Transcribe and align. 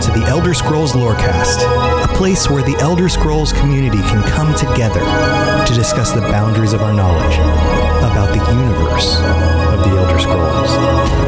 to 0.00 0.10
the 0.12 0.24
Elder 0.26 0.54
Scrolls 0.54 0.92
Lorecast, 0.92 1.60
a 2.02 2.08
place 2.16 2.48
where 2.48 2.62
the 2.62 2.74
Elder 2.80 3.08
Scrolls 3.10 3.52
community 3.52 3.98
can 3.98 4.26
come 4.28 4.54
together 4.54 5.00
to 5.66 5.74
discuss 5.74 6.12
the 6.12 6.22
boundaries 6.22 6.72
of 6.72 6.80
our 6.80 6.94
knowledge 6.94 7.36
about 7.98 8.32
the 8.32 8.42
universe 8.50 9.16
of 9.18 9.84
the 9.84 9.98
Elder 9.98 10.18
Scrolls. 10.18 11.20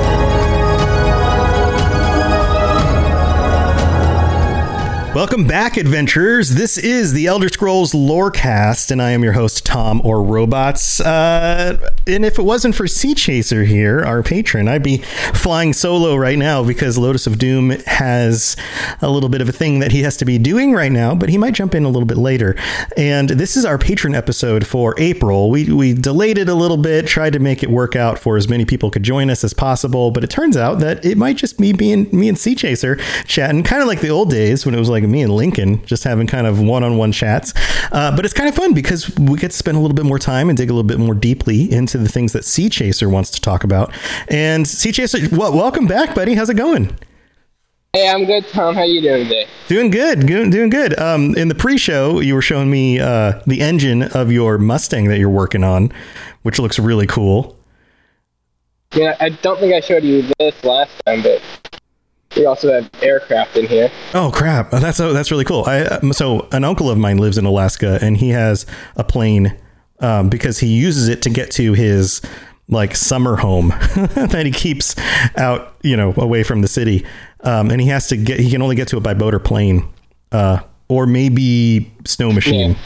Welcome 5.15 5.47
back, 5.47 5.77
adventurers. 5.77 6.55
This 6.55 6.79
is 6.79 7.13
the 7.13 7.27
Elder 7.27 7.51
Scrolls 7.51 7.93
Lorecast, 7.93 8.91
and 8.91 9.03
I 9.03 9.11
am 9.11 9.23
your 9.23 9.35
host, 9.35 9.67
Tom 9.67 10.01
or 10.03 10.23
Robots. 10.23 11.01
Uh, 11.01 11.91
and 12.07 12.25
if 12.25 12.39
it 12.39 12.43
wasn't 12.43 12.75
for 12.75 12.85
Seachaser 12.85 13.67
here, 13.67 14.01
our 14.01 14.23
patron, 14.23 14.69
I'd 14.69 14.83
be 14.83 14.99
flying 15.35 15.73
solo 15.73 16.17
right 16.17 16.39
now 16.39 16.65
because 16.65 16.99
Lotus 16.99 17.27
of 17.27 17.39
Doom 17.39 17.71
has 17.87 18.57
a 19.01 19.11
little 19.11 19.29
bit 19.29 19.41
of 19.41 19.49
a 19.49 19.53
thing 19.53 19.79
that 19.81 19.93
he 19.93 20.03
has 20.03 20.17
to 20.19 20.25
be 20.25 20.39
doing 20.39 20.73
right 20.73 20.93
now, 20.93 21.15
but 21.15 21.29
he 21.29 21.39
might 21.39 21.55
jump 21.55 21.75
in 21.75 21.85
a 21.85 21.89
little 21.89 22.07
bit 22.07 22.19
later. 22.19 22.57
And 22.97 23.31
this 23.31 23.57
is 23.57 23.65
our 23.65 23.79
patron 23.79 24.15
episode 24.15 24.67
for 24.67 24.95
April. 24.99 25.51
We 25.51 25.73
we 25.73 25.93
delayed 25.93 26.39
it 26.39 26.49
a 26.49 26.55
little 26.55 26.77
bit, 26.77 27.07
tried 27.07 27.33
to 27.35 27.39
make 27.39 27.63
it 27.63 27.71
work 27.71 27.97
out 27.97 28.19
for 28.19 28.37
as 28.37 28.49
many 28.49 28.65
people 28.65 28.91
could 28.91 29.03
join 29.03 29.31
us 29.31 29.45
as 29.45 29.55
possible, 29.55 30.11
but 30.11 30.25
it 30.25 30.31
turns 30.31 30.57
out 30.57 30.81
that 30.81 31.05
it 31.05 31.17
might 31.17 31.37
just 31.37 31.59
be 31.59 31.73
me 31.73 31.93
and 31.93 32.13
me 32.13 32.29
and 32.29 32.37
Seachaser 32.37 33.01
chatting, 33.27 33.63
kind 33.63 33.83
of 33.83 33.89
like 33.89 34.01
the 34.01 34.11
old 34.11 34.31
days 34.31 34.67
when 34.67 34.75
it 34.75 34.79
was 34.79 34.89
like 34.89 35.05
me 35.05 35.23
and 35.23 35.35
Lincoln 35.35 35.85
just 35.87 36.05
having 36.05 36.27
kind 36.27 36.47
of 36.47 36.61
one-on-one 36.61 37.13
chats. 37.13 37.55
Uh, 37.93 38.15
but 38.15 38.25
it's 38.25 38.35
kind 38.35 38.49
of 38.49 38.55
fun 38.55 38.75
because 38.75 39.15
we 39.19 39.39
get 39.39 39.51
to 39.51 39.57
spend 39.57 39.77
a 39.77 39.81
little 39.81 39.95
bit 39.95 40.05
more 40.05 40.19
time 40.19 40.49
and 40.49 40.57
dig 40.57 40.71
a 40.71 40.73
little 40.73 40.87
bit 40.87 40.99
more 40.99 41.15
deeply 41.15 41.73
into 41.73 41.92
the 41.99 42.09
things 42.09 42.33
that 42.33 42.43
Seachaser 42.43 43.11
wants 43.11 43.31
to 43.31 43.41
talk 43.41 43.65
about. 43.65 43.93
And 44.29 44.65
Seachaser, 44.67 45.37
well, 45.37 45.53
welcome 45.53 45.87
back, 45.87 46.15
buddy. 46.15 46.35
How's 46.35 46.51
it 46.51 46.57
going? 46.57 46.97
Hey, 47.95 48.09
I'm 48.09 48.25
good, 48.25 48.49
Tom. 48.49 48.75
How 48.75 48.85
you 48.85 49.03
doing 49.03 49.25
today? 49.25 49.47
Doing 49.69 49.91
good, 49.91 50.27
good 50.27 50.51
doing 50.51 50.71
good. 50.71 50.99
Um, 50.99 51.37
in 51.37 51.49
the 51.49 51.55
pre-show, 51.55 52.21
you 52.21 52.35
were 52.35 52.41
showing 52.41 52.71
me 52.71 52.99
uh, 52.99 53.43
the 53.47 53.61
engine 53.61 54.05
of 54.05 54.33
your 54.33 54.57
Mustang 54.57 55.09
that 55.09 55.19
you're 55.19 55.29
working 55.29 55.63
on, 55.63 55.93
which 56.41 56.59
looks 56.59 56.79
really 56.79 57.07
cool. 57.07 57.59
Yeah, 58.95 59.15
I 59.21 59.29
don't 59.29 59.61
think 59.61 59.75
I 59.75 59.81
showed 59.81 60.05
you 60.05 60.23
this 60.39 60.65
last 60.65 60.91
time, 61.05 61.23
but 61.23 61.43
we 62.35 62.47
also 62.47 62.73
have 62.73 62.91
aircraft 63.03 63.57
in 63.59 63.67
here. 63.67 63.91
Oh 64.15 64.31
crap! 64.33 64.71
That's 64.71 64.97
that's 64.97 65.31
really 65.31 65.45
cool. 65.45 65.65
I 65.67 65.83
um, 65.83 66.15
so 66.15 66.49
an 66.53 66.65
uncle 66.65 66.89
of 66.89 66.97
mine 66.97 67.19
lives 67.19 67.37
in 67.37 67.45
Alaska, 67.45 67.99
and 68.01 68.17
he 68.17 68.31
has 68.31 68.65
a 68.97 69.05
plane 69.05 69.55
um, 70.03 70.29
because 70.29 70.59
he 70.59 70.67
uses 70.67 71.09
it 71.09 71.23
to 71.23 71.31
get 71.31 71.51
to 71.53 71.73
his 71.73 72.21
like 72.69 72.95
summer 72.97 73.37
home 73.37 73.69
that 73.97 74.43
he 74.45 74.53
keeps 74.53 74.95
out, 75.37 75.75
you 75.83 75.97
know, 75.97 76.13
away 76.17 76.43
from 76.43 76.61
the 76.63 76.69
city. 76.69 77.05
Um, 77.41 77.71
and 77.71 77.81
he 77.81 77.89
has 77.89 78.09
to 78.09 78.17
get 78.17 78.39
he 78.41 78.51
can 78.51 78.63
only 78.63 78.77
get 78.77 78.89
to 78.89 78.97
it 78.99 79.03
by 79.03 79.15
boat 79.15 79.35
or 79.35 79.39
plane, 79.41 79.89
uh, 80.31 80.61
or 80.89 81.07
maybe 81.07 81.91
snow 82.05 82.31
machine. 82.33 82.77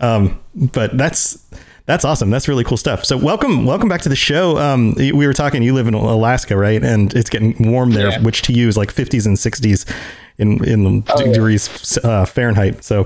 Um, 0.00 0.38
but 0.54 0.96
that's 0.96 1.44
that's 1.86 2.04
awesome. 2.04 2.28
That's 2.30 2.48
really 2.48 2.64
cool 2.64 2.76
stuff. 2.76 3.04
So 3.04 3.16
welcome, 3.16 3.64
welcome 3.64 3.88
back 3.88 4.02
to 4.02 4.08
the 4.08 4.16
show. 4.16 4.58
Um, 4.58 4.94
we 4.94 5.12
were 5.26 5.32
talking. 5.32 5.62
You 5.62 5.72
live 5.74 5.86
in 5.88 5.94
Alaska, 5.94 6.56
right? 6.56 6.82
And 6.82 7.14
it's 7.14 7.30
getting 7.30 7.70
warm 7.72 7.92
there, 7.92 8.10
Yeah. 8.10 8.20
which 8.20 8.42
to 8.42 8.52
you 8.52 8.68
is 8.68 8.76
like 8.76 8.92
50s 8.92 9.26
and 9.26 9.36
60s 9.36 9.90
in 10.38 10.62
in 10.64 11.04
Oh, 11.08 11.20
yeah. 11.24 11.32
degrees 11.32 11.98
uh, 12.04 12.24
Fahrenheit. 12.26 12.84
So, 12.84 13.04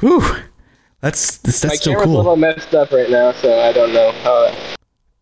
whew, 0.00 0.22
that's 1.04 1.38
that's, 1.38 1.62
My 1.62 1.68
that's 1.68 1.80
still 1.80 1.92
camera's 1.92 2.02
a 2.02 2.06
cool. 2.06 2.16
little 2.16 2.36
messed 2.36 2.74
up 2.74 2.90
right 2.90 3.10
now, 3.10 3.32
so 3.32 3.60
I 3.60 3.72
don't 3.72 3.92
know 3.92 4.10
how. 4.22 4.74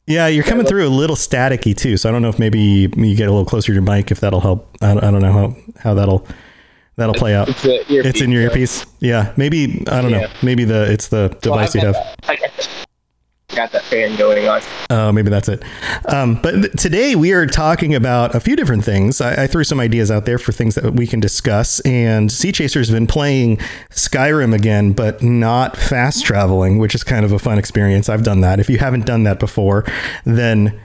Yeah, 0.07 0.27
you're 0.27 0.45
coming 0.45 0.67
through 0.67 0.87
a 0.87 0.91
little 0.91 1.17
staticky 1.17 1.77
too. 1.77 1.97
So 1.97 2.09
I 2.09 2.13
don't 2.13 2.23
know 2.23 2.29
if 2.29 2.39
maybe 2.39 2.59
you 2.61 2.89
get 3.17 3.29
a 3.29 3.31
little 3.33 3.45
closer 3.45 3.69
to 3.69 3.73
your 3.73 3.83
mic 3.83 4.11
if 4.11 4.21
that'll 4.21 4.41
help. 4.41 4.75
I, 4.81 4.93
I 4.93 5.11
don't 5.11 5.21
know 5.23 5.33
how 5.33 5.57
how 5.79 5.95
that'll 5.95 6.27
that'll 6.97 7.15
play 7.15 7.35
out. 7.35 7.49
It's, 7.49 7.65
a 7.65 7.93
earpiece, 7.93 8.07
It's 8.07 8.21
in 8.21 8.31
your 8.31 8.43
so- 8.43 8.49
earpiece. 8.51 8.87
Yeah, 9.01 9.33
maybe 9.37 9.85
I 9.89 10.01
don't 10.03 10.11
know. 10.11 10.27
Maybe 10.43 10.65
the 10.65 10.91
it's 10.91 11.09
the 11.09 11.29
device 11.41 11.77
I've 11.77 11.83
you 11.83 11.93
have. 11.93 12.17
I 12.25 12.37
got, 13.55 13.73
that 13.73 13.83
fan 13.85 14.17
going 14.17 14.49
on. 14.49 14.61
Oh, 14.91 15.13
maybe 15.13 15.31
that's 15.31 15.49
it. 15.49 15.63
Um, 16.07 16.41
but 16.43 16.53
th- 16.53 16.73
today 16.73 17.15
we 17.15 17.33
are 17.33 17.47
talking 17.47 17.95
about 17.95 18.35
a 18.35 18.41
few 18.41 18.57
different 18.57 18.85
things. 18.85 19.21
I, 19.21 19.45
I 19.45 19.47
threw 19.47 19.65
some 19.65 19.81
ideas 19.81 20.11
out 20.11 20.25
there 20.25 20.39
for 20.39 20.53
things 20.53 20.75
that 20.75 20.95
we 20.95 21.07
can 21.07 21.21
discuss. 21.21 21.81
And 21.81 22.31
Seachaser's 22.31 22.91
been 22.91 23.07
playing 23.07 23.59
Skyrim 23.91 24.55
again, 24.55 24.93
but 24.93 25.23
not 25.23 25.77
fast 25.77 26.25
traveling, 26.25 26.79
which 26.79 26.95
is 26.95 27.05
kind 27.05 27.25
of 27.25 27.33
a 27.33 27.39
fun 27.39 27.59
experience. 27.59 28.09
I've 28.09 28.25
done 28.25 28.41
that. 28.41 28.61
If 28.61 28.69
you 28.69 28.79
haven't 28.79 29.07
done 29.07 29.25
that 29.25 29.39
before, 29.39 29.85
then 30.25 30.81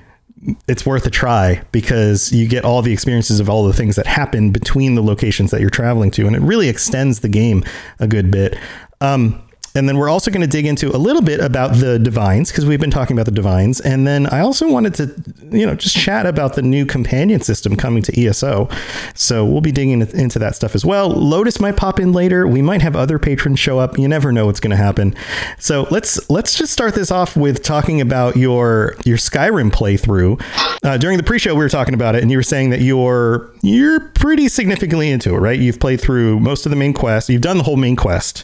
it's 0.68 0.86
worth 0.86 1.06
a 1.06 1.10
try 1.10 1.64
because 1.72 2.32
you 2.32 2.48
get 2.48 2.64
all 2.64 2.82
the 2.82 2.94
experiences 2.94 3.40
of 3.40 3.50
all 3.50 3.66
the 3.66 3.74
things 3.74 3.96
that 3.96 4.06
happen 4.06 4.52
between 4.52 4.96
the 4.96 5.02
locations 5.02 5.52
that 5.52 5.62
you're 5.62 5.70
traveling 5.70 6.12
to, 6.12 6.28
and 6.28 6.36
it 6.36 6.42
really 6.42 6.70
extends 6.70 7.22
the 7.22 7.30
game 7.30 7.64
a 8.00 8.08
good 8.08 8.30
bit. 8.30 8.58
Um, 9.02 9.42
and 9.76 9.88
then 9.88 9.98
we're 9.98 10.10
also 10.10 10.32
going 10.32 10.42
to 10.42 10.48
dig 10.48 10.66
into 10.66 10.96
a 10.96 10.98
little 10.98 11.22
bit 11.22 11.40
about 11.40 11.76
the 11.76 12.00
divines 12.00 12.52
because 12.52 12.66
we've 12.66 12.80
been 12.80 12.92
talking 12.92 13.16
about 13.16 13.26
the 13.26 13.32
divines. 13.32 13.80
And 13.80 14.08
then 14.08 14.28
I 14.28 14.40
also 14.40 14.72
wanted 14.72 14.94
to, 14.96 15.16
you 15.56 15.66
know, 15.66 15.76
just 15.76 15.96
chat 15.96 16.26
about 16.26 16.56
the 16.56 16.62
new 16.62 16.86
companion 16.86 17.42
system 17.42 17.76
coming 17.76 18.02
to 18.04 18.26
ESO. 18.26 18.70
So 19.14 19.46
we'll 19.46 19.62
be 19.62 19.72
digging 19.72 20.02
into 20.02 20.40
that 20.40 20.56
stuff 20.56 20.74
as 20.74 20.84
well. 20.84 21.10
Lotus 21.10 21.60
might 21.60 21.78
pop 21.78 22.00
in 22.00 22.12
later. 22.12 22.48
We 22.48 22.62
might 22.62 22.82
have 22.82 22.96
other 22.96 23.20
patrons 23.20 23.60
show 23.60 23.80
up. 23.80 23.98
You 23.98 24.08
never 24.08 24.32
know 24.32 24.48
what's 24.48 24.60
going 24.60 24.72
to 24.72 24.78
happen. 24.78 25.16
So 25.60 25.88
let's 25.92 26.30
let's 26.30 26.56
just 26.56 26.74
start 26.74 26.96
this 26.96 27.12
off 27.12 27.36
with 27.36 27.64
talking 27.64 28.02
about 28.02 28.36
your 28.36 28.96
your 29.06 29.18
Skyrim 29.18 29.72
playthrough. 29.72 30.42
Uh, 30.84 30.98
during 30.98 31.18
the 31.18 31.24
pre-show, 31.24 31.54
we 31.54 31.64
were 31.64 31.70
talking 31.70 31.94
about 31.94 32.16
it, 32.16 32.22
and 32.22 32.32
you 32.32 32.38
were 32.38 32.44
saying 32.44 32.70
that 32.72 32.82
you're 32.82 33.52
you're 33.62 34.00
pretty 34.10 34.48
significantly 34.48 35.10
into 35.10 35.36
it, 35.36 35.38
right? 35.38 35.60
You've 35.60 35.80
played 35.80 36.02
through 36.02 36.40
most 36.40 36.66
of 36.66 36.70
the 36.70 36.76
main 36.76 36.94
quest. 36.94 37.30
You've 37.30 37.42
done 37.42 37.58
the 37.58 37.64
whole 37.64 37.78
main 37.78 37.96
quest. 37.96 38.44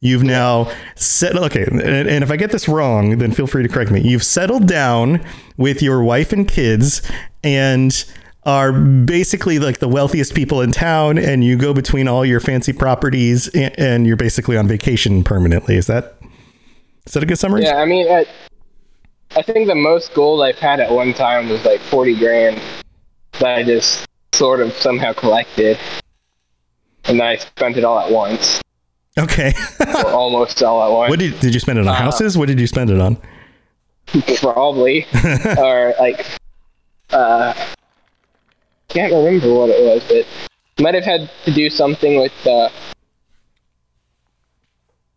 You've 0.00 0.22
now 0.22 0.70
set 0.94 1.36
okay, 1.36 1.64
and, 1.64 1.80
and 1.80 2.22
if 2.22 2.30
I 2.30 2.36
get 2.36 2.52
this 2.52 2.68
wrong, 2.68 3.18
then 3.18 3.32
feel 3.32 3.48
free 3.48 3.64
to 3.64 3.68
correct 3.68 3.90
me. 3.90 4.00
You've 4.00 4.22
settled 4.22 4.68
down 4.68 5.24
with 5.56 5.82
your 5.82 6.04
wife 6.04 6.32
and 6.32 6.46
kids, 6.46 7.02
and 7.42 8.04
are 8.44 8.72
basically 8.72 9.58
like 9.58 9.78
the 9.78 9.88
wealthiest 9.88 10.34
people 10.34 10.60
in 10.60 10.70
town, 10.70 11.18
and 11.18 11.42
you 11.42 11.56
go 11.56 11.74
between 11.74 12.06
all 12.06 12.24
your 12.24 12.38
fancy 12.38 12.72
properties, 12.72 13.48
and, 13.48 13.78
and 13.78 14.06
you're 14.06 14.16
basically 14.16 14.56
on 14.56 14.68
vacation 14.68 15.24
permanently. 15.24 15.74
Is 15.74 15.88
that 15.88 16.14
is 17.04 17.14
that 17.14 17.22
a 17.22 17.26
good 17.26 17.38
summary? 17.38 17.64
Yeah, 17.64 17.78
I 17.78 17.84
mean, 17.84 18.06
I, 18.10 18.24
I 19.34 19.42
think 19.42 19.66
the 19.66 19.74
most 19.74 20.14
gold 20.14 20.42
I've 20.42 20.58
had 20.58 20.78
at 20.78 20.90
one 20.90 21.12
time 21.12 21.48
was 21.48 21.64
like 21.64 21.80
40 21.80 22.18
grand 22.18 22.60
that 23.32 23.58
I 23.58 23.62
just 23.62 24.06
sort 24.32 24.60
of 24.60 24.72
somehow 24.74 25.12
collected. 25.12 25.78
And 27.04 27.18
then 27.18 27.26
I 27.26 27.36
spent 27.36 27.76
it 27.76 27.84
all 27.84 27.98
at 27.98 28.12
once, 28.12 28.60
Okay. 29.18 29.52
or 29.80 30.12
almost 30.12 30.62
all 30.62 30.82
at 30.82 30.90
once. 30.90 31.10
what 31.10 31.18
did 31.18 31.38
did 31.40 31.54
you 31.54 31.60
spend 31.60 31.78
it 31.78 31.82
on? 31.82 31.88
Uh, 31.88 31.94
Houses? 31.94 32.38
What 32.38 32.46
did 32.46 32.60
you 32.60 32.66
spend 32.66 32.90
it 32.90 33.00
on? 33.00 33.18
probably 34.40 35.06
or 35.58 35.94
like 36.00 36.24
uh 37.10 37.52
can't 38.88 39.12
remember 39.12 39.52
what 39.52 39.68
it 39.68 39.84
was 39.84 40.02
but 40.08 40.82
might 40.82 40.94
have 40.94 41.04
had 41.04 41.30
to 41.44 41.52
do 41.52 41.68
something 41.68 42.18
with 42.18 42.32
uh 42.46 42.70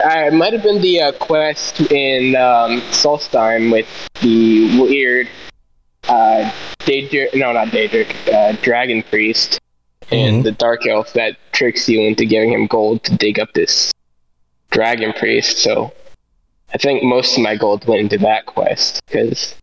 I 0.04 0.30
might 0.31 0.51
have 0.54 0.63
been 0.63 0.81
the 0.81 1.00
uh, 1.00 1.12
quest 1.12 1.80
in 1.92 2.36
um, 2.36 2.81
Solstheim 2.89 3.71
with 3.71 3.88
the 4.21 4.81
weird 4.81 5.30
uh, 6.09 6.51
Daedric, 6.80 7.36
no, 7.36 7.51
not 7.51 7.68
Daedric, 7.68 8.12
uh, 8.33 8.54
Dragon 8.63 9.04
Priest 9.04 9.60
and 10.11 10.41
Mhm. 10.41 10.43
the 10.43 10.51
Dark 10.51 10.85
Elf 10.85 11.13
that 11.13 11.37
tricks 11.51 11.87
you 11.87 12.01
into 12.01 12.25
giving 12.25 12.51
him 12.51 12.67
gold 12.67 13.03
to 13.05 13.15
dig 13.15 13.39
up 13.39 13.53
this 13.53 13.91
Dragon 14.69 15.13
Priest. 15.13 15.57
So 15.59 15.91
I 16.73 16.77
think 16.77 17.03
most 17.03 17.37
of 17.37 17.43
my 17.43 17.55
gold 17.55 17.85
went 17.87 18.01
into 18.01 18.17
that 18.19 18.45
quest 18.45 19.01
because 19.07 19.55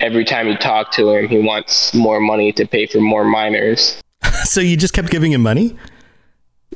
every 0.00 0.24
time 0.24 0.48
you 0.48 0.56
talk 0.56 0.92
to 0.92 1.10
him, 1.10 1.28
he 1.28 1.38
wants 1.38 1.94
more 1.94 2.20
money 2.20 2.52
to 2.52 2.66
pay 2.66 2.86
for 2.86 3.00
more 3.00 3.24
miners. 3.24 4.00
so 4.44 4.60
you 4.60 4.76
just 4.76 4.94
kept 4.94 5.10
giving 5.10 5.32
him 5.32 5.42
money? 5.42 5.76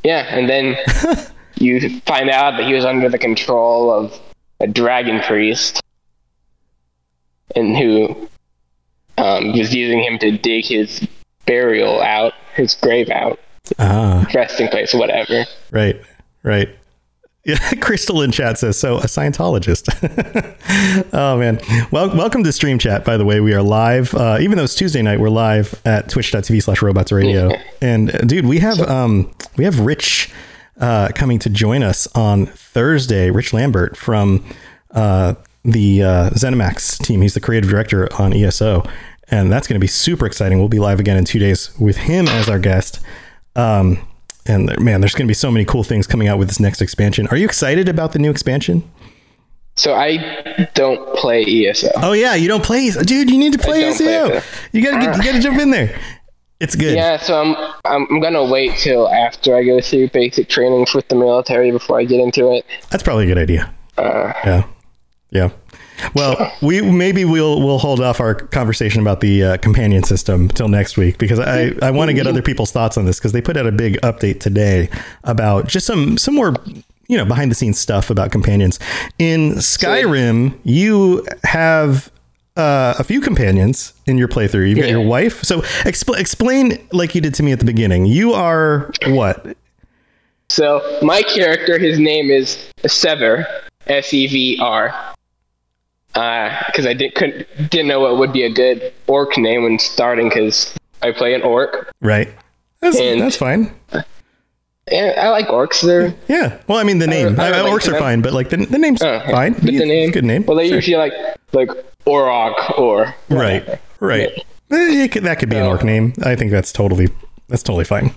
Yeah, 0.04 0.26
and 0.30 0.48
then 0.48 0.76
you 1.56 2.00
find 2.00 2.30
out 2.30 2.56
that 2.56 2.66
he 2.66 2.74
was 2.74 2.84
under 2.84 3.08
the 3.08 3.18
control 3.18 3.90
of 3.90 4.18
a 4.60 4.66
dragon 4.66 5.20
priest, 5.20 5.80
and 7.56 7.76
who 7.76 8.28
um, 9.16 9.52
was 9.56 9.74
using 9.74 10.00
him 10.02 10.18
to 10.18 10.36
dig 10.36 10.64
his 10.64 11.06
burial 11.46 12.00
out, 12.00 12.32
his 12.58 12.74
grave 12.74 13.08
out, 13.08 13.40
Ah, 13.78 14.26
resting 14.34 14.68
place, 14.68 14.92
whatever. 14.92 15.44
right, 15.70 15.98
right. 16.42 16.68
Yeah, 17.44 17.56
Crystal 17.80 18.20
in 18.20 18.30
chat 18.30 18.58
says 18.58 18.78
so. 18.78 18.98
A 18.98 19.02
Scientologist. 19.04 19.88
oh 21.14 21.38
man. 21.38 21.58
Well, 21.90 22.14
welcome 22.14 22.44
to 22.44 22.52
Stream 22.52 22.78
Chat. 22.78 23.04
By 23.06 23.16
the 23.16 23.24
way, 23.24 23.40
we 23.40 23.54
are 23.54 23.62
live. 23.62 24.14
Uh, 24.14 24.36
even 24.40 24.58
though 24.58 24.64
it's 24.64 24.74
Tuesday 24.74 25.00
night, 25.00 25.18
we're 25.18 25.30
live 25.30 25.80
at 25.86 26.10
Twitch.tv/slash 26.10 26.82
Robots 26.82 27.10
Radio. 27.10 27.50
And 27.80 28.14
uh, 28.14 28.18
dude, 28.18 28.44
we 28.44 28.58
have 28.58 28.78
um 28.80 29.32
we 29.56 29.64
have 29.64 29.80
Rich 29.80 30.30
uh, 30.78 31.08
coming 31.14 31.38
to 31.38 31.48
join 31.48 31.82
us 31.82 32.06
on 32.14 32.46
Thursday. 32.46 33.30
Rich 33.30 33.54
Lambert 33.54 33.96
from 33.96 34.44
uh, 34.90 35.34
the 35.64 36.02
uh, 36.02 36.30
ZeniMax 36.30 37.02
team. 37.02 37.22
He's 37.22 37.34
the 37.34 37.40
creative 37.40 37.70
director 37.70 38.12
on 38.20 38.34
ESO, 38.34 38.84
and 39.30 39.50
that's 39.52 39.66
going 39.66 39.74
to 39.74 39.80
be 39.80 39.86
super 39.86 40.26
exciting. 40.26 40.58
We'll 40.58 40.68
be 40.68 40.78
live 40.78 41.00
again 41.00 41.16
in 41.16 41.24
two 41.24 41.38
days 41.38 41.70
with 41.78 41.96
him 41.96 42.28
as 42.28 42.48
our 42.48 42.58
guest. 42.58 43.00
Um, 43.56 43.98
and 44.46 44.68
there- 44.68 44.80
man, 44.80 45.00
there's 45.00 45.14
going 45.14 45.26
to 45.26 45.30
be 45.30 45.34
so 45.34 45.50
many 45.50 45.64
cool 45.64 45.84
things 45.84 46.06
coming 46.06 46.28
out 46.28 46.38
with 46.38 46.48
this 46.48 46.60
next 46.60 46.80
expansion. 46.80 47.26
Are 47.28 47.36
you 47.36 47.44
excited 47.44 47.88
about 47.88 48.12
the 48.12 48.18
new 48.18 48.30
expansion? 48.30 48.88
So 49.76 49.94
I 49.94 50.68
don't 50.74 51.14
play 51.16 51.44
ESO. 51.44 51.90
Oh 51.96 52.12
yeah, 52.12 52.34
you 52.34 52.48
don't 52.48 52.64
play, 52.64 52.90
dude. 52.90 53.30
You 53.30 53.38
need 53.38 53.52
to 53.52 53.60
play 53.60 53.82
don't 53.82 53.96
play 53.96 54.42
You 54.72 54.82
gotta 54.82 54.98
get, 55.06 55.16
you 55.16 55.22
gotta 55.22 55.38
jump 55.40 55.60
in 55.60 55.70
there. 55.70 55.96
It's 56.58 56.74
good. 56.74 56.96
Yeah, 56.96 57.16
so 57.18 57.40
I'm, 57.40 57.74
I'm 57.84 58.06
I'm 58.10 58.20
gonna 58.20 58.44
wait 58.44 58.76
till 58.78 59.08
after 59.08 59.54
I 59.54 59.62
go 59.62 59.80
through 59.80 60.08
basic 60.08 60.48
trainings 60.48 60.94
with 60.94 61.06
the 61.06 61.14
military 61.14 61.70
before 61.70 62.00
I 62.00 62.04
get 62.04 62.18
into 62.18 62.52
it. 62.54 62.66
That's 62.90 63.04
probably 63.04 63.26
a 63.26 63.28
good 63.28 63.38
idea. 63.38 63.72
Uh, 63.96 64.32
Yeah, 64.44 64.64
yeah. 65.30 65.50
Well, 66.14 66.52
we 66.62 66.80
maybe 66.80 67.24
we'll 67.24 67.60
we'll 67.60 67.78
hold 67.78 68.00
off 68.00 68.20
our 68.20 68.34
conversation 68.34 69.00
about 69.00 69.20
the 69.20 69.42
uh, 69.44 69.56
companion 69.58 70.02
system 70.04 70.48
till 70.48 70.68
next 70.68 70.96
week 70.96 71.18
because 71.18 71.38
I 71.40 71.72
I 71.82 71.90
want 71.90 72.08
to 72.08 72.14
get 72.14 72.26
other 72.26 72.42
people's 72.42 72.70
thoughts 72.72 72.96
on 72.96 73.04
this 73.04 73.18
because 73.18 73.32
they 73.32 73.42
put 73.42 73.56
out 73.56 73.66
a 73.66 73.72
big 73.72 74.00
update 74.02 74.40
today 74.40 74.88
about 75.24 75.66
just 75.68 75.86
some 75.86 76.16
some 76.18 76.34
more 76.34 76.54
you 77.08 77.16
know 77.16 77.24
behind 77.24 77.50
the 77.50 77.54
scenes 77.54 77.78
stuff 77.78 78.10
about 78.10 78.30
companions 78.32 78.78
in 79.18 79.52
Skyrim. 79.54 80.58
You 80.64 81.26
have. 81.44 82.10
Uh, 82.56 82.92
a 82.98 83.04
few 83.04 83.20
companions 83.20 83.92
in 84.06 84.18
your 84.18 84.26
playthrough. 84.26 84.68
You've 84.68 84.78
got 84.78 84.86
Yeah. 84.86 84.96
your 84.98 85.06
wife. 85.06 85.44
So 85.44 85.60
expl- 85.86 86.18
explain 86.18 86.76
like 86.90 87.14
you 87.14 87.20
did 87.20 87.32
to 87.34 87.44
me 87.44 87.52
at 87.52 87.60
the 87.60 87.64
beginning. 87.64 88.04
You 88.06 88.32
are 88.32 88.90
what? 89.06 89.56
So 90.48 90.82
my 91.00 91.22
character, 91.22 91.78
his 91.78 92.00
name 92.00 92.32
is 92.32 92.58
Sever, 92.84 93.46
S 93.86 94.12
E 94.12 94.26
V 94.26 94.58
R. 94.60 94.92
Because 96.66 96.86
I 96.86 96.94
didn't 96.94 97.14
couldn't, 97.14 97.46
didn't 97.70 97.86
know 97.88 98.00
what 98.00 98.18
would 98.18 98.32
be 98.32 98.42
a 98.44 98.50
good 98.52 98.92
orc 99.06 99.36
name 99.38 99.62
when 99.64 99.78
starting. 99.78 100.28
Because 100.28 100.74
I 101.02 101.12
play 101.12 101.34
an 101.34 101.42
orc, 101.42 101.92
Right. 102.00 102.28
That's, 102.80 102.98
And- 102.98 103.20
that's 103.20 103.36
fine. 103.36 103.72
and 103.92 105.18
I 105.18 105.28
like 105.30 105.48
orcs. 105.48 105.82
They're 105.82 106.14
Yeah. 106.28 106.58
Well, 106.66 106.78
I 106.78 106.82
mean, 106.84 106.98
the 106.98 107.06
name. 107.06 107.38
I 107.38 107.46
I, 107.46 107.58
relate 107.58 107.70
orcs 107.72 107.92
are 107.92 107.98
fine, 107.98 108.20
but 108.22 108.32
like 108.32 108.50
the, 108.50 108.56
the 108.58 108.78
name's 108.78 109.02
uh, 109.02 109.20
fine. 109.30 109.52
But 109.54 109.72
Yeah, 109.72 109.80
the 109.80 109.86
name, 109.86 110.08
a 110.10 110.12
good 110.12 110.24
name. 110.24 110.44
Well, 110.46 110.56
they 110.56 110.68
Sure. 110.68 110.76
usually 110.76 110.96
like 110.96 111.12
like 111.52 111.68
Orok 112.06 112.78
or 112.78 113.14
right. 113.28 113.78
Right. 114.00 114.30
Eh, 114.70 115.08
could- 115.08 115.24
that 115.24 115.38
could 115.38 115.48
be 115.50 115.56
an 115.56 115.66
orc 115.66 115.82
name. 115.84 116.14
I 116.24 116.34
think 116.36 116.50
that's 116.50 116.72
totally 116.72 117.08
that's 117.48 117.62
totally 117.62 117.84
fine. 117.84 118.12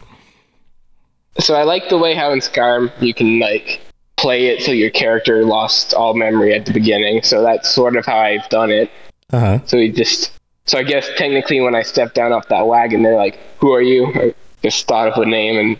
So 1.39 1.55
I 1.55 1.63
like 1.63 1.89
the 1.89 1.97
way 1.97 2.13
how 2.13 2.31
in 2.33 2.39
Skyrim 2.39 2.91
you 3.01 3.13
can 3.13 3.39
like 3.39 3.79
play 4.21 4.47
it 4.47 4.61
so 4.61 4.71
your 4.71 4.91
character 4.91 5.43
lost 5.43 5.93
all 5.93 6.13
memory 6.13 6.53
at 6.53 6.65
the 6.65 6.71
beginning. 6.71 7.23
So 7.23 7.41
that's 7.41 7.69
sort 7.69 7.97
of 7.97 8.05
how 8.05 8.19
I've 8.19 8.47
done 8.49 8.71
it. 8.71 8.91
Uh 9.33 9.39
huh. 9.39 9.59
So 9.65 9.77
he 9.77 9.89
just. 9.89 10.31
So 10.65 10.77
I 10.77 10.83
guess 10.83 11.09
technically, 11.17 11.59
when 11.59 11.75
I 11.75 11.81
stepped 11.81 12.15
down 12.15 12.31
off 12.31 12.47
that 12.49 12.67
wagon, 12.67 13.01
they're 13.01 13.17
like, 13.17 13.39
"Who 13.57 13.71
are 13.73 13.81
you?" 13.81 14.07
I 14.13 14.33
just 14.61 14.87
thought 14.87 15.07
of 15.07 15.17
a 15.17 15.25
name, 15.25 15.57
and 15.57 15.79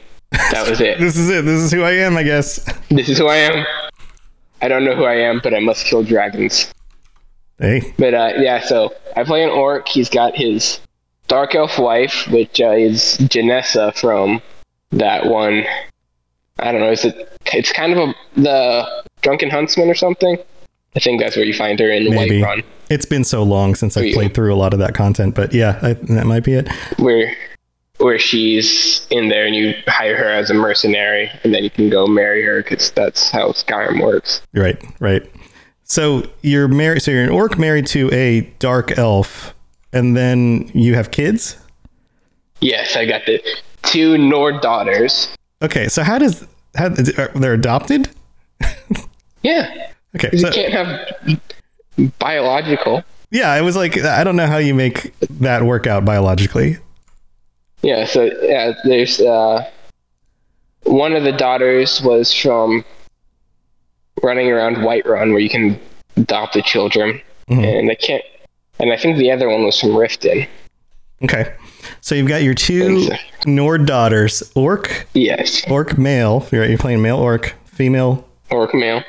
that 0.52 0.68
was 0.68 0.82
it. 0.82 1.00
This 1.00 1.16
is 1.16 1.30
it. 1.30 1.46
This 1.46 1.62
is 1.62 1.72
who 1.72 1.84
I 1.84 1.92
am. 1.92 2.18
I 2.18 2.24
guess. 2.24 2.66
this 2.90 3.08
is 3.08 3.18
who 3.18 3.28
I 3.28 3.36
am. 3.36 3.66
I 4.62 4.68
don't 4.68 4.84
know 4.84 4.96
who 4.96 5.06
I 5.06 5.16
am, 5.16 5.40
but 5.44 5.54
I 5.54 5.60
must 5.60 5.86
kill 5.86 6.04
dragons. 6.04 6.74
Hey. 7.60 7.94
But 7.98 8.14
uh, 8.14 8.34
yeah, 8.38 8.62
so 8.62 8.94
I 9.16 9.24
play 9.24 9.44
an 9.44 9.50
orc. 9.52 9.88
He's 9.88 10.10
got 10.10 10.36
his 10.36 10.80
dark 11.28 11.54
elf 11.54 11.78
wife, 11.78 12.28
which 12.32 12.60
uh, 12.60 12.72
is 12.72 13.18
Jenassa 13.20 13.96
from 13.96 14.42
that 14.92 15.28
one. 15.28 15.64
I 16.59 16.71
don't 16.71 16.81
know. 16.81 16.92
Is 16.92 17.06
it? 17.06 17.39
It's 17.53 17.71
kind 17.71 17.94
of 17.94 17.98
a 18.09 18.15
the 18.36 19.03
Drunken 19.21 19.50
Huntsman 19.50 19.89
or 19.89 19.95
something. 19.95 20.38
I 20.95 21.00
think 21.00 21.21
that's 21.21 21.36
where 21.36 21.45
you 21.45 21.53
find 21.53 21.80
her 21.80 21.89
in 21.89 22.13
Maybe. 22.13 22.42
Whiterun, 22.42 22.63
It's 22.89 23.06
been 23.06 23.24
so 23.24 23.44
long 23.44 23.75
since 23.75 23.95
I've 23.95 24.12
oh, 24.12 24.13
played 24.13 24.33
through 24.33 24.53
a 24.53 24.57
lot 24.57 24.74
of 24.74 24.80
that 24.80 24.94
content, 24.94 25.36
but 25.36 25.53
yeah, 25.53 25.80
I, 25.81 25.94
that 25.94 26.25
might 26.25 26.44
be 26.44 26.53
it. 26.53 26.69
where 26.98 27.33
where 27.98 28.19
she's 28.19 29.06
in 29.12 29.30
there, 29.30 29.45
and 29.45 29.56
you 29.56 29.74
hire 29.88 30.18
her 30.18 30.30
as 30.30 30.50
a 30.50 30.53
mercenary, 30.53 31.30
and 31.44 31.53
then 31.53 31.63
you 31.63 31.69
can 31.69 31.89
go 31.89 32.07
marry 32.07 32.44
her 32.44 32.62
because 32.63 32.92
that's 32.92 33.30
how 33.30 33.51
Skyrim 33.51 34.01
works. 34.04 34.42
Right. 34.54 34.83
Right. 35.00 35.30
So 35.83 36.24
you're 36.42 36.68
married. 36.68 37.01
So 37.04 37.12
you're 37.12 37.24
an 37.24 37.30
orc 37.30 37.57
married 37.57 37.86
to 37.88 38.12
a 38.13 38.42
dark 38.59 38.97
elf, 38.97 39.54
and 39.94 40.18
then 40.18 40.71
you 40.74 40.95
have 40.95 41.12
kids. 41.12 41.57
Yes, 42.59 42.95
I 42.95 43.06
got 43.06 43.25
the 43.25 43.42
two 43.83 44.18
Nord 44.18 44.62
daughters. 44.62 45.36
Okay. 45.62 45.88
So 45.88 46.04
how 46.04 46.18
does 46.18 46.46
how 46.75 46.86
are- 46.88 47.31
they're 47.36 47.54
adopted? 47.54 48.10
Yeah, 49.44 49.88
Okay. 50.16 50.38
So, 50.38 50.48
you 50.48 50.54
can't 50.54 50.74
have 50.74 52.12
biological. 52.19 53.04
yeah, 53.31 53.56
it 53.58 53.62
was 53.62 53.75
like, 53.75 53.98
I 53.98 54.24
don't 54.24 54.36
know 54.36 54.46
how 54.48 54.58
you 54.58 54.75
make 54.75 55.13
that 55.40 55.63
work 55.63 55.88
out 55.88 56.06
biologically. 56.06 56.78
Yeah, 57.81 58.06
so 58.06 58.25
yeah, 58.44 58.74
there's 58.84 59.19
uh, 59.19 59.68
one 60.84 61.13
of 61.13 61.24
the 61.24 61.31
daughters 61.31 62.02
was 62.04 62.31
from 62.34 62.86
running 64.22 64.52
around 64.52 64.75
Whiterun, 64.78 65.31
where 65.31 65.40
you 65.40 65.50
can 65.50 65.80
adopt 66.18 66.54
the 66.54 66.62
children, 66.62 67.19
and 67.48 67.90
I 67.90 67.96
can't. 67.96 68.24
And 68.80 68.94
I 68.94 68.98
think 68.98 69.18
the 69.18 69.31
other 69.31 69.50
one 69.50 69.64
was 69.66 69.80
from 69.80 69.90
Riften. 69.92 70.48
Okay. 71.24 71.52
So 72.00 72.16
you've 72.16 72.28
got 72.28 72.44
your 72.44 72.54
two. 72.54 73.10
Nord 73.46 73.86
daughters, 73.86 74.52
orc, 74.56 75.08
Yes, 75.14 75.70
orc 75.70 75.98
male. 75.98 76.48
You're, 76.52 76.66
you're 76.66 76.78
playing 76.78 77.02
male 77.02 77.18
orc, 77.18 77.56
female 77.66 78.28
orc 78.50 78.74
male, 78.74 79.04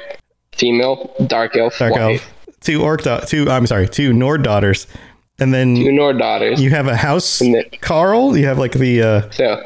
female, 0.53 1.15
dark 1.27 1.57
elf, 1.57 1.79
dark 1.79 1.93
wife, 1.95 2.23
elf. 2.49 2.57
Two 2.61 2.83
orc, 2.83 3.03
da- 3.03 3.21
two. 3.21 3.51
I'm 3.51 3.67
sorry, 3.67 3.89
two 3.89 4.13
Nord 4.13 4.43
daughters, 4.43 4.87
and 5.39 5.53
then 5.53 5.77
two 5.77 5.93
Nord 5.93 6.19
daughters. 6.19 6.61
you 6.63 6.71
have 6.71 6.87
a 6.87 6.97
house. 6.97 7.41
Then- 7.41 7.65
Carl, 7.81 8.37
you 8.37 8.47
have 8.47 8.59
like 8.59 8.73
the. 8.73 9.03
uh 9.03 9.31
So 9.31 9.63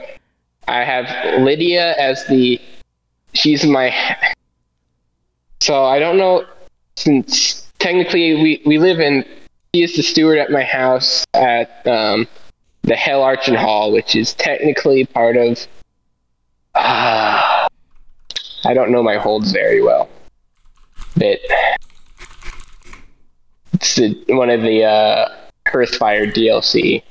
I 0.68 0.82
have 0.84 1.40
Lydia 1.42 1.94
as 1.96 2.26
the 2.26 2.60
she's 3.34 3.64
my 3.64 3.94
so 5.60 5.84
I 5.84 5.98
don't 5.98 6.16
know 6.16 6.44
since 6.96 7.68
technically 7.78 8.34
we, 8.42 8.62
we 8.66 8.78
live 8.78 8.98
in 9.00 9.24
she 9.74 9.82
is 9.82 9.94
the 9.96 10.02
steward 10.02 10.38
at 10.38 10.50
my 10.50 10.64
house 10.64 11.24
at 11.34 11.86
um, 11.86 12.26
the 12.86 12.94
Heljarchen 12.94 13.56
Hall, 13.56 13.92
which 13.92 14.14
is 14.16 14.32
technically 14.34 15.04
part 15.04 15.36
of 15.36 15.66
uh, 16.74 17.68
I 18.64 18.74
don't 18.74 18.90
know 18.90 19.02
my 19.02 19.16
holds 19.16 19.52
very 19.52 19.82
well. 19.82 20.08
But 21.16 21.38
it's 23.72 23.96
the, 23.96 24.14
one 24.28 24.50
of 24.50 24.62
the 24.62 24.84
uh, 24.84 25.28
Hearthfire 25.66 26.32
DLC. 26.32 27.02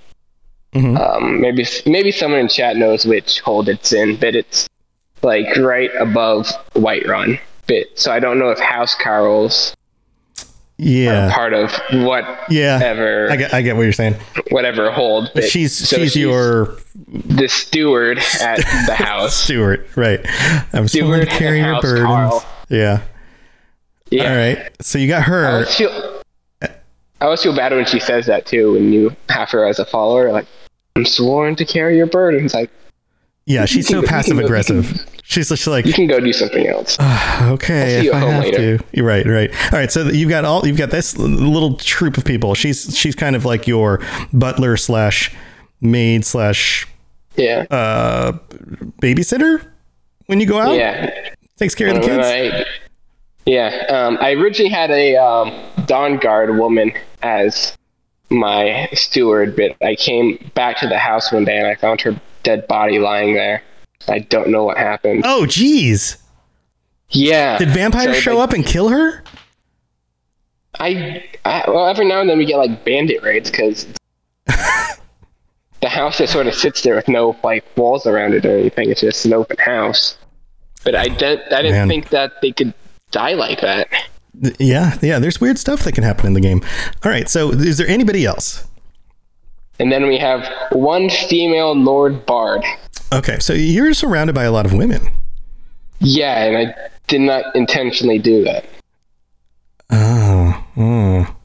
mhm. 0.74 1.00
Um, 1.00 1.41
maybe 1.41 1.65
maybe 1.86 2.12
someone 2.12 2.41
in 2.41 2.48
chat 2.48 2.77
knows 2.77 3.05
which 3.05 3.39
hold 3.41 3.70
it's 3.70 3.94
in, 3.94 4.17
but 4.17 4.36
it's 4.36 4.67
like 5.22 5.55
right 5.58 5.91
above 6.00 6.48
Whiterun. 6.74 7.39
But 7.67 7.88
so 7.96 8.12
I 8.12 8.20
don't 8.20 8.38
know 8.39 8.50
if 8.51 8.60
Housecarl's 8.60 9.75
yeah, 10.77 11.34
part 11.34 11.53
of 11.53 11.72
what 12.05 12.25
yeah. 12.50 12.75
whatever 12.75 13.32
I 13.32 13.36
get, 13.38 13.53
I 13.53 13.62
get 13.62 13.75
what 13.75 13.84
you're 13.84 13.94
saying. 13.94 14.15
whatever 14.50 14.91
hold. 14.91 15.25
But 15.34 15.41
but- 15.44 15.50
she's 15.50 15.74
so 15.74 15.98
she's, 15.98 16.15
your 16.15 16.77
the 17.08 17.48
steward 17.48 18.20
at 18.41 18.58
the 18.88 18.96
house. 18.98 19.36
steward, 19.36 19.88
right? 19.96 20.20
I'm 20.74 20.88
someone 20.88 21.20
to 21.22 21.25
carry 21.25 21.58
your 21.60 21.75
House 21.75 21.82
burdens. 21.82 22.05
Carl. 22.05 22.46
Yeah. 22.70 23.01
Yeah. 24.10 24.29
All 24.32 24.38
right. 24.38 24.72
So 24.82 24.98
you 25.00 25.08
got 25.08 25.20
I 25.20 25.24
her. 25.24 25.48
always 25.48 25.75
feel 25.75 26.22
I 26.62 27.25
always 27.25 27.41
feel 27.41 27.55
bad 27.55 27.72
when 27.72 27.86
she 27.86 28.00
says 28.00 28.25
that 28.27 28.46
too. 28.46 28.74
When 28.74 28.91
you 28.91 29.15
have 29.29 29.50
her 29.51 29.65
as 29.67 29.79
a 29.79 29.86
follower, 29.86 30.32
like 30.32 30.46
I'm 30.96 31.05
sworn 31.05 31.55
to 31.58 31.65
carry 31.65 31.98
your 31.98 32.05
burdens. 32.08 32.53
Like 32.53 32.70
Yeah, 33.48 33.66
she's 33.66 33.88
so 33.88 34.02
passive 34.02 34.40
aggressive. 34.40 35.06
She's 35.24 35.50
just 35.50 35.68
like, 35.68 35.86
you 35.86 35.94
can 35.94 36.08
go 36.08 36.20
do 36.20 36.34
something 36.34 36.66
else. 36.68 36.98
okay, 37.42 38.00
see 38.00 38.06
you 38.06 38.10
if 38.12 38.16
I 38.16 38.20
have 38.20 38.44
later. 38.44 38.78
to. 38.78 38.84
You're 38.92 39.06
right, 39.06 39.25
right. 39.25 39.52
All 39.74 39.80
right, 39.80 39.92
so 39.92 40.08
you've 40.08 40.30
got 40.30 40.46
all 40.46 40.66
you've 40.68 40.78
got 40.78 40.90
this 40.90 41.18
little 41.18 41.75
troop 41.78 42.18
of 42.18 42.25
people. 42.25 42.56
She's 42.56 42.98
she's 42.98 43.14
kind 43.16 43.36
of 43.36 43.46
like 43.46 43.68
your 43.68 44.02
butler 44.34 44.78
slash 44.78 45.32
maid 45.82 46.25
slash 46.25 46.88
Yeah. 47.36 47.66
uh 47.70 48.32
babysitter 49.02 49.66
when 50.25 50.40
you 50.40 50.48
go 50.48 50.60
out. 50.60 50.75
yeah. 50.75 51.12
takes 51.58 51.75
care 51.75 51.90
of 51.90 51.96
the 51.96 52.02
kids. 52.02 52.25
I- 52.25 52.66
yeah, 53.48 53.86
um, 53.90 54.18
I 54.22 54.32
originally 54.32 54.72
had 54.72 54.90
a 54.90 55.18
um, 55.18 55.52
Dawnguard 55.86 56.58
woman 56.58 56.92
as 57.22 57.78
my 58.32 58.90
steward, 58.94 59.56
but 59.56 59.75
I 59.88 59.94
came 59.94 60.50
back 60.56 60.78
to 60.80 60.88
the 60.88 60.98
house 60.98 61.32
one 61.32 61.46
day 61.46 61.56
and 61.60 61.68
I 61.68 61.75
found 61.75 62.02
her 62.02 62.20
dead 62.46 62.68
body 62.68 63.00
lying 63.00 63.34
there. 63.34 63.62
I 64.08 64.20
don't 64.20 64.50
know 64.50 64.64
what 64.64 64.78
happened. 64.78 65.24
Oh, 65.25 65.46
geez. 65.46 66.18
Yeah. 67.10 67.58
Did 67.58 67.70
vampires 67.70 68.16
So, 68.16 68.22
show 68.22 68.38
like, 68.38 68.50
up 68.50 68.54
and 68.54 68.66
kill 68.66 68.90
her? 68.90 69.24
I, 70.80 71.25
I 71.44 71.64
well, 71.68 71.88
every 71.88 72.06
now 72.08 72.22
and 72.22 72.30
then 72.30 72.38
we 72.38 72.46
get 72.46 72.58
like 72.58 72.86
bandit 72.86 73.24
raids 73.24 73.50
because 73.50 73.88
the 74.46 75.90
house 75.90 76.18
just 76.18 76.34
sort 76.34 76.48
of 76.48 76.54
sits 76.54 76.82
there 76.82 76.96
with 76.96 77.08
no 77.08 77.36
like 77.44 77.64
walls 77.78 78.06
around 78.06 78.34
it 78.34 78.46
or 78.46 78.58
anything. 78.58 78.90
It's 78.90 79.02
just 79.02 79.25
an 79.25 79.34
open 79.34 79.58
house. 79.58 80.18
But 80.84 80.96
I 80.96 81.08
didn't, 81.08 81.52
I 81.52 81.62
didn't 81.64 81.78
Man. 81.78 81.88
think 81.88 82.10
that 82.10 82.42
they 82.42 82.52
could 82.52 82.74
die 83.12 83.34
like 83.34 83.62
that. 83.62 83.88
Yeah, 84.60 84.98
yeah. 85.02 85.18
There's 85.20 85.40
weird 85.40 85.58
stuff 85.58 85.84
that 85.84 85.94
can 85.94 86.04
happen 86.04 86.28
in 86.28 86.34
the 86.34 86.42
game. 86.42 86.62
All 87.04 87.12
right. 87.12 87.28
So, 87.30 87.52
is 87.52 87.78
there 87.78 87.88
anybody 87.88 88.25
else? 88.25 88.68
And 89.79 89.91
then 89.91 90.08
we 90.08 90.17
have 90.17 90.48
one 90.72 91.10
female 91.10 91.75
Lord 91.75 92.25
Bard. 92.25 92.63
Okay. 93.12 93.39
So 93.39 93.53
you're 93.53 93.94
surrounded 93.94 94.34
by 94.34 94.44
a 94.44 94.51
lot 94.51 94.65
of 94.65 94.74
women. 94.74 95.10
Yeah, 96.00 96.44
and 96.44 96.58
I 96.58 96.75
did 97.08 97.22
not 97.22 97.55
intentionally 97.55 98.20
do 98.20 98.44
that. 98.44 98.65
Oh. 99.89 100.65
oh. 100.77 101.36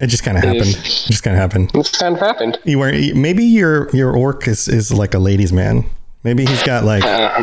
It 0.00 0.08
just 0.08 0.24
kind 0.24 0.36
of 0.36 0.44
happened. 0.44 0.68
It 0.68 1.06
just 1.06 1.22
kind 1.22 1.36
of 1.36 1.40
happened. 1.40 1.70
This 1.70 1.90
kind 1.96 2.14
of 2.14 2.20
happened. 2.20 2.58
You 2.64 2.78
weren't. 2.78 3.16
maybe 3.16 3.44
your 3.44 3.88
your 3.94 4.14
orc 4.14 4.48
is 4.48 4.68
is 4.68 4.92
like 4.92 5.14
a 5.14 5.18
ladies' 5.18 5.52
man. 5.52 5.84
Maybe 6.24 6.44
he's 6.44 6.62
got 6.62 6.84
like 6.84 7.04
Uh, 7.04 7.42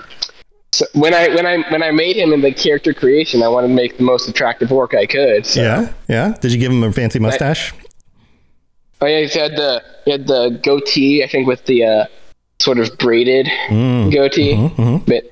so 0.73 0.85
when 0.93 1.13
I 1.13 1.29
when 1.29 1.45
I 1.45 1.57
when 1.69 1.83
I 1.83 1.91
made 1.91 2.15
him 2.15 2.33
in 2.33 2.41
the 2.41 2.53
character 2.53 2.93
creation, 2.93 3.41
I 3.41 3.47
wanted 3.47 3.69
to 3.69 3.73
make 3.73 3.97
the 3.97 4.03
most 4.03 4.27
attractive 4.27 4.71
orc 4.71 4.93
I 4.93 5.05
could. 5.05 5.45
So. 5.45 5.61
yeah 5.61 5.93
yeah. 6.07 6.35
Did 6.39 6.51
you 6.51 6.59
give 6.59 6.71
him 6.71 6.83
a 6.83 6.91
fancy 6.91 7.19
mustache? 7.19 7.73
Oh 9.01 9.07
yeah, 9.07 9.25
he 9.25 9.39
had 9.39 9.51
the 9.55 9.83
he 10.05 10.11
had 10.11 10.27
the 10.27 10.59
goatee. 10.63 11.23
I 11.23 11.27
think 11.27 11.47
with 11.47 11.65
the 11.65 11.83
uh, 11.85 12.05
sort 12.59 12.79
of 12.79 12.97
braided 12.97 13.47
Mm. 13.69 14.11
goatee. 14.13 14.53
mhm. 14.55 15.05
But 15.05 15.23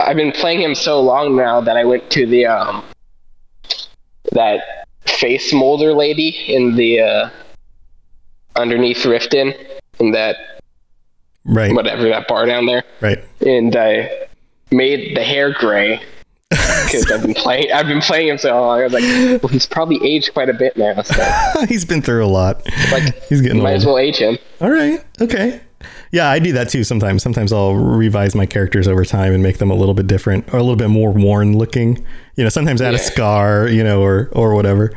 I've 0.00 0.16
been 0.16 0.32
playing 0.32 0.60
him 0.60 0.74
so 0.74 1.00
long 1.00 1.36
now 1.36 1.60
that 1.60 1.76
I 1.76 1.84
went 1.84 2.10
to 2.10 2.26
the 2.26 2.46
um 2.46 2.84
that 4.32 4.86
face 5.06 5.52
molder 5.52 5.92
lady 5.94 6.30
in 6.48 6.74
the 6.76 7.00
uh, 7.00 7.30
underneath 8.56 8.98
Riften 9.04 9.54
in 10.00 10.10
that 10.12 10.36
Right 11.44 11.72
whatever 11.72 12.08
that 12.08 12.26
bar 12.26 12.44
down 12.44 12.66
there, 12.66 12.82
right. 13.00 13.22
and 13.40 13.76
I 13.76 14.26
made 14.72 15.16
the 15.16 15.22
hair 15.22 15.52
gray 15.52 16.00
because 16.50 17.10
I've 17.10 17.22
been 17.22 17.34
playing. 17.34 17.72
I've 17.72 17.86
been 17.86 18.00
playing 18.00 18.28
him 18.28 18.38
so 18.38 18.50
long. 18.58 18.80
I 18.80 18.84
was 18.84 18.92
like, 18.92 19.42
well, 19.42 19.48
he's 19.48 19.66
probably 19.66 19.98
aged 20.04 20.32
quite 20.32 20.48
a 20.48 20.54
bit 20.54 20.76
now. 20.76 21.02
So 21.02 21.66
he's 21.68 21.84
been 21.84 22.02
through 22.02 22.24
a 22.24 22.28
lot. 22.28 22.64
like, 22.92 23.22
He's 23.28 23.40
getting 23.40 23.62
might 23.62 23.70
old. 23.72 23.76
as 23.78 23.86
well 23.86 23.98
age 23.98 24.16
him. 24.18 24.38
All 24.60 24.70
right. 24.70 25.04
Okay. 25.20 25.60
Yeah, 26.12 26.30
I 26.30 26.38
do 26.38 26.52
that 26.52 26.68
too 26.68 26.84
sometimes. 26.84 27.22
Sometimes 27.22 27.52
I'll 27.52 27.74
revise 27.74 28.34
my 28.34 28.46
characters 28.46 28.88
over 28.88 29.04
time 29.04 29.32
and 29.34 29.42
make 29.42 29.58
them 29.58 29.70
a 29.70 29.74
little 29.74 29.94
bit 29.94 30.06
different 30.06 30.52
or 30.52 30.58
a 30.58 30.62
little 30.62 30.76
bit 30.76 30.88
more 30.88 31.10
worn 31.12 31.58
looking. 31.58 32.04
You 32.36 32.44
know, 32.44 32.48
sometimes 32.50 32.80
add 32.80 32.94
a 32.94 32.98
scar, 32.98 33.68
you 33.68 33.82
know, 33.84 34.00
or 34.02 34.28
or 34.32 34.54
whatever. 34.54 34.92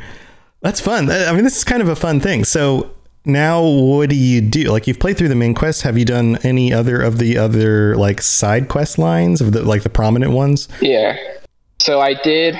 That's 0.62 0.80
fun. 0.80 1.10
I 1.10 1.32
mean, 1.32 1.44
this 1.44 1.56
is 1.56 1.64
kind 1.64 1.82
of 1.82 1.88
a 1.88 1.96
fun 1.96 2.20
thing. 2.20 2.44
So 2.44 2.94
now 3.24 3.62
what 3.62 4.08
do 4.08 4.16
you 4.16 4.40
do? 4.40 4.70
Like 4.70 4.86
you've 4.86 4.98
played 5.00 5.18
through 5.18 5.28
the 5.28 5.34
main 5.34 5.54
quest. 5.54 5.82
Have 5.82 5.98
you 5.98 6.04
done 6.04 6.38
any 6.42 6.72
other 6.72 7.00
of 7.02 7.18
the 7.18 7.36
other 7.38 7.96
like 7.96 8.22
side 8.22 8.68
quest 8.68 8.98
lines 8.98 9.40
of 9.40 9.52
the 9.52 9.62
like 9.62 9.82
the 9.82 9.90
prominent 9.90 10.32
ones? 10.32 10.68
Yeah. 10.80 11.16
So 11.80 11.98
I 11.98 12.12
did 12.12 12.56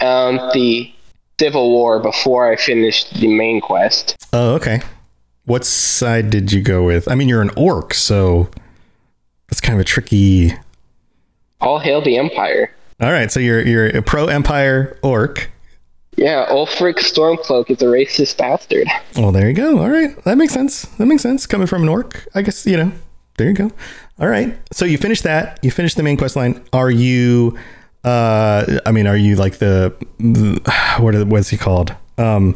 um, 0.00 0.36
the 0.52 0.92
Civil 1.40 1.70
War 1.70 1.98
before 1.98 2.50
I 2.50 2.56
finished 2.56 3.14
the 3.14 3.26
main 3.26 3.60
quest. 3.60 4.16
Oh, 4.34 4.54
okay. 4.56 4.82
What 5.46 5.64
side 5.64 6.28
did 6.28 6.52
you 6.52 6.60
go 6.60 6.84
with? 6.84 7.10
I 7.10 7.14
mean, 7.14 7.28
you're 7.28 7.40
an 7.40 7.50
orc, 7.56 7.94
so 7.94 8.50
that's 9.48 9.60
kind 9.60 9.74
of 9.74 9.80
a 9.80 9.84
tricky 9.84 10.52
All 11.60 11.78
hail 11.78 12.02
the 12.02 12.18
Empire. 12.18 12.70
All 13.00 13.10
right, 13.10 13.32
so 13.32 13.40
you're 13.40 13.66
you're 13.66 13.86
a 13.88 14.02
pro 14.02 14.26
Empire 14.26 14.98
orc. 15.02 15.50
Yeah, 16.16 16.46
Ulfric 16.48 16.96
Stormcloak 16.98 17.70
is 17.70 17.82
a 17.82 17.86
racist 17.86 18.36
bastard. 18.36 18.86
Well, 19.16 19.32
there 19.32 19.48
you 19.48 19.54
go. 19.54 19.80
All 19.80 19.90
right, 19.90 20.22
that 20.24 20.36
makes 20.36 20.52
sense. 20.52 20.82
That 20.98 21.06
makes 21.06 21.22
sense. 21.22 21.46
Coming 21.46 21.66
from 21.66 21.82
an 21.82 21.88
orc, 21.88 22.26
I 22.34 22.42
guess 22.42 22.66
you 22.66 22.76
know. 22.76 22.92
There 23.36 23.48
you 23.48 23.54
go. 23.54 23.70
All 24.20 24.28
right, 24.28 24.56
so 24.70 24.84
you 24.84 24.98
finished 24.98 25.24
that. 25.24 25.58
You 25.62 25.70
finished 25.70 25.96
the 25.96 26.02
main 26.02 26.18
quest 26.18 26.36
line. 26.36 26.62
Are 26.74 26.90
you? 26.90 27.58
Uh, 28.04 28.80
I 28.84 28.92
mean, 28.92 29.06
are 29.06 29.16
you 29.16 29.36
like 29.36 29.58
the, 29.58 29.94
the 30.18 30.60
what 31.02 31.14
are, 31.14 31.24
what's 31.24 31.48
he 31.48 31.56
called? 31.56 31.94
Um, 32.18 32.54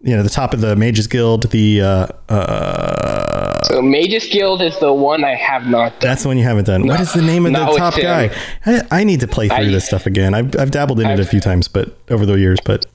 you 0.00 0.14
know, 0.16 0.22
the 0.22 0.28
top 0.30 0.52
of 0.52 0.60
the 0.60 0.76
Mages 0.76 1.06
Guild. 1.06 1.44
The 1.50 1.80
uh, 1.80 2.06
uh, 2.32 3.62
So 3.64 3.80
Mages 3.82 4.26
Guild 4.26 4.60
is 4.62 4.78
the 4.78 4.92
one 4.92 5.24
I 5.24 5.34
have 5.34 5.66
not 5.66 5.92
done. 6.00 6.08
that's 6.10 6.22
the 6.22 6.28
one 6.28 6.36
you 6.38 6.44
haven't 6.44 6.64
done. 6.66 6.86
what 6.86 7.00
is 7.00 7.12
the 7.12 7.22
name 7.22 7.46
of 7.46 7.52
the 7.52 7.76
top 7.78 7.94
guy? 7.96 8.30
I, 8.66 8.82
I 8.90 9.04
need 9.04 9.20
to 9.20 9.26
play 9.28 9.48
through 9.48 9.56
I- 9.56 9.64
this 9.70 9.86
stuff 9.86 10.06
again. 10.06 10.34
I've 10.34 10.58
I've 10.58 10.70
dabbled 10.70 11.00
in 11.00 11.06
it 11.08 11.18
a 11.18 11.22
I've- 11.22 11.30
few 11.30 11.40
times, 11.40 11.68
but 11.68 11.96
over 12.10 12.26
the 12.26 12.34
years, 12.34 12.58
but 12.64 12.86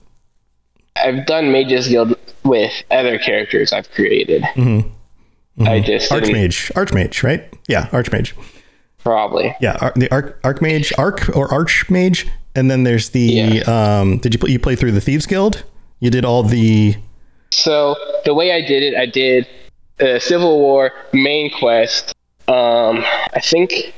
I've 0.98 1.26
done 1.26 1.52
Mages 1.52 1.88
Guild 1.88 2.16
with 2.44 2.72
other 2.92 3.18
characters 3.18 3.72
I've 3.74 3.90
created. 3.92 4.44
Mm-hmm. 4.56 5.68
I 5.68 5.80
just 5.80 6.12
Archmage, 6.12 6.72
Archmage, 6.74 7.24
right? 7.24 7.44
Yeah, 7.68 7.88
Archmage. 7.88 8.34
Probably. 9.04 9.56
Yeah, 9.62 9.78
ar- 9.82 9.94
the 9.96 10.10
Arc 10.12 10.42
Archmage, 10.44 10.92
Arc 10.98 11.36
or 11.36 11.48
Archmage, 11.50 12.28
and 12.56 12.70
then 12.70 12.84
there's 12.84 13.10
the. 13.10 13.20
Yeah. 13.22 14.00
Um, 14.00 14.18
did 14.20 14.34
you 14.34 14.40
play, 14.40 14.52
you 14.52 14.60
play 14.60 14.76
through 14.76 14.92
the 14.94 15.02
Thieves 15.02 15.26
Guild? 15.26 15.64
You 16.00 16.10
did 16.10 16.26
all 16.26 16.44
the. 16.44 16.96
So 17.52 17.96
the 18.26 18.34
way 18.34 18.52
I 18.54 18.62
did 18.62 18.84
it, 18.84 18.96
I 18.96 19.06
did 19.06 19.48
uh, 20.00 20.20
Civil 20.20 20.60
War 20.60 20.92
main 21.14 21.52
quest. 21.52 22.14
Um, 22.48 23.04
I 23.34 23.40
think 23.42 23.94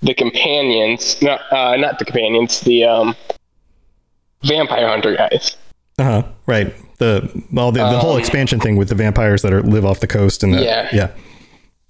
the 0.00 0.14
companions, 0.14 1.20
not 1.22 1.40
uh, 1.52 1.76
not 1.76 1.98
the 1.98 2.04
companions, 2.04 2.60
the 2.60 2.84
um, 2.84 3.16
vampire 4.44 4.88
hunter 4.88 5.16
guys. 5.16 5.56
Uh 5.98 6.04
huh. 6.04 6.22
Right. 6.46 6.74
The 6.98 7.28
all 7.56 7.72
the, 7.72 7.80
the 7.80 7.98
whole 7.98 8.14
Um, 8.14 8.18
expansion 8.20 8.60
thing 8.60 8.76
with 8.76 8.88
the 8.88 8.94
vampires 8.94 9.42
that 9.42 9.52
are 9.52 9.62
live 9.62 9.84
off 9.84 10.00
the 10.00 10.06
coast 10.06 10.42
and 10.42 10.54
the, 10.54 10.62
Yeah. 10.64 10.88
yeah. 10.92 11.10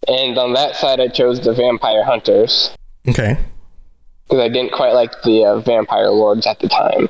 And 0.07 0.39
on 0.39 0.53
that 0.55 0.77
side, 0.77 1.01
I 1.01 1.09
chose 1.09 1.41
the 1.41 1.53
vampire 1.53 2.05
hunters 2.05 2.71
Okay. 3.09 3.37
because 4.25 4.41
I 4.41 4.49
didn't 4.49 4.73
quite 4.73 4.93
like 4.93 5.11
the 5.25 5.45
uh, 5.45 5.61
vampire 5.61 6.11
lords 6.11 6.47
at 6.47 6.61
the 6.61 6.69
time. 6.69 7.09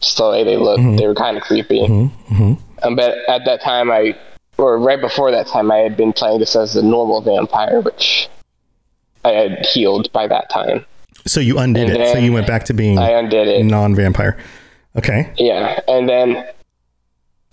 Just 0.00 0.16
the 0.18 0.28
way 0.30 0.44
they 0.44 0.56
looked, 0.56 0.98
they 0.98 1.06
were 1.06 1.14
kind 1.14 1.36
of 1.36 1.42
creepy. 1.44 1.84
Um, 1.84 2.96
but 2.96 3.16
at 3.28 3.44
that 3.46 3.62
time, 3.62 3.90
I 3.90 4.16
or 4.58 4.78
right 4.78 5.00
before 5.00 5.30
that 5.30 5.46
time, 5.46 5.70
I 5.70 5.78
had 5.78 5.96
been 5.96 6.12
playing 6.12 6.40
this 6.40 6.54
as 6.56 6.76
a 6.76 6.82
normal 6.82 7.20
vampire, 7.22 7.80
which 7.80 8.28
I 9.24 9.30
had 9.30 9.64
healed 9.66 10.12
by 10.12 10.26
that 10.26 10.50
time. 10.50 10.84
So 11.26 11.40
you 11.40 11.58
undid 11.58 11.88
And 11.90 12.02
it. 12.02 12.12
So 12.12 12.18
you 12.18 12.32
went 12.32 12.46
back 12.46 12.64
to 12.64 12.74
being 12.74 12.98
I 12.98 13.10
undid 13.12 13.48
it. 13.48 13.64
non-vampire. 13.64 14.36
Okay. 14.96 15.32
Yeah, 15.38 15.80
and 15.88 16.08
then 16.08 16.46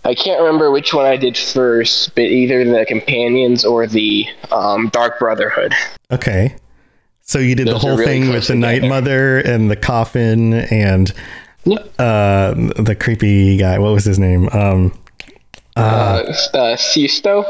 I 0.04 0.16
can't 0.16 0.40
remember 0.42 0.72
which 0.72 0.94
one 0.94 1.06
I 1.06 1.16
did 1.18 1.38
first, 1.38 2.16
but 2.16 2.24
either 2.24 2.66
the 2.66 2.86
companions 2.86 3.64
or 3.64 3.86
the 3.88 4.26
um, 4.52 4.90
Dark 4.90 5.20
Brotherhood. 5.20 5.74
Okay. 6.12 6.56
So 7.22 7.38
you 7.40 7.56
did 7.56 7.68
the 7.68 7.74
Those 7.74 7.84
are 7.84 7.88
whole 7.90 7.98
really 7.98 8.12
thing 8.12 8.22
with 8.24 8.32
close 8.32 8.48
the 8.48 8.56
Night. 8.56 8.84
Mother 8.84 9.40
and 9.40 9.70
the 9.70 9.76
coffin 9.76 10.54
and 10.54 11.14
Yep. 11.66 11.94
uh, 12.00 12.54
the 12.82 12.98
creepy 13.00 13.58
guy. 13.58 13.78
What 13.78 13.94
was 13.94 14.04
his 14.04 14.18
name? 14.18 14.50
Um, 14.52 14.92
Uh, 15.78 16.24
uh, 16.56 16.76
Sisto. 16.76 17.46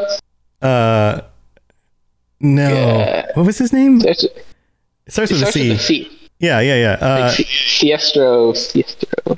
uh, 0.62 1.22
no. 2.42 2.70
Yeah. 2.70 3.32
What 3.36 3.46
was 3.46 3.58
his 3.58 3.72
name? 3.72 4.02
It 4.06 4.20
starts 5.08 5.32
It 5.32 5.36
with 5.36 5.44
a 5.44 5.52
starts 5.52 5.56
with 5.56 5.56
C. 5.56 5.72
a 5.72 5.80
C. 5.80 6.18
Yeah, 6.40 6.60
yeah, 6.60 6.76
yeah. 6.76 6.92
Uh, 7.06 7.30
Si- 7.32 7.44
Siestro. 7.46 8.54
Siestro. 8.54 9.38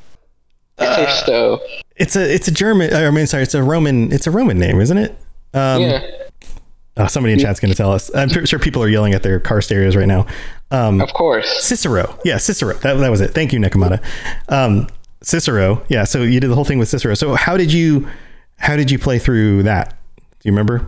Sisto. 0.80 1.60
It's 1.96 2.16
a 2.16 2.34
it's 2.34 2.48
a 2.48 2.52
German. 2.52 2.94
I 2.94 3.10
mean, 3.12 3.28
sorry, 3.28 3.44
it's 3.44 3.54
a 3.54 3.64
Roman. 3.64 4.12
It's 4.12 4.28
a 4.28 4.32
Roman 4.32 4.58
name, 4.60 4.80
isn't 4.82 4.98
it? 4.98 5.12
Um, 5.54 5.82
yeah. 5.82 6.02
oh, 6.98 7.08
somebody 7.08 7.34
in 7.34 7.40
chat's 7.40 7.60
going 7.60 7.72
to 7.72 7.78
tell 7.78 7.92
us. 7.92 8.14
I'm 8.16 8.30
sure 8.46 8.60
people 8.60 8.82
are 8.84 8.88
yelling 8.90 9.14
at 9.14 9.24
their 9.24 9.40
car 9.40 9.62
stereos 9.62 9.96
right 9.96 10.08
now. 10.08 10.26
Um, 10.72 11.02
Of 11.02 11.14
course. 11.14 11.64
Cicero. 11.64 12.18
Yeah, 12.26 12.38
Cicero. 12.38 12.74
That, 12.76 12.96
that 12.96 13.12
was 13.12 13.22
it. 13.22 13.32
Thank 13.32 13.54
you, 13.54 13.60
Nekomata. 13.60 14.04
Um, 14.50 14.88
Cicero. 15.22 15.84
Yeah. 15.90 16.04
So 16.06 16.24
you 16.24 16.40
did 16.40 16.50
the 16.50 16.56
whole 16.56 16.66
thing 16.66 16.80
with 16.80 16.90
Cicero. 16.90 17.14
So 17.14 17.36
how 17.36 17.58
did 17.58 17.72
you 17.72 18.08
how 18.58 18.76
did 18.76 18.90
you 18.90 18.98
play 18.98 19.20
through 19.20 19.64
that? 19.64 19.90
Do 20.18 20.50
you 20.50 20.52
remember? 20.52 20.86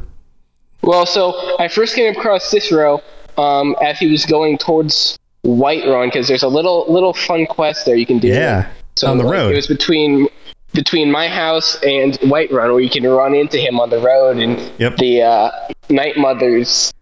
Well, 0.82 1.06
so 1.06 1.58
I 1.60 1.68
first 1.68 1.96
came 1.96 2.16
across 2.16 2.46
Cicero 2.46 3.02
um, 3.38 3.76
as 3.82 4.00
he 4.00 4.12
was 4.12 4.26
going 4.26 4.58
towards 4.58 5.18
Whiterun 5.46 6.08
because 6.08 6.28
there's 6.28 6.44
a 6.44 6.48
little 6.48 6.86
little 6.92 7.14
fun 7.14 7.46
quest 7.46 7.86
there 7.86 7.96
you 7.96 8.06
can 8.06 8.20
do. 8.20 8.28
Yeah, 8.28 8.70
So 8.96 9.08
on 9.08 9.18
the 9.18 9.24
like, 9.24 9.34
road. 9.34 9.54
It 9.54 9.56
was 9.56 9.68
between 9.68 10.28
between 10.76 11.12
my 11.12 11.28
house 11.28 11.76
and 11.82 12.14
Whiterun, 12.20 12.72
where 12.74 12.80
you 12.80 12.90
can 12.90 13.04
run 13.08 13.34
into 13.34 13.58
him 13.58 13.80
on 13.80 13.90
the 13.90 14.00
road, 14.00 14.38
and 14.38 14.60
Yep. 14.78 14.98
the 14.98 15.22
uh, 15.24 15.52
Night 15.90 16.18
Mother's 16.18 16.94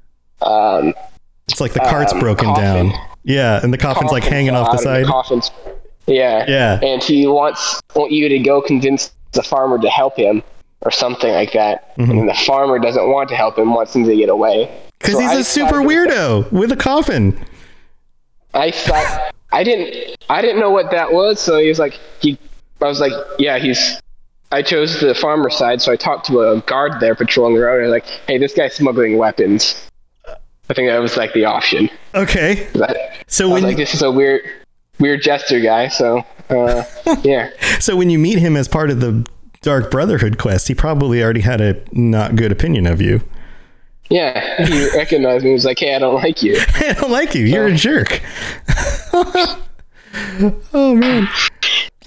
um, 0.41 0.93
It's 1.49 1.59
like 1.59 1.73
the 1.73 1.79
cart's 1.81 2.13
um, 2.13 2.19
broken 2.19 2.45
coffin. 2.47 2.89
down. 2.89 2.99
Yeah, 3.23 3.59
and 3.63 3.73
the 3.73 3.77
coffin's 3.77 4.11
like 4.11 4.23
hanging 4.23 4.55
off 4.55 4.67
the 4.71 4.77
of 4.77 4.81
side. 4.81 5.05
coffin's- 5.05 5.51
yeah, 6.07 6.45
Yeah. 6.47 6.79
And 6.83 7.01
he 7.01 7.25
wants 7.27 7.81
want 7.95 8.11
you 8.11 8.27
to 8.29 8.39
go 8.39 8.61
convince 8.61 9.11
the 9.31 9.41
farmer 9.43 9.77
to 9.79 9.89
help 9.89 10.17
him 10.17 10.43
or 10.81 10.91
something 10.91 11.31
like 11.31 11.53
that. 11.53 11.95
Mm-hmm. 11.97 12.11
And 12.11 12.29
the 12.29 12.33
farmer 12.33 12.77
doesn't 12.79 13.09
want 13.09 13.29
to 13.29 13.35
help 13.35 13.57
him, 13.57 13.73
wants 13.73 13.95
him 13.95 14.03
to 14.05 14.15
get 14.15 14.27
away. 14.29 14.69
Because 14.99 15.13
So 15.15 15.21
he's 15.21 15.29
I 15.31 15.35
a 15.39 15.43
super 15.45 15.77
weirdo 15.77 16.51
with 16.51 16.71
a 16.73 16.75
coffin. 16.75 17.39
I 18.53 18.71
thought 18.71 19.33
I 19.53 19.63
didn't 19.63 20.17
I 20.29 20.41
didn't 20.41 20.59
know 20.59 20.71
what 20.71 20.91
that 20.91 21.13
was, 21.13 21.39
so 21.39 21.57
he 21.57 21.69
was 21.69 21.79
like 21.79 21.97
he 22.19 22.37
I 22.83 22.87
was 22.87 22.99
like, 22.99 23.13
yeah, 23.39 23.57
he's 23.57 24.01
I 24.51 24.61
chose 24.61 24.99
the 25.01 25.15
farmer 25.15 25.49
side, 25.49 25.81
so 25.81 25.91
I 25.91 25.95
talked 25.95 26.27
to 26.27 26.41
a 26.41 26.61
guard 26.61 26.99
there 26.99 27.15
patrolling 27.15 27.55
the 27.55 27.61
road. 27.61 27.79
I 27.79 27.83
was 27.83 27.91
like, 27.91 28.05
hey, 28.27 28.37
this 28.37 28.53
guy's 28.53 28.75
smuggling 28.75 29.17
weapons. 29.17 29.89
I 30.69 30.73
think 30.75 30.89
that 30.89 30.99
was 30.99 31.17
like 31.17 31.33
the 31.33 31.45
option. 31.45 31.89
Okay. 32.13 32.67
I, 32.75 33.23
So 33.25 33.49
I 33.49 33.53
when 33.53 33.63
like, 33.63 33.77
this 33.77 33.95
is 33.95 34.03
a 34.03 34.11
weird 34.11 34.41
weird 34.99 35.23
jester 35.23 35.59
guy, 35.59 35.87
so 35.87 36.23
uh, 36.49 36.83
yeah. 37.23 37.49
so 37.79 37.95
when 37.95 38.11
you 38.11 38.19
meet 38.19 38.37
him 38.37 38.55
as 38.55 38.67
part 38.67 38.91
of 38.91 38.99
the 38.99 39.25
Dark 39.61 39.89
Brotherhood 39.89 40.37
quest, 40.37 40.67
he 40.67 40.75
probably 40.75 41.23
already 41.23 41.41
had 41.41 41.59
a 41.59 41.81
not 41.91 42.35
good 42.35 42.51
opinion 42.51 42.85
of 42.85 43.01
you. 43.01 43.21
Yeah. 44.09 44.63
He 44.65 44.89
recognized 44.95 45.43
me, 45.43 45.49
he 45.49 45.53
was 45.53 45.65
like, 45.65 45.79
Hey, 45.79 45.95
I 45.95 45.99
don't 45.99 46.15
like 46.15 46.43
you. 46.43 46.57
I 46.75 46.93
don't 46.93 47.11
like 47.11 47.33
you. 47.33 47.45
You're 47.45 47.67
a 47.67 47.75
jerk. 47.75 48.21
oh 50.73 50.95
man. 50.95 51.27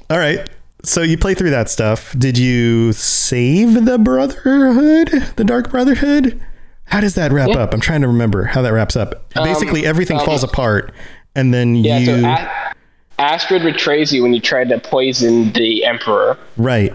All 0.09 0.18
right. 0.18 0.49
So 0.87 1.02
you 1.02 1.19
play 1.19 1.35
through 1.35 1.50
that 1.50 1.69
stuff. 1.69 2.14
Did 2.16 2.38
you 2.38 2.93
save 2.93 3.85
the 3.85 3.99
Brotherhood, 3.99 5.09
the 5.37 5.45
Dark 5.45 5.71
Brotherhood? 5.71 6.40
How 6.85 7.00
does 7.00 7.16
that 7.16 7.33
wrap 7.33 7.50
up? 7.50 7.75
I'm 7.75 7.81
trying 7.81 8.02
to 8.02 8.07
remember 8.07 8.45
how 8.45 8.62
that 8.62 8.73
wraps 8.73 8.95
up. 8.95 9.28
Basically, 9.35 9.85
everything 9.85 10.19
um, 10.21 10.25
falls 10.25 10.45
apart, 10.45 10.93
and 11.35 11.52
then 11.52 11.75
Yeah, 11.75 11.99
you 11.99 12.07
so 12.07 12.25
A- 12.25 12.73
Astrid 13.19 13.62
betrays 13.64 14.12
you 14.12 14.23
when 14.23 14.33
you 14.33 14.40
tried 14.40 14.69
to 14.69 14.78
poison 14.78 15.52
the 15.55 15.85
Emperor. 15.85 16.38
right, 16.57 16.95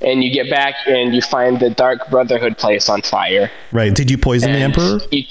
And 0.00 0.22
you 0.22 0.32
get 0.32 0.48
back 0.48 0.74
and 0.86 1.12
you 1.12 1.20
find 1.20 1.58
the 1.58 1.70
Dark 1.70 2.08
Brotherhood 2.10 2.56
place 2.58 2.88
on 2.88 3.02
fire. 3.02 3.50
right. 3.72 3.92
Did 3.92 4.08
you 4.10 4.18
poison 4.18 4.52
the 4.52 4.58
Emperor? 4.58 5.00
You, 5.10 5.24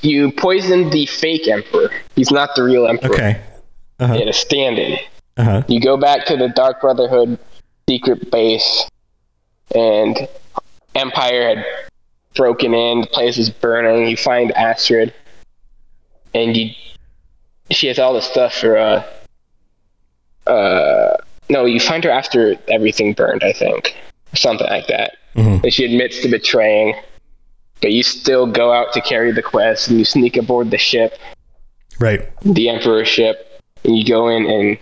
you 0.00 0.32
poisoned 0.32 0.92
the 0.92 1.06
fake 1.06 1.46
emperor. 1.46 1.90
He's 2.16 2.32
not 2.32 2.56
the 2.56 2.64
real 2.64 2.88
emperor. 2.88 3.14
Okay. 3.14 3.40
He 4.00 4.04
had 4.06 4.26
a 4.26 4.32
stand-in. 4.32 4.94
Uh 4.94 4.98
huh. 5.38 5.62
You 5.68 5.80
go 5.80 5.96
back 5.96 6.26
to 6.26 6.36
the 6.36 6.48
Dark 6.48 6.80
Brotherhood 6.80 7.38
secret 7.88 8.30
base, 8.30 8.88
and 9.74 10.28
Empire 10.94 11.56
had 11.56 11.64
broken 12.34 12.74
in. 12.74 13.02
The 13.02 13.06
place 13.08 13.38
is 13.38 13.50
burning. 13.50 14.08
You 14.08 14.16
find 14.16 14.52
Astrid, 14.52 15.12
and 16.34 16.56
you 16.56 16.70
she 17.70 17.86
has 17.86 17.98
all 17.98 18.14
the 18.14 18.22
stuff 18.22 18.54
for 18.54 18.76
uh 18.76 19.02
uh 20.46 21.16
no. 21.48 21.64
You 21.64 21.80
find 21.80 22.02
her 22.04 22.10
after 22.10 22.56
everything 22.68 23.12
burned, 23.14 23.42
I 23.44 23.52
think, 23.52 23.96
something 24.34 24.66
like 24.66 24.86
that. 24.88 25.16
Mhm. 25.36 25.62
And 25.62 25.72
she 25.72 25.84
admits 25.84 26.20
to 26.22 26.28
betraying, 26.28 26.94
but 27.80 27.92
you 27.92 28.02
still 28.02 28.46
go 28.46 28.72
out 28.72 28.92
to 28.94 29.00
carry 29.00 29.32
the 29.32 29.42
quest, 29.42 29.88
and 29.88 29.98
you 29.98 30.04
sneak 30.04 30.36
aboard 30.36 30.70
the 30.70 30.78
ship 30.78 31.18
Right. 31.98 32.28
the 32.42 32.68
Emperor 32.68 33.04
ship, 33.04 33.60
and 33.84 33.96
you 33.96 34.04
go 34.04 34.28
in 34.28 34.44
and 34.46 34.78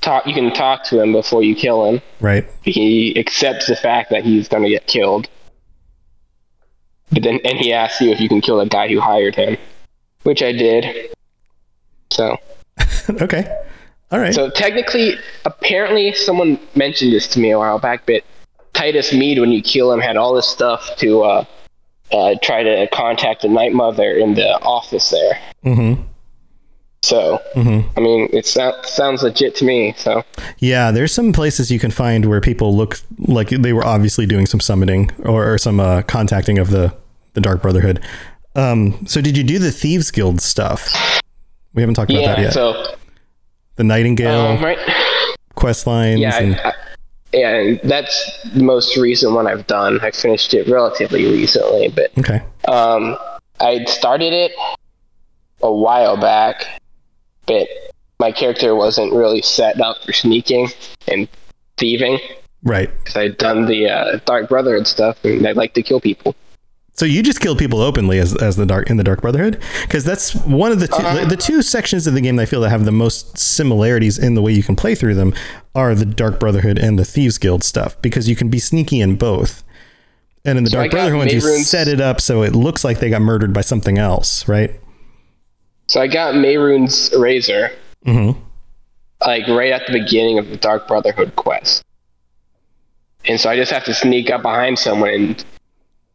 talk. 0.00 0.26
You 0.26 0.34
can 0.34 0.52
talk 0.52 0.84
to 0.84 1.00
him 1.00 1.12
before 1.12 1.42
you 1.42 1.54
kill 1.54 1.84
him. 1.86 2.02
Right. 2.20 2.46
He 2.62 3.18
accepts 3.18 3.66
the 3.66 3.76
fact 3.76 4.10
that 4.10 4.24
he's 4.24 4.48
going 4.48 4.62
to 4.64 4.70
get 4.70 4.86
killed, 4.86 5.28
but 7.10 7.22
then 7.22 7.40
and 7.44 7.58
he 7.58 7.72
asks 7.72 8.00
you 8.00 8.10
if 8.10 8.20
you 8.20 8.28
can 8.28 8.40
kill 8.40 8.58
the 8.58 8.66
guy 8.66 8.88
who 8.88 9.00
hired 9.00 9.34
him, 9.34 9.56
which 10.22 10.42
I 10.42 10.52
did. 10.52 11.14
So, 12.10 12.36
okay. 13.10 13.62
All 14.10 14.18
right. 14.18 14.34
so 14.34 14.48
technically, 14.50 15.14
apparently, 15.44 16.14
someone 16.14 16.58
mentioned 16.74 17.12
this 17.12 17.28
to 17.28 17.40
me 17.40 17.50
a 17.50 17.58
while 17.58 17.78
back, 17.78 18.06
but 18.06 18.24
Titus 18.72 19.12
Mede, 19.12 19.40
when 19.40 19.52
you 19.52 19.62
kill 19.62 19.92
him, 19.92 20.00
had 20.00 20.16
all 20.16 20.34
this 20.34 20.48
stuff 20.48 20.96
to 20.96 21.22
uh, 21.22 21.44
uh, 22.10 22.34
try 22.42 22.62
to 22.62 22.88
contact 22.88 23.42
the 23.42 23.48
Night 23.48 23.72
Mother 23.72 24.12
in 24.12 24.34
the 24.34 24.58
office 24.60 25.10
there. 25.10 25.38
mm-hmm. 25.64 26.02
So, 27.02 27.40
Mm-hmm. 27.54 27.88
I 27.96 28.00
mean, 28.00 28.28
it 28.32 28.44
sou- 28.46 28.72
sounds 28.84 29.22
legit 29.22 29.54
to 29.56 29.64
me. 29.64 29.94
So. 29.96 30.22
Yeah, 30.58 30.90
there's 30.90 31.12
some 31.12 31.32
places 31.32 31.70
you 31.70 31.78
can 31.78 31.90
find 31.90 32.26
where 32.26 32.40
people 32.40 32.76
look 32.76 33.00
like 33.18 33.48
they 33.50 33.72
were 33.72 33.84
obviously 33.86 34.26
doing 34.26 34.46
some 34.46 34.60
summoning 34.60 35.10
or, 35.24 35.52
or 35.54 35.58
some 35.58 35.80
uh, 35.80 36.02
contacting 36.02 36.58
of 36.58 36.70
the 36.70 36.94
the 37.34 37.40
Dark 37.40 37.62
Brotherhood. 37.62 38.00
Um, 38.56 39.06
so 39.06 39.20
did 39.20 39.36
you 39.36 39.44
do 39.44 39.58
the 39.58 39.70
Thieves 39.70 40.10
Guild 40.10 40.40
stuff? 40.40 40.92
We 41.74 41.82
haven't 41.82 41.94
talked 41.94 42.10
about 42.10 42.24
that 42.24 42.38
yet. 42.38 42.52
so 42.52 42.96
the 43.76 43.84
Nightingale 43.84 44.40
um, 44.40 44.64
right, 44.64 44.78
quest 45.54 45.86
lines. 45.86 46.18
yeah, 46.20 46.38
and, 46.38 46.56
I, 46.56 46.68
I, 46.70 46.72
yeah, 47.32 47.54
and 47.54 47.80
that's 47.84 48.42
the 48.54 48.62
most 48.64 48.96
recent 48.96 49.32
one 49.34 49.46
I've 49.46 49.66
done. 49.68 50.00
I 50.02 50.10
finished 50.10 50.52
it 50.54 50.66
relatively 50.66 51.26
recently, 51.26 51.88
but 51.88 52.10
okay. 52.18 52.42
um, 52.66 53.16
I 53.60 53.84
started 53.84 54.32
it 54.32 54.52
a 55.62 55.72
while 55.72 56.16
back, 56.16 56.80
but 57.48 57.66
my 58.20 58.30
character 58.30 58.74
wasn't 58.76 59.12
really 59.12 59.42
set 59.42 59.80
up 59.80 59.96
for 60.04 60.12
sneaking 60.12 60.68
and 61.10 61.28
thieving 61.78 62.18
Right. 62.62 62.90
because 62.98 63.16
I'd 63.16 63.38
done 63.38 63.66
the 63.66 63.88
uh, 63.88 64.18
Dark 64.24 64.48
Brotherhood 64.48 64.86
stuff, 64.86 65.24
and 65.24 65.46
I 65.46 65.52
like 65.52 65.74
to 65.74 65.82
kill 65.82 66.00
people. 66.00 66.34
So 66.94 67.04
you 67.06 67.22
just 67.22 67.40
killed 67.40 67.58
people 67.60 67.80
openly 67.80 68.18
as, 68.18 68.34
as 68.34 68.56
the 68.56 68.66
dark 68.66 68.90
in 68.90 68.96
the 68.96 69.04
Dark 69.04 69.20
Brotherhood 69.22 69.62
because 69.82 70.04
that's 70.04 70.34
one 70.34 70.72
of 70.72 70.80
the 70.80 70.88
2 70.88 70.94
Uh-huh. 70.94 71.20
the, 71.20 71.26
the 71.26 71.36
two 71.36 71.62
sections 71.62 72.08
of 72.08 72.14
the 72.14 72.20
game 72.20 72.34
that 72.34 72.42
I 72.42 72.46
feel 72.46 72.60
that 72.62 72.70
have 72.70 72.84
the 72.84 72.90
most 72.90 73.38
similarities 73.38 74.18
in 74.18 74.34
the 74.34 74.42
way 74.42 74.50
you 74.50 74.64
can 74.64 74.74
play 74.74 74.96
through 74.96 75.14
them 75.14 75.32
are 75.76 75.94
the 75.94 76.04
Dark 76.04 76.40
Brotherhood 76.40 76.76
and 76.76 76.98
the 76.98 77.04
Thieves 77.04 77.38
Guild 77.38 77.62
stuff 77.62 78.00
because 78.02 78.28
you 78.28 78.34
can 78.34 78.48
be 78.48 78.58
sneaky 78.58 79.00
in 79.00 79.14
both. 79.14 79.62
And 80.44 80.58
in 80.58 80.64
the 80.64 80.70
I 80.70 80.88
Dark 80.88 80.90
Brotherhood 80.90 81.30
you 81.30 81.40
set 81.40 81.86
it 81.86 82.00
up 82.00 82.20
so 82.20 82.42
it 82.42 82.56
looks 82.56 82.82
like 82.84 82.98
they 82.98 83.10
got 83.10 83.22
murdered 83.22 83.52
by 83.52 83.60
something 83.60 83.96
else, 83.96 84.48
right? 84.48 84.72
So 85.88 86.00
I 86.00 86.06
got 86.06 86.34
Mehrunes' 86.34 87.18
razor, 87.18 87.70
Mm-hmm. 88.06 88.38
like 89.26 89.48
right 89.48 89.72
at 89.72 89.86
the 89.86 89.92
beginning 89.92 90.38
of 90.38 90.48
the 90.48 90.56
Dark 90.56 90.86
Brotherhood 90.86 91.34
quest. 91.36 91.82
And 93.24 93.40
so 93.40 93.50
I 93.50 93.56
just 93.56 93.72
have 93.72 93.84
to 93.84 93.94
sneak 93.94 94.30
up 94.30 94.42
behind 94.42 94.78
someone 94.78 95.10
and 95.10 95.44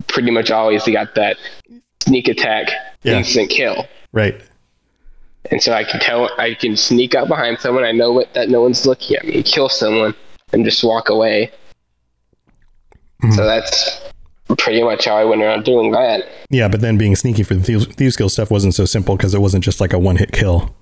pretty 0.08 0.32
much 0.32 0.50
always 0.50 0.84
got 0.86 1.14
that 1.16 1.38
sneak 2.02 2.28
attack 2.30 2.70
Yeah. 3.04 3.18
instant 3.18 3.50
kill. 3.50 3.86
Right. 4.14 4.40
And 5.52 5.62
so 5.62 5.74
I 5.74 5.84
can 5.84 6.00
tell 6.00 6.30
I 6.40 6.54
can 6.54 6.78
sneak 6.78 7.14
up 7.16 7.28
behind 7.28 7.60
someone, 7.60 7.84
I 7.84 7.92
know 7.92 8.12
what 8.14 8.34
that 8.34 8.50
no 8.50 8.62
one's 8.62 8.86
looking 8.86 9.18
at 9.18 9.26
me, 9.26 9.44
kill 9.44 9.68
someone, 9.70 10.16
and 10.54 10.64
just 10.64 10.84
walk 10.84 11.10
away. 11.10 11.52
So 13.36 13.46
that's 13.46 14.02
pretty 14.56 14.84
much 14.84 15.06
how 15.06 15.16
I 15.16 15.24
went 15.26 15.42
around 15.42 15.66
doing 15.66 15.92
that. 15.92 16.24
Yeah, 16.50 16.68
but 16.68 16.82
then 16.82 16.98
being 16.98 17.16
sneaky 17.16 17.44
for 17.44 17.54
the 17.56 17.64
Thieves, 17.64 17.86
Thieves 17.88 18.16
Guild 18.16 18.32
stuff 18.32 18.52
wasn't 18.52 18.74
so 18.76 18.86
simple 18.86 19.16
because 19.18 19.34
it 19.34 19.40
wasn't 19.40 19.64
just 19.64 19.80
like 19.82 19.94
a 19.94 20.00
one 20.00 20.16
hit 20.18 20.32
kill. 20.32 20.74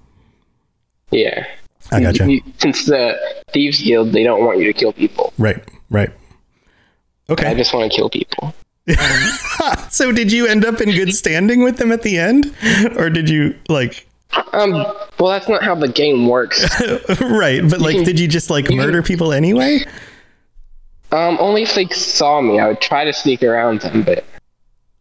Yeah. 1.11 1.45
I 1.91 2.01
gotcha. 2.01 2.31
You- 2.31 2.41
Since 2.59 2.85
the 2.85 3.17
Thieves 3.51 3.81
Guild, 3.81 4.11
they 4.13 4.23
don't 4.23 4.45
want 4.45 4.59
you 4.59 4.65
to 4.65 4.73
kill 4.73 4.93
people. 4.93 5.33
Right. 5.37 5.63
Right. 5.89 6.09
Okay. 7.29 7.47
I 7.47 7.53
just 7.53 7.73
want 7.73 7.91
to 7.91 7.95
kill 7.97 8.09
people. 8.09 8.53
so 9.89 10.11
did 10.11 10.31
you 10.31 10.47
end 10.47 10.65
up 10.65 10.81
in 10.81 10.89
good 10.91 11.13
standing 11.13 11.63
with 11.63 11.77
them 11.77 11.91
at 11.91 12.01
the 12.01 12.17
end, 12.17 12.53
or 12.97 13.09
did 13.09 13.29
you 13.29 13.55
like? 13.69 14.07
Um, 14.53 14.71
well, 15.19 15.27
that's 15.29 15.47
not 15.47 15.63
how 15.63 15.75
the 15.75 15.87
game 15.87 16.27
works. 16.27 16.63
right, 17.21 17.61
but 17.69 17.79
like, 17.79 18.03
did 18.05 18.19
you 18.19 18.27
just 18.27 18.49
like 18.49 18.69
murder 18.69 19.03
people 19.03 19.33
anyway? 19.33 19.85
Um, 21.11 21.37
only 21.39 21.63
if 21.63 21.75
they 21.75 21.87
saw 21.87 22.41
me. 22.41 22.59
I 22.59 22.67
would 22.67 22.81
try 22.81 23.03
to 23.03 23.11
sneak 23.13 23.43
around 23.43 23.81
them, 23.81 24.03
but 24.03 24.23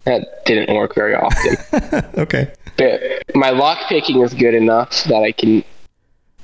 that 0.05 0.45
didn't 0.45 0.75
work 0.75 0.95
very 0.95 1.15
often. 1.15 1.57
Okay. 2.21 2.53
but 2.77 3.01
my 3.35 3.51
lock 3.51 3.89
picking 3.89 4.21
is 4.21 4.35
good 4.35 4.55
enough 4.55 5.05
that 5.05 5.23
I 5.23 5.33
can 5.33 5.65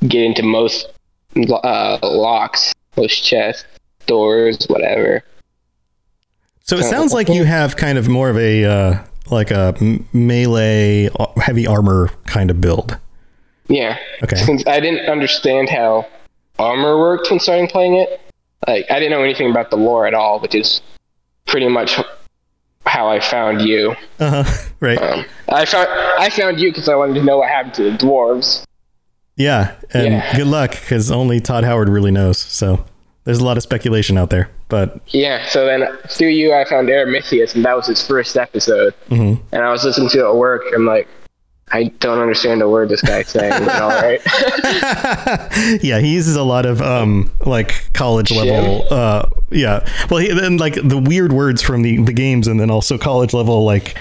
get 0.06 0.22
into 0.22 0.42
most 0.42 0.88
uh, 1.36 1.98
locks, 2.02 2.72
most 2.96 3.24
chests, 3.24 3.64
doors, 4.06 4.64
whatever. 4.68 5.22
So 6.62 6.76
it 6.76 6.84
sounds 6.84 7.12
like 7.12 7.28
you 7.28 7.44
have 7.44 7.76
kind 7.76 7.96
of 7.98 8.08
more 8.08 8.28
of 8.28 8.36
a 8.36 8.64
uh, 8.64 9.04
like 9.30 9.50
a 9.50 9.74
melee 10.12 11.08
heavy 11.36 11.66
armor 11.66 12.10
kind 12.24 12.50
of 12.50 12.60
build. 12.60 12.98
Yeah. 13.68 13.98
Okay. 14.22 14.36
Since 14.36 14.66
I 14.66 14.80
didn't 14.80 15.06
understand 15.08 15.68
how 15.68 16.06
armor 16.58 16.98
worked 16.98 17.30
when 17.30 17.40
starting 17.40 17.68
playing 17.68 17.94
it, 17.94 18.20
like 18.66 18.86
I 18.90 18.98
didn't 18.98 19.10
know 19.10 19.22
anything 19.22 19.50
about 19.50 19.70
the 19.70 19.76
lore 19.76 20.06
at 20.06 20.14
all, 20.14 20.40
which 20.40 20.54
is 20.54 20.80
pretty 21.46 21.68
much 21.68 21.98
how 22.84 23.08
I 23.08 23.20
found 23.20 23.62
you. 23.62 23.94
Uh 24.18 24.42
huh. 24.44 24.62
Right. 24.80 25.00
Um, 25.00 25.24
I 25.48 25.64
found 25.64 25.88
I 25.88 26.28
found 26.28 26.60
you 26.60 26.70
because 26.70 26.88
I 26.88 26.94
wanted 26.96 27.14
to 27.14 27.22
know 27.24 27.38
what 27.38 27.48
happened 27.48 27.74
to 27.74 27.84
the 27.90 27.96
dwarves. 27.96 28.64
Yeah. 29.36 29.74
And 29.92 30.06
Yeah. 30.14 30.36
good 30.36 30.46
luck 30.46 30.72
because 30.72 31.10
only 31.10 31.40
Todd 31.40 31.64
Howard 31.64 31.88
really 31.88 32.10
knows. 32.10 32.36
So 32.38 32.84
there's 33.24 33.38
a 33.38 33.44
lot 33.44 33.56
of 33.56 33.62
speculation 33.62 34.18
out 34.18 34.28
there. 34.30 34.50
But 34.68 35.00
Yeah, 35.08 35.46
so 35.46 35.64
then 35.64 35.86
through 36.08 36.28
you, 36.28 36.52
I 36.54 36.64
found 36.68 36.88
Aramithius, 36.88 37.54
and 37.54 37.64
that 37.64 37.74
was 37.76 37.86
his 37.86 38.06
first 38.06 38.36
episode. 38.36 38.92
Mhm. 39.10 39.40
And 39.52 39.62
I 39.62 39.70
was 39.70 39.82
listening 39.84 40.10
to 40.10 40.18
it 40.20 40.28
at 40.28 40.34
work. 40.36 40.62
I'm 40.74 40.84
like, 40.86 41.08
I 41.72 41.84
don't 41.98 42.20
understand 42.20 42.62
a 42.62 42.68
word 42.68 42.88
this 42.90 43.02
guy's 43.02 43.28
saying. 43.28 43.52
all 43.52 43.88
right. 43.88 44.20
yeah, 45.82 45.98
he 45.98 46.14
uses 46.14 46.36
a 46.36 46.42
lot 46.44 46.64
of 46.64 46.80
um 46.80 47.30
like 47.44 47.92
college 47.92 48.30
level 48.30 48.86
uh 48.90 49.28
yeah. 49.50 49.84
Well, 50.08 50.20
he, 50.20 50.32
then 50.32 50.58
like 50.58 50.74
the 50.74 50.98
weird 50.98 51.32
words 51.32 51.62
from 51.62 51.82
the 51.82 52.02
the 52.04 52.12
games 52.12 52.46
and 52.46 52.60
then 52.60 52.70
also 52.70 52.96
college 52.98 53.34
level 53.34 53.64
like 53.64 53.96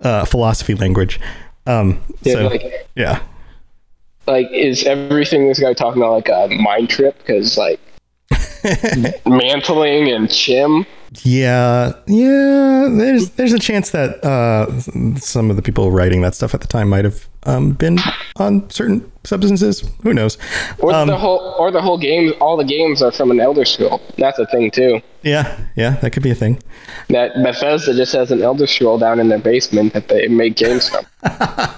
uh 0.00 0.24
philosophy 0.24 0.74
language. 0.74 1.20
Um 1.66 2.00
Yeah, 2.22 2.32
so 2.34 2.46
like- 2.48 2.88
yeah. 2.96 3.22
like, 4.26 4.50
is 4.52 4.84
everything 4.84 5.46
this 5.46 5.60
guy 5.60 5.74
talking 5.74 6.00
about 6.00 6.12
like 6.12 6.28
a 6.30 6.48
mind 6.56 6.88
trip? 6.88 7.18
Because 7.18 7.58
like 7.58 7.80
mantling 9.26 10.10
and 10.10 10.30
chim. 10.30 10.86
Yeah, 11.24 11.92
yeah. 12.06 12.88
There's 12.90 13.30
there's 13.30 13.52
a 13.52 13.58
chance 13.58 13.90
that 13.90 14.24
uh, 14.24 14.70
some 15.18 15.50
of 15.50 15.56
the 15.56 15.62
people 15.62 15.90
writing 15.90 16.20
that 16.22 16.34
stuff 16.34 16.54
at 16.54 16.60
the 16.60 16.68
time 16.68 16.88
might 16.88 17.04
have 17.04 17.28
um, 17.44 17.72
been 17.72 17.98
on 18.36 18.68
certain 18.70 19.10
substances. 19.24 19.82
Who 20.02 20.12
knows? 20.14 20.36
Or 20.78 20.92
Um, 20.92 21.08
the 21.08 21.16
whole, 21.16 21.54
or 21.58 21.70
the 21.70 21.80
whole 21.82 21.98
game. 21.98 22.32
All 22.40 22.56
the 22.56 22.64
games 22.64 23.02
are 23.02 23.12
from 23.12 23.30
an 23.30 23.40
Elder 23.40 23.64
Scroll. 23.64 24.00
That's 24.18 24.38
a 24.38 24.46
thing 24.46 24.70
too. 24.70 25.00
Yeah, 25.22 25.58
yeah. 25.76 25.96
That 26.00 26.10
could 26.12 26.22
be 26.22 26.30
a 26.30 26.34
thing. 26.34 26.62
That 27.08 27.32
Bethesda 27.42 27.94
just 27.94 28.12
has 28.14 28.30
an 28.30 28.42
Elder 28.42 28.66
Scroll 28.66 28.98
down 28.98 29.20
in 29.20 29.28
their 29.28 29.38
basement 29.38 29.92
that 29.94 30.08
they 30.08 30.28
make 30.28 30.56
games 30.56 30.88
from. 30.88 31.04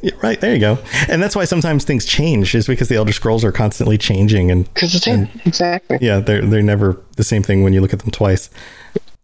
Yeah, 0.00 0.12
right 0.22 0.40
there 0.40 0.54
you 0.54 0.60
go. 0.60 0.78
And 1.08 1.20
that's 1.20 1.34
why 1.34 1.44
sometimes 1.44 1.84
things 1.84 2.04
change, 2.06 2.54
is 2.54 2.66
because 2.68 2.88
the 2.88 2.94
Elder 2.94 3.12
Scrolls 3.12 3.44
are 3.44 3.50
constantly 3.52 3.98
changing, 3.98 4.50
and 4.50 4.72
Because 4.72 4.94
it's 4.94 5.06
in, 5.08 5.28
exactly. 5.44 5.98
yeah, 6.00 6.20
they're 6.20 6.40
they're 6.46 6.62
never 6.62 7.02
the 7.16 7.24
same 7.24 7.42
thing 7.42 7.64
when 7.64 7.72
you 7.72 7.80
look 7.80 7.92
at 7.92 7.98
them 7.98 8.10
twice. 8.12 8.48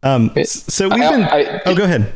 Um, 0.02 0.32
so 0.44 0.88
we've 0.88 1.00
I- 1.00 1.10
been. 1.10 1.22
I- 1.22 1.60
oh, 1.66 1.74
go 1.76 1.84
ahead. 1.84 2.12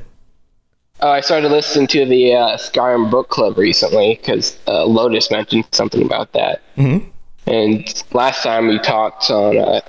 Uh, 1.01 1.11
I 1.11 1.21
started 1.21 1.51
listening 1.51 1.87
to 1.89 2.05
the 2.07 2.35
uh, 2.35 2.57
Skyrim 2.57 3.11
book 3.11 3.29
club 3.29 3.57
recently 3.57 4.17
because 4.21 4.59
uh, 4.67 4.85
Lotus 4.85 5.31
mentioned 5.31 5.65
something 5.73 6.03
about 6.05 6.33
that. 6.33 6.61
Mhm. 6.77 7.07
And 7.47 8.05
last 8.13 8.43
time 8.43 8.67
we 8.69 8.79
talked 8.81 9.31
on 9.31 9.57
uh, 9.59 9.81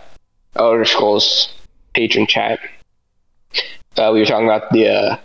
Elder 0.56 0.86
Scrolls 0.86 1.50
patron 1.94 2.28
chat, 2.28 2.60
uh, 3.98 4.12
we 4.14 4.20
were 4.20 4.26
talking 4.26 4.46
about 4.48 4.70
the 4.72 4.88
uh, 4.88 5.18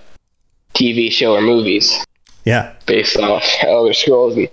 TV 0.75 1.13
show 1.13 1.35
or 1.35 1.43
movies 1.43 2.03
Yeah, 2.45 2.73
based 2.87 3.17
off 3.19 3.45
Elder 3.63 3.93
Scrolls. 3.93 4.37
And 4.37 4.49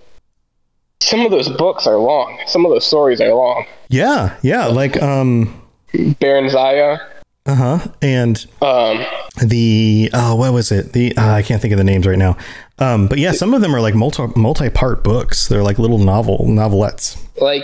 some 0.99 1.21
of 1.21 1.31
those 1.31 1.49
books 1.49 1.87
are 1.87 1.97
long. 1.97 2.39
Some 2.45 2.65
of 2.65 2.71
those 2.71 2.85
stories 2.85 3.21
are 3.21 3.33
long. 3.33 3.65
yeah, 3.89 4.37
yeah. 4.43 4.67
Like 4.67 5.01
um, 5.01 5.61
Barenziah. 5.93 6.99
Uh 7.45 7.55
huh, 7.55 7.79
and 8.01 8.45
Um, 8.61 9.03
the 9.45 10.09
oh 10.13 10.35
what 10.35 10.53
was 10.53 10.71
it 10.71 10.93
the 10.93 11.15
uh, 11.17 11.31
i 11.33 11.41
can't 11.41 11.59
think 11.61 11.71
of 11.71 11.77
the 11.79 11.83
names 11.83 12.05
right 12.05 12.17
now 12.17 12.37
um 12.77 13.07
but 13.07 13.17
yeah 13.17 13.31
some 13.31 13.53
of 13.55 13.61
them 13.61 13.73
are 13.73 13.81
like 13.81 13.95
multi 13.95 14.27
multi-part 14.35 15.03
books 15.03 15.47
they're 15.47 15.63
like 15.63 15.79
little 15.79 15.97
novel 15.97 16.45
novelettes 16.47 17.17
like 17.41 17.63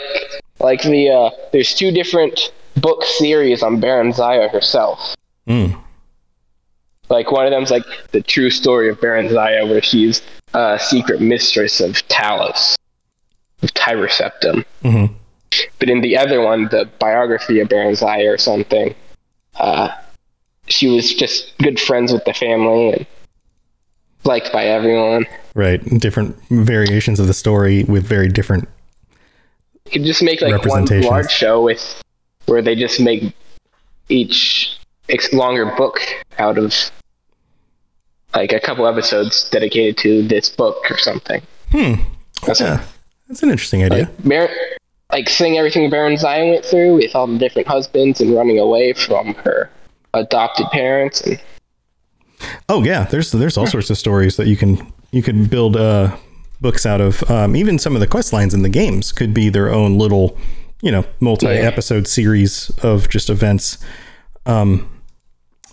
like 0.60 0.82
the 0.82 1.10
uh, 1.10 1.30
there's 1.52 1.76
two 1.76 1.92
different 1.92 2.52
book 2.78 3.04
series 3.04 3.62
on 3.62 3.80
Barenziah 3.82 4.50
herself. 4.50 5.16
Mm. 5.48 5.78
Like 7.10 7.32
one 7.32 7.46
of 7.46 7.52
them's 7.52 7.72
like 7.72 7.84
the 8.12 8.22
true 8.22 8.50
story 8.50 8.90
of 8.90 9.00
Barenziah, 9.00 9.70
where 9.70 9.82
she's 9.82 10.22
a 10.54 10.80
secret 10.82 11.22
mistress 11.22 11.80
of 11.80 11.94
Talos, 12.08 12.76
of 13.62 13.74
Tiber 13.74 14.08
Septim. 14.08 14.66
Mhm. 14.84 15.14
But 15.80 15.90
in 15.90 16.02
the 16.02 16.18
other 16.18 16.42
one, 16.42 16.66
the 16.70 16.90
biography 17.00 17.60
of 17.60 17.70
Barenziah 17.70 18.34
or 18.34 18.38
something, 18.38 18.94
uh, 19.60 19.90
she 20.68 20.88
was 20.88 21.14
just 21.14 21.58
good 21.60 21.80
friends 21.80 22.12
with 22.12 22.26
the 22.26 22.34
family 22.34 22.92
and 22.92 23.06
liked 24.24 24.52
by 24.52 24.66
everyone. 24.66 25.26
right. 25.56 25.84
Different 26.00 26.36
variations 26.50 27.20
of 27.20 27.28
the 27.28 27.34
story 27.34 27.84
with 27.86 28.06
very 28.06 28.28
different 28.28 28.68
You 29.86 29.92
could 29.92 30.04
just 30.04 30.22
make 30.22 30.42
like 30.42 30.66
one 30.66 30.86
large 30.86 31.32
show 31.32 31.64
with 31.64 32.04
where 32.46 32.62
they 32.62 32.76
just 32.76 33.00
make 33.00 33.34
each 34.10 34.78
longer 35.34 35.66
book 35.78 36.00
out 36.38 36.58
of 36.58 36.74
like 38.36 38.52
a 38.52 38.60
couple 38.60 38.86
episodes 38.86 39.50
dedicated 39.50 39.98
to 39.98 40.28
this 40.28 40.50
book 40.50 40.78
or 40.92 40.98
something. 40.98 41.42
hmm. 41.72 41.94
That's 42.46 42.60
yeah. 42.62 42.84
that's 43.28 43.42
an 43.42 43.50
interesting 43.50 43.84
idea. 43.84 44.04
Like, 44.04 44.26
Mar- 44.26 44.50
like 45.12 45.30
seeing 45.30 45.58
everything 45.58 45.90
Barenziah 45.90 46.50
went 46.50 46.66
through 46.66 46.96
with 46.96 47.16
all 47.16 47.28
the 47.28 47.38
different 47.38 47.68
husbands 47.68 48.22
and 48.22 48.36
running 48.36 48.60
away 48.60 48.94
from 48.94 49.34
her 49.36 49.70
adopted 50.14 50.68
parents 50.72 51.22
and 51.22 51.40
oh 52.70 52.84
yeah 52.84 53.04
there's 53.06 53.32
there's 53.32 53.58
all 53.58 53.68
sorts 53.68 53.90
of 53.90 53.98
stories 53.98 54.38
that 54.38 54.48
you 54.48 54.56
can 54.56 54.92
you 55.12 55.22
can 55.22 55.46
build 55.46 55.76
uh 55.76 56.16
books 56.60 56.86
out 56.86 57.02
of. 57.02 57.30
Um 57.30 57.56
even 57.56 57.78
some 57.80 57.96
of 57.96 58.00
the 58.00 58.08
quest 58.08 58.34
lines 58.34 58.54
in 58.54 58.64
the 58.64 58.70
games 58.70 59.12
could 59.12 59.34
be 59.34 59.50
their 59.50 59.72
own 59.72 59.98
little 59.98 60.38
you 60.82 60.92
know 60.92 61.06
multi-episode 61.20 62.08
series 62.08 62.72
of 62.84 63.10
just 63.10 63.30
events. 63.30 63.78
Um 64.46 64.90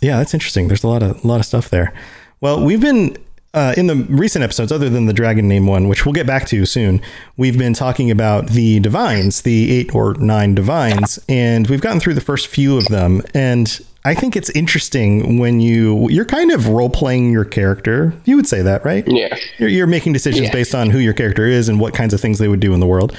yeah 0.00 0.18
that's 0.18 0.34
interesting. 0.34 0.68
There's 0.68 0.84
a 0.84 0.88
lot 0.88 1.02
of 1.02 1.24
a 1.24 1.26
lot 1.26 1.40
of 1.40 1.46
stuff 1.46 1.68
there. 1.70 1.92
Well 2.40 2.62
we've 2.64 2.80
been 2.80 3.16
uh, 3.54 3.72
in 3.76 3.86
the 3.86 3.94
recent 4.10 4.42
episodes 4.44 4.70
other 4.70 4.90
than 4.90 5.06
the 5.06 5.12
dragon 5.12 5.48
name 5.48 5.66
one 5.66 5.88
which 5.88 6.04
we'll 6.04 6.12
get 6.12 6.26
back 6.26 6.46
to 6.46 6.66
soon 6.66 7.00
we've 7.36 7.56
been 7.58 7.72
talking 7.72 8.10
about 8.10 8.48
the 8.48 8.80
divines 8.80 9.42
the 9.42 9.72
eight 9.72 9.94
or 9.94 10.14
nine 10.14 10.54
divines 10.54 11.18
and 11.28 11.68
we've 11.68 11.80
gotten 11.80 12.00
through 12.00 12.14
the 12.14 12.20
first 12.20 12.46
few 12.48 12.76
of 12.76 12.84
them 12.88 13.22
and 13.32 13.80
i 14.04 14.14
think 14.14 14.36
it's 14.36 14.50
interesting 14.50 15.38
when 15.38 15.60
you 15.60 16.08
you're 16.10 16.24
kind 16.24 16.50
of 16.50 16.68
role-playing 16.68 17.30
your 17.30 17.44
character 17.44 18.12
you 18.24 18.36
would 18.36 18.46
say 18.46 18.60
that 18.60 18.84
right 18.84 19.04
yeah. 19.06 19.34
you're, 19.58 19.68
you're 19.68 19.86
making 19.86 20.12
decisions 20.12 20.48
Yeah. 20.48 20.52
based 20.52 20.74
on 20.74 20.90
who 20.90 20.98
your 20.98 21.14
character 21.14 21.46
is 21.46 21.68
and 21.68 21.80
what 21.80 21.94
kinds 21.94 22.12
of 22.12 22.20
things 22.20 22.38
they 22.38 22.48
would 22.48 22.60
do 22.60 22.74
in 22.74 22.80
the 22.80 22.86
world. 22.86 23.16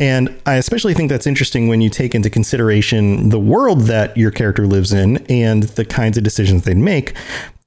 And 0.00 0.34
I 0.44 0.54
especially 0.54 0.92
think 0.94 1.08
that's 1.10 1.26
interesting 1.26 1.68
when 1.68 1.80
you 1.80 1.88
take 1.88 2.14
into 2.16 2.28
consideration 2.30 3.28
the 3.28 3.38
world 3.38 3.82
that 3.82 4.16
your 4.16 4.32
character 4.32 4.66
lives 4.66 4.92
in 4.92 5.18
and 5.28 5.62
the 5.64 5.84
kinds 5.84 6.16
of 6.18 6.24
decisions 6.24 6.64
they'd 6.64 6.76
make. 6.76 7.14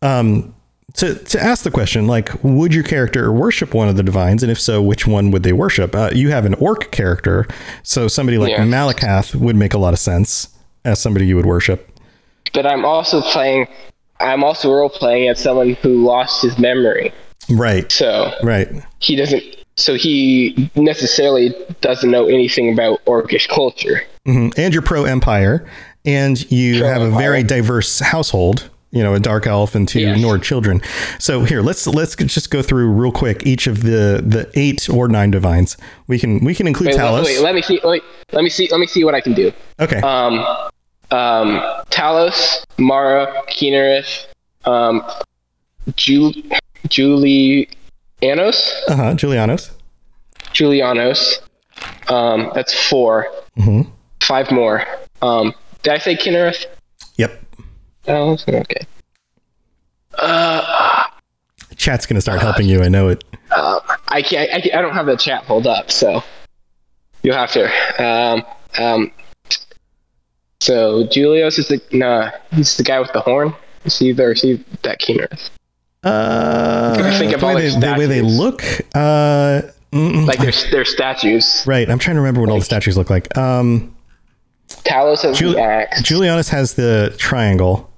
Um, 0.02 0.54
to, 0.98 1.16
to 1.16 1.42
ask 1.44 1.64
the 1.64 1.72
question, 1.72 2.08
like, 2.08 2.30
would 2.44 2.74
your 2.74 2.84
character 2.84 3.32
worship 3.32 3.74
one 3.74 3.88
of 3.88 3.96
the 3.98 4.04
divines? 4.04 4.44
And 4.44 4.52
if 4.52 4.60
so, 4.60 4.82
which 4.82 5.08
one 5.08 5.32
would 5.32 5.44
they 5.44 5.54
worship? 5.54 5.96
Uh, 5.96 6.10
you 6.14 6.30
have 6.30 6.46
an 6.46 6.54
orc 6.56 6.92
character, 6.92 7.48
so 7.84 8.08
somebody 8.08 8.38
like 8.38 8.52
Yeah. 8.52 8.66
Malacath 8.66 9.36
would 9.36 9.56
make 9.56 9.74
a 9.74 9.78
lot 9.78 9.94
of 9.94 10.00
sense 10.00 10.50
as 10.86 11.00
somebody 11.00 11.26
you 11.28 11.36
would 11.36 11.46
worship. 11.46 11.90
But 12.54 12.66
I'm 12.66 12.86
also 12.86 13.22
playing 13.22 13.68
I'm 14.20 14.44
also 14.44 14.74
role 14.74 14.90
playing 14.90 15.30
as 15.30 15.40
someone 15.40 15.74
who 15.76 16.04
lost 16.04 16.42
his 16.42 16.58
memory. 16.58 17.14
Right, 17.50 17.92
So 17.92 18.32
right. 18.44 18.68
he 19.00 19.16
doesn't 19.16 19.44
so 19.76 19.94
he 19.94 20.72
necessarily 20.76 21.54
doesn't 21.82 22.10
know 22.10 22.26
anything 22.26 22.74
about 22.74 23.06
orcish 23.06 23.48
culture. 23.48 24.02
hmm 24.26 24.50
And 24.58 24.74
you're 24.74 24.82
pro 24.82 25.06
empire, 25.06 25.70
and 26.04 26.50
you 26.52 26.84
have 26.84 27.02
a 27.04 27.12
very 27.12 27.44
diverse 27.44 28.00
household. 28.00 28.70
You 28.92 29.04
know, 29.04 29.14
a 29.14 29.20
dark 29.20 29.46
elf 29.48 29.76
and 29.76 29.86
two 29.88 30.00
Yes. 30.00 30.20
Nord 30.20 30.44
children. 30.44 30.82
So 31.20 31.44
here, 31.44 31.62
let's 31.62 31.86
let's 31.88 32.16
just 32.16 32.50
go 32.50 32.62
through 32.62 32.90
real 32.92 33.12
quick 33.12 33.46
each 33.46 33.68
of 33.68 33.84
the 33.84 34.24
the 34.26 34.50
eight 34.56 34.90
or 34.90 35.08
nine 35.10 35.30
divines. 35.30 35.76
We 36.08 36.18
can 36.18 36.44
we 36.44 36.56
can 36.56 36.68
include 36.68 36.88
Wait, 36.92 36.98
Talos. 36.98 37.26
wait, 37.26 37.42
let 37.42 37.54
me 37.54 37.62
see 37.62 37.82
wait, 37.84 38.02
let 38.32 38.44
me 38.44 38.50
see 38.50 38.70
let 38.72 38.80
me 38.80 38.88
see 38.88 39.04
what 39.04 39.14
I 39.14 39.20
can 39.22 39.34
do. 39.34 39.52
okay, 39.80 40.00
Um 40.00 40.40
um 41.12 41.62
Talos, 41.90 42.64
Mara, 42.78 43.44
Kynareth, 43.50 44.26
um 44.66 45.04
Ju- 45.98 46.32
Julianos, 46.88 48.72
uh 48.88 48.96
huh. 48.96 49.14
Julianos. 49.16 49.72
Julianos. 50.54 51.40
Um 52.10 52.52
that's 52.56 52.74
4 52.90 53.28
Mhm. 53.60 53.88
Five 54.22 54.52
more. 54.52 54.84
Um 55.22 55.54
did 55.84 55.94
I 55.94 55.98
say 55.98 56.16
Kynareth? 56.16 56.66
Yep. 57.18 57.44
Oh, 58.08 58.38
okay. 58.48 58.86
Uh, 60.18 61.04
Chat's 61.76 62.06
gonna 62.06 62.22
start 62.22 62.42
helping 62.42 62.68
you. 62.68 62.82
I 62.82 62.88
know 62.88 63.10
it. 63.10 63.24
um, 63.56 63.80
I 64.08 64.22
can't. 64.22 64.50
I, 64.52 64.78
I 64.78 64.82
don't 64.82 64.94
have 64.94 65.06
the 65.06 65.16
chat 65.18 65.46
pulled 65.46 65.68
up, 65.68 65.92
so 65.92 66.24
you'll 67.24 67.36
have 67.36 67.52
to. 67.52 68.04
Um, 68.04 68.44
um, 68.80 69.12
so 70.60 71.06
Julius 71.08 71.60
is 71.60 71.68
the 71.68 71.82
no, 71.92 72.30
he's 72.52 72.78
the 72.78 72.84
guy 72.84 73.00
with 73.00 73.14
the 73.14 73.22
horn. 73.22 73.54
Is 73.86 73.98
he 74.00 74.12
there? 74.12 74.32
Is 74.32 74.42
he 74.42 74.64
that 74.84 75.00
keener? 75.00 75.28
Uh, 76.04 76.96
I 77.00 77.18
think 77.20 77.38
the, 77.38 77.46
way 77.46 77.70
the 77.70 77.80
they, 77.80 77.88
the 77.94 78.00
way 78.00 78.06
they 78.06 78.22
look. 78.22 78.64
Uh. 78.96 79.62
Like 79.94 80.40
they're 80.40 80.84
statues. 80.86 81.64
right. 81.66 81.90
I'm 81.90 81.98
trying 81.98 82.18
to 82.18 82.22
remember 82.22 82.42
what 82.42 82.50
all 82.50 82.60
the 82.60 82.66
statues 82.66 82.98
look 82.98 83.10
like. 83.10 83.36
Um, 83.38 83.96
Talos 84.68 85.22
has 85.24 85.40
Jul- 85.40 85.54
the 85.54 85.62
axe. 85.62 86.02
Julianos 86.02 86.50
has 86.50 86.74
the 86.74 87.16
triangle, 87.18 87.90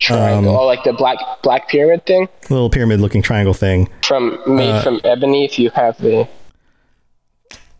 triangle. 0.00 0.52
um, 0.54 0.60
oh, 0.60 0.66
like 0.66 0.84
the 0.84 0.92
black 0.92 1.18
black 1.42 1.68
pyramid 1.68 2.04
thing 2.06 2.28
little 2.50 2.70
pyramid-looking 2.70 3.22
triangle 3.22 3.54
thing. 3.54 3.88
from 4.02 4.38
made 4.46 4.70
Uh, 4.70 4.82
from 4.82 5.00
ebony. 5.04 5.44
If 5.44 5.58
you 5.58 5.70
have 5.70 5.98
the 5.98 6.26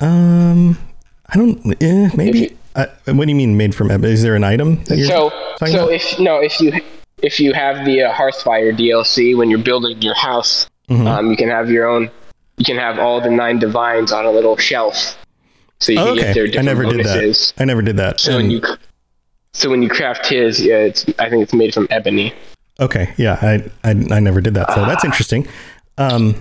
Um, 0.00 0.78
I 1.26 1.37
don't. 1.37 1.83
Eh, 1.83 2.11
maybe. 2.16 2.57
Uh, 2.76 2.87
what 3.07 3.24
do 3.24 3.31
you 3.31 3.35
mean 3.37 3.57
made 3.57 3.74
from? 3.74 3.90
ebony? 3.90 4.12
Is 4.12 4.22
there 4.22 4.37
an 4.37 4.44
item? 4.44 4.83
That 4.85 4.98
you're 4.98 5.09
so 5.09 5.33
so 5.59 5.66
about? 5.66 5.92
if 5.92 6.18
no 6.20 6.38
if 6.40 6.61
you 6.61 6.72
if 7.22 7.40
you 7.40 7.52
have 7.52 7.85
the 7.85 8.02
uh, 8.02 8.12
Hearthfire 8.12 8.76
DLC 8.76 9.37
when 9.37 9.50
you're 9.50 9.59
building 9.59 10.00
your 10.02 10.14
house 10.14 10.68
Mm-hmm. 10.88 11.07
Um, 11.07 11.31
you 11.31 11.37
can 11.37 11.50
have 11.50 11.68
your 11.70 11.87
own. 11.87 12.11
You 12.57 12.64
can 12.64 12.78
have 12.78 12.98
all 12.98 13.20
the 13.20 13.28
nine 13.28 13.59
divines 13.59 14.11
on 14.11 14.24
a 14.24 14.31
little 14.31 14.57
shelf, 14.57 15.18
so 15.81 15.92
you 15.92 15.98
Oh, 16.00 16.07
can 16.07 16.16
get 16.16 16.35
their 16.35 16.44
okay. 16.44 16.59
I 16.59 16.62
different 16.62 16.64
never 16.64 16.85
did 16.96 17.04
that. 17.07 17.52
I 17.59 17.64
never 17.66 17.83
did 17.83 17.96
that. 17.98 18.20
So 18.20 18.37
when 18.37 18.46
And- 18.46 18.52
you 18.52 18.62
so 19.58 19.68
when 19.70 19.82
you 19.82 19.88
craft 19.88 20.26
his, 20.26 20.64
yeah, 20.64 20.76
it's 20.76 21.04
I 21.18 21.28
think 21.28 21.42
it's 21.42 21.52
made 21.52 21.74
from 21.74 21.88
ebony. 21.90 22.32
okay, 22.80 23.12
yeah, 23.16 23.38
I, 23.42 23.54
I 23.84 23.90
I 23.90 24.20
never 24.20 24.40
did 24.40 24.54
that. 24.54 24.72
So 24.72 24.84
that's 24.84 25.04
interesting. 25.04 25.46
Um, 25.98 26.36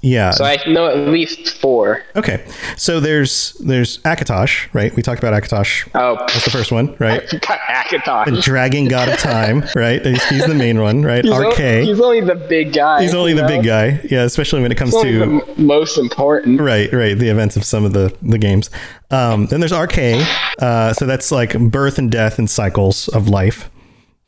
yeah. 0.00 0.30
So 0.30 0.44
I 0.44 0.58
know 0.66 0.86
at 0.86 1.08
least 1.08 1.60
four. 1.60 2.02
okay. 2.16 2.46
So 2.76 3.00
there's 3.00 3.52
there's 3.54 3.98
Akatosh, 3.98 4.72
right? 4.72 4.94
We 4.94 5.02
talked 5.02 5.22
about 5.22 5.40
Akatosh. 5.40 5.88
Oh, 5.94 6.16
That's 6.18 6.44
the 6.44 6.50
first 6.50 6.70
one, 6.72 6.94
right? 6.98 7.22
Akatosh, 7.28 8.26
the 8.26 8.40
Dragon 8.40 8.86
God 8.86 9.08
of 9.08 9.18
Time, 9.18 9.64
right? 9.74 10.04
He's, 10.04 10.24
he's 10.28 10.46
the 10.46 10.54
main 10.54 10.80
one, 10.80 11.02
right? 11.02 11.24
He's, 11.24 11.32
Arkay. 11.32 11.84
he's 11.84 12.00
only 12.00 12.20
the 12.20 12.34
big 12.34 12.72
guy. 12.72 13.02
He's 13.02 13.14
only 13.14 13.32
the 13.34 13.42
know? 13.42 13.48
big 13.48 13.64
guy. 13.64 14.00
Yeah, 14.10 14.22
especially 14.22 14.62
when 14.62 14.70
it 14.72 14.76
comes 14.78 14.94
only 14.94 15.12
to 15.12 15.18
the 15.18 15.54
most 15.62 15.98
important. 15.98 16.60
right, 16.60 16.92
right, 16.92 17.18
the 17.18 17.28
events 17.28 17.56
of 17.56 17.64
some 17.64 17.84
of 17.84 17.92
the 17.92 18.14
the 18.22 18.38
games. 18.38 18.70
Um, 19.10 19.46
then 19.46 19.60
there's 19.60 19.72
Arkay. 19.72 20.22
Uh, 20.58 20.92
so 20.92 21.06
that's 21.06 21.32
like 21.32 21.58
birth 21.58 21.98
and 21.98 22.10
death 22.10 22.38
and 22.38 22.48
cycles 22.48 23.08
of 23.08 23.28
life, 23.28 23.70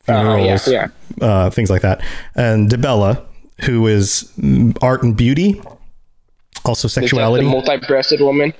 Oh 0.07 0.35
yeah, 0.35 0.57
funerals, 0.57 0.67
yeah. 0.67 0.87
uh, 1.21 1.49
things 1.49 1.69
like 1.69 1.83
that. 1.83 2.01
And 2.35 2.69
Dibella, 2.69 3.23
who 3.63 3.87
is 3.87 4.31
art 4.81 5.03
and 5.03 5.15
beauty, 5.15 5.61
also 6.65 6.87
sexuality. 6.87 7.43
the 7.45 7.51
multi-breasted 7.51 8.21
woman, 8.21 8.53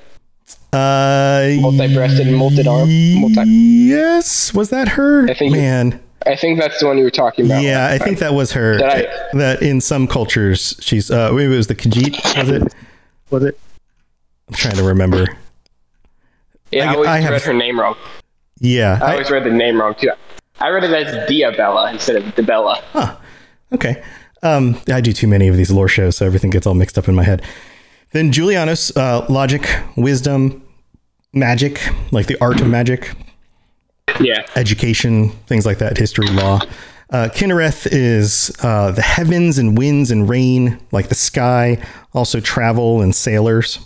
uh, 0.74 1.50
multi-breasted 1.60 2.28
and 2.28 2.38
multi 2.38 2.68
arm. 2.68 2.90
Multi- 3.22 3.50
yes, 3.50 4.54
was 4.54 4.70
that 4.70 4.88
her? 4.90 5.30
I 5.30 5.34
think- 5.34 5.52
Man, 5.54 6.00
I 6.26 6.36
think 6.36 6.60
that's 6.60 6.80
the 6.80 6.86
one 6.88 6.98
you 6.98 7.04
were 7.04 7.10
talking 7.10 7.46
about. 7.46 7.64
yeah, 7.64 7.88
I 7.88 7.98
think 7.98 8.20
that 8.20 8.34
was 8.34 8.52
her. 8.54 8.78
Did 8.78 8.86
I- 8.88 9.08
that 9.34 9.62
in 9.62 9.82
some 9.82 10.08
cultures, 10.08 10.76
she's 10.80 11.10
uh, 11.12 11.32
maybe 11.32 11.54
it 11.54 11.58
was 11.58 11.68
the 11.68 11.76
Khajiit. 11.76 12.38
Was 12.38 12.50
it? 12.50 12.74
Was 13.32 13.44
it? 13.44 13.60
I'm 14.48 14.54
trying 14.56 14.76
to 14.76 14.84
remember. 14.84 15.28
Yeah, 16.72 16.86
I- 16.90 16.92
I, 16.92 16.94
always 16.96 17.10
I 17.10 17.20
have- 17.22 17.32
read 17.32 17.42
her 17.42 17.54
name 17.54 17.80
wrong. 17.80 17.96
Yeah, 18.60 19.00
I 19.02 19.06
I- 19.08 19.12
always 19.14 19.32
read 19.32 19.44
the 19.46 19.50
name 19.52 19.80
wrong 19.82 19.96
too. 20.00 20.12
I 20.60 20.70
read 20.70 20.84
it 20.84 20.92
as 20.94 21.28
Diabella 21.28 21.92
instead 21.92 22.18
of 22.18 22.24
Dibella. 22.36 22.76
Huh. 22.94 23.16
Okay. 23.74 24.04
Um, 24.44 24.80
I 24.92 25.02
do 25.02 25.14
too 25.14 25.28
many 25.28 25.48
of 25.48 25.56
these 25.58 25.72
lore 25.72 25.88
shows, 25.88 26.18
so 26.18 26.26
everything 26.26 26.50
gets 26.50 26.66
all 26.66 26.74
mixed 26.74 26.98
up 26.98 27.08
in 27.08 27.16
my 27.16 27.24
head. 27.24 27.42
Then 28.12 28.32
Julianos, 28.32 28.92
uh, 28.98 29.26
logic, 29.32 29.68
wisdom, 29.96 30.64
magic, 31.34 31.80
like 32.12 32.26
the 32.28 32.38
art 32.42 32.60
of 32.60 32.68
magic, 32.68 33.12
Yeah. 34.20 34.44
education, 34.56 35.30
things 35.48 35.66
like 35.66 35.78
that, 35.78 35.98
history, 35.98 36.28
law. 36.28 36.60
Uh, 37.12 37.30
Kynareth 37.34 37.88
is 37.92 38.52
uh, 38.64 38.92
the 38.92 39.02
heavens 39.02 39.58
and 39.58 39.78
winds 39.78 40.12
and 40.12 40.28
rain, 40.30 40.80
like 40.92 41.10
the 41.10 41.16
sky, 41.16 41.78
also 42.14 42.40
travel 42.40 43.02
and 43.02 43.14
sailors. 43.16 43.80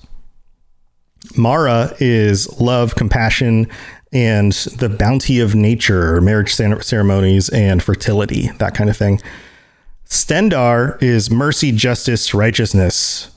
Mara 1.35 1.93
is 1.99 2.59
love, 2.61 2.95
compassion, 2.95 3.67
and 4.13 4.53
the 4.77 4.89
bounty 4.89 5.39
of 5.39 5.55
nature, 5.55 6.21
marriage 6.21 6.53
ceremonies, 6.53 7.49
and 7.49 7.81
fertility, 7.83 8.49
that 8.59 8.73
kind 8.75 8.89
of 8.89 8.95
thing. 8.97 9.19
Stendarr 10.07 11.01
is 11.01 11.29
mercy, 11.31 11.71
justice, 11.71 12.33
righteousness. 12.33 13.31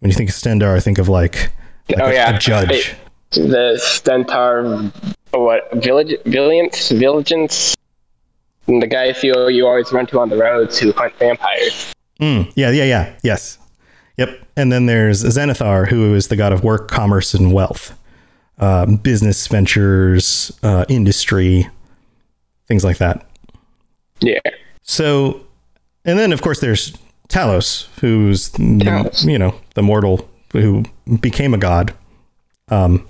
When 0.00 0.10
you 0.10 0.16
think 0.16 0.30
of 0.30 0.36
Stendarr, 0.36 0.74
I 0.76 0.80
think 0.80 0.98
of 0.98 1.08
like, 1.08 1.50
like 1.88 2.00
Oh, 2.00 2.06
a, 2.06 2.12
yeah. 2.12 2.36
a 2.36 2.38
judge. 2.38 2.70
It- 2.70 2.94
the 3.32 3.78
Stendarr, 3.82 4.92
what 5.32 5.68
village, 5.82 6.14
Villance, 6.24 6.90
Vigilance, 6.90 7.74
and 8.68 8.80
the 8.80 8.86
guys 8.86 9.22
you 9.22 9.48
you 9.48 9.66
always 9.66 9.92
run 9.92 10.06
to 10.06 10.20
on 10.20 10.28
the 10.30 10.36
roads 10.36 10.78
who 10.78 10.92
hunt 10.92 11.12
vampires. 11.18 11.92
Mm, 12.20 12.50
yeah, 12.54 12.70
yeah, 12.70 12.84
yeah. 12.84 13.14
Yes. 13.24 13.58
Yep. 14.16 14.40
And 14.56 14.72
then 14.72 14.86
there's 14.86 15.22
Zenithar, 15.24 15.88
who 15.88 16.14
is 16.14 16.28
the 16.28 16.36
god 16.36 16.52
of 16.52 16.62
work, 16.64 16.88
commerce, 16.88 17.34
and 17.34 17.52
wealth, 17.52 17.98
um, 18.58 18.96
business 18.96 19.46
ventures, 19.48 20.56
uh, 20.62 20.84
industry, 20.88 21.68
things 22.68 22.84
like 22.84 22.98
that. 22.98 23.26
Yeah. 24.20 24.38
So, 24.82 25.44
and 26.06 26.18
then 26.18 26.32
of 26.32 26.40
course 26.40 26.60
there's 26.60 26.96
Talos, 27.28 27.86
who's 28.00 28.48
the, 28.50 28.62
Talos. 28.78 29.24
you 29.30 29.38
know 29.38 29.54
the 29.74 29.82
mortal 29.82 30.26
who 30.52 30.84
became 31.20 31.52
a 31.52 31.58
god. 31.58 31.92
Um. 32.68 33.06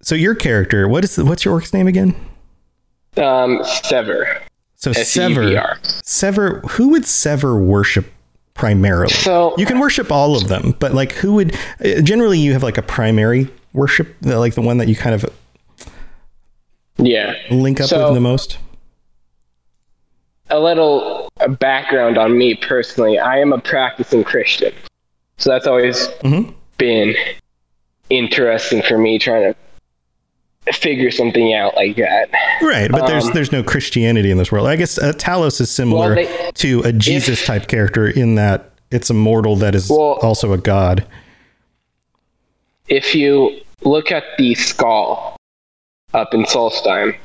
So 0.00 0.14
your 0.16 0.34
character, 0.34 0.88
what 0.88 1.04
is 1.04 1.18
what's 1.18 1.44
your 1.44 1.54
orc's 1.54 1.72
name 1.74 1.86
again? 1.86 2.14
Um, 3.16 3.60
Sever. 3.84 4.40
So 4.76 4.92
Sever. 4.92 5.42
S-E-V-R. 5.42 5.78
Sever. 6.02 6.60
Who 6.70 6.88
would 6.88 7.04
Sever 7.06 7.56
worship 7.62 8.06
primarily? 8.54 9.12
So 9.12 9.54
You 9.56 9.66
can 9.66 9.78
worship 9.78 10.10
all 10.10 10.34
of 10.34 10.48
them, 10.48 10.74
but 10.80 10.92
like 10.94 11.12
who 11.12 11.34
would 11.34 11.54
uh, 11.84 12.00
generally 12.02 12.38
you 12.40 12.52
have 12.52 12.62
like 12.64 12.78
a 12.78 12.82
primary 12.82 13.48
worship, 13.74 14.16
the- 14.22 14.38
like 14.40 14.54
the 14.54 14.60
one 14.62 14.78
that 14.78 14.88
you 14.88 14.96
kind 14.96 15.14
of 15.14 15.24
yeah, 16.98 17.34
link 17.50 17.80
up 17.80 17.88
So- 17.88 18.06
with 18.06 18.14
the 18.14 18.20
most. 18.20 18.58
a 20.50 20.58
little 20.58 21.21
uh, 21.40 21.48
background 21.48 22.18
on 22.18 22.36
me 22.36 22.54
personally. 22.54 23.18
I 23.18 23.38
am 23.38 23.52
a 23.52 23.58
practicing 23.60 24.24
Christian, 24.24 24.72
so 25.38 25.50
that's 25.50 25.66
always 25.66 26.08
Mhm. 26.22 26.54
been 26.78 27.14
interesting 28.10 28.82
for 28.82 28.98
me 28.98 29.18
trying 29.18 29.54
to 30.66 30.72
figure 30.72 31.10
something 31.10 31.54
out 31.54 31.74
like 31.74 31.96
that. 31.96 32.28
Right, 32.60 32.90
but 32.90 33.06
there's 33.06 33.24
Um, 33.26 33.32
there's 33.32 33.50
no 33.50 33.62
Christianity 33.64 34.30
in 34.30 34.38
this 34.38 34.52
world. 34.52 34.68
I 34.68 34.76
guess 34.76 34.96
uh, 34.98 35.12
Talos 35.16 35.60
is 35.60 35.70
similar 35.70 36.14
Well, 36.14 36.26
they- 36.26 36.50
to 36.54 36.80
a 36.82 36.92
Jesus 36.92 37.44
type 37.44 37.66
character 37.66 38.06
in 38.08 38.36
that 38.36 38.70
it's 38.90 39.10
a 39.10 39.14
mortal 39.14 39.56
that 39.56 39.74
is 39.74 39.88
Well- 39.90 40.18
also 40.22 40.52
a 40.52 40.58
god. 40.58 41.04
if 42.88 43.14
you 43.14 43.60
look 43.82 44.12
at 44.12 44.24
the 44.38 44.54
skull 44.54 45.36
up 46.14 46.34
in 46.34 46.44
Solstheim, 46.44 47.16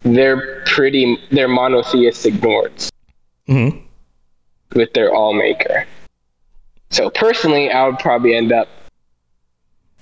they're 0.00 0.62
pretty 0.64 1.18
they're 1.30 1.48
monotheistic 1.48 2.34
Nords 2.34 2.88
hmm 3.46 3.70
with 4.74 4.92
their 4.92 5.12
all 5.12 5.34
maker. 5.34 5.84
So 6.90 7.10
personally, 7.10 7.70
I 7.70 7.86
would 7.86 7.98
probably 7.98 8.34
end 8.34 8.52
up 8.52 8.68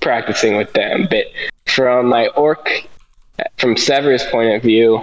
practicing 0.01 0.57
with 0.57 0.73
them. 0.73 1.07
But 1.11 1.27
from 1.67 2.07
my 2.07 2.29
orc, 2.29 2.69
from 3.57 3.77
Sever's 3.77 4.25
point 4.27 4.55
of 4.55 4.63
view, 4.63 5.03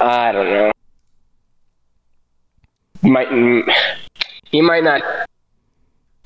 I 0.00 0.32
don't 0.32 0.50
know. 0.50 0.72
Might 3.02 3.28
he 4.50 4.60
might 4.60 4.84
not. 4.84 5.02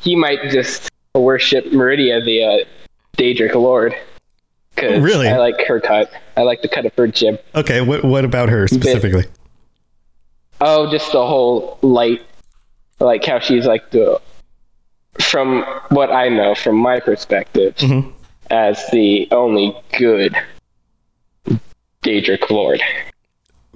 He 0.01 0.17
might 0.17 0.51
just 0.51 0.89
worship 1.15 1.67
Meridia, 1.67 2.25
the 2.25 2.45
uh, 2.45 2.65
Daedric 3.17 3.55
Lord. 3.55 3.95
'Cause 4.77 5.01
Really? 5.01 5.29
I 5.29 5.37
like 5.37 5.61
her 5.67 5.81
cut. 5.81 6.11
I 6.37 6.43
like 6.43 6.63
the 6.63 6.69
cut 6.69 6.87
of 6.87 6.95
her 6.97 7.07
jib. 7.07 7.41
Okay, 7.55 7.81
what 7.83 8.05
what 8.05 8.25
about 8.25 8.49
her 8.49 8.67
specifically? 8.67 9.25
Oh, 10.61 10.91
just 10.91 11.13
the 11.13 11.27
whole 11.27 11.79
light, 11.83 12.23
like 13.01 13.25
how 13.25 13.39
she's 13.39 13.67
like 13.67 13.91
the, 13.91 14.21
from 15.21 15.65
what 15.91 16.11
I 16.11 16.29
know, 16.29 16.55
from 16.55 16.77
my 16.77 17.01
perspective, 17.01 17.75
Mhm. 17.77 18.13
as 18.51 18.87
the 18.93 19.29
only 19.31 19.77
good 19.99 20.35
Daedric 22.05 22.51
Lord. 22.51 22.81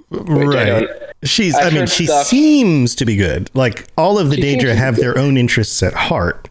Right. 0.09 0.65
don't- 0.65 0.89
She's. 1.23 1.55
I 1.55 1.63
I've 1.67 1.73
mean, 1.73 1.87
she 1.87 2.05
stuff- 2.05 2.27
seems 2.27 2.93
to 2.95 3.05
be 3.05 3.15
good. 3.15 3.49
Like 3.53 3.85
all 3.97 4.19
of 4.19 4.29
the 4.29 4.35
She 4.35 4.41
Daedra 4.43 4.75
have 4.75 4.95
their 4.97 5.17
own 5.17 5.35
interests 5.35 5.81
at 5.81 5.93
heart, 5.93 6.47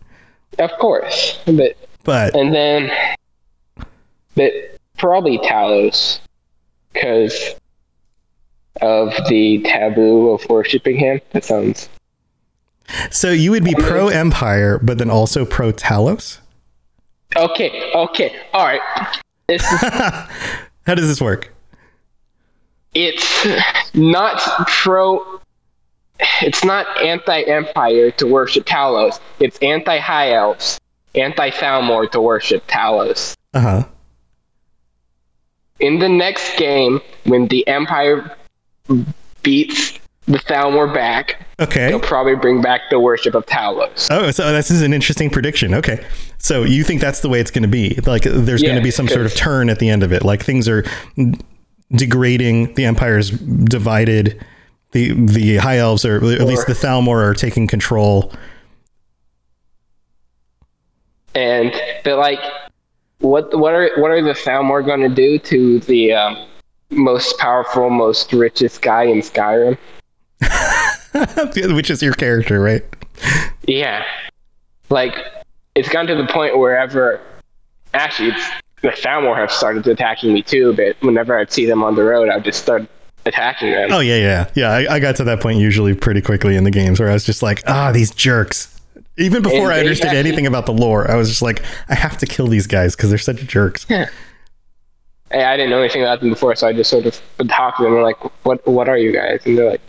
Of 0.59 0.71
course, 0.81 1.39
but 1.47 1.77
but 2.05 2.35
and 2.35 2.53
then, 2.55 2.91
but 4.37 4.53
probably 4.99 5.39
Talos, 5.39 6.21
because 6.93 7.57
of 8.81 9.13
the 9.29 9.63
taboo 9.65 10.31
of 10.31 10.49
worshiping 10.49 10.97
him. 10.97 11.21
That 11.31 11.45
sounds 11.45 11.89
so 13.11 13.31
you 13.31 13.51
would 13.51 13.65
be 13.65 13.75
pro 13.75 14.09
Empire, 14.09 14.79
but 14.79 14.99
then 14.99 15.11
also 15.11 15.45
pro 15.45 15.73
Talos. 15.73 16.39
okay. 17.35 17.91
Okay, 17.95 18.37
all 18.53 18.65
right. 18.65 18.81
This 19.49 19.63
is 19.73 19.81
How 20.87 20.95
does 20.95 21.09
this 21.09 21.21
work? 21.21 21.53
it's 22.95 23.47
not 23.95 24.39
pro 24.69 25.41
it's 26.41 26.65
not 26.65 26.87
anti-empire 27.03 28.11
to 28.13 28.27
worship 28.27 28.65
talos 28.65 29.21
it's 29.39 29.59
anti-high 29.59 30.33
elves 30.33 30.81
anti-thalmor 31.15 32.11
to 32.11 32.19
worship 32.21 32.67
talos 32.67 33.35
Uh 33.53 33.61
huh. 33.61 33.85
In 35.81 35.99
the 35.99 36.09
next 36.09 36.57
game 36.57 37.01
when 37.25 37.47
the 37.49 37.67
empire 37.69 38.35
beats 39.43 39.99
the 40.27 40.39
thalmor 40.39 40.93
back 40.93 41.47
Okay. 41.61 41.89
they'll 41.89 42.01
probably 42.01 42.35
bring 42.35 42.61
back 42.61 42.83
the 42.91 42.99
worship 42.99 43.35
of 43.35 43.47
talos 43.47 44.09
Oh, 44.11 44.31
so 44.31 44.53
this 44.53 44.71
is 44.71 44.83
an 44.83 44.93
interesting 44.93 45.31
prediction. 45.31 45.73
Okay. 45.75 46.05
So 46.39 46.65
you 46.65 46.83
think 46.85 47.01
that's 47.01 47.21
the 47.21 47.29
way 47.29 47.41
it's 47.41 47.51
going 47.51 47.63
to 47.63 47.69
be? 47.69 47.95
Like 48.07 48.23
there's 48.25 48.63
going 48.63 48.77
to 48.77 48.83
be 48.83 48.91
some 48.91 49.09
sort 49.09 49.25
of 49.27 49.35
turn 49.35 49.71
at 49.71 49.79
the 49.79 49.89
end 49.89 50.03
of 50.03 50.13
it. 50.13 50.25
Like 50.25 50.43
things 50.45 50.69
are 50.69 50.85
degrading, 51.93 52.75
the 52.75 52.85
empire's 52.85 53.31
divided, 53.31 54.45
the 54.93 55.13
the 55.13 55.57
high 55.59 55.79
elves 55.79 56.05
are 56.05 56.17
at 56.17 56.23
least 56.23 56.67
the 56.67 56.73
Thalmor 56.73 57.23
are 57.23 57.35
taking 57.35 57.67
control. 57.67 58.33
And 61.35 61.73
but 62.05 62.19
like, 62.19 62.41
what 63.21 63.59
what 63.59 63.75
are 63.75 63.91
what 63.97 64.11
are 64.11 64.23
the 64.23 64.33
Thalmor 64.33 64.85
going 64.85 65.01
to 65.01 65.09
do 65.09 65.39
to 65.39 65.81
the 65.81 66.13
um, 66.13 66.47
most 66.91 67.39
powerful, 67.39 67.91
most 67.91 68.33
richest 68.33 68.83
guy 68.83 69.05
in 69.05 69.19
Skyrim? 69.19 69.79
Which 71.75 71.91
is 71.91 72.03
your 72.03 72.15
character, 72.15 72.61
right? 72.61 72.85
Yeah, 73.67 74.05
like 74.91 75.15
it's 75.75 75.89
gotten 75.89 76.17
to 76.17 76.23
the 76.23 76.31
point 76.31 76.59
wherever 76.59 77.21
actually 77.95 78.31
it's, 78.31 78.49
the 78.83 78.89
Thalmor 78.89 79.37
have 79.37 79.51
started 79.51 79.87
attacking 79.87 80.35
me 80.35 80.43
too. 80.43 80.75
But 80.75 80.97
whenever 81.01 81.39
I'd 81.39 81.51
see 81.51 81.67
them 81.67 81.83
on 81.83 81.95
the 81.95 82.05
road, 82.05 82.29
I'd 82.29 82.45
just 82.45 82.63
start 82.63 82.87
attacking 83.25 83.71
them. 83.71 83.91
Oh 83.91 84.01
yeah, 84.01 84.19
yeah, 84.19 84.51
yeah. 84.55 84.71
I, 84.71 84.97
I 84.97 85.01
got 85.01 85.17
to 85.17 85.25
that 85.25 85.41
point 85.41 85.59
usually 85.59 85.95
pretty 85.95 86.21
quickly 86.21 86.57
in 86.57 86.65
the 86.65 86.71
games 86.71 87.01
where 87.01 87.09
I 87.09 87.15
was 87.15 87.25
just 87.25 87.43
like, 87.43 87.63
ah, 87.67 87.93
these 87.93 88.11
jerks. 88.11 88.76
Even 89.19 89.43
before 89.43 89.73
I 89.73 89.81
understood 89.81 90.09
actually- 90.09 90.19
anything 90.21 90.47
about 90.47 90.67
the 90.67 90.73
lore, 90.73 91.11
I 91.11 91.17
was 91.17 91.29
just 91.29 91.43
like, 91.43 91.63
I 91.89 91.95
have 91.95 92.19
to 92.19 92.27
kill 92.27 92.47
these 92.49 92.67
guys 92.67 92.95
because 92.95 93.09
they're 93.11 93.19
such 93.19 93.47
jerks. 93.47 93.87
Hey, 95.31 95.43
I 95.43 95.57
didn't 95.57 95.71
know 95.71 95.81
anything 95.81 96.03
about 96.03 96.21
them 96.21 96.31
before, 96.31 96.55
so 96.55 96.69
I 96.69 96.73
just 96.73 96.89
sort 96.89 97.05
of 97.05 97.21
would 97.39 97.49
talk 97.49 97.79
to 97.79 97.83
them 97.83 97.95
and 97.95 98.03
like, 98.05 98.17
"What? 98.45 98.65
What 98.65 98.89
are 98.89 98.97
you 98.97 99.13
guys?" 99.13 99.41
And 99.45 99.59
they're 99.59 99.71
like, 99.73 99.81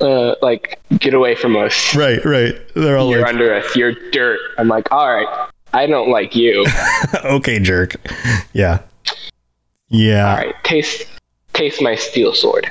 "Uh, 0.00 0.36
like 0.40 0.78
get 1.00 1.14
away 1.14 1.34
from 1.34 1.56
us. 1.56 1.96
Right, 1.96 2.24
right. 2.24 2.54
They're 2.76 2.96
all 2.96 3.10
You're 3.10 3.22
like, 3.22 3.30
under 3.30 3.52
us. 3.52 3.74
You're 3.74 3.94
dirt." 4.12 4.38
I'm 4.56 4.68
like, 4.68 4.92
"All 4.92 5.12
right, 5.12 5.48
I 5.72 5.88
don't 5.88 6.10
like 6.10 6.36
you. 6.36 6.64
okay, 7.24 7.58
jerk. 7.58 7.96
Yeah, 8.52 8.82
yeah. 9.88 10.30
All 10.30 10.36
right, 10.36 10.54
taste, 10.62 11.08
taste 11.52 11.82
my 11.82 11.96
steel 11.96 12.32
sword." 12.32 12.70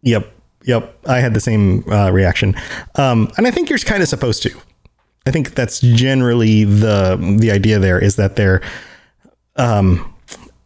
Yep, 0.00 0.32
yep. 0.64 0.98
I 1.06 1.20
had 1.20 1.34
the 1.34 1.40
same 1.40 1.84
uh, 1.92 2.10
reaction, 2.10 2.54
um, 2.94 3.30
and 3.36 3.46
I 3.46 3.50
think 3.50 3.68
you're 3.68 3.78
kind 3.80 4.02
of 4.02 4.08
supposed 4.08 4.42
to. 4.44 4.50
I 5.26 5.30
think 5.30 5.54
that's 5.54 5.80
generally 5.80 6.64
the 6.64 7.16
the 7.38 7.50
idea. 7.50 7.78
There 7.78 7.98
is 7.98 8.16
that 8.16 8.36
they're 8.36 8.60
um, 9.56 10.12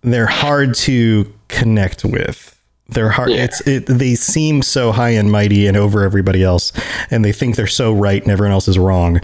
they're 0.02 0.26
hard 0.26 0.74
to 0.76 1.32
connect 1.48 2.04
with. 2.04 2.52
They're 2.88 3.10
hard. 3.10 3.30
Yeah. 3.30 3.44
It's 3.44 3.66
it, 3.66 3.86
they 3.86 4.14
seem 4.14 4.62
so 4.62 4.92
high 4.92 5.10
and 5.10 5.30
mighty 5.30 5.66
and 5.66 5.76
over 5.76 6.04
everybody 6.04 6.42
else, 6.42 6.72
and 7.10 7.24
they 7.24 7.32
think 7.32 7.56
they're 7.56 7.66
so 7.66 7.92
right 7.92 8.22
and 8.22 8.30
everyone 8.30 8.52
else 8.52 8.68
is 8.68 8.78
wrong. 8.78 9.20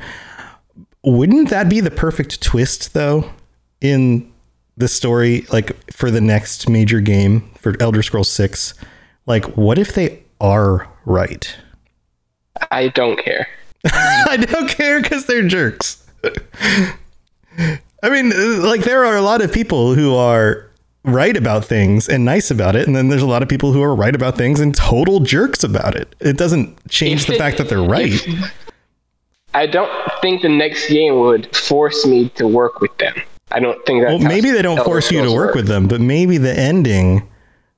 Wouldn't 1.05 1.51
that 1.51 1.68
be 1.68 1.81
the 1.81 1.90
perfect 1.90 2.42
twist, 2.42 2.95
though, 2.95 3.31
in 3.81 4.31
the 4.77 4.88
story? 4.88 5.47
Like 5.53 5.92
for 5.92 6.11
the 6.11 6.21
next 6.21 6.68
major 6.68 7.01
game 7.01 7.51
for 7.59 7.75
Elder 7.81 8.03
Scrolls 8.03 8.31
Six, 8.31 8.75
like 9.27 9.45
what 9.57 9.79
if 9.79 9.95
they 9.95 10.23
are 10.40 10.88
right? 11.05 11.57
I 12.71 12.88
don't 12.88 13.18
care. 13.18 13.49
I 13.92 14.37
don't 14.37 14.68
care 14.68 15.03
because 15.03 15.27
they're 15.27 15.47
jerks. 15.47 16.05
I 18.03 18.11
mean, 18.11 18.62
like 18.62 18.83
there 18.83 19.05
are 19.05 19.16
a 19.16 19.23
lot 19.23 19.42
of 19.42 19.53
people 19.53 19.95
who 19.95 20.14
are 20.14 20.71
right 21.05 21.37
about 21.37 21.64
things 21.64 22.09
and 22.09 22.25
nice 22.25 22.51
about 22.51 22.77
it, 22.77 22.87
and 22.87 22.97
then 22.97 23.09
there's 23.09 23.23
a 23.23 23.27
lot 23.27 23.42
of 23.42 23.49
people 23.49 23.73
who 23.73 23.83
are 23.83 23.95
right 23.95 24.14
about 24.14 24.37
things 24.37 24.61
and 24.61 24.75
total 24.75 25.21
jerks 25.21 25.64
about 25.64 25.95
it. 25.97 26.14
It 26.21 26.37
doesn't 26.37 26.88
change 26.88 27.27
the 27.27 27.35
fact 27.35 27.59
that 27.59 27.68
they're 27.68 27.83
right. 27.83 28.12
I 29.55 29.66
don't 29.66 29.90
think 30.21 30.42
the 30.42 30.49
next 30.49 30.88
game 30.88 31.18
would 31.21 31.55
force 31.55 32.07
me 32.07 32.31
to 32.31 32.47
work 32.47 32.81
with 32.81 32.97
them. 32.99 33.14
I 33.51 33.61
don't 33.61 33.85
think 33.85 34.03
that. 34.03 34.09
Well, 34.09 34.18
maybe 34.18 34.51
they 34.51 34.62
don't 34.62 34.83
force 34.85 35.11
you 35.11 35.23
to 35.23 35.33
work 35.33 35.55
with 35.55 35.66
them, 35.66 35.88
but 35.88 36.01
maybe 36.01 36.38
the 36.38 36.59
ending, 36.59 37.29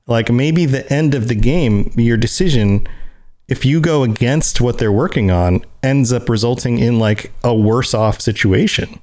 like 0.07 0.31
maybe 0.31 0.67
the 0.67 0.91
end 0.93 1.15
of 1.15 1.29
the 1.29 1.35
game, 1.35 1.91
your 1.97 2.17
decision, 2.17 2.87
if 3.49 3.65
you 3.65 3.81
go 3.81 4.03
against 4.03 4.61
what 4.61 4.79
they're 4.79 4.93
working 4.93 5.31
on, 5.31 5.65
ends 5.83 6.13
up 6.13 6.29
resulting 6.29 6.79
in 6.79 6.99
like 6.99 7.33
a 7.43 7.55
worse 7.55 7.93
off 7.95 8.21
situation. 8.21 9.01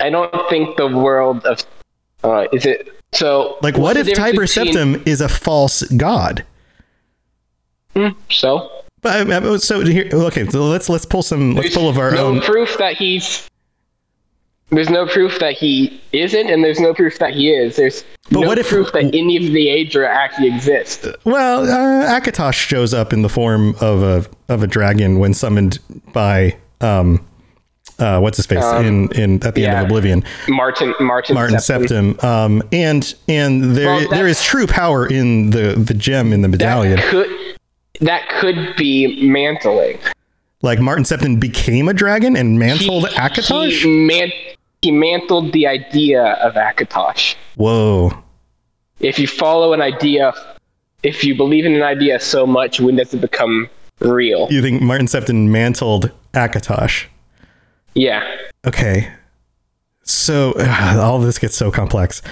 I 0.00 0.10
don't 0.10 0.32
think 0.48 0.76
the 0.76 0.88
world 0.88 1.44
of 1.44 1.60
uh, 2.22 2.46
is 2.52 2.66
it 2.66 2.88
so. 3.12 3.58
Like, 3.62 3.76
what 3.76 3.96
if 3.96 4.12
Tiber 4.14 4.42
between- 4.42 4.72
Septim 4.74 5.06
is 5.06 5.20
a 5.20 5.28
false 5.28 5.82
god? 5.82 6.44
Hmm, 7.94 8.08
So 8.30 8.70
But 9.02 9.30
uh, 9.30 9.58
so 9.58 9.84
here, 9.84 10.08
okay, 10.12 10.46
so 10.48 10.64
let's 10.64 10.88
let's 10.88 11.06
pull 11.06 11.22
some 11.22 11.54
let's 11.54 11.74
pull 11.74 11.88
of 11.88 11.96
our 11.98 12.10
no 12.12 12.26
own. 12.26 12.40
proof 12.40 12.76
that 12.78 12.96
he's. 12.96 13.48
There's 14.70 14.90
no 14.90 15.06
proof 15.06 15.38
that 15.40 15.52
he 15.54 16.00
isn't, 16.12 16.48
and 16.50 16.64
there's 16.64 16.80
no 16.80 16.94
proof 16.94 17.18
that 17.18 17.34
he 17.34 17.50
is. 17.50 17.76
There's 17.76 18.02
But 18.30 18.40
no 18.40 18.46
what 18.48 18.58
if- 18.58 18.68
proof 18.68 18.92
that 18.92 19.04
any 19.14 19.36
of 19.36 19.52
the 19.52 19.66
Aedra 19.66 20.08
actually 20.08 20.48
exist. 20.48 21.06
Well, 21.24 21.64
uh, 21.70 22.18
Akatosh 22.20 22.54
shows 22.54 22.92
up 22.94 23.12
in 23.12 23.22
the 23.22 23.28
form 23.28 23.74
of 23.80 24.02
a 24.02 24.26
of 24.52 24.62
a 24.62 24.66
dragon 24.66 25.18
when 25.18 25.34
summoned 25.34 25.78
by 26.12 26.56
um, 26.80 27.24
uh, 27.98 28.18
what's 28.20 28.36
his 28.38 28.46
face 28.46 28.64
in 28.64 29.12
in 29.12 29.44
at 29.46 29.54
the 29.54 29.66
end 29.66 29.78
of 29.78 29.84
Oblivion. 29.84 30.24
Martin, 30.48 30.94
Martin, 30.98 31.34
Martin 31.34 31.56
Septim. 31.58 32.14
Septim, 32.14 32.24
um, 32.24 32.62
and 32.72 33.14
and 33.28 33.76
there 33.76 33.86
Well, 33.86 34.08
there 34.10 34.26
is 34.26 34.42
true 34.42 34.66
power 34.66 35.06
in 35.06 35.50
the 35.50 35.74
the 35.74 35.94
gem 35.94 36.32
in 36.32 36.40
the 36.40 36.48
medallion. 36.48 36.96
That 36.96 37.10
could 37.10 37.30
that 38.00 38.28
could 38.40 38.74
be 38.76 39.28
mantling. 39.28 39.98
Like 40.64 40.80
Martin 40.80 41.04
Septim 41.04 41.38
became 41.38 41.88
a 41.88 41.94
dragon 41.94 42.36
and 42.36 42.58
mantled 42.58 43.08
He- 43.08 43.14
Akatosh. 43.16 43.82
He, 43.82 44.06
man, 44.06 44.32
he 44.82 44.90
mantled 44.90 45.52
the 45.52 45.66
idea 45.66 46.22
of 46.42 46.54
Akatosh. 46.54 47.36
Whoa, 47.56 48.12
If 49.00 49.18
you 49.18 49.26
follow 49.28 49.72
an 49.74 49.80
idea, 49.82 50.32
if 51.02 51.22
you 51.22 51.36
believe 51.36 51.66
in 51.66 51.74
an 51.74 51.82
idea 51.82 52.18
so 52.18 52.46
much, 52.46 52.80
when 52.80 52.96
does 52.96 53.12
it 53.14 53.20
become 53.20 53.68
real? 54.00 54.48
you 54.50 54.62
think 54.62 54.80
Martin 54.82 55.06
Septim 55.06 55.48
mantled 55.48 56.10
Akatosh? 56.32 57.04
Yeah. 57.94 58.22
Okay. 58.66 59.12
So 60.02 60.54
all 60.58 61.18
this 61.20 61.38
gets 61.38 61.56
so 61.56 61.70
complex. 61.70 62.22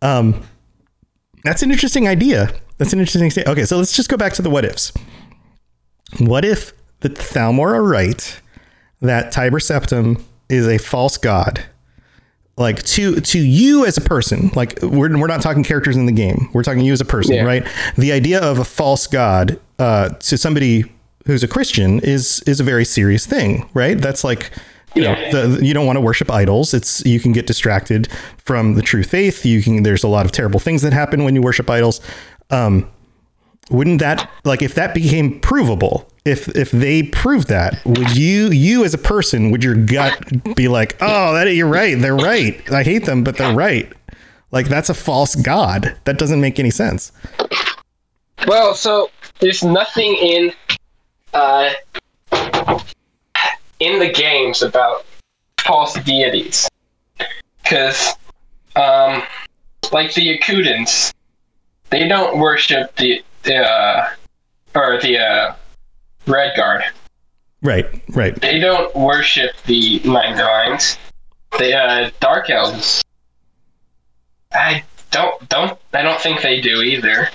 Um, 0.00 0.42
that's 1.44 1.62
an 1.62 1.70
interesting 1.70 2.06
idea. 2.08 2.50
That's 2.78 2.92
an 2.92 3.00
interesting. 3.00 3.30
sta- 3.30 3.50
Okay, 3.50 3.64
so 3.64 3.76
let's 3.76 3.94
just 3.94 4.08
go 4.08 4.16
back 4.16 4.32
to 4.34 4.42
the 4.42 4.48
what 4.50 4.64
ifs. 4.64 4.92
What 6.18 6.44
if 6.44 6.72
the 7.00 7.08
Thalmor 7.10 7.74
are 7.74 7.82
right 7.82 8.40
that 9.00 9.32
Tiber 9.32 9.58
Septim 9.58 10.22
is 10.48 10.66
a 10.66 10.78
false 10.78 11.16
god? 11.16 11.64
Like 12.56 12.82
to 12.82 13.20
to 13.20 13.38
you 13.38 13.86
as 13.86 13.96
a 13.96 14.02
person, 14.02 14.50
like 14.54 14.78
we're 14.82 15.16
we're 15.18 15.26
not 15.28 15.40
talking 15.40 15.64
characters 15.64 15.96
in 15.96 16.04
the 16.06 16.12
game. 16.12 16.50
We're 16.52 16.62
talking 16.62 16.82
you 16.84 16.92
as 16.92 17.00
a 17.00 17.06
person, 17.06 17.36
Yeah. 17.36 17.44
right? 17.44 17.66
The 17.96 18.12
idea 18.12 18.40
of 18.40 18.58
a 18.58 18.64
false 18.64 19.06
god 19.06 19.58
uh, 19.78 20.10
to 20.10 20.36
somebody 20.36 20.84
who's 21.26 21.42
a 21.42 21.48
Christian 21.48 22.00
is 22.00 22.42
is 22.46 22.60
a 22.60 22.64
very 22.64 22.84
serious 22.84 23.24
thing, 23.24 23.66
right? 23.72 23.98
That's 23.98 24.24
like 24.24 24.50
you 24.94 25.02
know 25.02 25.12
Yeah. 25.12 25.30
the, 25.46 25.64
you 25.64 25.72
don't 25.72 25.86
want 25.86 25.96
to 25.96 26.02
worship 26.02 26.30
idols. 26.30 26.74
It's 26.74 27.02
you 27.06 27.18
can 27.18 27.32
get 27.32 27.46
distracted 27.46 28.08
from 28.36 28.74
the 28.74 28.82
true 28.82 29.04
faith. 29.04 29.46
You 29.46 29.62
can 29.62 29.82
there's 29.82 30.04
a 30.04 30.08
lot 30.08 30.26
of 30.26 30.32
terrible 30.32 30.60
things 30.60 30.82
that 30.82 30.92
happen 30.92 31.24
when 31.24 31.34
you 31.34 31.40
worship 31.40 31.70
idols. 31.70 32.02
Um, 32.50 32.90
wouldn't 33.70 34.00
that 34.00 34.28
like 34.44 34.60
if 34.60 34.74
that 34.74 34.92
became 34.92 35.40
provable 35.40 36.09
if 36.24 36.48
if 36.56 36.70
they 36.70 37.02
prove 37.02 37.46
that 37.46 37.82
would 37.84 38.16
you 38.16 38.50
you 38.50 38.84
as 38.84 38.92
a 38.92 38.98
person 38.98 39.50
would 39.50 39.64
your 39.64 39.74
gut 39.74 40.20
be 40.54 40.68
like 40.68 40.96
oh 41.00 41.32
that 41.32 41.46
you're 41.54 41.66
right 41.66 41.98
they're 41.98 42.16
right. 42.16 42.70
I 42.70 42.82
hate 42.82 43.06
them 43.06 43.24
but 43.24 43.36
they're 43.36 43.54
right. 43.54 43.90
Like 44.50 44.68
that's 44.68 44.90
a 44.90 44.94
false 44.94 45.34
god. 45.36 45.96
That 46.04 46.18
doesn't 46.18 46.40
make 46.40 46.58
any 46.58 46.70
sense. 46.70 47.12
Well, 48.46 48.74
so 48.74 49.10
there's 49.38 49.62
nothing 49.62 50.14
in 50.16 50.52
uh, 51.32 51.70
in 53.78 53.98
the 53.98 54.12
games 54.12 54.62
about 54.62 55.06
false 55.60 55.94
deities, 56.02 56.68
because 57.62 58.14
um, 58.76 59.22
like 59.92 60.12
the 60.14 60.36
Yokudans, 60.36 61.12
they 61.90 62.08
don't 62.08 62.38
worship 62.38 62.96
the 62.96 63.22
the 63.42 63.56
uh, 63.56 64.08
or 64.74 65.00
the 65.00 65.18
uh, 65.18 65.54
Red 66.30 66.56
Guard. 66.56 66.82
right 67.62 67.86
right 68.10 68.40
They 68.40 68.58
don't 68.58 68.94
worship 68.94 69.50
the 69.66 70.00
Nine 70.04 70.36
Divines. 70.36 70.98
The 71.58 71.76
uh, 71.76 72.10
Dark 72.20 72.48
Elves. 72.50 73.02
I 74.52 74.84
don't 75.10 75.48
don't 75.48 75.78
I 75.92 76.02
don't 76.02 76.20
think 76.20 76.42
they 76.42 76.60
do 76.60 76.82
either. 76.82 77.28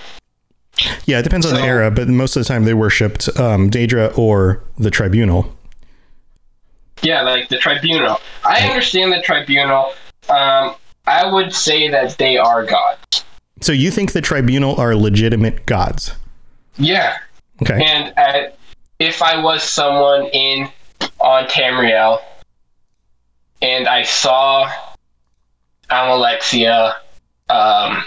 yeah 1.06 1.20
it 1.20 1.24
depends 1.24 1.46
on 1.46 1.54
the 1.54 1.62
era 1.62 1.90
but 1.92 2.08
most 2.08 2.36
of 2.36 2.44
the 2.44 2.48
time 2.48 2.66
they 2.66 2.74
worshipped 2.74 3.30
um 3.40 3.70
daedra 3.70 4.18
or 4.18 4.62
the 4.78 4.92
tribunal 4.92 5.54
Yeah, 7.02 7.22
like 7.22 7.50
the 7.50 7.58
tribunal. 7.58 8.20
I 8.44 8.68
understand 8.68 9.12
the 9.14 9.22
tribunal. 9.22 9.94
Um, 10.30 10.76
I 11.08 11.32
would 11.32 11.54
say 11.54 11.88
that 11.90 12.18
they 12.18 12.38
are 12.38 12.66
gods. 12.66 13.24
so 13.62 13.72
you 13.72 13.92
think 13.92 14.12
the 14.14 14.22
tribunal 14.22 14.76
are 14.80 14.96
legitimate 14.96 15.66
gods 15.66 16.12
Yeah, 16.78 17.18
okay 17.62 17.84
and 17.86 18.14
uh, 18.18 18.52
if 19.00 19.22
I 19.22 19.42
was 19.42 19.64
someone 19.64 20.26
in 20.28 20.70
on 21.20 21.46
Tamriel, 21.46 22.20
and 23.62 23.88
I 23.88 24.04
saw 24.04 24.70
Alexia, 25.90 26.98
um, 27.50 28.04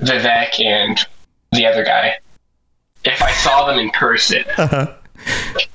Vivek, 0.00 0.60
and 0.60 0.98
the 1.52 1.66
other 1.66 1.84
guy, 1.84 2.18
if 3.04 3.20
I 3.22 3.30
saw 3.32 3.66
them 3.66 3.78
in 3.78 3.90
person, 3.90 4.44
Uh-huh. 4.58 4.94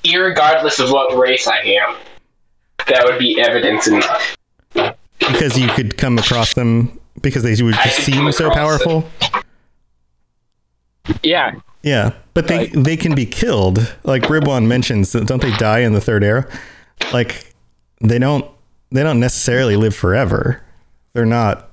irregardless 0.04 0.82
of 0.82 0.90
what 0.90 1.16
race 1.18 1.46
I 1.46 1.58
am, 1.58 1.96
that 2.88 3.04
would 3.04 3.18
be 3.18 3.40
evidence 3.40 3.86
enough. 3.86 4.36
because 5.18 5.58
you 5.58 5.68
could 5.68 5.96
come 5.96 6.18
across 6.18 6.54
them 6.54 6.98
because 7.22 7.42
they 7.42 7.60
would 7.62 7.74
just 7.74 7.98
seem 8.04 8.30
so 8.32 8.46
across 8.48 8.58
powerful. 8.58 9.08
Yeah, 11.22 11.52
Yeah, 11.84 12.12
but 12.32 12.48
they 12.48 12.58
Like- 12.58 12.72
they 12.72 12.96
can 12.96 13.14
be 13.14 13.26
killed. 13.26 13.94
Like 14.04 14.22
Ribwan 14.24 14.66
mentions, 14.66 15.12
don't 15.12 15.42
they 15.42 15.54
die 15.58 15.80
in 15.80 15.92
the 15.92 16.00
third 16.00 16.24
era? 16.24 16.46
Like 17.12 17.52
they 18.00 18.18
don't 18.18 18.44
they 18.90 19.02
don't 19.02 19.20
necessarily 19.20 19.76
live 19.76 19.94
forever. 19.94 20.62
They're 21.12 21.26
not 21.26 21.68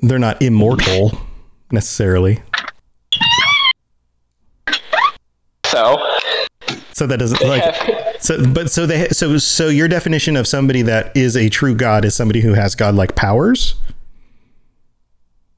they're 0.00 0.18
not 0.18 0.40
immortal 0.40 1.18
necessarily. 1.70 2.42
so 5.66 5.98
So 6.92 7.06
that 7.06 7.18
doesn't 7.18 7.42
like 7.46 8.20
so 8.20 8.44
but 8.52 8.70
so 8.70 8.86
they 8.86 9.08
so 9.08 9.36
so 9.38 9.68
your 9.68 9.88
definition 9.88 10.36
of 10.36 10.46
somebody 10.46 10.82
that 10.82 11.14
is 11.16 11.36
a 11.36 11.48
true 11.48 11.74
god 11.74 12.04
is 12.04 12.14
somebody 12.14 12.40
who 12.40 12.54
has 12.54 12.74
godlike 12.74 13.14
powers? 13.16 13.74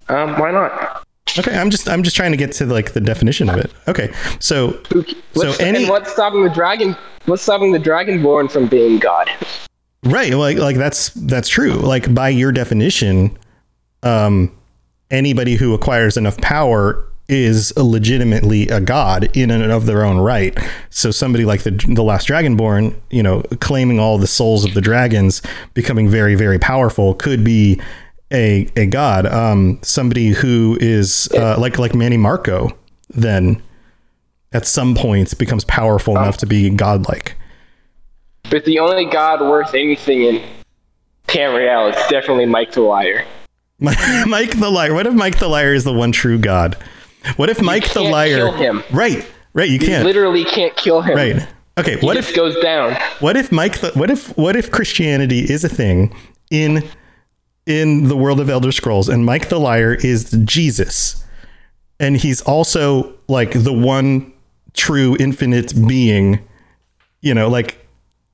um, 0.09 0.39
why 0.39 0.51
not? 0.51 1.04
Okay, 1.39 1.57
I'm 1.57 1.71
just 1.71 1.89
I'm 1.89 2.03
just 2.03 2.17
trying 2.17 2.31
to 2.31 2.37
get 2.37 2.53
to 2.53 2.67
like 2.67 2.93
the 2.93 3.01
definition 3.01 3.49
of 3.49 3.59
it. 3.59 3.73
Okay. 3.89 4.13
So 4.39 4.81
so 4.91 5.03
What's, 5.33 5.61
any 5.61 5.89
what's 5.89 6.13
stopping 6.13 6.45
the 6.45 6.51
dragon? 6.51 6.97
What's 7.27 7.43
stopping 7.43 7.73
the 7.73 7.79
dragonborn 7.79 8.51
from 8.51 8.69
being 8.69 8.99
God? 8.99 9.31
Right. 10.05 10.33
Like 10.35 10.59
like 10.59 10.77
that's 10.77 11.09
that's 11.11 11.49
true. 11.49 11.73
Like 11.73 12.15
by 12.15 12.29
your 12.29 12.53
definition, 12.53 13.37
um 14.03 14.55
anybody 15.11 15.57
who 15.57 15.75
acquires 15.75 16.17
enough 16.17 16.37
power 16.39 17.05
is 17.27 17.75
legitimately 17.77 18.69
a 18.69 18.81
god 18.81 19.35
in 19.35 19.51
and 19.51 19.73
of 19.73 19.87
their 19.87 20.05
own 20.05 20.19
right. 20.19 20.57
So 20.91 21.11
somebody 21.11 21.45
like 21.45 21.63
the 21.63 21.71
the 21.71 22.03
last 22.03 22.29
dragonborn, 22.29 22.95
you 23.11 23.23
know, 23.23 23.43
claiming 23.61 23.99
all 23.99 24.19
the 24.19 24.27
souls 24.27 24.65
of 24.65 24.75
the 24.75 24.81
dragons, 24.81 25.43
becoming 25.73 26.09
very 26.09 26.35
very 26.35 26.59
powerful 26.59 27.15
could 27.15 27.43
be 27.43 27.81
a 28.33 28.67
a 28.77 28.87
god. 28.87 29.27
Um 29.27 29.79
somebody 29.83 30.29
who 30.31 30.77
is 30.81 31.29
uh, 31.35 31.57
like 31.59 31.79
like 31.79 31.93
Mannimarco 31.93 32.73
then 33.11 33.63
at 34.53 34.67
some 34.67 34.95
points 34.95 35.35
becomes 35.35 35.65
powerful 35.65 36.17
enough 36.17 36.37
to 36.39 36.47
be 36.47 36.71
godlike. 36.71 37.37
But 38.51 38.65
the 38.65 38.79
only 38.79 39.05
God 39.07 39.41
worth 39.41 39.75
anything 39.75 40.23
in 40.23 40.43
Tamriel 41.27 41.91
is 41.91 41.97
definitely 42.11 42.47
M'aiq 42.47 42.73
the 42.73 42.81
Liar. 42.83 43.25
M'aiq 43.81 44.59
the 44.61 44.71
liar. 44.71 44.95
What 44.95 45.07
if 45.07 45.15
M'aiq 45.15 45.39
the 45.39 45.49
liar 45.49 45.75
is 45.75 45.85
the 45.85 45.93
one 45.93 46.13
true 46.13 46.39
God? 46.39 46.77
What 47.37 47.51
if 47.51 47.59
M'aiq 47.59 47.83
the 47.95 48.01
can't 48.01 48.13
liar? 48.13 48.37
kill 48.37 48.53
him. 48.53 48.83
Right, 48.93 49.27
right. 49.55 49.69
You 49.69 49.79
You 49.79 49.87
can't. 49.87 50.05
literally 50.05 50.45
can't 50.45 50.77
kill 50.77 51.01
him. 51.03 51.17
Right. 51.17 51.49
Okay. 51.79 51.99
He 51.99 52.07
What 52.07 52.17
if? 52.17 52.35
goes 52.37 52.55
down? 52.63 52.97
What 53.21 53.37
if 53.37 53.51
M'aiq? 53.51 53.81
The, 53.81 53.99
what 53.99 54.11
if? 54.11 54.37
What 54.37 54.55
if 54.57 54.71
Christianity 54.71 55.41
is 55.41 55.65
a 55.65 55.69
thing 55.69 56.15
in 56.51 56.87
in 57.67 58.09
the 58.09 58.17
world 58.17 58.41
of 58.41 58.51
Elder 58.51 58.73
Scrolls, 58.73 59.09
and 59.09 59.27
M'aiq 59.27 59.49
the 59.49 59.61
liar 59.61 59.95
is 59.95 60.31
Jesus, 60.45 61.25
and 61.99 62.17
he's 62.17 62.43
also 62.43 63.13
like 63.29 63.53
the 63.53 63.73
one 63.73 64.33
true 64.75 65.17
infinite 65.19 65.73
being. 65.87 66.41
You 67.21 67.33
know, 67.33 67.49
like 67.49 67.85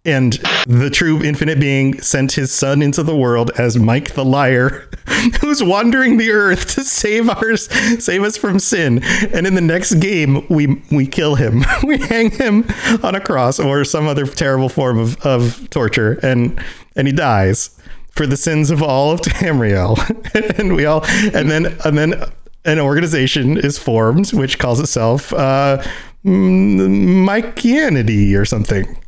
and 0.04 0.32
the 0.66 0.88
true 0.90 1.22
infinite 1.22 1.60
being 1.60 2.00
sent 2.00 2.32
his 2.32 2.50
son 2.50 2.80
into 2.80 3.02
the 3.02 3.14
world 3.14 3.50
as 3.58 3.76
M'aiq 3.76 4.14
the 4.14 4.24
liar, 4.24 4.88
who's 5.40 5.62
wandering 5.62 6.16
the 6.16 6.30
earth 6.30 6.74
to 6.74 6.82
save 6.82 7.28
our 7.28 7.56
save 7.56 8.22
us 8.22 8.36
from 8.36 8.58
sin. 8.58 9.02
And 9.34 9.46
in 9.46 9.54
the 9.54 9.60
next 9.60 9.94
game, 9.94 10.46
we 10.48 10.82
we 10.90 11.06
kill 11.06 11.34
him, 11.34 11.64
we 11.84 11.98
hang 11.98 12.30
him 12.30 12.66
on 13.02 13.14
a 13.14 13.20
cross 13.20 13.60
or 13.60 13.84
some 13.84 14.08
other 14.08 14.26
terrible 14.26 14.68
form 14.68 14.98
of, 14.98 15.20
of 15.20 15.68
torture, 15.70 16.18
and 16.22 16.60
and 16.96 17.06
he 17.06 17.12
dies 17.12 17.76
for 18.20 18.26
the 18.26 18.36
sins 18.36 18.70
of 18.70 18.82
all 18.82 19.12
of 19.12 19.22
Tamriel. 19.22 19.96
and 20.58 20.76
we 20.76 20.84
all 20.84 21.02
and 21.34 21.50
then 21.50 21.74
and 21.86 21.96
then 21.96 22.22
an 22.66 22.78
organization 22.78 23.56
is 23.56 23.78
formed 23.78 24.28
which 24.34 24.58
calls 24.58 24.78
itself 24.78 25.32
uh, 25.32 25.82
mm, 26.22 27.24
Mikeianity 27.26 28.36
or 28.38 28.44
something. 28.44 28.98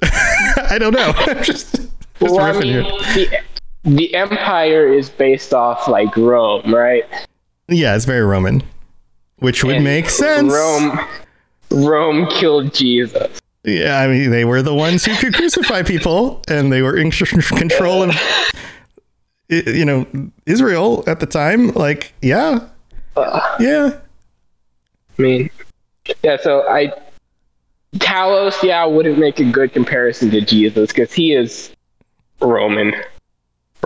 I 0.02 0.76
don't 0.78 0.94
know. 0.94 1.12
I'm 1.16 1.42
just, 1.42 1.74
just 1.74 1.88
Well, 2.20 2.38
I 2.38 2.52
riffing 2.52 2.62
mean, 2.62 2.84
here. 2.84 3.42
the, 3.82 3.90
the 3.96 4.14
empire 4.14 4.86
is 4.86 5.10
based 5.10 5.52
off 5.52 5.88
like 5.88 6.16
Rome, 6.16 6.72
right? 6.72 7.02
Yeah, 7.66 7.96
it's 7.96 8.04
very 8.04 8.22
Roman, 8.24 8.62
which 9.40 9.64
would 9.64 9.74
And 9.74 9.84
make 9.84 10.08
sense. 10.08 10.52
Rome, 10.52 11.00
Rome 11.68 12.28
killed 12.30 12.72
Jesus. 12.72 13.40
Yeah, 13.66 13.98
I 13.98 14.06
mean, 14.06 14.30
they 14.30 14.44
were 14.44 14.62
the 14.62 14.74
ones 14.74 15.04
who 15.04 15.16
could 15.16 15.34
crucify 15.34 15.82
people, 15.82 16.40
and 16.46 16.72
they 16.72 16.82
were 16.82 16.96
in 16.96 17.10
control 17.10 18.04
of, 18.04 18.14
you 19.48 19.84
know, 19.84 20.06
Israel 20.46 21.02
at 21.08 21.18
the 21.18 21.26
time. 21.26 21.72
Like, 21.72 22.12
yeah, 22.22 22.60
uh, 23.16 23.56
yeah, 23.58 23.98
I 25.18 25.22
mean, 25.22 25.50
yeah. 26.22 26.36
So 26.40 26.62
I, 26.68 26.92
Talos, 27.96 28.62
yeah, 28.62 28.84
wouldn't 28.84 29.18
make 29.18 29.40
a 29.40 29.50
good 29.50 29.72
comparison 29.72 30.30
to 30.30 30.40
Jesus 30.40 30.92
because 30.92 31.12
he 31.12 31.32
is 31.32 31.74
Roman. 32.40 32.94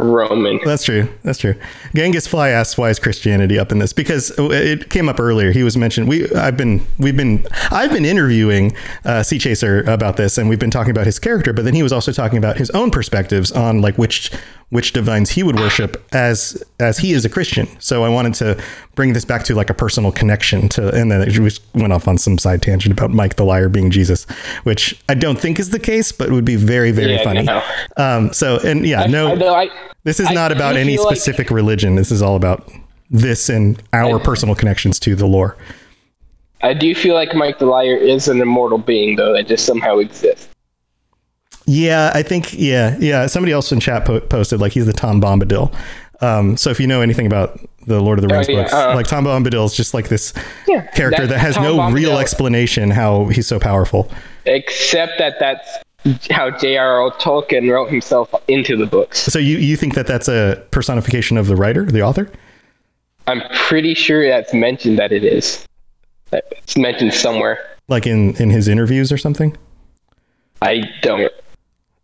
Roman. 0.00 0.60
that's 0.64 0.84
true. 0.84 1.08
That's 1.22 1.38
true. 1.38 1.54
Genghis 1.94 2.26
Fly 2.26 2.48
asks 2.48 2.78
why 2.78 2.90
is 2.90 2.98
Christianity 2.98 3.58
up 3.58 3.70
in 3.72 3.78
this 3.78 3.92
because 3.92 4.32
it 4.38 4.90
came 4.90 5.08
up 5.08 5.20
earlier. 5.20 5.52
He 5.52 5.62
was 5.62 5.76
mentioned. 5.76 6.08
We 6.08 6.30
I've 6.32 6.56
been 6.56 6.84
we've 6.98 7.16
been 7.16 7.46
I've 7.70 7.92
been 7.92 8.04
interviewing 8.04 8.72
uh, 9.04 9.20
Seachaser 9.20 9.86
about 9.86 10.16
this, 10.16 10.38
and 10.38 10.48
we've 10.48 10.58
been 10.58 10.70
talking 10.70 10.90
about 10.90 11.06
his 11.06 11.18
character. 11.18 11.52
But 11.52 11.64
then 11.64 11.74
he 11.74 11.82
was 11.82 11.92
also 11.92 12.12
talking 12.12 12.38
about 12.38 12.56
his 12.56 12.70
own 12.70 12.90
perspectives 12.90 13.52
on 13.52 13.80
like 13.80 13.98
which 13.98 14.30
which 14.70 14.92
divines 14.92 15.30
he 15.30 15.42
would 15.42 15.56
worship 15.56 16.02
as 16.12 16.62
as 16.78 16.96
he 16.98 17.12
is 17.12 17.24
a 17.24 17.28
Christian. 17.28 17.66
So 17.80 18.04
I 18.04 18.08
wanted 18.08 18.34
to 18.34 18.62
bring 18.94 19.12
this 19.12 19.24
back 19.24 19.42
to 19.44 19.54
like 19.54 19.68
a 19.70 19.74
personal 19.74 20.12
connection 20.12 20.68
to, 20.70 20.94
and 20.94 21.10
then 21.10 21.20
it 21.22 21.30
just 21.30 21.62
went 21.74 21.92
off 21.92 22.06
on 22.08 22.18
some 22.18 22.38
side 22.38 22.62
tangent 22.62 22.92
about 22.92 23.10
M'aiq 23.10 23.34
the 23.34 23.44
liar 23.44 23.68
being 23.68 23.90
Jesus, 23.90 24.24
which 24.64 25.00
I 25.08 25.14
don't 25.14 25.38
think 25.40 25.58
is 25.58 25.70
the 25.70 25.78
case, 25.80 26.12
but 26.12 26.30
would 26.30 26.44
be 26.44 26.56
very 26.56 26.92
very 26.92 27.14
Yeah, 27.14 27.24
funny. 27.24 27.42
no. 27.42 27.62
Um, 27.96 28.32
so 28.32 28.58
and 28.64 28.86
yeah, 28.86 29.02
I 29.02 29.06
no, 29.08 29.34
know. 29.34 29.54
I, 29.54 29.68
this 30.04 30.20
is 30.20 30.28
I 30.28 30.34
not 30.34 30.52
about 30.52 30.76
any 30.76 30.96
feel 30.96 31.04
like- 31.04 31.16
specific 31.16 31.50
religion. 31.50 31.96
This 31.96 32.10
is 32.12 32.22
all 32.22 32.36
about 32.36 32.70
this 33.10 33.48
and 33.48 33.82
our 33.92 34.18
personal 34.20 34.54
connections 34.54 35.00
to 35.00 35.16
the 35.16 35.26
lore. 35.26 35.56
I 36.62 36.74
do 36.74 36.94
feel 36.94 37.14
like 37.14 37.30
M'aiq 37.30 37.58
the 37.58 37.66
Liar 37.66 37.96
is 37.96 38.28
an 38.28 38.40
immortal 38.40 38.76
being, 38.78 39.16
though, 39.16 39.32
that 39.32 39.48
just 39.48 39.64
somehow 39.64 39.96
exists. 39.98 40.46
Yeah, 41.70 42.10
I 42.12 42.24
think 42.24 42.52
yeah, 42.52 42.96
yeah. 42.98 43.28
Somebody 43.28 43.52
else 43.52 43.70
in 43.70 43.78
chat 43.78 44.04
po- 44.04 44.18
posted 44.18 44.60
like 44.60 44.72
he's 44.72 44.86
the 44.86 44.92
Tom 44.92 45.20
Bombadil. 45.20 45.72
Um, 46.20 46.56
so 46.56 46.70
if 46.70 46.80
you 46.80 46.88
know 46.88 47.00
anything 47.00 47.26
about 47.26 47.60
the 47.86 48.00
Lord 48.00 48.18
of 48.18 48.28
the 48.28 48.34
Rings 48.34 48.48
yeah, 48.48 48.62
books, 48.62 48.72
uh, 48.72 48.92
like 48.96 49.06
Tom 49.06 49.24
Bombadil 49.24 49.64
is 49.66 49.72
just 49.72 49.94
like 49.94 50.08
this 50.08 50.34
Yeah, 50.66 50.84
character 50.88 51.28
that, 51.28 51.38
has 51.38 51.54
Tom 51.54 51.62
no 51.62 51.90
real 51.92 52.18
explanation 52.18 52.90
how 52.90 53.26
he's 53.26 53.46
so 53.46 53.60
powerful. 53.60 54.10
Except 54.46 55.12
that 55.18 55.36
that's 55.38 55.78
how 56.28 56.50
J.R.R. 56.50 57.12
Tolkien 57.12 57.70
wrote 57.70 57.88
himself 57.88 58.34
into 58.48 58.76
the 58.76 58.86
books. 58.86 59.20
So 59.20 59.38
you 59.38 59.58
you 59.58 59.76
think 59.76 59.94
that 59.94 60.08
that's 60.08 60.26
a 60.26 60.66
personification 60.72 61.36
of 61.36 61.46
the 61.46 61.54
writer, 61.54 61.84
the 61.84 62.02
author? 62.02 62.32
I'm 63.28 63.42
pretty 63.54 63.94
sure 63.94 64.28
that's 64.28 64.52
mentioned 64.52 64.98
that 64.98 65.12
it 65.12 65.22
is. 65.22 65.64
It's 66.32 66.76
mentioned 66.76 67.14
somewhere. 67.14 67.64
Like 67.86 68.08
in 68.08 68.34
in 68.38 68.50
his 68.50 68.66
interviews 68.66 69.12
or 69.12 69.18
something? 69.18 69.56
I 70.62 70.82
don't. 71.02 71.32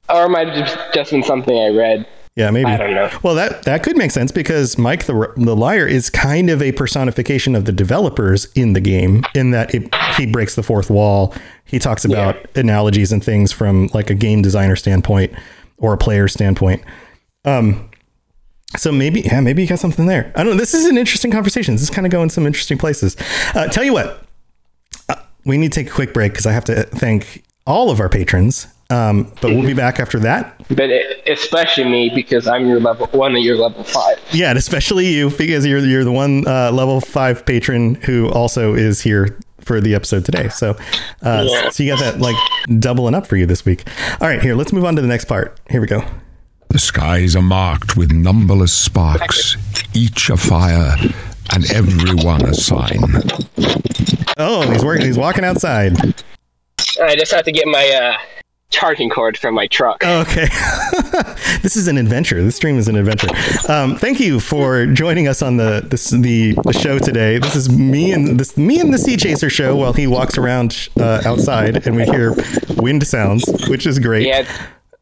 Or 0.08 0.26
it 0.26 0.28
might 0.28 0.48
have 0.48 0.66
just, 0.66 0.94
just 0.94 1.10
been 1.10 1.22
something 1.22 1.56
I 1.56 1.68
read. 1.68 2.06
Yeah, 2.36 2.50
maybe. 2.50 2.66
I 2.66 2.76
don't 2.76 2.94
know. 2.94 3.10
Well, 3.22 3.34
that 3.34 3.62
that 3.62 3.82
could 3.82 3.96
make 3.96 4.10
sense 4.10 4.30
because 4.30 4.76
M'aiq 4.76 5.04
the 5.04 5.42
the 5.42 5.56
liar 5.56 5.86
is 5.86 6.10
kind 6.10 6.50
of 6.50 6.60
a 6.60 6.72
personification 6.72 7.56
of 7.56 7.64
the 7.64 7.72
developers 7.72 8.46
in 8.54 8.74
the 8.74 8.80
game 8.80 9.24
in 9.34 9.52
that 9.52 9.74
it, 9.74 9.92
he 10.18 10.26
breaks 10.26 10.54
the 10.54 10.62
fourth 10.62 10.90
wall. 10.90 11.34
He 11.64 11.78
talks 11.78 12.04
about 12.04 12.36
analogies 12.54 13.10
and 13.10 13.24
things 13.24 13.52
from 13.52 13.88
like 13.94 14.10
a 14.10 14.14
game 14.14 14.42
designer 14.42 14.76
standpoint 14.76 15.32
or 15.78 15.94
a 15.94 15.98
player 15.98 16.28
standpoint. 16.28 16.84
Um, 17.46 17.90
so 18.76 18.92
maybe 18.92 19.22
yeah, 19.22 19.40
maybe 19.40 19.62
you 19.62 19.68
got 19.68 19.78
something 19.78 20.04
there. 20.04 20.30
I 20.34 20.42
don't 20.42 20.52
know. 20.52 20.58
This 20.58 20.74
is 20.74 20.84
an 20.84 20.98
interesting 20.98 21.30
conversation. 21.30 21.74
This 21.74 21.82
is 21.82 21.90
kind 21.90 22.06
of 22.06 22.12
going 22.12 22.28
some 22.28 22.46
interesting 22.46 22.76
places. 22.76 23.16
Uh, 23.54 23.66
tell 23.68 23.82
you 23.82 23.94
what, 23.94 24.22
uh, 25.08 25.14
we 25.46 25.56
need 25.56 25.72
to 25.72 25.80
take 25.80 25.90
a 25.90 25.94
quick 25.94 26.12
break 26.12 26.32
because 26.32 26.44
I 26.44 26.52
have 26.52 26.64
to 26.66 26.82
thank 26.82 27.44
all 27.66 27.90
of 27.90 27.98
our 27.98 28.10
patrons. 28.10 28.66
Um, 28.88 29.32
but 29.40 29.50
we'll 29.50 29.66
be 29.66 29.74
back 29.74 29.98
after 29.98 30.18
that. 30.20 30.54
But 30.68 30.90
it, 30.90 31.28
especially 31.28 31.84
me 31.84 32.10
because 32.14 32.46
I'm 32.46 32.66
your 32.68 32.78
level 32.80 33.06
one 33.08 33.34
of 33.34 33.42
your 33.42 33.56
level 33.56 33.82
five. 33.82 34.18
Yeah, 34.32 34.50
and 34.50 34.58
especially 34.58 35.06
you 35.08 35.30
because 35.30 35.66
you're 35.66 35.80
you're 35.80 36.04
the 36.04 36.12
one 36.12 36.46
uh, 36.46 36.70
level 36.72 37.00
five 37.00 37.44
patron 37.44 37.96
who 37.96 38.28
also 38.30 38.74
is 38.74 39.00
here 39.00 39.36
for 39.60 39.80
the 39.80 39.94
episode 39.96 40.24
today. 40.24 40.48
So, 40.50 40.76
uh, 41.22 41.44
Yeah. 41.48 41.70
so 41.70 41.82
you 41.82 41.90
got 41.92 41.98
that 42.00 42.20
like 42.20 42.36
doubling 42.78 43.14
up 43.16 43.26
for 43.26 43.36
you 43.36 43.46
this 43.46 43.64
week. 43.64 43.82
All 44.20 44.28
right, 44.28 44.40
here 44.40 44.54
let's 44.54 44.72
move 44.72 44.84
on 44.84 44.94
to 44.94 45.02
the 45.02 45.08
next 45.08 45.24
part. 45.24 45.58
Here 45.68 45.80
we 45.80 45.88
go. 45.88 46.04
The 46.68 46.78
skies 46.78 47.34
are 47.34 47.42
marked 47.42 47.96
with 47.96 48.12
numberless 48.12 48.72
sparks, 48.72 49.56
each 49.94 50.30
afire, 50.30 50.94
and 51.52 51.68
everyone 51.72 52.44
a 52.44 52.54
sign. 52.54 53.00
Oh, 54.36 54.70
he's 54.70 54.84
working. 54.84 55.06
He's 55.06 55.18
walking 55.18 55.44
outside. 55.44 55.96
I 57.02 57.16
just 57.16 57.32
have 57.32 57.44
to 57.44 57.52
get 57.52 57.66
my 57.66 57.88
uh, 57.88 58.16
charging 58.70 59.10
cord 59.10 59.36
from 59.38 59.54
my 59.54 59.66
truck. 59.66 60.04
Okay. 60.04 60.46
this 61.62 61.76
is 61.76 61.88
an 61.88 61.98
adventure. 61.98 62.42
This 62.42 62.56
stream 62.56 62.78
is 62.78 62.88
an 62.88 62.96
adventure. 62.96 63.28
Um, 63.68 63.96
thank 63.96 64.20
you 64.20 64.40
for 64.40 64.86
joining 64.86 65.28
us 65.28 65.42
on 65.42 65.56
the 65.56 65.82
this 65.84 66.10
the, 66.10 66.52
the 66.64 66.72
show 66.72 66.98
today. 66.98 67.38
This 67.38 67.56
is 67.56 67.70
me 67.70 68.12
and 68.12 68.38
this 68.38 68.56
me 68.56 68.80
and 68.80 68.92
the 68.92 68.98
Seachaser 68.98 69.50
show 69.50 69.76
while 69.76 69.92
he 69.92 70.06
walks 70.06 70.36
around 70.38 70.88
uh, 70.98 71.22
outside 71.24 71.86
and 71.86 71.96
we 71.96 72.04
hear 72.04 72.34
wind 72.76 73.06
sounds, 73.06 73.44
which 73.68 73.86
is 73.86 73.98
great. 73.98 74.26
Yeah, 74.26 74.46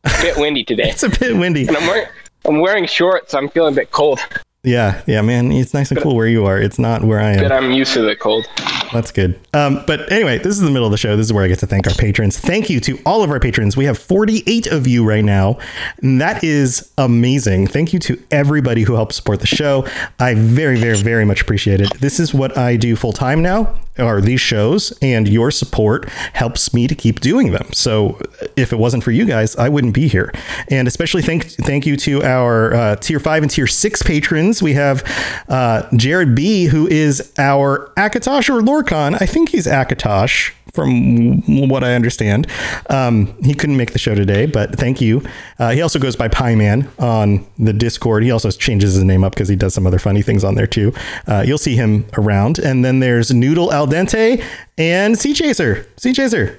it's 0.04 0.18
a 0.18 0.22
bit 0.22 0.36
windy 0.36 0.64
today. 0.64 0.90
It's 0.94 1.02
a 1.02 1.08
bit 1.08 1.36
windy. 1.36 1.66
And 1.66 1.76
I'm 1.76 1.86
wearing, 1.86 2.06
I'm 2.44 2.60
wearing 2.60 2.86
shorts, 2.86 3.32
so 3.32 3.38
I'm 3.38 3.48
feeling 3.48 3.74
a 3.74 3.76
bit 3.76 3.90
cold. 3.90 4.20
Yeah, 4.64 5.02
yeah, 5.06 5.20
man. 5.20 5.52
It's 5.52 5.74
nice 5.74 5.90
and 5.90 6.00
cool 6.00 6.16
where 6.16 6.26
you 6.26 6.46
are. 6.46 6.58
It's 6.58 6.78
not 6.78 7.04
where 7.04 7.20
I 7.20 7.32
am. 7.32 7.42
But. 7.42 7.52
I'm 7.52 7.70
used 7.70 7.92
to 7.94 8.02
the 8.02 8.16
cold. 8.16 8.46
That's 8.94 9.10
good. 9.10 9.38
Um, 9.52 9.84
but 9.86 10.10
anyway, 10.10 10.38
this 10.38 10.54
is 10.54 10.60
the 10.60 10.70
middle 10.70 10.86
of 10.86 10.90
the 10.90 10.96
show. 10.96 11.16
This 11.16 11.26
is 11.26 11.32
where 11.32 11.44
I 11.44 11.48
get 11.48 11.58
to 11.58 11.66
thank 11.66 11.86
our 11.86 11.94
patrons. 11.94 12.38
Thank 12.38 12.70
you 12.70 12.80
to 12.80 12.98
all 13.04 13.22
of 13.22 13.30
our 13.30 13.38
patrons. 13.38 13.76
We 13.76 13.84
have 13.84 13.98
48 13.98 14.68
of 14.68 14.86
you 14.86 15.04
right 15.04 15.24
now. 15.24 15.58
And 16.02 16.20
that 16.20 16.42
is 16.42 16.90
amazing. 16.96 17.66
Thank 17.66 17.92
you 17.92 17.98
to 18.00 18.22
everybody 18.30 18.82
who 18.82 18.94
helps 18.94 19.16
support 19.16 19.40
the 19.40 19.46
show. 19.46 19.86
I 20.18 20.34
very, 20.34 20.78
very, 20.78 20.96
very 20.96 21.24
much 21.24 21.42
appreciate 21.42 21.80
it. 21.80 21.92
This 22.00 22.18
is 22.18 22.32
what 22.32 22.56
I 22.56 22.76
do 22.76 22.96
full 22.96 23.12
time 23.12 23.42
now, 23.42 23.74
are 23.98 24.20
these 24.20 24.40
shows, 24.40 24.96
and 25.00 25.28
your 25.28 25.50
support 25.50 26.08
helps 26.32 26.74
me 26.74 26.86
to 26.86 26.94
keep 26.94 27.20
doing 27.20 27.52
them. 27.52 27.72
So 27.72 28.20
if 28.56 28.72
it 28.72 28.76
wasn't 28.76 29.04
for 29.04 29.10
you 29.10 29.24
guys, 29.24 29.56
I 29.56 29.68
wouldn't 29.68 29.94
be 29.94 30.08
here. 30.08 30.32
And 30.68 30.88
especially 30.88 31.22
thank 31.22 31.44
thank 31.44 31.86
you 31.86 31.96
to 31.98 32.22
our 32.22 32.74
uh, 32.74 32.96
tier 32.96 33.20
five 33.20 33.42
and 33.42 33.50
tier 33.50 33.66
six 33.66 34.02
patrons. 34.02 34.62
We 34.62 34.74
have 34.74 35.02
uh, 35.48 35.88
Jared 35.96 36.34
B, 36.34 36.64
who 36.64 36.86
is 36.88 37.32
our 37.38 37.92
Akatosh 37.96 38.48
or 38.48 38.60
Lorkhan. 38.60 39.20
I 39.20 39.26
think 39.26 39.50
he's 39.50 39.66
Akatosh 39.66 40.52
from 40.74 41.68
what 41.68 41.84
I 41.84 41.94
understand. 41.94 42.48
Um, 42.90 43.40
he 43.42 43.54
couldn't 43.54 43.76
make 43.76 43.92
the 43.92 43.98
show 43.98 44.14
today, 44.14 44.46
but 44.46 44.76
thank 44.76 45.00
you. 45.00 45.22
Uh, 45.58 45.70
he 45.70 45.80
also 45.80 46.00
goes 46.00 46.16
by 46.16 46.26
Pie 46.26 46.56
Man 46.56 46.90
on 46.98 47.46
the 47.58 47.72
Discord. 47.72 48.24
He 48.24 48.32
also 48.32 48.50
changes 48.50 48.94
his 48.94 49.04
name 49.04 49.22
up 49.22 49.34
because 49.34 49.48
he 49.48 49.54
does 49.54 49.72
some 49.72 49.86
other 49.86 50.00
funny 50.00 50.20
things 50.20 50.42
on 50.42 50.56
there 50.56 50.66
too. 50.66 50.92
Uh, 51.28 51.44
you'll 51.46 51.58
see 51.58 51.76
him 51.76 52.04
around. 52.18 52.58
And 52.58 52.84
then 52.84 52.98
there's 52.98 53.32
Noodle 53.32 53.72
Al 53.72 53.83
Dente 53.86 54.42
and 54.78 55.14
Seachaser. 55.14 55.86
Sea 55.96 56.12
Chaser, 56.12 56.58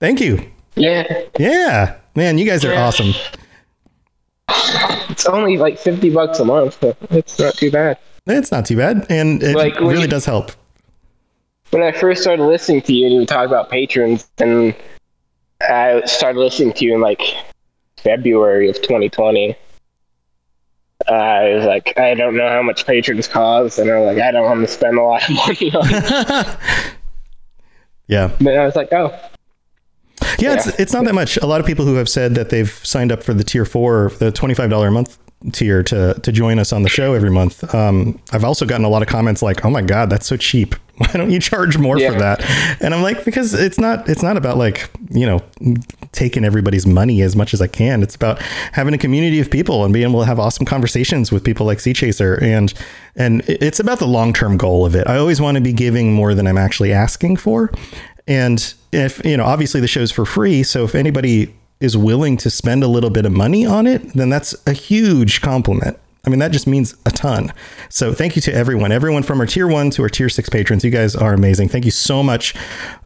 thank 0.00 0.20
you. 0.20 0.40
Yeah, 0.74 1.22
Yeah, 1.38 1.96
man, 2.14 2.38
you 2.38 2.44
guys 2.46 2.64
are 2.64 2.72
Yeah. 2.72 2.86
awesome. 2.86 3.12
it's 5.10 5.26
only 5.26 5.56
like 5.56 5.78
50 5.78 6.10
bucks 6.10 6.38
a 6.38 6.44
month, 6.44 6.78
so 6.80 6.96
it's 7.10 7.38
not 7.38 7.54
too 7.54 7.70
bad. 7.70 7.98
It's 8.26 8.52
not 8.52 8.66
too 8.66 8.76
bad, 8.76 9.06
and 9.10 9.42
it 9.42 9.56
Like, 9.56 9.78
really 9.80 10.02
you- 10.02 10.06
does 10.08 10.24
help. 10.24 10.52
When 11.70 11.82
I 11.82 11.92
first 11.92 12.22
started 12.22 12.44
listening 12.44 12.80
to 12.82 12.92
you 12.94 13.04
and 13.06 13.12
you 13.14 13.18
would 13.20 13.28
talk 13.28 13.46
about 13.46 13.68
patrons, 13.70 14.26
and 14.38 14.74
I 15.60 16.00
started 16.06 16.38
listening 16.38 16.72
to 16.74 16.84
you 16.84 16.94
in 16.94 17.00
like 17.00 17.20
February 17.98 18.70
of 18.70 18.80
2020. 18.80 19.54
I 21.06 21.54
was 21.54 21.64
like, 21.64 21.96
I 21.96 22.14
don't 22.14 22.36
know 22.36 22.48
how 22.48 22.62
much 22.62 22.84
patrons 22.86 23.28
cost, 23.28 23.78
and 23.78 23.90
I'm 23.90 24.04
like, 24.04 24.18
I 24.18 24.30
don't 24.32 24.44
want 24.44 24.60
to 24.60 24.66
spend 24.66 24.98
a 24.98 25.02
lot 25.02 25.28
of 25.28 25.34
money 25.36 25.72
on 25.74 25.86
it. 25.88 26.56
Yeah, 28.08 28.30
But 28.40 28.56
I 28.56 28.64
was 28.64 28.74
like, 28.74 28.90
oh, 28.92 29.10
yeah, 30.38 30.54
it's 30.54 30.66
it's 30.80 30.92
not 30.94 31.04
that 31.04 31.14
much. 31.14 31.36
A 31.36 31.44
lot 31.46 31.60
of 31.60 31.66
people 31.66 31.84
who 31.84 31.96
have 31.96 32.08
said 32.08 32.34
that 32.36 32.48
they've 32.48 32.70
signed 32.70 33.12
up 33.12 33.22
for 33.22 33.34
the 33.34 33.44
tier 33.44 33.66
four, 33.66 34.12
the 34.18 34.32
twenty 34.32 34.54
five 34.54 34.70
dollar 34.70 34.88
a 34.88 34.90
month 34.90 35.18
tier 35.52 35.82
to 35.84 36.14
to 36.22 36.32
join 36.32 36.58
us 36.58 36.72
on 36.72 36.82
the 36.82 36.88
show 36.88 37.14
every 37.14 37.30
month. 37.30 37.74
Um, 37.74 38.20
I've 38.32 38.44
also 38.44 38.66
gotten 38.66 38.84
a 38.84 38.88
lot 38.88 39.02
of 39.02 39.08
comments 39.08 39.42
like, 39.42 39.64
"Oh 39.64 39.70
my 39.70 39.82
god, 39.82 40.10
that's 40.10 40.26
so 40.26 40.36
cheap. 40.36 40.74
Why 40.98 41.06
don't 41.12 41.30
you 41.30 41.38
charge 41.38 41.78
more 41.78 41.98
Yeah. 41.98 42.12
for 42.12 42.18
that?" 42.18 42.78
And 42.82 42.92
I'm 42.94 43.02
like, 43.02 43.24
because 43.24 43.54
it's 43.54 43.78
not 43.78 44.08
it's 44.08 44.22
not 44.22 44.36
about 44.36 44.56
like 44.56 44.90
you 45.10 45.26
know 45.26 45.40
taking 46.12 46.44
everybody's 46.44 46.86
money 46.86 47.22
as 47.22 47.36
much 47.36 47.54
as 47.54 47.60
I 47.60 47.66
can. 47.68 48.02
It's 48.02 48.16
about 48.16 48.40
having 48.72 48.94
a 48.94 48.98
community 48.98 49.38
of 49.40 49.50
people 49.50 49.84
and 49.84 49.92
being 49.94 50.08
able 50.08 50.20
to 50.20 50.26
have 50.26 50.40
awesome 50.40 50.66
conversations 50.66 51.30
with 51.30 51.44
people 51.44 51.66
like 51.66 51.78
Seachaser 51.78 52.40
and 52.42 52.74
and 53.14 53.42
it's 53.48 53.78
about 53.80 53.98
the 54.00 54.06
long 54.08 54.32
term 54.32 54.56
goal 54.56 54.84
of 54.86 54.94
it. 54.96 55.06
I 55.06 55.16
always 55.18 55.40
want 55.40 55.56
to 55.56 55.60
be 55.60 55.72
giving 55.72 56.12
more 56.12 56.34
than 56.34 56.46
I'm 56.46 56.58
actually 56.58 56.92
asking 56.92 57.36
for. 57.36 57.70
And 58.26 58.74
if, 58.92 59.24
you 59.24 59.38
know, 59.38 59.44
obviously 59.44 59.80
the 59.80 59.88
show's 59.88 60.10
for 60.12 60.26
free. 60.26 60.62
So 60.62 60.84
if 60.84 60.94
anybody 60.94 61.54
is 61.80 61.96
willing 61.96 62.36
to 62.38 62.50
spend 62.50 62.82
a 62.82 62.88
little 62.88 63.10
bit 63.10 63.24
of 63.24 63.32
money 63.32 63.64
on 63.64 63.86
it, 63.86 64.12
then 64.14 64.28
that's 64.28 64.54
a 64.66 64.72
huge 64.72 65.40
compliment. 65.40 65.98
I 66.26 66.30
mean, 66.30 66.40
that 66.40 66.50
just 66.50 66.66
means 66.66 66.94
a 67.06 67.10
ton. 67.10 67.52
So 67.88 68.12
thank 68.12 68.36
you 68.36 68.42
to 68.42 68.52
everyone, 68.52 68.92
everyone 68.92 69.22
from 69.22 69.40
our 69.40 69.46
tier 69.46 69.66
one 69.66 69.90
to 69.90 70.02
our 70.02 70.08
tier 70.08 70.28
six 70.28 70.48
patrons. 70.48 70.84
You 70.84 70.90
guys 70.90 71.16
are 71.16 71.32
amazing. 71.32 71.68
Thank 71.68 71.84
you 71.84 71.90
so 71.90 72.22
much 72.22 72.54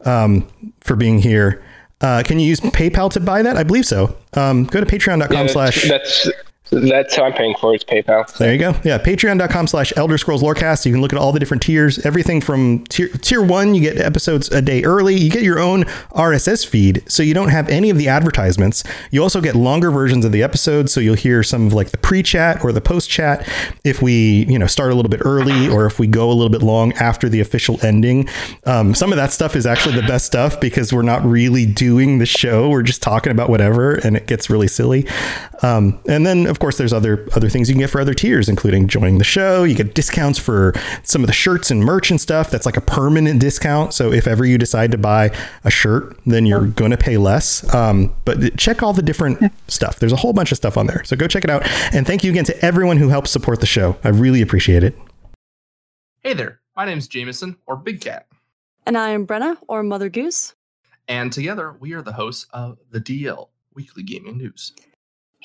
um, 0.05 0.47
for 0.81 0.95
being 0.95 1.19
here. 1.19 1.63
Uh, 2.01 2.21
can 2.25 2.37
you 2.37 2.45
use 2.45 2.59
PayPal 2.59 3.09
to 3.11 3.21
buy 3.21 3.41
that? 3.41 3.55
I 3.55 3.63
believe 3.63 3.85
so. 3.85 4.17
Um, 4.33 4.65
go 4.65 4.81
to 4.81 4.85
patreon.com 4.85 5.31
yeah, 5.31 5.47
slash. 5.47 5.87
that's, 5.87 6.29
that's 6.81 7.15
how 7.15 7.23
I'm 7.23 7.33
paying 7.33 7.55
for 7.59 7.73
it, 7.73 7.77
is 7.77 7.83
PayPal. 7.83 8.31
There 8.37 8.51
you 8.51 8.59
go. 8.59 8.71
Yeah, 8.83 8.97
patreon.com 8.97 9.67
slash 9.67 9.93
Elder 9.95 10.17
Scrolls 10.17 10.41
Lorecast. 10.41 10.85
You 10.85 10.91
can 10.91 11.01
look 11.01 11.13
at 11.13 11.19
all 11.19 11.31
the 11.31 11.39
different 11.39 11.63
tiers. 11.63 12.05
Everything 12.05 12.41
from 12.41 12.85
tier, 12.85 13.09
tier 13.09 13.41
one, 13.41 13.75
you 13.75 13.81
get 13.81 13.97
episodes 13.97 14.49
a 14.49 14.61
day 14.61 14.83
early. 14.83 15.15
You 15.15 15.29
get 15.29 15.43
your 15.43 15.59
own 15.59 15.83
RSS 16.11 16.65
feed, 16.65 17.03
so 17.09 17.23
you 17.23 17.33
don't 17.33 17.49
have 17.49 17.69
any 17.69 17.89
of 17.89 17.97
the 17.97 18.07
advertisements. 18.07 18.83
You 19.11 19.21
also 19.21 19.41
get 19.41 19.55
longer 19.55 19.91
versions 19.91 20.25
of 20.25 20.31
the 20.31 20.43
episodes, 20.43 20.91
so 20.91 20.99
you'll 20.99 21.15
hear 21.15 21.43
some 21.43 21.67
of 21.67 21.73
like 21.73 21.91
the 21.91 21.97
pre-chat 21.97 22.63
or 22.63 22.71
the 22.71 22.81
post-chat 22.81 23.47
if 23.83 24.01
we, 24.01 24.45
you 24.45 24.57
know, 24.57 24.67
start 24.67 24.91
a 24.91 24.95
little 24.95 25.09
bit 25.09 25.21
early 25.25 25.67
or 25.67 25.85
if 25.85 25.99
we 25.99 26.07
go 26.07 26.29
a 26.29 26.33
little 26.33 26.49
bit 26.49 26.61
long 26.61 26.93
after 26.93 27.29
the 27.29 27.39
official 27.39 27.83
ending. 27.85 28.27
Um, 28.65 28.95
some 28.95 29.11
of 29.11 29.17
that 29.17 29.31
stuff 29.31 29.55
is 29.55 29.65
actually 29.65 29.95
the 29.95 30.07
best 30.07 30.25
stuff 30.25 30.59
because 30.59 30.93
we're 30.93 31.01
not 31.01 31.23
really 31.25 31.65
doing 31.65 32.19
the 32.19 32.25
show. 32.25 32.69
We're 32.69 32.83
just 32.83 33.01
talking 33.01 33.31
about 33.31 33.49
whatever, 33.49 33.95
and 33.95 34.15
it 34.15 34.27
gets 34.27 34.49
really 34.49 34.67
silly. 34.67 35.07
Um, 35.63 35.99
and 36.07 36.25
then, 36.25 36.45
of 36.45 36.59
course, 36.59 36.77
there's 36.77 36.91
other 36.93 37.27
other 37.35 37.49
things 37.49 37.69
you 37.69 37.73
can 37.75 37.79
get 37.79 37.89
for 37.89 38.01
other 38.01 38.13
tiers, 38.13 38.49
including 38.49 38.87
joining 38.87 39.17
the 39.17 39.23
show. 39.23 39.63
You 39.63 39.75
get 39.75 39.95
discounts 39.95 40.37
for 40.37 40.73
some 41.03 41.21
of 41.23 41.27
the 41.27 41.33
shirts 41.33 41.71
and 41.71 41.81
merch 41.83 42.11
and 42.11 42.19
stuff. 42.19 42.51
That's 42.51 42.65
like 42.65 42.75
a 42.77 42.81
permanent 42.81 43.39
discount. 43.39 43.93
So 43.93 44.11
if 44.11 44.27
ever 44.27 44.45
you 44.45 44.57
decide 44.57 44.91
to 44.91 44.97
buy 44.97 45.31
a 45.63 45.71
shirt, 45.71 46.19
then 46.25 46.45
you're 46.45 46.67
going 46.67 46.91
to 46.91 46.97
pay 46.97 47.17
less. 47.17 47.73
Um, 47.73 48.13
but 48.25 48.57
check 48.57 48.83
all 48.83 48.93
the 48.93 49.01
different 49.01 49.51
stuff. 49.69 49.99
There's 49.99 50.11
a 50.13 50.17
whole 50.17 50.33
bunch 50.33 50.51
of 50.51 50.57
stuff 50.57 50.77
on 50.77 50.85
there. 50.87 51.03
So 51.05 51.15
go 51.15 51.27
check 51.27 51.43
it 51.45 51.49
out. 51.49 51.63
And 51.93 52.05
thank 52.05 52.23
you 52.23 52.31
again 52.31 52.43
to 52.45 52.65
everyone 52.65 52.97
who 52.97 53.07
helps 53.09 53.31
support 53.31 53.59
the 53.61 53.65
show. 53.65 53.97
I 54.03 54.09
really 54.09 54.41
appreciate 54.41 54.83
it. 54.83 54.97
Hey 56.21 56.33
there, 56.33 56.59
my 56.75 56.85
name's 56.85 57.07
Jameson, 57.07 57.57
or 57.67 57.75
Big 57.75 57.99
Cat, 58.01 58.27
And 58.85 58.97
I 58.97 59.09
am 59.09 59.27
Brenna, 59.27 59.57
or 59.67 59.83
Mother 59.83 60.09
Goose. 60.09 60.55
and 61.07 61.31
together 61.33 61.73
we 61.79 61.93
are 61.93 62.01
the 62.01 62.13
hosts 62.13 62.47
of 62.51 62.77
the 62.91 62.99
DL 63.01 63.49
Weekly 63.73 64.03
Gaming 64.03 64.37
News. 64.37 64.71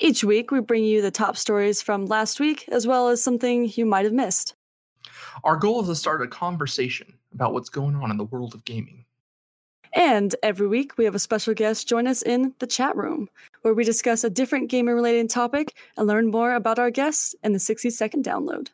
Each 0.01 0.23
week, 0.23 0.49
we 0.49 0.61
bring 0.61 0.85
you 0.85 1.01
the 1.01 1.11
top 1.11 1.35
stories 1.35 1.81
from 1.81 2.05
last 2.05 2.39
week, 2.39 2.65
as 2.69 2.87
well 2.87 3.09
as 3.09 3.21
something 3.21 3.69
you 3.75 3.85
might 3.85 4.05
have 4.05 4.13
missed. 4.13 4.53
Our 5.43 5.57
goal 5.57 5.81
is 5.81 5.89
to 5.89 5.95
start 5.95 6.21
a 6.21 6.27
conversation 6.27 7.13
about 7.33 7.51
what's 7.53 7.67
going 7.67 7.95
on 7.97 8.09
in 8.09 8.15
the 8.15 8.23
world 8.23 8.53
of 8.53 8.63
gaming. 8.63 9.03
And 9.93 10.33
every 10.41 10.67
week, 10.67 10.97
we 10.97 11.03
have 11.03 11.15
a 11.15 11.19
special 11.19 11.53
guest 11.53 11.85
join 11.85 12.07
us 12.07 12.21
in 12.21 12.53
the 12.59 12.67
chat 12.67 12.95
room, 12.95 13.27
where 13.63 13.73
we 13.73 13.83
discuss 13.83 14.23
a 14.23 14.29
different 14.29 14.69
gaming 14.69 14.95
related 14.95 15.29
topic 15.29 15.75
and 15.97 16.07
learn 16.07 16.31
more 16.31 16.53
about 16.53 16.79
our 16.79 16.91
guests 16.91 17.35
in 17.43 17.51
the 17.51 17.59
60 17.59 17.89
second 17.89 18.23
download. 18.23 18.69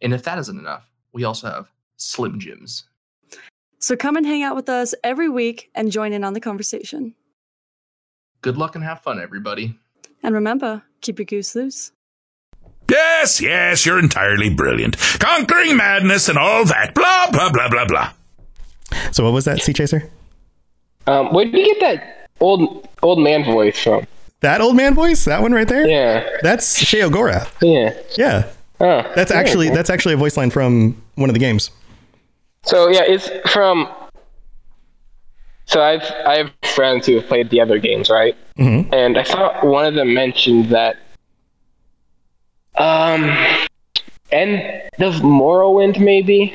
And 0.00 0.14
if 0.14 0.22
that 0.22 0.38
isn't 0.38 0.58
enough, 0.58 0.90
we 1.12 1.24
also 1.24 1.50
have 1.50 1.70
Slim 1.98 2.40
Jims. 2.40 2.84
So 3.78 3.94
come 3.94 4.16
and 4.16 4.24
hang 4.24 4.42
out 4.42 4.56
with 4.56 4.70
us 4.70 4.94
every 5.04 5.28
week 5.28 5.70
and 5.74 5.92
join 5.92 6.14
in 6.14 6.24
on 6.24 6.32
the 6.32 6.40
conversation. 6.40 7.14
Good 8.40 8.56
luck 8.56 8.74
and 8.74 8.82
have 8.82 9.02
fun, 9.02 9.20
everybody. 9.20 9.78
And 10.22 10.34
remember, 10.34 10.82
keep 11.00 11.18
your 11.18 11.26
goose 11.26 11.54
loose. 11.54 11.92
Yes, 12.90 13.40
yes, 13.40 13.86
you're 13.86 13.98
entirely 13.98 14.50
brilliant. 14.50 14.98
Conquering 15.18 15.76
madness 15.76 16.28
and 16.28 16.36
all 16.36 16.64
that. 16.66 16.94
Blah, 16.94 17.30
blah, 17.30 17.50
blah, 17.50 17.68
blah, 17.68 17.86
blah. 17.86 18.12
So 19.12 19.24
what 19.24 19.32
was 19.32 19.46
that, 19.46 19.58
Seachaser? 19.58 20.08
Um, 21.06 21.32
where 21.32 21.44
did 21.46 21.54
you 21.56 21.74
get 21.74 21.80
that 21.80 22.28
old 22.40 22.86
old 23.02 23.18
man 23.20 23.44
voice 23.44 23.82
from? 23.82 24.06
That 24.40 24.60
old 24.60 24.76
man 24.76 24.94
voice? 24.94 25.24
That 25.24 25.40
one 25.40 25.52
right 25.52 25.66
there? 25.66 25.88
Yeah, 25.88 26.26
That's 26.42 26.82
Sheogorath. 26.82 27.50
yeah. 27.62 27.94
Yeah. 28.18 28.48
Oh, 28.80 29.10
That's 29.14 29.30
yeah. 29.30 29.36
actually 29.38 29.70
that's 29.70 29.88
actually 29.90 30.14
a 30.14 30.16
voice 30.16 30.36
line 30.36 30.50
from 30.50 31.00
one 31.14 31.30
of 31.30 31.34
the 31.34 31.38
games. 31.40 31.70
So 32.64 32.88
yeah, 32.88 33.02
it's 33.04 33.30
from. 33.52 33.88
So 35.72 35.82
I've 35.82 36.02
I 36.26 36.36
have 36.36 36.50
friends 36.74 37.06
who 37.06 37.14
have 37.14 37.26
played 37.28 37.48
the 37.48 37.62
other 37.62 37.78
games, 37.78 38.10
right? 38.10 38.36
Mhm. 38.58 38.92
And 38.92 39.16
I 39.16 39.24
thought 39.24 39.64
one 39.64 39.86
of 39.86 39.94
them 39.94 40.12
mentioned 40.12 40.66
that. 40.66 40.96
Um, 42.76 43.34
end 44.30 44.60
of 45.00 45.14
Morrowind, 45.22 45.98
maybe. 45.98 46.54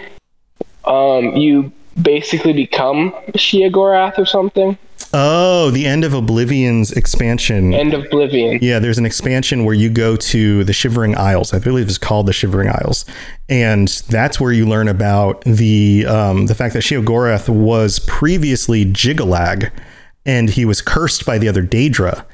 Um, 0.86 1.36
you 1.36 1.72
basically 2.00 2.54
become 2.54 3.12
Sheogorath 3.34 4.20
or 4.20 4.26
something. 4.28 4.78
Oh, 5.14 5.72
the 5.72 5.86
end 5.86 6.04
of 6.04 6.14
Oblivion's 6.14 6.92
expansion. 6.92 7.74
End 7.74 7.94
of 7.94 8.06
Oblivion. 8.06 8.60
Yeah, 8.62 8.80
there's 8.80 8.98
an 8.98 9.06
expansion 9.06 9.64
where 9.64 9.74
you 9.74 9.90
go 9.90 10.18
to 10.18 10.64
the 10.66 10.74
Shivering 10.74 11.18
Isles. 11.18 11.54
I 11.54 11.60
believe 11.60 11.88
it's 11.88 11.98
called 11.98 12.26
the 12.26 12.34
Shivering 12.34 12.70
Isles, 12.70 13.06
and 13.48 13.88
that's 14.10 14.40
where 14.40 14.52
you 14.52 14.68
learn 14.68 14.88
about 14.90 15.42
the 15.46 16.06
um, 16.08 16.48
the 16.48 16.56
fact 16.56 16.74
that 16.74 16.84
Sheogorath 16.84 17.48
was 17.48 18.00
previously 18.00 18.84
Jyggalag, 18.86 19.72
and 20.26 20.50
he 20.50 20.66
was 20.66 20.82
cursed 20.82 21.26
by 21.26 21.38
the 21.38 21.48
other 21.48 21.64
Daedra. 21.64 22.26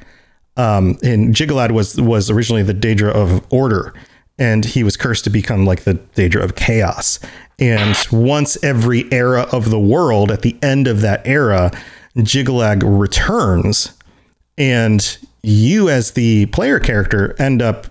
Um, 0.58 0.98
and 1.04 1.36
Jyggalag 1.36 1.72
was 1.72 2.00
was 2.02 2.32
originally 2.32 2.64
the 2.64 2.74
Daedra 2.74 3.12
of 3.12 3.46
Order, 3.52 3.94
and 4.40 4.66
he 4.66 4.84
was 4.84 4.98
cursed 4.98 5.26
to 5.26 5.30
become 5.30 5.66
like 5.66 5.84
the 5.84 5.96
Daedra 6.16 6.44
of 6.44 6.56
Chaos. 6.56 7.20
And 7.60 7.96
once 8.12 8.62
every 8.64 9.12
era 9.14 9.48
of 9.52 9.70
the 9.70 9.80
world, 9.80 10.32
at 10.32 10.42
the 10.42 10.58
end 10.64 10.88
of 10.88 11.02
that 11.02 11.26
era, 11.28 11.72
Jyggalag 12.18 12.84
returns, 12.86 13.94
and 14.58 15.18
you 15.42 15.90
as 15.90 16.12
the 16.12 16.46
player 16.48 16.80
character 16.80 17.36
end 17.40 17.62
up 17.62 17.88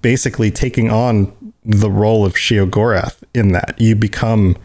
basically 0.00 0.50
taking 0.50 0.90
on 0.90 1.32
the 1.64 1.90
role 1.90 2.24
of 2.26 2.34
Sheogorath 2.34 3.16
in 3.34 3.52
that. 3.52 3.74
You 3.78 3.96
become 3.96 4.56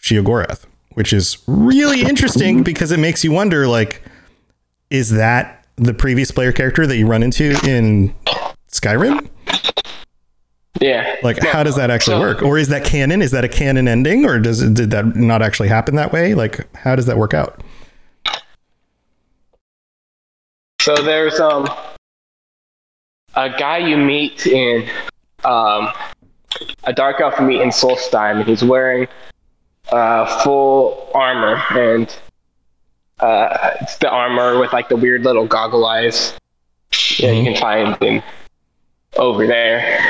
Sheogorath, 0.00 0.64
which 0.94 1.12
is 1.12 1.38
really 1.46 2.02
interesting 2.02 2.62
because 2.64 2.90
it 2.92 2.98
makes 2.98 3.22
you 3.24 3.30
wonder 3.32 3.66
like 3.68 4.02
is 4.90 5.10
that 5.10 5.66
the 5.76 5.92
previous 5.92 6.30
player 6.30 6.50
character 6.50 6.86
that 6.86 6.96
you 6.96 7.06
run 7.06 7.22
into 7.22 7.50
in 7.68 8.14
Skyrim? 8.72 9.28
Yeah. 10.80 11.16
Like 11.22 11.38
how 11.42 11.62
does 11.62 11.76
that 11.76 11.90
actually 11.90 12.14
So- 12.16 12.20
work? 12.20 12.42
Or 12.42 12.56
is 12.58 12.68
that 12.68 12.84
canon? 12.84 13.20
Is 13.22 13.32
that 13.32 13.44
a 13.44 13.48
canon 13.48 13.86
ending 13.88 14.24
or 14.24 14.38
does 14.38 14.62
it, 14.62 14.74
did 14.74 14.90
that 14.92 15.14
not 15.16 15.42
actually 15.42 15.68
happen 15.68 15.96
that 15.96 16.12
way? 16.12 16.34
Like 16.34 16.74
how 16.76 16.96
does 16.96 17.06
that 17.06 17.18
work 17.18 17.34
out? 17.34 17.62
So 20.80 20.94
there's 20.96 21.38
um 21.40 21.68
a 23.34 23.50
guy 23.50 23.78
you 23.78 23.96
meet 23.96 24.46
in 24.46 24.88
um 25.44 25.88
a 26.84 26.92
dark 26.92 27.20
elf 27.20 27.34
you 27.38 27.46
meet 27.46 27.60
in 27.60 27.68
Solstheim, 27.70 28.36
and 28.40 28.48
he's 28.48 28.64
wearing 28.64 29.06
uh 29.90 30.42
full 30.42 31.10
armor, 31.14 31.60
and 31.70 32.16
uh 33.20 33.72
it's 33.80 33.96
the 33.98 34.08
armor 34.08 34.58
with 34.58 34.72
like 34.72 34.88
the 34.88 34.96
weird 34.96 35.24
little 35.24 35.46
goggle 35.46 35.84
eyes. 35.84 36.34
Yeah, 37.18 37.32
you 37.32 37.44
can 37.44 37.60
find 37.60 38.00
him 38.02 38.22
over 39.16 39.46
there. 39.46 40.08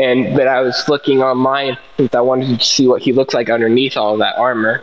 And 0.00 0.34
but 0.36 0.48
I 0.48 0.60
was 0.60 0.88
looking 0.88 1.22
online 1.22 1.76
since 1.96 2.14
I 2.14 2.20
wanted 2.20 2.58
to 2.58 2.64
see 2.64 2.86
what 2.88 3.02
he 3.02 3.12
looks 3.12 3.34
like 3.34 3.50
underneath 3.50 3.96
all 3.96 4.14
of 4.14 4.18
that 4.20 4.36
armor. 4.36 4.82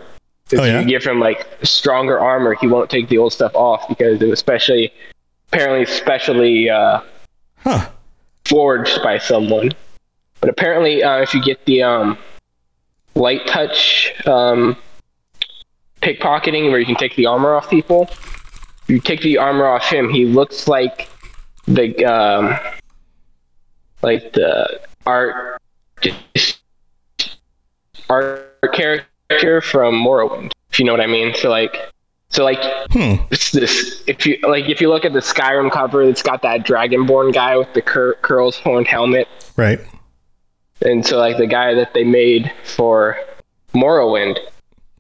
If 0.52 0.60
Oh, 0.60 0.64
yeah? 0.66 0.82
you 0.82 0.86
give 0.86 1.04
him 1.06 1.20
like 1.20 1.48
stronger 1.64 2.20
armor, 2.20 2.56
he 2.56 2.68
won't 2.68 2.90
take 2.90 3.08
the 3.10 3.18
old 3.18 3.32
stuff 3.34 3.56
off 3.56 3.88
because 3.88 4.22
especially 4.22 4.94
apparently 5.52 5.86
specially 5.86 6.70
uh, 6.70 7.02
Huh. 7.64 7.90
forged 8.46 9.04
by 9.04 9.20
someone. 9.20 9.72
But 10.40 10.50
apparently, 10.50 11.04
uh, 11.04 11.18
if 11.22 11.34
you 11.34 11.44
get 11.44 11.64
the 11.66 11.84
um, 11.84 12.18
light 13.14 13.46
touch 13.46 14.14
um, 14.26 14.76
pickpocketing, 16.02 16.72
where 16.72 16.80
you 16.80 16.86
can 16.86 16.96
take 16.96 17.16
the 17.16 17.28
armor 17.28 17.54
off 17.54 17.70
people, 17.70 18.10
you 18.88 19.00
take 19.00 19.22
the 19.22 19.38
armor 19.38 19.68
off 19.68 19.84
him. 19.84 20.10
He 20.10 20.26
looks 20.26 20.68
like 20.68 21.10
the 21.68 22.04
um, 22.06 22.58
like 24.02 24.34
the 24.34 24.82
art 25.06 25.62
art 28.10 28.74
character 28.74 29.62
from 29.62 29.94
Morrowind. 30.04 30.52
If 30.72 30.80
you 30.80 30.86
know 30.86 30.94
what 30.94 31.02
I 31.02 31.08
mean. 31.08 31.36
So 31.36 31.50
like, 31.50 31.92
so 32.32 32.44
like 32.44 32.60
Hmm. 32.92 33.16
it's 33.30 33.52
this 33.52 34.04
if 34.08 34.26
you 34.26 34.38
like 34.44 34.68
if 34.68 34.82
you 34.82 34.90
look 34.90 35.06
at 35.06 35.14
the 35.14 35.20
Skyrim 35.20 35.72
cover, 35.72 36.02
it's 36.02 36.24
got 36.24 36.42
that 36.42 36.62
Dragonborn 36.66 37.34
guy 37.34 37.56
with 37.58 37.72
the 37.74 37.82
cur- 37.82 38.16
curls 38.24 38.58
horned 38.58 38.88
helmet, 38.88 39.28
Right. 39.56 39.80
and 40.82 41.06
so 41.06 41.18
like 41.20 41.38
the 41.38 41.48
guy 41.48 41.74
that 41.76 41.94
they 41.94 42.04
made 42.04 42.52
for 42.64 43.18
Morrowind 43.74 44.38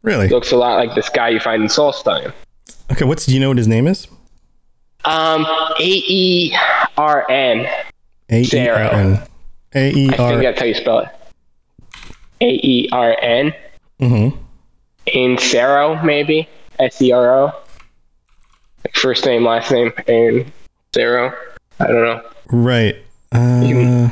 Really? 0.03 0.27
looks 0.29 0.51
a 0.51 0.57
lot 0.57 0.75
like 0.77 0.93
this 0.95 1.09
guy 1.09 1.29
you 1.29 1.39
find 1.39 1.61
in 1.63 1.67
Solstheim. 1.69 2.31
Okay, 2.91 3.05
what's 3.05 3.25
do 3.25 3.33
you 3.33 3.39
know 3.39 3.49
what 3.49 3.57
his 3.57 3.67
name 3.67 3.87
is? 3.87 4.07
Um, 5.05 5.45
A 5.79 5.83
E 5.83 6.55
R 6.97 7.29
N. 7.29 7.67
A 8.29 8.41
E 8.43 8.69
R 8.69 8.77
N. 8.77 9.21
A 9.73 9.89
E 9.91 10.09
I 10.09 10.15
think 10.17 10.41
that's 10.43 10.59
how 10.59 10.65
you 10.65 10.73
spell 10.75 10.99
it. 10.99 11.09
A 12.41 12.49
E 12.63 12.89
R 12.91 13.15
N. 13.21 13.53
Mhm. 14.01 14.37
In 15.07 15.37
Sero, 15.37 16.01
maybe 16.03 16.47
S 16.81 17.01
E 17.01 17.11
R 17.11 17.33
O. 17.39 17.45
Like 18.85 18.95
first 18.95 19.25
name, 19.25 19.45
last 19.45 19.71
name, 19.71 19.91
and 20.07 20.51
zero. 20.95 21.33
I 21.79 21.87
don't 21.87 22.03
know. 22.03 22.21
Right. 22.47 22.95
Uh, 23.31 23.61
You 23.63 24.11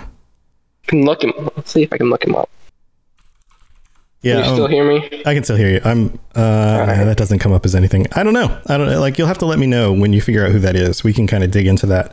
can 0.88 1.06
look 1.06 1.24
him. 1.24 1.34
Let's 1.56 1.72
see 1.72 1.84
if 1.84 1.92
I 1.92 1.98
can 1.98 2.10
look 2.10 2.24
him 2.24 2.36
up. 2.36 2.50
yeah. 4.22 4.36
Can 4.36 4.44
you 4.44 4.50
um, 4.52 4.56
still 4.56 4.68
hear 4.68 4.88
me? 4.88 5.24
I 5.26 5.34
can 5.34 5.44
still 5.44 5.56
hear 5.56 5.70
you. 5.70 5.82
I'm. 5.84 6.20
Uh, 6.36 6.86
that 6.86 7.18
doesn't 7.18 7.40
come 7.40 7.52
up 7.52 7.66
as 7.66 7.76
anything. 7.76 8.06
I 8.14 8.24
don't 8.24 8.34
know. 8.34 8.60
I 8.68 8.78
don't 8.78 9.00
like. 9.00 9.18
You'll 9.18 9.28
have 9.28 9.38
to 9.40 9.46
let 9.46 9.60
me 9.60 9.66
know 9.68 9.92
when 9.92 10.14
you 10.14 10.22
figure 10.22 10.46
out 10.46 10.52
who 10.52 10.60
that 10.60 10.76
is. 10.76 11.04
We 11.04 11.14
can 11.14 11.28
kind 11.28 11.44
of 11.44 11.52
dig 11.52 11.68
into 11.68 11.86
that. 11.88 12.12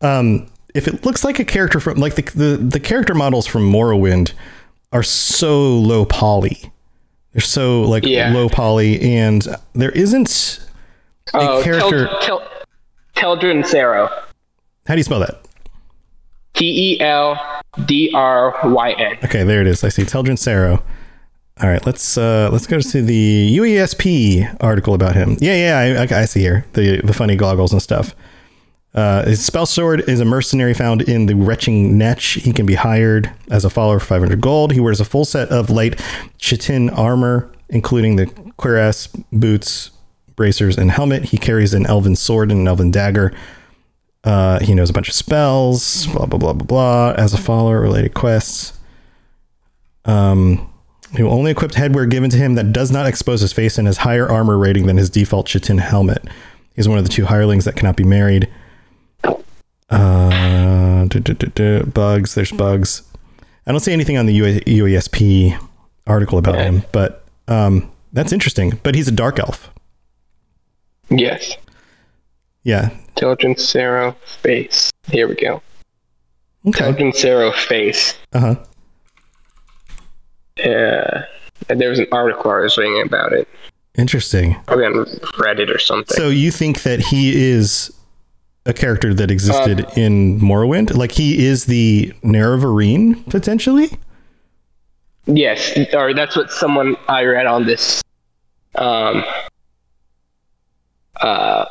Um, 0.00 0.46
if 0.74 0.86
it 0.88 1.04
looks 1.04 1.24
like 1.24 1.38
a 1.38 1.44
character 1.44 1.80
from 1.80 1.98
like 1.98 2.14
the 2.14 2.22
the, 2.22 2.56
the 2.56 2.80
character 2.80 3.14
models 3.14 3.46
from 3.46 3.70
Morrowind 3.70 4.32
are 4.92 5.02
so 5.02 5.78
low 5.78 6.04
poly. 6.04 6.70
They're 7.36 7.42
so 7.42 7.82
like 7.82 8.06
Yeah. 8.06 8.32
low 8.32 8.48
poly, 8.48 8.98
and 9.02 9.46
there 9.74 9.90
isn't 9.90 10.58
a 11.34 11.38
Oh, 11.38 11.62
character. 11.62 12.06
Tel- 12.22 12.40
Tel- 13.14 13.36
Teldryn 13.36 13.62
Sero. 13.66 14.08
how 14.86 14.94
do 14.94 14.98
you 14.98 15.02
spell 15.04 15.20
that? 15.20 15.42
T 16.54 16.94
E 16.94 17.00
L 17.02 17.38
D 17.84 18.10
R 18.14 18.54
Y 18.64 18.92
N. 18.92 19.18
Okay, 19.22 19.42
there 19.44 19.60
it 19.60 19.66
is. 19.66 19.84
I 19.84 19.90
see 19.90 20.04
Teldryn 20.04 20.38
Sero. 20.38 20.82
All 21.62 21.68
right, 21.68 21.84
let's 21.84 22.16
uh, 22.16 22.48
let's 22.50 22.66
go 22.66 22.80
to 22.80 23.02
the 23.02 23.54
UESP 23.58 24.56
article 24.62 24.94
about 24.94 25.14
him. 25.14 25.36
Yeah, 25.38 25.56
yeah, 25.56 26.00
I, 26.00 26.16
I, 26.16 26.22
I 26.22 26.24
see 26.24 26.40
here 26.40 26.64
the 26.72 27.02
the 27.04 27.12
funny 27.12 27.36
goggles 27.36 27.72
and 27.72 27.82
stuff. 27.82 28.14
Uh, 28.96 29.26
his 29.26 29.44
spell 29.44 29.66
sword 29.66 30.08
is 30.08 30.20
a 30.20 30.24
mercenary 30.24 30.72
found 30.72 31.02
in 31.02 31.26
the 31.26 31.36
Retching 31.36 31.98
Netch. 31.98 32.40
He 32.40 32.50
can 32.50 32.64
be 32.64 32.74
hired 32.74 33.30
as 33.50 33.62
a 33.64 33.70
follower 33.70 33.98
for 34.00 34.06
500 34.06 34.40
gold. 34.40 34.72
He 34.72 34.80
wears 34.80 35.00
a 35.00 35.04
full 35.04 35.26
set 35.26 35.50
of 35.50 35.68
light 35.68 36.00
chitin 36.38 36.88
armor, 36.88 37.52
including 37.68 38.16
the 38.16 38.26
cuirass, 38.56 39.08
boots, 39.30 39.90
bracers, 40.34 40.78
and 40.78 40.90
helmet. 40.90 41.24
He 41.24 41.36
carries 41.36 41.74
an 41.74 41.84
elven 41.86 42.16
sword 42.16 42.50
and 42.50 42.60
an 42.60 42.68
elven 42.68 42.90
dagger. 42.90 43.34
Uh, 44.24 44.60
he 44.60 44.74
knows 44.74 44.88
a 44.88 44.94
bunch 44.94 45.08
of 45.08 45.14
spells, 45.14 46.06
blah, 46.06 46.24
blah, 46.24 46.38
blah, 46.38 46.52
blah, 46.54 46.66
blah. 46.66 47.14
As 47.18 47.34
a 47.34 47.38
follower, 47.38 47.80
related 47.82 48.14
quests. 48.14 48.78
Um, 50.06 50.72
he 51.14 51.22
will 51.22 51.34
only 51.34 51.50
equip 51.50 51.72
headwear 51.72 52.10
given 52.10 52.30
to 52.30 52.36
him 52.38 52.54
that 52.54 52.72
does 52.72 52.90
not 52.90 53.06
expose 53.06 53.42
his 53.42 53.52
face 53.52 53.76
and 53.76 53.86
has 53.86 53.98
higher 53.98 54.26
armor 54.26 54.56
rating 54.56 54.86
than 54.86 54.96
his 54.96 55.10
default 55.10 55.46
chitin 55.46 55.78
helmet. 55.78 56.24
He's 56.74 56.88
one 56.88 56.98
of 56.98 57.04
the 57.04 57.10
two 57.10 57.26
hirelings 57.26 57.66
that 57.66 57.76
cannot 57.76 57.96
be 57.96 58.04
married. 58.04 58.48
Uh, 59.24 61.04
duh, 61.04 61.20
duh, 61.20 61.34
duh, 61.34 61.50
duh, 61.54 61.84
bugs. 61.84 62.34
There's 62.34 62.52
bugs. 62.52 63.02
I 63.66 63.72
don't 63.72 63.80
see 63.80 63.92
anything 63.92 64.16
on 64.16 64.26
the 64.26 64.34
UA, 64.34 64.60
UASP 64.60 65.58
article 66.06 66.38
about 66.38 66.56
him, 66.56 66.82
but 66.92 67.24
um, 67.48 67.90
that's 68.12 68.32
interesting. 68.32 68.78
But 68.82 68.94
he's 68.94 69.08
a 69.08 69.12
dark 69.12 69.38
elf. 69.38 69.70
Yes. 71.10 71.56
Yeah. 72.62 72.90
Teldryn 73.16 73.58
Sero 73.58 74.16
face. 74.42 74.92
Here 75.08 75.28
we 75.28 75.34
go. 75.34 75.62
Okay. 76.66 76.84
Teldryn 76.84 77.14
Sero 77.14 77.52
face. 77.52 78.14
Uh 78.32 78.40
huh. 78.40 78.56
Uh, 80.68 81.22
and 81.68 81.80
there 81.80 81.90
was 81.90 81.98
an 81.98 82.06
article 82.12 82.50
I 82.50 82.60
was 82.60 82.76
reading 82.76 83.02
about 83.06 83.32
it. 83.32 83.48
Interesting. 83.96 84.56
Probably 84.66 84.86
on 84.86 84.92
Reddit 85.38 85.74
or 85.74 85.78
something. 85.78 86.16
So 86.16 86.28
you 86.28 86.50
think 86.50 86.82
that 86.82 87.00
he 87.00 87.50
is 87.50 87.95
a 88.66 88.72
character 88.74 89.14
that 89.14 89.30
existed 89.30 89.86
in 89.96 90.38
Morrowind? 90.40 90.94
Like 90.96 91.12
he 91.12 91.46
is 91.46 91.64
the 91.66 92.12
Nerevarine 92.22 93.28
potentially? 93.30 93.90
yes, 95.26 95.76
or 95.92 96.14
that's 96.14 96.36
what 96.36 96.50
someone 96.52 96.96
I 97.08 97.24
read 97.24 97.46
on 97.46 97.66
this 97.66 98.00
um, 98.76 99.24
uh, 101.20 101.64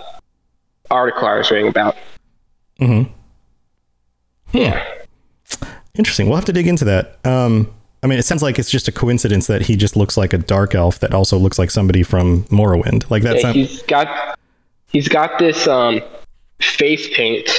article 0.92 1.28
I 1.28 1.38
was 1.38 1.52
reading 1.52 1.68
about. 1.70 1.96
Mm-hmm. 2.80 3.12
Yeah. 4.58 4.84
Interesting. 5.98 6.28
We'll 6.28 6.36
have 6.36 6.46
to 6.46 6.54
dig 6.54 6.68
into 6.68 6.86
that. 6.86 7.20
Um, 7.26 7.72
I 8.04 8.08
mean, 8.08 8.20
it 8.20 8.24
sounds 8.26 8.44
like 8.44 8.60
it's 8.60 8.70
just 8.70 8.88
a 8.88 8.92
coincidence 8.92 9.48
that 9.48 9.62
he 9.64 9.76
just 9.76 9.96
looks 9.96 10.18
like 10.18 10.34
a 10.34 10.38
dark 10.38 10.76
elf 10.76 11.00
that 11.00 11.14
also 11.14 11.38
looks 11.38 11.58
like 11.58 11.72
somebody 11.72 12.04
from 12.04 12.44
Morrowind. 12.46 13.10
Like 13.10 13.24
that's 13.24 13.42
Yeah, 13.42 13.48
not. 13.48 13.56
he's 13.56 13.82
got 13.84 14.40
he's 14.90 15.08
got 15.08 15.40
this 15.40 15.68
um, 15.68 16.02
face 16.62 17.08
paint 17.16 17.50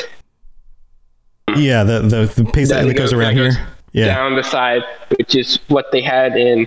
Yeah, 1.57 1.85
the 1.85 2.01
the, 2.01 2.43
the 2.43 2.51
pace 2.51 2.69
that, 2.71 2.85
that 2.87 2.95
goes 2.95 3.11
goes- 3.11 3.13
around 3.13 3.37
goes 3.37 3.57
here. 3.57 3.67
Yeah. 3.93 4.07
down 4.07 4.37
the 4.37 4.43
side, 4.43 4.83
which 5.19 5.35
is 5.35 5.59
what 5.69 5.91
they 5.91 6.03
had 6.03 6.37
in 6.37 6.67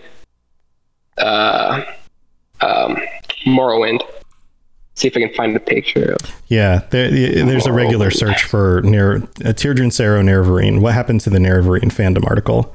uh, 1.19 1.83
um, 2.61 2.97
Morrowind. 3.45 4.01
see 4.95 5.07
if 5.09 5.15
I 5.15 5.19
can 5.19 5.33
find 5.35 5.55
a 5.55 5.59
picture 5.59 6.13
of. 6.13 6.41
Yeah, 6.47 6.79
there, 6.89 7.11
there's 7.11 7.67
a 7.67 7.71
regular 7.73 8.09
search 8.09 8.43
for 8.45 8.81
Ner- 8.83 9.17
uh, 9.17 9.53
Tyrdran 9.53 9.93
Sero 9.93 10.23
Nerevarine. 10.23 10.81
What 10.81 10.95
happened 10.95 11.21
to 11.21 11.29
the 11.29 11.37
Nerevarine 11.37 11.91
fandom 11.91 12.25
article? 12.27 12.73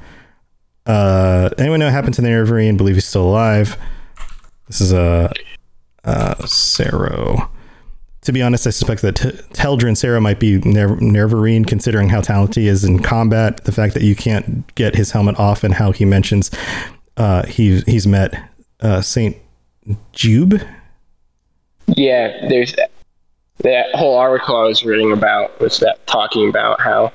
Uh, 0.85 1.49
anyone 1.57 1.79
know 1.81 1.87
what 1.87 1.93
happened 1.93 2.13
to 2.13 2.21
the 2.21 2.29
Nerevarine? 2.29 2.77
Believe 2.77 2.95
he's 2.95 3.05
still 3.05 3.27
alive. 3.27 3.75
This 4.67 4.79
is 4.79 4.93
a 4.93 5.33
uh, 6.05 6.45
Sero. 6.45 7.49
To 8.25 8.31
be 8.31 8.41
honest, 8.41 8.65
I 8.65 8.71
suspect 8.71 9.03
that 9.03 9.15
Teldryn 9.53 9.95
Sero 9.95 10.19
might 10.19 10.39
be 10.39 10.57
Ner- 10.57 10.97
Nerevarine, 10.97 11.65
considering 11.67 12.09
how 12.09 12.21
talented 12.21 12.61
he 12.63 12.67
is 12.67 12.83
in 12.83 12.99
combat. 13.03 13.63
The 13.65 13.71
fact 13.71 13.93
that 13.93 14.01
you 14.01 14.15
can't 14.15 14.73
get 14.73 14.95
his 14.95 15.11
helmet 15.11 15.37
off, 15.39 15.63
and 15.63 15.73
how 15.75 15.91
he 15.91 16.05
mentions 16.05 16.49
uh, 17.17 17.45
he 17.45 17.81
he's 17.81 18.07
met 18.07 18.33
uh, 18.81 19.01
Saint 19.01 19.37
Jiub. 20.13 20.67
Yeah, 21.87 22.47
there's 22.49 22.75
that 23.59 23.93
whole 23.93 24.17
article 24.17 24.55
I 24.55 24.63
was 24.63 24.83
reading 24.83 25.11
about 25.11 25.59
was 25.59 25.79
that 25.79 26.05
talking 26.07 26.49
about 26.49 26.81
how 26.81 27.11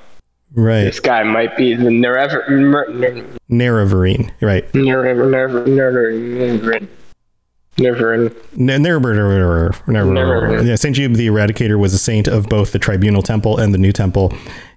Right, 0.52 0.82
this 0.84 1.00
guy 1.00 1.22
might 1.24 1.56
be 1.56 1.74
the 1.74 1.90
Nerever, 1.90 2.44
Ner- 2.48 3.24
Nerevarine. 3.50 4.30
Right. 4.40 4.72
Nerever, 4.74 5.28
Nerever, 5.30 5.66
Nerever, 5.66 6.80
Nerever, 7.81 8.12
N- 8.12 8.35
Never, 8.53 9.14
never, 9.14 9.74
never, 9.87 10.12
Never. 10.12 10.62
Yeah, 10.62 10.74
Saint 10.74 10.97
Jiub 10.97 11.16
the 11.16 11.26
Eradicator 11.26 11.78
was 11.78 11.95
a 11.95 11.99
saint 11.99 12.28
of 12.28 12.49
both 12.49 12.72
the 12.72 12.78
Tribunal 12.78 13.22
Temple 13.22 13.59
and 13.59 13.72
the 13.72 13.78
New 13.78 13.93
Temple. 13.93 14.33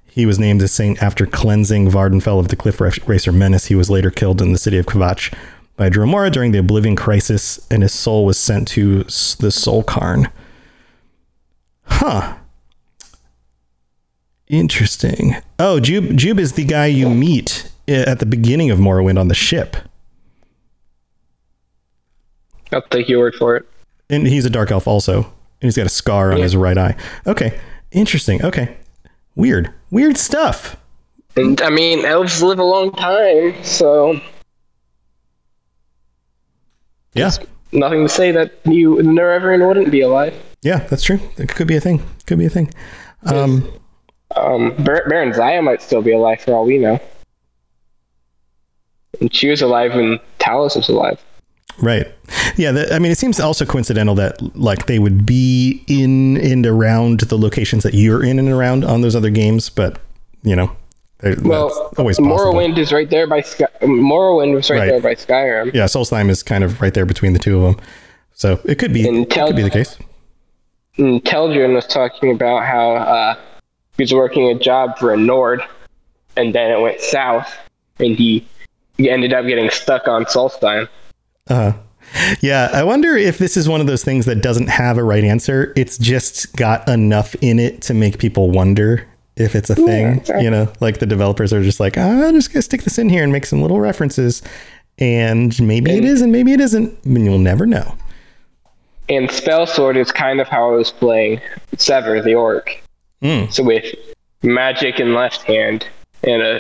He 0.06 0.26
was 0.26 0.40
named 0.40 0.62
a 0.62 0.68
saint 0.68 1.02
after 1.04 1.26
cleansing 1.26 1.90
Vvardenfell 1.90 2.40
of 2.40 2.48
the 2.48 2.56
Cliff 2.56 2.80
Racer 2.80 3.32
menace. 3.32 3.66
He 3.66 3.76
was 3.76 3.90
later 3.90 4.10
killed 4.12 4.42
in 4.42 4.54
the 4.54 4.58
city 4.60 4.78
of 4.78 4.86
Kvatch 4.86 5.34
by 5.76 5.90
Dremora 5.90 6.32
during 6.32 6.52
the 6.52 6.60
Oblivion 6.60 6.96
Crisis, 6.96 7.60
and 7.72 7.82
his 7.82 7.94
soul 7.94 8.26
was 8.26 8.38
sent 8.38 8.68
to 8.70 9.04
the 9.40 9.52
Soul 9.52 9.84
Cairn. 9.84 10.30
Huh. 11.86 12.36
Interesting. 14.48 15.36
Oh, 15.58 15.80
Jiub, 15.82 16.12
Jiub 16.12 16.38
is 16.40 16.54
the 16.54 16.64
guy 16.66 16.86
you 16.86 17.10
meet 17.10 17.72
eh, 17.88 18.04
at 18.08 18.20
the 18.20 18.26
beginning 18.26 18.70
of 18.72 18.78
Morrowind 18.80 19.20
on 19.20 19.28
the 19.30 19.36
ship. 19.36 19.78
I'll 22.74 22.82
take 22.84 23.08
your 23.10 23.20
word 23.20 23.36
for 23.36 23.56
it. 23.56 23.66
And 24.10 24.28
he's 24.28 24.46
a 24.46 24.50
dark 24.50 24.72
elf 24.72 24.88
also. 24.88 25.18
And 25.18 25.68
he's 25.68 25.78
got 25.78 25.86
a 25.86 25.90
scar 25.90 26.32
on 26.32 26.38
Yeah. 26.38 26.44
his 26.44 26.56
right 26.56 26.78
eye. 26.78 26.96
Okay. 27.26 27.60
Interesting. 27.92 28.44
Okay. 28.44 28.76
Weird. 29.36 29.72
Weird 29.92 30.18
stuff. 30.18 30.76
And 31.36 31.62
I 31.62 31.70
mean, 31.70 32.06
elves 32.06 32.44
live 32.44 32.60
a 32.60 32.64
long 32.64 32.92
time, 32.92 33.56
so 33.64 34.20
Yeah. 37.14 37.32
nothing 37.72 38.04
to 38.04 38.10
say 38.10 38.32
that 38.32 38.52
you 38.66 38.98
the 38.98 39.04
Nerevarine 39.04 39.66
wouldn't 39.68 39.92
be 39.92 40.02
alive. 40.02 40.34
Yeah, 40.62 40.80
that's 40.90 41.04
true. 41.04 41.20
It 41.38 41.50
could 41.50 41.68
be 41.68 41.76
a 41.76 41.82
thing. 41.82 42.02
Could 42.28 42.38
be 42.40 42.46
a 42.46 42.50
thing. 42.50 42.72
Um, 43.26 43.68
Um, 44.36 44.74
Bar- 44.84 45.04
Barenziah 45.08 45.64
might 45.64 45.82
still 45.82 46.02
be 46.02 46.12
alive 46.12 46.42
for 46.42 46.56
all 46.56 46.66
we 46.66 46.80
know. 46.80 47.00
And 49.22 49.34
she 49.34 49.48
was 49.50 49.62
alive 49.62 49.94
when 49.94 50.20
Talos 50.40 50.76
was 50.76 50.90
alive. 50.90 51.20
Right. 51.82 52.08
Yeah. 52.56 52.72
The, 52.72 52.94
I 52.94 53.00
mean, 53.00 53.12
it 53.12 53.18
seems 53.18 53.40
also 53.40 53.66
coincidental 53.66 54.16
that 54.16 54.42
like 54.56 54.86
they 54.86 55.00
would 55.00 55.26
be 55.26 55.84
in 55.88 56.38
and 56.38 56.66
around 56.66 57.22
the 57.22 57.38
locations 57.38 57.84
that 57.84 57.94
you're 57.94 58.24
in 58.24 58.40
and 58.40 58.50
around 58.50 58.84
on 58.86 59.02
those 59.02 59.16
other 59.16 59.30
games, 59.32 59.70
but 59.70 60.00
you 60.44 60.56
know, 60.56 60.72
Well, 61.42 61.92
always 61.98 62.18
possible. 62.18 62.38
Morrowind 62.54 62.78
is 62.78 62.92
right 62.92 63.10
there 63.10 63.28
by 63.28 63.42
Sky- 63.42 63.68
Morrowind 63.82 64.54
was 64.54 64.70
right, 64.70 64.80
Right. 64.80 64.90
there 64.90 65.00
by 65.02 65.16
Skyrim. 65.16 65.74
Yeah, 65.74 65.86
Solstheim 65.86 66.30
is 66.30 66.44
kind 66.44 66.64
of 66.64 66.82
right 66.82 66.94
there 66.94 67.06
between 67.06 67.34
the 67.34 67.40
two 67.40 67.64
of 67.66 67.76
them. 67.78 67.86
So 68.34 68.60
it 68.66 68.78
could 68.80 68.92
be, 68.94 69.08
it 69.08 69.30
could 69.30 69.56
be 69.56 69.62
the 69.62 69.70
case. 69.70 69.98
And 70.98 71.24
Teldryn 71.24 71.74
was 71.74 71.88
talking 71.88 72.32
about 72.32 72.66
how 72.66 72.92
uh, 72.96 73.36
he 73.98 74.04
was 74.04 74.14
working 74.14 74.50
a 74.50 74.60
job 74.60 74.98
for 75.00 75.14
a 75.14 75.18
Nord, 75.18 75.62
and 76.36 76.54
then 76.54 76.72
it 76.72 76.82
went 76.82 77.00
south, 77.00 77.52
and 78.00 78.16
he, 78.16 78.46
he 78.98 79.10
ended 79.10 79.34
up 79.34 79.46
getting 79.46 79.70
stuck 79.70 80.08
on 80.08 80.26
Solstheim. 80.26 80.88
Uh, 81.50 81.74
yeah, 82.42 82.70
I 82.74 82.84
wonder 82.84 83.16
if 83.16 83.38
this 83.38 83.58
is 83.58 83.68
one 83.68 83.82
of 83.82 83.88
those 83.88 84.04
things 84.04 84.26
that 84.26 84.42
doesn't 84.42 84.68
have 84.68 84.98
a 84.98 85.04
right 85.04 85.24
answer. 85.24 85.74
It's 85.76 85.98
just 85.98 86.56
got 86.56 86.88
enough 86.88 87.36
in 87.42 87.60
it 87.60 87.82
to 87.84 87.94
make 87.94 88.20
people 88.20 88.52
wonder 88.52 89.08
if 89.36 89.56
it's 89.56 89.70
a 89.70 89.76
thing. 89.76 90.18
exactly. 90.18 90.44
You 90.44 90.52
know, 90.52 90.72
like 90.80 91.00
the 91.00 91.06
developers 91.06 91.52
are 91.54 91.64
just 91.64 91.80
like, 91.80 91.98
ah, 91.98 92.28
I'm 92.28 92.36
just 92.36 92.54
gonna 92.54 92.62
stick 92.62 92.84
this 92.84 92.98
in 92.98 93.10
here 93.10 93.24
and 93.24 93.32
make 93.32 93.46
some 93.46 93.62
little 93.62 93.80
references, 93.80 94.44
and 95.00 95.60
maybe 95.62 95.92
it 95.92 96.06
is, 96.06 96.22
and 96.22 96.32
maybe 96.32 96.54
it 96.54 96.60
isn't. 96.60 96.98
I 97.06 97.10
mean, 97.10 97.26
you'll 97.26 97.40
never 97.40 97.66
know. 97.66 97.96
And 99.10 99.30
Spell 99.32 99.66
Sword 99.66 99.98
is 99.98 100.12
kind 100.12 100.40
of 100.40 100.48
how 100.48 100.72
I 100.72 100.76
was 100.76 100.92
playing 100.92 101.42
Sever 101.78 102.22
the 102.22 102.36
Orc. 102.36 102.82
Mm. 103.22 103.52
So 103.52 103.64
with 103.64 103.86
magic 104.44 105.00
in 105.00 105.14
left 105.14 105.44
hand 105.44 105.88
and 106.24 106.42
a 106.42 106.60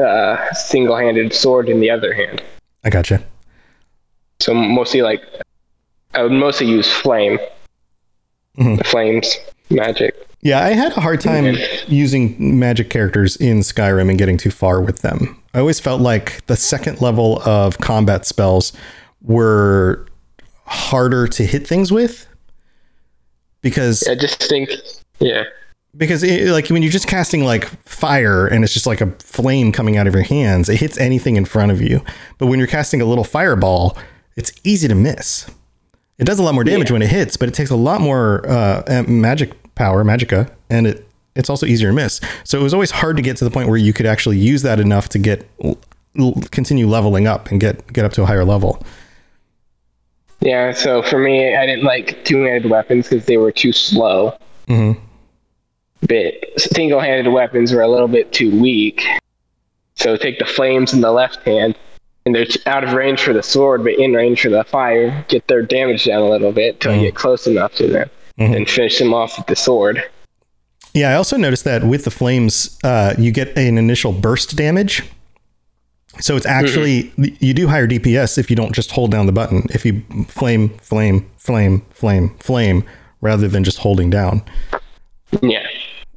uh, 0.00 0.52
single-handed 0.52 1.32
sword 1.32 1.68
in 1.68 1.80
the 1.80 1.90
other 1.90 2.12
hand. 2.12 2.42
I 2.84 2.90
gotcha. 2.90 3.22
So 4.40 4.54
mostly 4.54 5.02
like 5.02 5.22
I 6.14 6.22
would 6.22 6.32
mostly 6.32 6.66
use 6.68 6.90
flame, 6.90 7.38
Mhm. 8.58 8.84
flames 8.86 9.36
magic. 9.70 10.14
Yeah, 10.42 10.62
I 10.62 10.70
had 10.70 10.92
a 10.96 11.00
hard 11.00 11.20
time 11.20 11.56
using 11.88 12.58
magic 12.58 12.90
characters 12.90 13.36
in 13.36 13.60
Skyrim 13.60 14.08
and 14.08 14.18
getting 14.18 14.36
too 14.36 14.50
far 14.52 14.80
with 14.80 15.02
them. 15.02 15.36
I 15.54 15.58
always 15.58 15.80
felt 15.80 16.00
like 16.00 16.46
the 16.46 16.56
second 16.56 17.00
level 17.00 17.42
of 17.44 17.78
combat 17.78 18.24
spells 18.24 18.72
were 19.22 20.06
harder 20.64 21.26
to 21.26 21.44
hit 21.44 21.66
things 21.66 21.90
with 21.90 22.26
because 23.62 24.06
I 24.06 24.14
just 24.14 24.40
think, 24.48 24.70
yeah, 25.18 25.42
because 25.96 26.22
it, 26.22 26.48
like 26.52 26.68
when 26.68 26.82
you're 26.82 26.92
just 26.92 27.08
casting 27.08 27.42
like 27.44 27.64
fire 27.84 28.46
and 28.46 28.62
it's 28.62 28.72
just 28.72 28.86
like 28.86 29.00
a 29.00 29.10
flame 29.18 29.72
coming 29.72 29.96
out 29.96 30.06
of 30.06 30.14
your 30.14 30.22
hands, 30.22 30.68
it 30.68 30.76
hits 30.76 30.96
anything 30.98 31.34
in 31.36 31.44
front 31.44 31.72
of 31.72 31.82
you. 31.82 32.00
But 32.38 32.46
when 32.46 32.60
you're 32.60 32.68
casting 32.68 33.00
a 33.00 33.04
little 33.04 33.24
fireball, 33.24 33.98
it's 34.38 34.52
easy 34.64 34.88
to 34.88 34.94
miss. 34.94 35.50
It 36.16 36.24
does 36.24 36.38
a 36.38 36.42
lot 36.42 36.54
more 36.54 36.64
damage 36.64 36.90
when 36.90 37.02
it 37.02 37.10
hits, 37.10 37.36
but 37.36 37.48
it 37.48 37.54
takes 37.54 37.70
a 37.70 37.76
lot 37.76 38.00
more 38.00 38.48
uh, 38.48 39.04
magic 39.06 39.52
power, 39.74 40.04
magica, 40.04 40.50
and 40.70 40.86
it 40.86 41.04
it's 41.34 41.50
also 41.50 41.66
easier 41.66 41.88
to 41.90 41.94
miss. 41.94 42.20
So 42.44 42.58
it 42.58 42.62
was 42.62 42.74
always 42.74 42.90
hard 42.90 43.16
to 43.16 43.22
get 43.22 43.36
to 43.36 43.44
the 43.44 43.50
point 43.50 43.68
where 43.68 43.76
you 43.76 43.92
could 43.92 44.06
actually 44.06 44.38
use 44.38 44.62
that 44.62 44.80
enough 44.80 45.08
to 45.10 45.18
get 45.18 45.48
continue 46.50 46.88
leveling 46.88 47.26
up 47.26 47.50
and 47.50 47.60
get 47.60 47.92
get 47.92 48.04
up 48.04 48.12
to 48.12 48.22
a 48.22 48.26
higher 48.26 48.44
level. 48.44 48.82
yeah. 50.40 50.72
So 50.72 51.02
for 51.02 51.18
me, 51.18 51.54
I 51.56 51.66
didn't 51.66 51.84
like 51.84 52.24
two-handed 52.24 52.70
weapons 52.70 53.08
because 53.08 53.26
they 53.26 53.36
were 53.36 53.52
too 53.52 53.72
slow. 53.72 54.36
Mm-hmm. 54.66 55.00
But 56.00 56.34
single-handed 56.60 57.30
weapons 57.30 57.72
were 57.72 57.82
a 57.82 57.88
little 57.88 58.08
bit 58.08 58.32
too 58.32 58.50
weak. 58.60 59.04
So 59.94 60.16
take 60.16 60.38
the 60.38 60.46
flames 60.46 60.92
in 60.92 61.00
the 61.00 61.10
left 61.10 61.42
hand, 61.44 61.76
and 62.28 62.34
they're 62.34 62.46
out 62.66 62.84
of 62.84 62.92
range 62.92 63.22
for 63.22 63.32
the 63.32 63.42
sword, 63.42 63.82
but 63.82 63.94
in 63.94 64.12
range 64.12 64.42
for 64.42 64.50
the 64.50 64.62
fire. 64.64 65.24
Get 65.28 65.48
their 65.48 65.62
damage 65.62 66.04
down 66.04 66.20
a 66.20 66.28
little 66.28 66.52
bit 66.52 66.78
till 66.78 66.94
you 66.94 67.00
get 67.00 67.14
mm-hmm. 67.14 67.16
close 67.16 67.46
enough 67.46 67.74
to 67.76 67.86
them, 67.86 68.10
mm-hmm. 68.38 68.54
and 68.54 68.68
finish 68.68 68.98
them 68.98 69.14
off 69.14 69.38
with 69.38 69.46
the 69.46 69.56
sword. 69.56 70.04
Yeah, 70.92 71.10
I 71.10 71.14
also 71.14 71.38
noticed 71.38 71.64
that 71.64 71.84
with 71.84 72.04
the 72.04 72.10
flames, 72.10 72.78
uh, 72.84 73.14
you 73.18 73.32
get 73.32 73.56
an 73.56 73.78
initial 73.78 74.12
burst 74.12 74.56
damage. 74.56 75.02
So 76.20 76.36
it's 76.36 76.46
mm-hmm. 76.46 76.64
actually 76.64 77.12
you 77.40 77.54
do 77.54 77.66
higher 77.66 77.88
DPS 77.88 78.36
if 78.36 78.50
you 78.50 78.56
don't 78.56 78.74
just 78.74 78.90
hold 78.90 79.10
down 79.10 79.24
the 79.24 79.32
button. 79.32 79.64
If 79.70 79.86
you 79.86 80.02
flame, 80.28 80.68
flame, 80.80 81.30
flame, 81.38 81.86
flame, 81.90 82.36
flame, 82.40 82.84
rather 83.22 83.48
than 83.48 83.64
just 83.64 83.78
holding 83.78 84.10
down, 84.10 84.42
Yeah. 85.40 85.66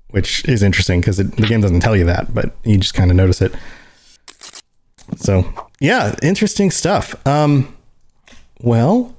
which 0.10 0.44
is 0.46 0.62
interesting 0.62 1.00
because 1.00 1.18
the 1.18 1.24
game 1.24 1.62
doesn't 1.62 1.80
tell 1.80 1.96
you 1.96 2.06
that, 2.06 2.34
but 2.34 2.54
you 2.66 2.78
just 2.78 2.96
kind 2.96 3.12
of 3.12 3.16
notice 3.16 3.42
it. 3.42 3.54
So 5.18 5.46
yeah, 5.80 6.16
interesting 6.22 6.72
stuff. 6.72 7.16
Um, 7.28 7.76
well, 8.62 9.16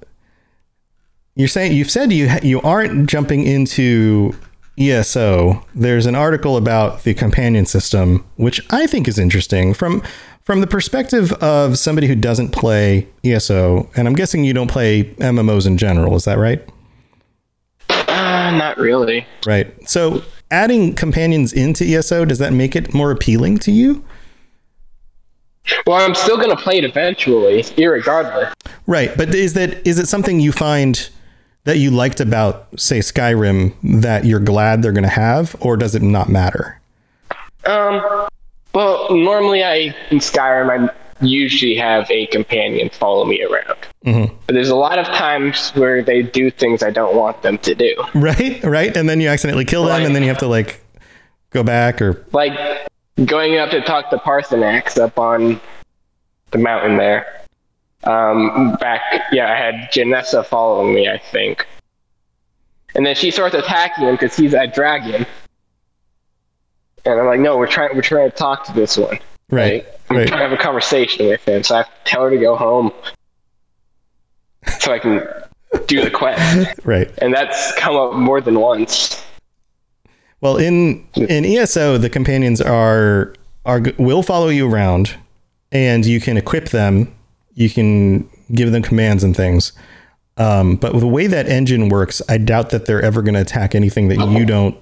you're 1.34 1.48
saying 1.48 1.72
you've 1.72 1.90
said 1.90 2.12
you 2.12 2.30
you 2.42 2.60
aren't 2.62 3.08
jumping 3.08 3.44
into 3.44 4.34
ESO. 4.78 5.64
There's 5.74 6.06
an 6.06 6.14
article 6.14 6.56
about 6.56 7.04
the 7.04 7.14
companion 7.14 7.66
system, 7.66 8.24
which 8.36 8.60
I 8.72 8.86
think 8.86 9.08
is 9.08 9.18
interesting 9.18 9.74
from 9.74 10.02
from 10.44 10.60
the 10.60 10.66
perspective 10.66 11.32
of 11.34 11.78
somebody 11.78 12.08
who 12.08 12.16
doesn't 12.16 12.50
play 12.50 13.06
ESO, 13.24 13.88
and 13.96 14.08
I'm 14.08 14.14
guessing 14.14 14.44
you 14.44 14.52
don't 14.52 14.70
play 14.70 15.04
MMOs 15.14 15.66
in 15.66 15.76
general. 15.76 16.16
Is 16.16 16.24
that 16.24 16.38
right? 16.38 16.66
Uh, 17.88 18.50
not 18.50 18.76
really. 18.78 19.26
Right. 19.46 19.88
So 19.88 20.22
adding 20.50 20.94
companions 20.94 21.52
into 21.52 21.84
ESO 21.84 22.24
does 22.24 22.38
that 22.38 22.52
make 22.52 22.74
it 22.76 22.92
more 22.92 23.10
appealing 23.10 23.58
to 23.58 23.72
you? 23.72 24.04
Well, 25.86 25.96
I'm 26.00 26.14
still 26.14 26.36
gonna 26.36 26.56
play 26.56 26.78
it 26.78 26.84
eventually, 26.84 27.62
irregardless. 27.62 28.52
Right, 28.86 29.10
but 29.16 29.34
is 29.34 29.54
that 29.54 29.86
is 29.86 29.98
it 29.98 30.08
something 30.08 30.40
you 30.40 30.52
find 30.52 31.08
that 31.64 31.78
you 31.78 31.90
liked 31.90 32.20
about 32.20 32.68
say 32.76 32.98
Skyrim 32.98 33.74
that 34.00 34.24
you're 34.24 34.40
glad 34.40 34.82
they're 34.82 34.92
going 34.92 35.04
to 35.04 35.08
have 35.08 35.54
or 35.60 35.76
does 35.76 35.94
it 35.94 36.02
not 36.02 36.28
matter? 36.28 36.80
Um, 37.64 38.02
well, 38.74 39.06
normally 39.14 39.62
I 39.62 39.94
in 40.10 40.18
Skyrim 40.18 40.90
I 40.90 40.92
usually 41.24 41.76
have 41.76 42.10
a 42.10 42.26
companion 42.26 42.90
follow 42.90 43.24
me 43.24 43.44
around. 43.44 43.78
Mhm. 44.04 44.32
But 44.46 44.54
there's 44.54 44.70
a 44.70 44.74
lot 44.76 44.98
of 44.98 45.06
times 45.06 45.70
where 45.76 46.02
they 46.02 46.22
do 46.22 46.50
things 46.50 46.82
I 46.82 46.90
don't 46.90 47.14
want 47.14 47.42
them 47.42 47.58
to 47.58 47.74
do. 47.76 47.94
Right, 48.14 48.62
right, 48.64 48.96
and 48.96 49.08
then 49.08 49.20
you 49.20 49.28
accidentally 49.28 49.64
kill 49.64 49.84
them, 49.84 50.02
and 50.02 50.16
then 50.16 50.22
you 50.22 50.28
have 50.30 50.38
to 50.38 50.48
like 50.48 50.84
go 51.50 51.62
back 51.62 52.02
or 52.02 52.24
Like 52.32 52.58
going 53.24 53.58
up 53.58 53.70
to 53.70 53.80
talk 53.82 54.10
to 54.10 54.18
Paarthurnax 54.18 54.98
up 54.98 55.18
on 55.18 55.60
the 56.50 56.58
mountain 56.58 56.96
there. 56.96 57.42
Um, 58.04 58.76
back, 58.80 59.02
yeah, 59.32 59.52
I 59.52 59.56
had 59.56 59.90
Jenassa 59.92 60.44
following 60.44 60.94
me, 60.94 61.08
I 61.08 61.18
think. 61.18 61.66
And 62.94 63.06
then 63.06 63.14
she 63.14 63.30
starts 63.30 63.54
attacking 63.54 64.04
him 64.04 64.14
because 64.14 64.36
he's 64.36 64.52
that 64.52 64.74
dragon. 64.74 65.26
And 67.04 67.20
I'm 67.20 67.26
like, 67.26 67.40
no, 67.40 67.56
we're 67.56 67.66
trying, 67.66 67.94
we're 67.94 68.02
trying 68.02 68.30
to 68.30 68.36
talk 68.36 68.64
to 68.66 68.72
this 68.72 68.96
one. 68.96 69.18
right, 69.50 69.86
I'm 70.10 70.16
right. 70.16 70.28
trying 70.28 70.40
to 70.40 70.48
have 70.48 70.52
a 70.52 70.62
conversation 70.62 71.26
with 71.26 71.46
him, 71.46 71.62
so 71.62 71.76
I 71.76 71.78
have 71.78 71.86
to 71.86 72.04
tell 72.04 72.24
her 72.24 72.30
to 72.30 72.38
go 72.38 72.56
home 72.56 72.92
so 74.78 74.92
I 74.92 74.98
can 74.98 75.26
do 75.86 76.02
the 76.02 76.10
quest. 76.10 76.80
right. 76.84 77.10
And 77.18 77.34
that's 77.34 77.74
come 77.76 77.96
up 77.96 78.14
more 78.14 78.40
than 78.40 78.58
once. 78.60 79.24
Well, 80.42 80.56
in 80.56 81.06
in 81.14 81.44
ESO, 81.44 81.98
the 81.98 82.10
companions 82.10 82.60
are 82.60 83.32
are 83.64 83.80
will 83.96 84.22
follow 84.22 84.48
you 84.48 84.70
around, 84.70 85.14
and 85.70 86.04
you 86.04 86.20
can 86.20 86.36
equip 86.36 86.70
them. 86.70 87.14
You 87.54 87.70
can 87.70 88.28
give 88.52 88.72
them 88.72 88.82
commands 88.82 89.24
and 89.24 89.36
things. 89.36 89.72
Um, 90.36 90.76
but 90.76 90.98
the 90.98 91.06
way 91.06 91.28
that 91.28 91.48
engine 91.48 91.88
works, 91.88 92.20
I 92.28 92.38
doubt 92.38 92.70
that 92.70 92.86
they're 92.86 93.02
ever 93.02 93.22
going 93.22 93.34
to 93.34 93.40
attack 93.40 93.74
anything 93.74 94.08
that 94.08 94.30
you 94.30 94.44
don't 94.44 94.76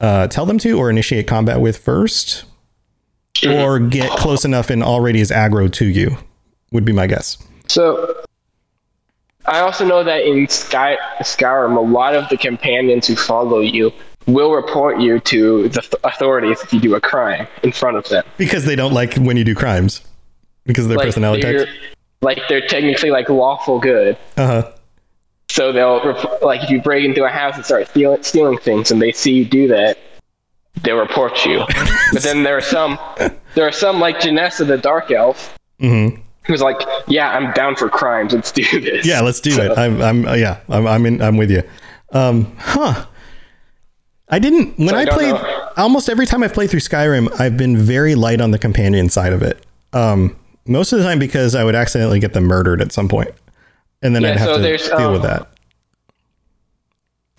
uh, 0.00 0.28
tell 0.28 0.46
them 0.46 0.58
to 0.60 0.78
or 0.78 0.88
initiate 0.88 1.26
combat 1.26 1.60
with 1.60 1.76
first, 1.76 2.44
or 3.46 3.78
get 3.78 4.10
close 4.12 4.46
enough 4.46 4.70
and 4.70 4.82
already 4.82 5.20
is 5.20 5.30
aggro 5.30 5.70
to 5.74 5.84
you. 5.84 6.16
Would 6.72 6.86
be 6.86 6.92
my 6.92 7.06
guess. 7.06 7.36
So 7.68 8.14
I 9.44 9.60
also 9.60 9.84
know 9.84 10.02
that 10.04 10.22
in 10.22 10.48
Sky 10.48 10.96
Skyrim, 11.20 11.76
a 11.76 11.80
lot 11.80 12.14
of 12.14 12.28
the 12.30 12.38
companions 12.38 13.06
who 13.06 13.14
follow 13.14 13.60
you 13.60 13.92
will 14.26 14.52
report 14.52 15.00
you 15.00 15.20
to 15.20 15.68
the 15.68 15.80
th- 15.80 15.94
authorities 16.04 16.60
if 16.62 16.72
you 16.72 16.80
do 16.80 16.94
a 16.94 17.00
crime 17.00 17.46
in 17.62 17.72
front 17.72 17.96
of 17.96 18.08
them. 18.08 18.24
Because 18.38 18.64
they 18.64 18.76
don't 18.76 18.92
like 18.94 19.14
when 19.16 19.36
you 19.36 19.44
do 19.44 19.54
crimes, 19.54 20.00
because 20.64 20.84
of 20.86 20.90
their 20.90 20.98
personality 20.98 21.42
they're, 21.42 21.66
types. 21.66 21.78
like 22.22 22.40
they're 22.48 22.66
technically 22.66 23.10
like 23.10 23.28
lawful 23.28 23.78
good. 23.78 24.16
Uh 24.36 24.46
huh. 24.46 24.72
So 25.50 25.72
they'll 25.72 26.04
rep- 26.04 26.42
like 26.42 26.62
if 26.64 26.70
you 26.70 26.80
break 26.80 27.04
into 27.04 27.24
a 27.24 27.28
house 27.28 27.54
and 27.56 27.64
start 27.64 27.88
stealing, 27.88 28.22
stealing 28.22 28.58
things, 28.58 28.90
and 28.90 29.00
they 29.00 29.12
see 29.12 29.32
you 29.32 29.44
do 29.44 29.68
that, 29.68 29.98
they'll 30.82 30.96
report 30.98 31.44
you. 31.44 31.62
but 32.12 32.22
then 32.22 32.42
there 32.42 32.56
are 32.56 32.60
some, 32.62 32.98
there 33.54 33.66
are 33.68 33.72
some 33.72 34.00
like 34.00 34.18
Jenassa 34.18 34.66
the 34.66 34.78
Dark 34.78 35.10
Elf, 35.10 35.56
hmm 35.80 36.08
who's 36.46 36.60
like, 36.60 36.76
"Yeah, 37.08 37.30
I'm 37.30 37.52
down 37.52 37.74
for 37.76 37.88
crimes. 37.88 38.32
Let's 38.34 38.52
do 38.52 38.64
this." 38.80 39.06
Yeah, 39.06 39.20
let's 39.20 39.40
do 39.40 39.52
So- 39.52 39.72
it. 39.72 39.78
I'm, 39.78 40.02
I'm, 40.02 40.24
yeah, 40.38 40.60
I'm, 40.68 40.86
I'm 40.86 41.06
in, 41.06 41.22
I'm 41.22 41.36
with 41.36 41.50
you. 41.50 41.62
Um, 42.12 42.54
huh. 42.58 43.06
I 44.34 44.38
didn't 44.40 44.76
when 44.78 44.88
So 44.88 44.96
I 44.96 45.02
I 45.02 45.06
played. 45.06 45.34
know. 45.34 45.70
Almost 45.76 46.08
every 46.08 46.26
time 46.26 46.42
I've 46.42 46.52
played 46.52 46.70
through 46.70 46.80
Skyrim, 46.80 47.28
I've 47.40 47.56
been 47.56 47.76
very 47.76 48.14
light 48.14 48.40
on 48.40 48.50
the 48.50 48.58
companion 48.58 49.08
side 49.08 49.32
of 49.32 49.42
it. 49.42 49.64
Um, 49.92 50.36
most 50.66 50.92
of 50.92 50.98
the 50.98 51.04
time 51.04 51.18
because 51.18 51.54
I 51.54 51.62
would 51.64 51.74
accidentally 51.74 52.18
get 52.20 52.32
them 52.32 52.44
murdered 52.44 52.80
at 52.82 52.90
some 52.92 53.08
point, 53.08 53.30
and 54.02 54.14
then 54.14 54.22
Yeah, 54.22 54.30
I'd 54.30 54.36
have 54.38 54.48
so 54.48 54.62
to 54.62 54.96
deal 54.96 55.12
with 55.12 55.22
um, 55.24 55.28
that. 55.28 55.48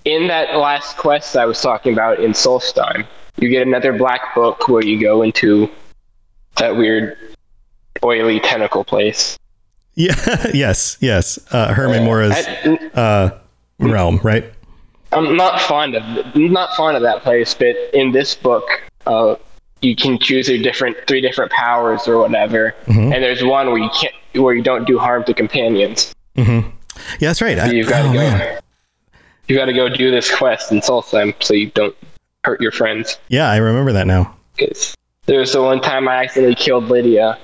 in 0.05 0.27
that 0.27 0.55
last 0.57 0.97
quest 0.97 1.35
I 1.35 1.45
was 1.45 1.59
talking 1.61 1.91
about 1.93 2.19
in 2.19 2.31
Solstheim, 2.31 3.05
you 3.37 3.49
get 3.49 3.65
another 3.65 3.91
black 3.97 4.33
book 4.35 4.67
where 4.67 4.83
you 4.83 4.99
go 5.01 5.21
into 5.23 5.69
that 6.57 6.75
weird 6.77 7.17
oily 8.03 8.39
tentacle 8.39 8.83
place. 8.83 9.37
Yeah. 9.97 10.13
yes. 10.53 10.97
Yes. 10.99 11.39
Uh, 11.53 11.73
Hermaeus 11.73 12.03
Mora's 12.03 12.33
I, 12.35 12.89
uh, 12.95 13.39
realm, 13.79 14.19
right? 14.23 14.43
I'm 15.15 15.35
not 15.37 15.61
fond 15.61 15.95
of 15.95 16.35
not 16.35 16.75
fond 16.75 16.95
of 16.97 17.03
that 17.03 17.23
place, 17.23 17.53
but 17.53 17.75
in 17.93 18.11
this 18.11 18.35
book, 18.35 18.63
uh, 19.05 19.35
you 19.81 19.95
can 19.95 20.19
choose 20.19 20.49
your 20.49 20.61
different 20.61 20.97
three 21.07 21.21
different 21.21 21.51
powers 21.51 22.07
or 22.07 22.17
whatever, 22.19 22.75
Mm-hmm. 22.85 23.13
and 23.13 23.23
there's 23.23 23.43
one 23.43 23.67
where 23.67 23.77
you 23.77 23.89
can't 23.99 24.13
where 24.33 24.53
you 24.53 24.61
don't 24.61 24.85
do 24.85 24.99
harm 24.99 25.23
to 25.25 25.33
companions. 25.33 26.13
Yeah, 26.35 26.61
that's 27.19 27.41
right. 27.41 27.57
I, 27.57 27.71
You've 27.71 27.87
got 27.89 28.03
to 28.03 28.09
oh, 28.09 28.13
go. 28.13 28.19
man. 28.19 28.59
You 29.47 29.55
got 29.55 29.65
to 29.65 29.73
go 29.73 29.87
do 29.89 30.11
this 30.11 30.33
quest 30.35 30.71
and 30.71 30.81
in 30.81 30.87
Solstheim 30.87 31.33
so 31.43 31.53
you 31.53 31.67
don't 31.71 31.95
hurt 32.43 32.59
your 32.61 32.71
friends. 32.71 33.17
Yeah, 33.29 33.49
I 33.49 33.57
remember 33.57 33.91
that 33.93 34.07
now. 34.07 34.35
'Cause 34.57 34.95
there 35.25 35.39
was 35.39 35.53
the 35.53 35.61
one 35.61 35.81
time 35.81 36.07
I 36.07 36.23
accidentally 36.23 36.55
killed 36.55 36.85
Lydia 36.85 37.37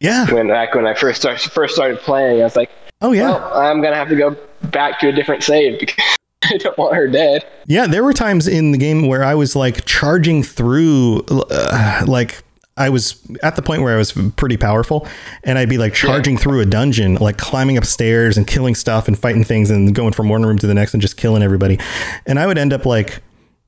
Yeah. 0.00 0.30
when 0.32 0.48
back 0.48 0.74
when 0.74 0.86
I 0.86 0.94
first 0.94 1.20
started 1.20 1.40
first 1.50 1.74
started 1.74 1.98
playing. 2.00 2.40
I 2.40 2.44
was 2.44 2.56
like, 2.56 2.70
Oh 3.00 3.12
yeah. 3.12 3.30
well, 3.30 3.52
I'm 3.54 3.80
gonna 3.82 3.96
have 3.96 4.08
to 4.08 4.16
go 4.16 4.36
back 4.70 4.98
to 5.00 5.08
a 5.08 5.12
different 5.12 5.42
save 5.42 5.78
because 5.78 6.15
I 6.50 6.56
don't 6.58 6.76
want 6.78 6.94
her 6.94 7.08
dead. 7.08 7.46
Yeah, 7.66 7.86
there 7.86 8.04
were 8.04 8.12
times 8.12 8.46
in 8.46 8.72
the 8.72 8.78
game 8.78 9.06
where 9.06 9.24
I 9.24 9.34
was 9.34 9.56
like 9.56 9.84
charging 9.84 10.42
through, 10.42 11.24
uh, 11.28 12.04
like 12.06 12.42
I 12.76 12.90
was 12.90 13.20
at 13.42 13.56
the 13.56 13.62
point 13.62 13.82
where 13.82 13.94
I 13.94 13.96
was 13.96 14.12
pretty 14.36 14.56
powerful, 14.56 15.08
and 15.44 15.58
I'd 15.58 15.68
be 15.68 15.78
like 15.78 15.94
charging 15.94 16.36
through 16.36 16.60
a 16.60 16.66
dungeon, 16.66 17.14
like 17.16 17.38
climbing 17.38 17.78
upstairs 17.78 18.36
and 18.36 18.46
killing 18.46 18.74
stuff 18.74 19.08
and 19.08 19.18
fighting 19.18 19.44
things 19.44 19.70
and 19.70 19.94
going 19.94 20.12
from 20.12 20.28
one 20.28 20.44
room 20.44 20.58
to 20.58 20.66
the 20.66 20.74
next 20.74 20.92
and 20.92 21.00
just 21.00 21.16
killing 21.16 21.42
everybody. 21.42 21.78
And 22.26 22.38
I 22.38 22.46
would 22.46 22.58
end 22.58 22.72
up 22.72 22.84
like, 22.84 23.22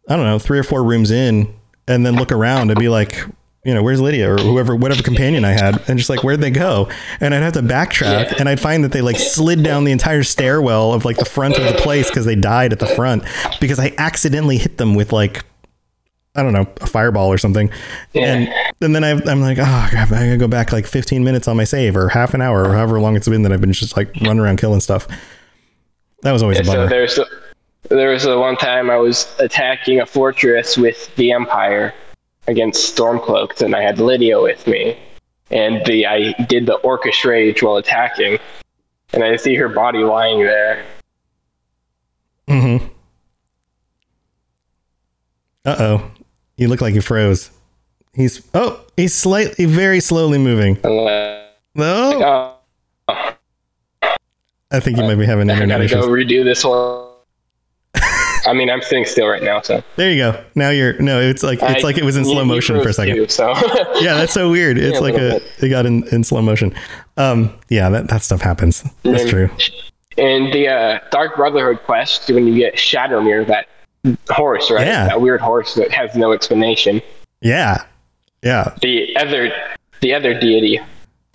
I 0.09 0.17
don't 0.17 0.27
know, 0.27 0.39
three 0.39 0.59
or 0.59 0.65
four 0.65 0.85
rooms 0.85 1.11
in, 1.11 1.53
and 1.87 2.05
then 2.05 2.17
look 2.17 2.33
around 2.33 2.71
and 2.71 2.79
be 2.79 2.89
like, 2.89 3.25
you 3.69 3.75
know, 3.75 3.83
where's 3.83 4.01
Lydia 4.01 4.33
or 4.33 4.39
whoever, 4.39 4.75
whatever 4.75 5.03
companion 5.03 5.45
I 5.45 5.51
had, 5.53 5.83
and 5.89 5.99
just 5.99 6.09
like, 6.09 6.25
where'd 6.25 6.41
they 6.41 6.51
go? 6.51 6.89
And 7.21 7.35
I'd 7.35 7.43
have 7.43 7.53
to 7.53 7.61
backtrack, 7.63 8.31
Yeah. 8.31 8.35
and 8.39 8.49
I'd 8.49 8.59
find 8.61 8.83
that 8.83 8.93
they 8.93 9.03
like 9.03 9.19
slid 9.19 9.63
down 9.63 9.85
the 9.85 9.93
entire 9.93 10.23
stairwell 10.23 10.95
of 10.95 11.05
like 11.05 11.19
the 11.19 11.27
front 11.27 11.59
of 11.59 11.65
the 11.65 11.75
place 11.75 12.09
because 12.09 12.25
they 12.25 12.35
died 12.35 12.73
at 12.73 12.79
the 12.79 12.87
front 12.87 13.25
because 13.61 13.79
I 13.79 13.93
accidentally 13.99 14.57
hit 14.57 14.79
them 14.79 14.95
with 14.95 15.13
like, 15.13 15.45
I 16.35 16.43
don't 16.43 16.55
know, 16.55 16.67
a 16.81 16.87
fireball 16.87 17.29
or 17.31 17.37
something. 17.37 17.71
And 18.15 18.49
and 18.81 18.95
then 18.95 19.05
I, 19.05 19.11
I'm 19.11 19.41
like, 19.43 19.59
oh, 19.59 19.87
crap, 19.91 20.13
I 20.13 20.25
gotta 20.27 20.37
go 20.39 20.49
back 20.49 20.73
like 20.73 20.87
15 20.87 21.23
minutes 21.23 21.47
on 21.47 21.57
my 21.59 21.65
save 21.65 21.95
or 21.95 22.09
half 22.09 22.33
an 22.33 22.41
hour 22.41 22.63
or 22.65 22.73
however 22.75 22.99
long 23.01 23.17
it's 23.17 23.29
been 23.29 23.43
that 23.43 23.53
I've 23.53 23.61
been 23.61 23.73
just 23.75 23.97
like 23.97 24.15
running 24.23 24.39
around 24.41 24.57
killing 24.59 24.81
stuff. 24.81 25.07
That 26.23 26.33
was 26.33 26.43
always 26.43 26.59
a 26.61 26.65
So 26.65 26.73
bummer. 26.73 26.89
there's 26.89 27.17
the, 27.17 27.27
there 27.91 28.11
was 28.11 28.23
the 28.23 28.39
one 28.39 28.57
time 28.57 28.89
I 28.89 28.97
was 28.97 29.27
attacking 29.39 30.01
a 30.01 30.07
fortress 30.07 30.77
with 30.79 31.15
the 31.17 31.33
Empire 31.33 31.93
against 32.49 32.97
Stormcloaks, 32.97 33.61
and 33.63 33.77
I 33.77 33.83
had 33.83 34.01
Lydia 34.01 34.41
with 34.41 34.67
me, 34.67 34.99
and 35.51 35.85
the 35.87 36.07
I 36.07 36.33
did 36.49 36.67
the 36.67 36.79
Orcish 36.83 37.25
Rage 37.25 37.63
while 37.63 37.77
attacking, 37.77 38.39
and 39.13 39.23
I 39.23 39.37
see 39.37 39.55
her 39.55 39.69
body 39.69 39.99
lying 40.01 40.41
there. 40.41 40.85
Mm-hmm. 42.49 42.87
Uh 45.65 45.77
oh. 45.79 46.11
You 46.57 46.67
look 46.69 46.81
like 46.81 46.95
you 46.95 47.03
froze. 47.03 47.51
He's 48.15 48.43
oh, 48.55 48.85
he's 48.97 49.15
slightly 49.15 49.67
very 49.67 50.01
slowly 50.01 50.39
moving. 50.39 50.75
Like, 50.83 51.45
No, 51.75 52.57
oh, 53.09 53.35
I 54.71 54.81
think 54.81 54.97
you 54.97 55.05
might 55.05 55.15
be 55.15 55.27
having 55.27 55.49
I 55.51 55.53
internet 55.55 55.77
gotta 55.77 55.85
issues. 55.85 56.05
go 56.07 56.11
redo 56.11 56.43
this 56.43 56.65
one. 56.65 57.08
I 58.49 58.53
mean, 58.55 58.71
I'm 58.71 58.83
sitting 58.83 59.05
still 59.05 59.27
right 59.29 59.43
now, 59.43 59.61
so 59.61 59.83
There 59.97 60.11
you 60.11 60.17
go. 60.19 60.45
Now 60.55 60.71
you're 60.71 61.01
no, 61.01 61.21
it's 61.21 61.43
like 61.43 61.61
it's 61.63 61.85
I- 61.85 61.87
like 61.87 61.99
it 61.99 62.05
was 62.05 62.17
in 62.17 62.25
slow 62.25 62.45
motion 62.45 62.81
for 62.83 62.89
a 62.89 62.93
second. 62.93 63.15
too, 63.17 63.29
so 63.29 63.51
Yeah, 64.01 64.15
that's 64.15 64.33
so 64.33 64.51
weird. 64.51 64.79
It's 64.79 64.95
Yeah, 64.95 65.01
like 65.01 65.15
a 65.15 65.19
bit. 65.19 65.43
it 65.61 65.69
got 65.69 65.87
in, 65.87 66.07
in 66.09 66.25
slow 66.25 66.43
motion. 66.43 66.75
Um, 67.17 67.53
yeah, 67.69 67.89
that, 67.91 68.09
that 68.09 68.23
stuff 68.23 68.41
happens. 68.41 68.83
That's 69.03 69.23
And- 69.23 69.31
true. 69.31 69.51
And 70.17 70.53
the 70.53 70.67
uh, 70.69 70.99
Dark 71.13 71.37
Brotherhood 71.37 71.81
quest, 71.85 72.29
when 72.29 72.47
you 72.49 72.57
get 72.57 72.75
Shadowmere, 72.75 73.47
that 73.47 73.69
horse, 74.31 74.69
right? 74.69 74.85
Yeah. 74.85 75.07
That 75.07 75.21
weird 75.21 75.41
horse 75.41 75.75
that 75.77 75.93
has 75.93 76.17
no 76.17 76.33
explanation. 76.33 77.01
Yeah, 77.41 77.85
yeah, 78.43 78.75
The 78.83 79.17
other, 79.17 79.53
the 80.01 80.15
other 80.15 80.39
deity, 80.39 80.81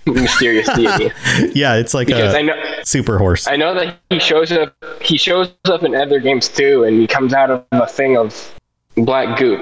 mysterious 0.11 0.67
deity. 0.75 1.11
yeah. 1.59 1.75
It's 1.75 1.93
like 1.93 2.07
Because 2.07 2.33
I 2.33 2.39
a 2.39 2.43
know, 2.43 2.63
super 2.83 3.17
horse. 3.17 3.47
I 3.47 3.55
know 3.55 3.73
that 3.73 3.97
he 4.09 4.19
shows 4.19 4.51
up. 4.51 4.75
He 5.01 5.17
shows 5.17 5.51
up 5.65 5.83
in 5.83 5.95
other 5.95 6.19
games 6.19 6.49
too, 6.49 6.83
and 6.83 6.99
he 6.99 7.07
comes 7.07 7.33
out 7.33 7.49
of 7.49 7.65
a 7.71 7.87
thing 7.87 8.17
of 8.17 8.53
black 8.95 9.37
goop. 9.37 9.61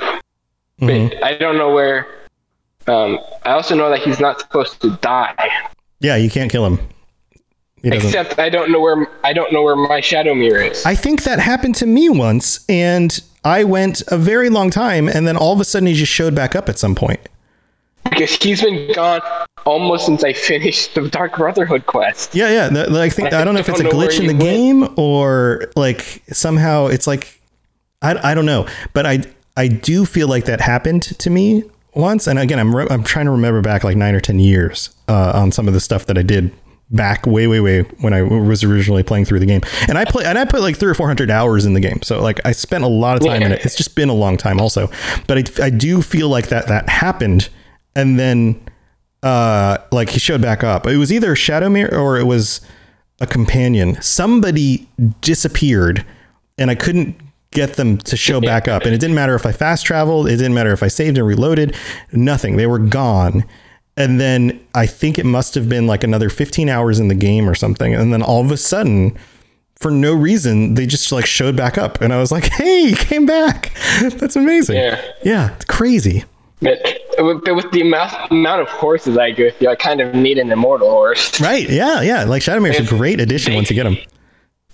But 0.79 0.87
Mhm. 0.89 1.23
I 1.23 1.35
don't 1.35 1.57
know 1.57 1.73
where. 1.73 2.07
Um, 2.87 3.19
I 3.43 3.51
also 3.51 3.75
know 3.75 3.89
that 3.91 3.99
he's 3.99 4.19
not 4.19 4.39
supposed 4.39 4.81
to 4.81 4.97
die. 5.01 5.35
Yeah, 5.99 6.15
you 6.15 6.29
can't 6.31 6.51
kill 6.51 6.65
him. 6.65 6.79
Except 7.83 8.37
I 8.39 8.49
don't 8.49 8.71
know 8.71 8.79
where 8.79 9.07
I 9.23 9.33
don't 9.33 9.51
know 9.53 9.63
where 9.63 9.75
my 9.75 10.01
Shadowmere 10.01 10.71
is. 10.71 10.85
I 10.85 10.93
think 10.95 11.23
that 11.23 11.39
happened 11.39 11.75
to 11.75 11.85
me 11.87 12.09
once, 12.09 12.63
and 12.69 13.19
I 13.43 13.63
went 13.63 14.03
a 14.09 14.17
very 14.17 14.49
long 14.49 14.69
time, 14.69 15.07
and 15.07 15.27
then 15.27 15.35
all 15.35 15.53
of 15.53 15.59
a 15.59 15.65
sudden 15.65 15.87
he 15.87 15.93
just 15.95 16.11
showed 16.11 16.35
back 16.35 16.55
up 16.55 16.69
at 16.69 16.77
some 16.77 16.93
point. 16.93 17.19
Because 18.11 18.35
he's 18.35 18.61
been 18.61 18.93
gone 18.93 19.21
almost 19.65 20.05
since 20.05 20.23
I 20.23 20.33
finished 20.33 20.93
the 20.93 21.07
Dark 21.09 21.37
Brotherhood 21.37 21.85
quest. 21.87 22.35
Yeah, 22.35 22.49
yeah. 22.51 22.69
the- 22.69 23.01
I 23.01 23.09
think 23.09 23.33
I 23.33 23.43
don't 23.43 23.55
know 23.55 23.59
if 23.59 23.69
it's 23.69 23.79
a 23.79 23.83
don't 23.83 23.91
know 23.93 23.97
where 23.97 24.07
glitch 24.09 24.19
in 24.19 24.27
the 24.27 24.33
went. 24.33 24.43
game 24.43 24.93
or 24.97 25.71
like 25.75 26.21
somehow 26.31 26.87
it's 26.87 27.07
like 27.07 27.39
I, 28.03 28.31
I 28.31 28.33
don't 28.35 28.45
know, 28.45 28.67
but 28.93 29.05
I 29.07 29.23
I 29.57 29.67
do 29.67 30.05
feel 30.05 30.27
like 30.27 30.45
that 30.45 30.61
happened 30.61 31.03
to 31.19 31.29
me 31.29 31.63
once. 31.93 32.25
And 32.27 32.39
again, 32.39 32.57
I'm 32.59 32.75
re- 32.75 32.87
I'm 32.89 33.03
trying 33.03 33.25
to 33.25 33.31
remember 33.31 33.61
back 33.61 33.83
like 33.83 33.97
nine 33.97 34.15
or 34.15 34.19
ten 34.21 34.39
years. 34.39 34.89
uh, 35.07 35.31
on 35.35 35.51
some 35.51 35.67
of 35.67 35.73
the 35.73 35.79
stuff 35.81 36.05
that 36.05 36.17
I 36.17 36.21
did 36.21 36.51
back 36.89 37.25
way, 37.25 37.47
way, 37.47 37.59
way 37.61 37.81
when 38.01 38.13
I 38.13 38.21
was 38.21 38.63
originally 38.63 39.03
playing 39.03 39.25
through 39.25 39.39
the 39.39 39.45
game. 39.45 39.61
And 39.87 39.97
I 39.97 40.05
play 40.05 40.25
and 40.25 40.37
I 40.37 40.45
put 40.45 40.61
like 40.61 40.77
three 40.77 40.89
or 40.89 40.93
four 40.93 41.07
hundred 41.07 41.29
hours 41.29 41.65
in 41.65 41.73
the 41.73 41.79
game. 41.79 42.01
So 42.01 42.21
like 42.21 42.39
I 42.45 42.51
spent 42.53 42.83
a 42.83 42.87
lot 42.87 43.17
of 43.17 43.23
time 43.27 43.41
in 43.43 43.51
it. 43.51 43.63
It's 43.65 43.75
just 43.75 43.95
been 43.95 44.09
a 44.09 44.13
long 44.13 44.37
time 44.37 44.59
also. 44.59 44.89
But 45.27 45.59
I, 45.59 45.65
I 45.65 45.69
do 45.69 46.01
feel 46.01 46.27
like 46.29 46.47
that 46.47 46.67
that 46.67 46.89
happened, 46.89 47.49
and 47.95 48.19
then 48.19 48.61
uh 49.23 49.77
like 49.91 50.09
he 50.09 50.19
showed 50.19 50.41
back 50.41 50.63
up. 50.63 50.87
It 50.87 50.97
was 50.97 51.11
either 51.11 51.35
Shadowmere 51.35 51.91
or 51.91 52.17
it 52.17 52.25
was 52.25 52.61
a 53.19 53.27
companion. 53.27 54.01
Somebody 54.01 54.87
disappeared, 55.21 56.05
and 56.57 56.71
I 56.71 56.75
couldn't 56.75 57.15
get 57.51 57.73
them 57.73 57.97
to 57.97 58.17
show 58.17 58.41
back 58.41 58.67
up. 58.67 58.83
And 58.83 58.93
it 58.93 58.99
didn't 58.99 59.15
matter 59.15 59.35
if 59.35 59.45
I 59.45 59.51
fast 59.51 59.85
traveled. 59.85 60.27
It 60.27 60.37
didn't 60.37 60.53
matter 60.53 60.71
if 60.71 60.81
I 60.81 60.87
saved 60.87 61.17
and 61.17 61.27
reloaded. 61.27 61.75
Nothing. 62.11 62.57
They 62.57 62.67
were 62.67 62.79
gone. 62.79 63.43
And 63.97 64.19
then 64.19 64.59
I 64.73 64.85
think 64.85 65.19
it 65.19 65.25
must 65.25 65.53
have 65.55 65.67
been 65.67 65.85
like 65.85 66.03
another 66.03 66.29
15 66.29 66.69
hours 66.69 66.99
in 66.99 67.09
the 67.09 67.15
game 67.15 67.49
or 67.49 67.53
something. 67.53 67.93
And 67.93 68.13
then 68.13 68.21
all 68.23 68.43
of 68.43 68.51
a 68.51 68.57
sudden, 68.57 69.17
for 69.75 69.91
no 69.91 70.13
reason, 70.13 70.75
they 70.75 70.85
just 70.85 71.11
like 71.11 71.25
showed 71.25 71.57
back 71.57 71.77
up. 71.77 71.99
And 72.01 72.13
I 72.13 72.19
was 72.19 72.31
like, 72.31 72.45
hey, 72.45 72.93
came 72.95 73.25
back. 73.25 73.73
That's 74.01 74.37
amazing. 74.37 74.77
Yeah. 74.77 75.01
Yeah. 75.23 75.53
It's 75.55 75.65
crazy. 75.65 76.23
But 76.61 76.99
with, 77.17 77.43
but 77.43 77.55
with 77.55 77.71
the 77.71 77.81
amount, 77.81 78.13
amount 78.31 78.61
of 78.61 78.67
horses 78.69 79.17
I 79.17 79.31
go 79.31 79.49
through, 79.49 79.69
I 79.69 79.75
kind 79.75 79.99
of 79.99 80.13
need 80.13 80.37
an 80.37 80.51
immortal 80.51 80.89
horse. 80.89 81.39
Right. 81.41 81.67
Yeah. 81.69 82.01
Yeah. 82.01 82.23
Like 82.23 82.41
Shadowmere's 82.43 82.79
a 82.79 82.83
great 82.85 83.19
addition 83.19 83.53
once 83.55 83.69
you 83.69 83.75
get 83.75 83.83
them. 83.83 83.97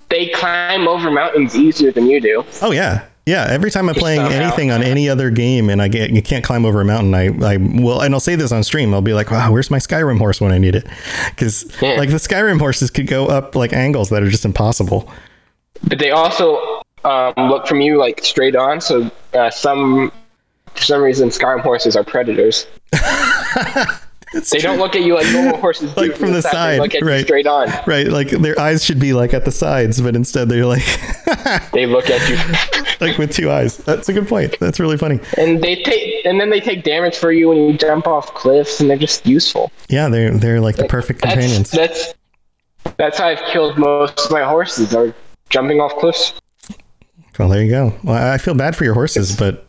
They 0.10 0.30
climb 0.30 0.88
over 0.88 1.12
mountains 1.12 1.56
easier 1.56 1.92
than 1.92 2.08
you 2.10 2.22
do. 2.22 2.46
Oh 2.62 2.72
yeah, 2.72 3.06
yeah. 3.26 3.46
Every 3.50 3.70
time 3.70 3.90
I'm 3.90 3.96
playing 3.96 4.22
anything 4.22 4.72
on 4.72 4.82
any 4.82 5.10
other 5.10 5.30
game 5.30 5.70
and 5.70 5.82
I 5.82 5.90
get 5.90 6.12
you 6.12 6.22
can't 6.22 6.46
climb 6.46 6.66
over 6.66 6.80
a 6.80 6.86
mountain, 6.86 7.14
I 7.14 7.26
I 7.46 7.58
will 7.58 8.00
and 8.00 8.14
I'll 8.14 8.22
say 8.22 8.36
this 8.36 8.54
on 8.54 8.64
stream. 8.64 8.94
I'll 8.94 9.02
be 9.02 9.14
like, 9.14 9.32
wow, 9.32 9.52
where's 9.52 9.70
my 9.70 9.80
Skyrim 9.80 10.18
horse 10.18 10.40
when 10.40 10.54
I 10.54 10.58
need 10.60 10.76
it? 10.76 10.88
Because 11.32 11.70
Yeah. 11.82 11.96
like 11.96 12.10
the 12.10 12.16
Skyrim 12.16 12.58
horses 12.58 12.90
could 12.90 13.08
go 13.08 13.28
up 13.28 13.54
like 13.54 13.74
angles 13.74 14.10
that 14.12 14.24
are 14.24 14.30
just 14.30 14.46
impossible. 14.46 15.12
But 15.84 16.00
they 16.00 16.12
also 16.12 16.82
um, 17.04 17.34
look 17.50 17.68
from 17.68 17.82
you 17.82 17.98
like 17.98 18.24
straight 18.24 18.56
on. 18.56 18.80
So 18.80 19.12
uh, 19.34 19.50
some, 19.50 20.12
for 20.78 20.84
some 20.84 21.02
reason, 21.02 21.30
Skyrim 21.30 21.62
horses 21.62 21.96
are 21.96 22.04
predators. 22.04 22.68
they 24.52 24.60
don't 24.60 24.78
look 24.78 24.96
at 24.96 25.02
you 25.04 25.16
like 25.16 25.32
normal 25.32 25.58
horses 25.58 25.94
do. 25.94 26.02
Like 26.02 26.16
from 26.18 26.30
the 26.34 26.42
They 26.42 26.50
side, 26.50 26.80
look 26.80 26.94
at 26.94 27.02
right. 27.02 27.20
you 27.20 27.24
straight 27.24 27.48
on. 27.48 27.70
Right, 27.86 28.08
like 28.08 28.30
their 28.30 28.60
eyes 28.60 28.84
should 28.84 29.00
be 29.00 29.14
like 29.14 29.34
at 29.34 29.46
the 29.46 29.52
sides, 29.52 30.02
but 30.02 30.16
instead 30.16 30.50
they're 30.50 30.66
like 30.66 30.84
They 31.72 31.86
look 31.86 32.10
at 32.10 32.30
you, 32.30 32.36
like 33.06 33.18
with 33.18 33.32
two 33.34 33.50
eyes. 33.50 33.78
That's 33.78 34.10
a 34.10 34.14
good 34.14 34.28
point. 34.28 34.58
That's 34.60 34.80
really 34.80 34.98
funny. 34.98 35.20
and 35.38 35.62
they 35.62 35.76
take, 35.82 36.26
and 36.26 36.40
then 36.42 36.50
they 36.50 36.60
take 36.60 36.84
damage 36.84 37.16
for 37.18 37.32
you 37.32 37.50
when 37.50 37.58
you 37.58 37.78
jump 37.78 38.06
off 38.08 38.34
cliffs, 38.34 38.80
and 38.82 38.90
they're 38.90 38.98
just 38.98 39.26
useful. 39.26 39.72
Yeah, 39.90 40.10
they're 40.10 40.32
they're 40.38 40.60
like 40.62 40.76
the 40.76 40.86
perfect 40.86 41.22
That's 41.22 41.34
companions. 41.36 41.72
that's 41.72 42.14
that's 42.98 43.18
how 43.18 43.28
I've 43.28 43.42
killed 43.52 43.78
most 43.78 44.20
of 44.26 44.32
my 44.32 44.44
horses. 44.44 44.94
Are 44.94 45.14
jumping 45.50 45.80
off 45.80 45.96
cliffs. 45.98 46.34
Well, 47.40 47.48
there 47.50 47.64
you 47.64 47.70
go. 47.70 47.94
Well, 48.04 48.34
I 48.34 48.38
feel 48.40 48.56
bad 48.56 48.76
for 48.76 48.84
your 48.84 48.96
horses, 48.96 49.36
but 49.36 49.67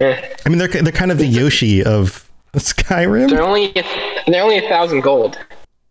Eh. 0.00 0.34
I 0.44 0.48
mean 0.48 0.58
they're 0.58 0.68
they're 0.68 0.92
kind 0.92 1.10
of 1.12 1.18
the 1.18 1.26
Yoshi 1.26 1.82
of 1.84 2.28
Skyrim. 2.54 3.30
They're 3.30 3.42
only 3.42 3.72
they're 4.26 4.42
only 4.42 4.58
a 4.58 4.68
thousand 4.68 5.00
gold. 5.02 5.38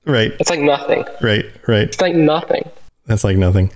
Right, 0.06 0.32
It's 0.40 0.50
like 0.50 0.60
nothing. 0.60 1.06
right, 1.22 1.46
right. 1.68 1.84
It's 1.84 2.02
like 2.02 2.16
nothing 2.16 2.68
That's 3.06 3.24
like 3.24 3.38
nothing. 3.38 3.70
to 3.70 3.76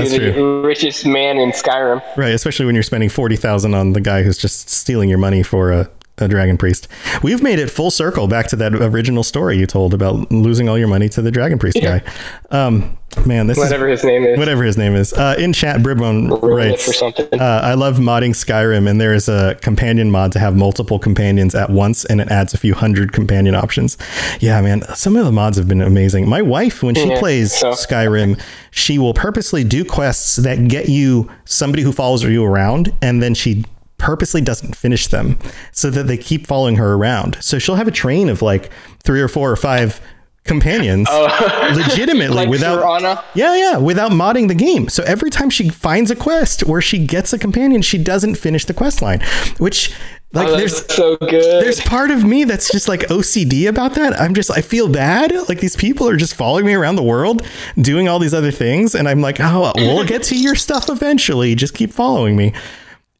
That's 0.00 0.10
the 0.10 0.32
true. 0.32 0.66
richest 0.66 1.06
man 1.06 1.36
in 1.38 1.52
Skyrim. 1.52 2.02
Right, 2.16 2.34
especially 2.34 2.66
when 2.66 2.74
you're 2.74 2.82
spending 2.82 3.08
forty 3.08 3.36
thousand 3.36 3.74
on 3.74 3.92
the 3.92 4.00
guy 4.00 4.22
who's 4.24 4.36
just 4.38 4.68
stealing 4.68 5.08
your 5.08 5.18
money 5.18 5.44
for 5.44 5.70
a, 5.70 5.88
a 6.18 6.26
dragon 6.26 6.58
priest. 6.58 6.88
We've 7.22 7.40
made 7.40 7.60
it 7.60 7.70
full 7.70 7.92
circle 7.92 8.26
back 8.26 8.48
to 8.48 8.56
that 8.56 8.74
original 8.74 9.22
story 9.22 9.56
you 9.56 9.66
told 9.66 9.94
about 9.94 10.30
losing 10.32 10.68
all 10.68 10.76
your 10.76 10.88
money 10.88 11.08
to 11.10 11.22
the 11.22 11.30
dragon 11.30 11.58
priest 11.60 11.76
Yeah. 11.80 12.00
guy. 12.00 12.12
Um, 12.50 12.98
man, 13.26 13.46
this 13.46 13.58
Whatever 13.58 13.88
is 13.88 14.00
his 14.00 14.06
name 14.06 14.24
is. 14.24 14.38
whatever 14.38 14.62
his 14.64 14.76
name 14.76 14.94
is. 14.94 15.12
Uh, 15.12 15.34
in 15.38 15.52
chat, 15.52 15.80
Bribone 15.82 16.30
writes, 16.42 16.84
for 16.86 16.92
something. 16.92 17.26
uh, 17.40 17.60
"I 17.62 17.74
love 17.74 17.98
modding 17.98 18.30
Skyrim, 18.30 18.88
and 18.88 19.00
there 19.00 19.14
is 19.14 19.28
a 19.28 19.56
companion 19.60 20.10
mod 20.10 20.32
to 20.32 20.38
have 20.38 20.56
multiple 20.56 20.98
companions 20.98 21.54
at 21.54 21.70
once, 21.70 22.04
and 22.04 22.20
it 22.20 22.28
adds 22.30 22.54
a 22.54 22.58
few 22.58 22.74
hundred 22.74 23.12
companion 23.12 23.54
options. 23.54 23.96
Yeah, 24.40 24.60
man, 24.60 24.82
some 24.94 25.16
of 25.16 25.24
the 25.24 25.32
mods 25.32 25.56
have 25.56 25.68
been 25.68 25.82
amazing. 25.82 26.28
My 26.28 26.42
wife, 26.42 26.82
when 26.82 26.94
she 26.94 27.08
Yeah, 27.08 27.18
plays 27.18 27.52
so- 27.52 27.72
Skyrim, 27.72 28.38
she 28.70 28.98
will 28.98 29.14
purposely 29.14 29.64
do 29.64 29.84
quests 29.84 30.36
that 30.36 30.68
get 30.68 30.88
you 30.88 31.28
somebody 31.44 31.82
who 31.82 31.92
follows 31.92 32.22
you 32.24 32.44
around, 32.44 32.92
and 33.02 33.22
then 33.22 33.34
she 33.34 33.64
purposely 33.96 34.40
doesn't 34.40 34.76
finish 34.76 35.06
them 35.06 35.38
so 35.72 35.88
that 35.88 36.06
they 36.08 36.16
keep 36.16 36.46
following 36.46 36.76
her 36.76 36.94
around. 36.94 37.38
So 37.40 37.58
she'll 37.58 37.76
have 37.76 37.88
a 37.88 37.92
train 37.92 38.28
of 38.28 38.42
like 38.42 38.68
three 39.02 39.20
or 39.20 39.28
four 39.28 39.50
or 39.50 39.56
five 39.56 40.00
companions 40.44 41.08
oh. 41.10 41.72
legitimately 41.74 42.36
like 42.36 42.48
without 42.48 43.24
yeah, 43.34 43.56
yeah, 43.56 43.76
without 43.78 44.12
modding 44.12 44.48
the 44.48 44.54
game. 44.54 44.88
So 44.88 45.02
every 45.04 45.30
time 45.30 45.50
she 45.50 45.70
finds 45.70 46.10
a 46.10 46.16
quest 46.16 46.64
where 46.64 46.80
she 46.82 47.04
gets 47.04 47.32
a 47.32 47.38
companion, 47.38 47.82
she 47.82 47.98
doesn't 47.98 48.36
finish 48.36 48.64
the 48.64 48.74
quest 48.74 49.02
line, 49.02 49.20
which 49.58 49.92
like 50.32 50.48
Oh, 50.48 50.56
there's 50.56 50.84
so 50.92 51.16
good. 51.16 51.62
there's 51.62 51.80
part 51.80 52.10
of 52.10 52.24
me 52.24 52.44
that's 52.44 52.70
just 52.70 52.88
like 52.88 53.00
OCD 53.02 53.68
about 53.68 53.94
that. 53.94 54.20
I'm 54.20 54.34
just 54.34 54.50
I 54.50 54.60
feel 54.60 54.88
bad. 54.88 55.32
Like 55.48 55.60
these 55.60 55.76
people 55.76 56.08
are 56.08 56.16
just 56.16 56.34
following 56.34 56.66
me 56.66 56.74
around 56.74 56.96
the 56.96 57.02
world 57.02 57.46
doing 57.80 58.08
all 58.08 58.18
these 58.18 58.34
other 58.34 58.50
things 58.50 58.94
and 58.94 59.08
I'm 59.08 59.20
like, 59.20 59.38
"Oh, 59.40 59.72
we'll 59.76 60.04
get 60.04 60.22
to 60.24 60.38
your 60.38 60.56
stuff 60.56 60.88
eventually. 60.88 61.54
Just 61.54 61.74
keep 61.74 61.92
following 61.92 62.36
me." 62.36 62.52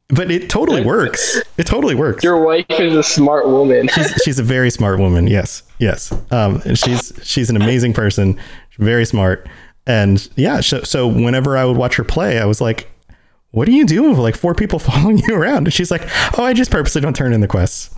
But 0.08 0.30
it 0.30 0.50
totally 0.50 0.84
works. 0.84 1.40
It 1.56 1.66
totally 1.66 1.94
works. 1.94 2.22
Your 2.22 2.44
wife 2.44 2.66
is 2.68 2.94
a 2.94 3.02
smart 3.02 3.46
woman. 3.46 3.88
she's, 3.88 4.12
she's 4.22 4.38
a 4.38 4.42
very 4.42 4.70
smart 4.70 4.98
woman. 4.98 5.26
Yes, 5.26 5.62
yes. 5.78 6.12
Um, 6.30 6.62
and 6.64 6.78
she's 6.78 7.12
she's 7.22 7.50
an 7.50 7.56
amazing 7.56 7.92
person, 7.92 8.38
very 8.78 9.04
smart, 9.04 9.48
and 9.86 10.28
yeah. 10.36 10.60
So, 10.60 10.82
so 10.82 11.06
whenever 11.06 11.56
I 11.56 11.64
would 11.64 11.76
watch 11.76 11.96
her 11.96 12.04
play, 12.04 12.38
I 12.38 12.44
was 12.44 12.60
like, 12.60 12.90
"What 13.50 13.68
are 13.68 13.72
you 13.72 13.86
doing 13.86 14.10
with 14.10 14.18
like 14.18 14.36
four 14.36 14.54
people 14.54 14.78
following 14.80 15.18
you 15.18 15.34
around?" 15.34 15.66
And 15.66 15.72
she's 15.72 15.90
like, 15.90 16.02
"Oh, 16.38 16.44
I 16.44 16.52
just 16.52 16.70
purposely 16.70 17.00
don't 17.00 17.16
turn 17.16 17.32
in 17.32 17.40
the 17.40 17.48
quests." 17.48 17.94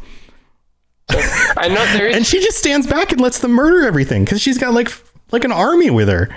I 1.08 1.68
know 1.68 1.84
there 1.96 2.08
is. 2.08 2.16
And 2.16 2.26
she 2.26 2.40
just 2.40 2.58
stands 2.58 2.86
back 2.86 3.12
and 3.12 3.20
lets 3.20 3.38
them 3.38 3.52
murder 3.52 3.86
everything 3.86 4.24
because 4.24 4.40
she's 4.40 4.58
got 4.58 4.74
like 4.74 4.90
like 5.32 5.44
an 5.44 5.52
army 5.52 5.90
with 5.90 6.08
her, 6.08 6.28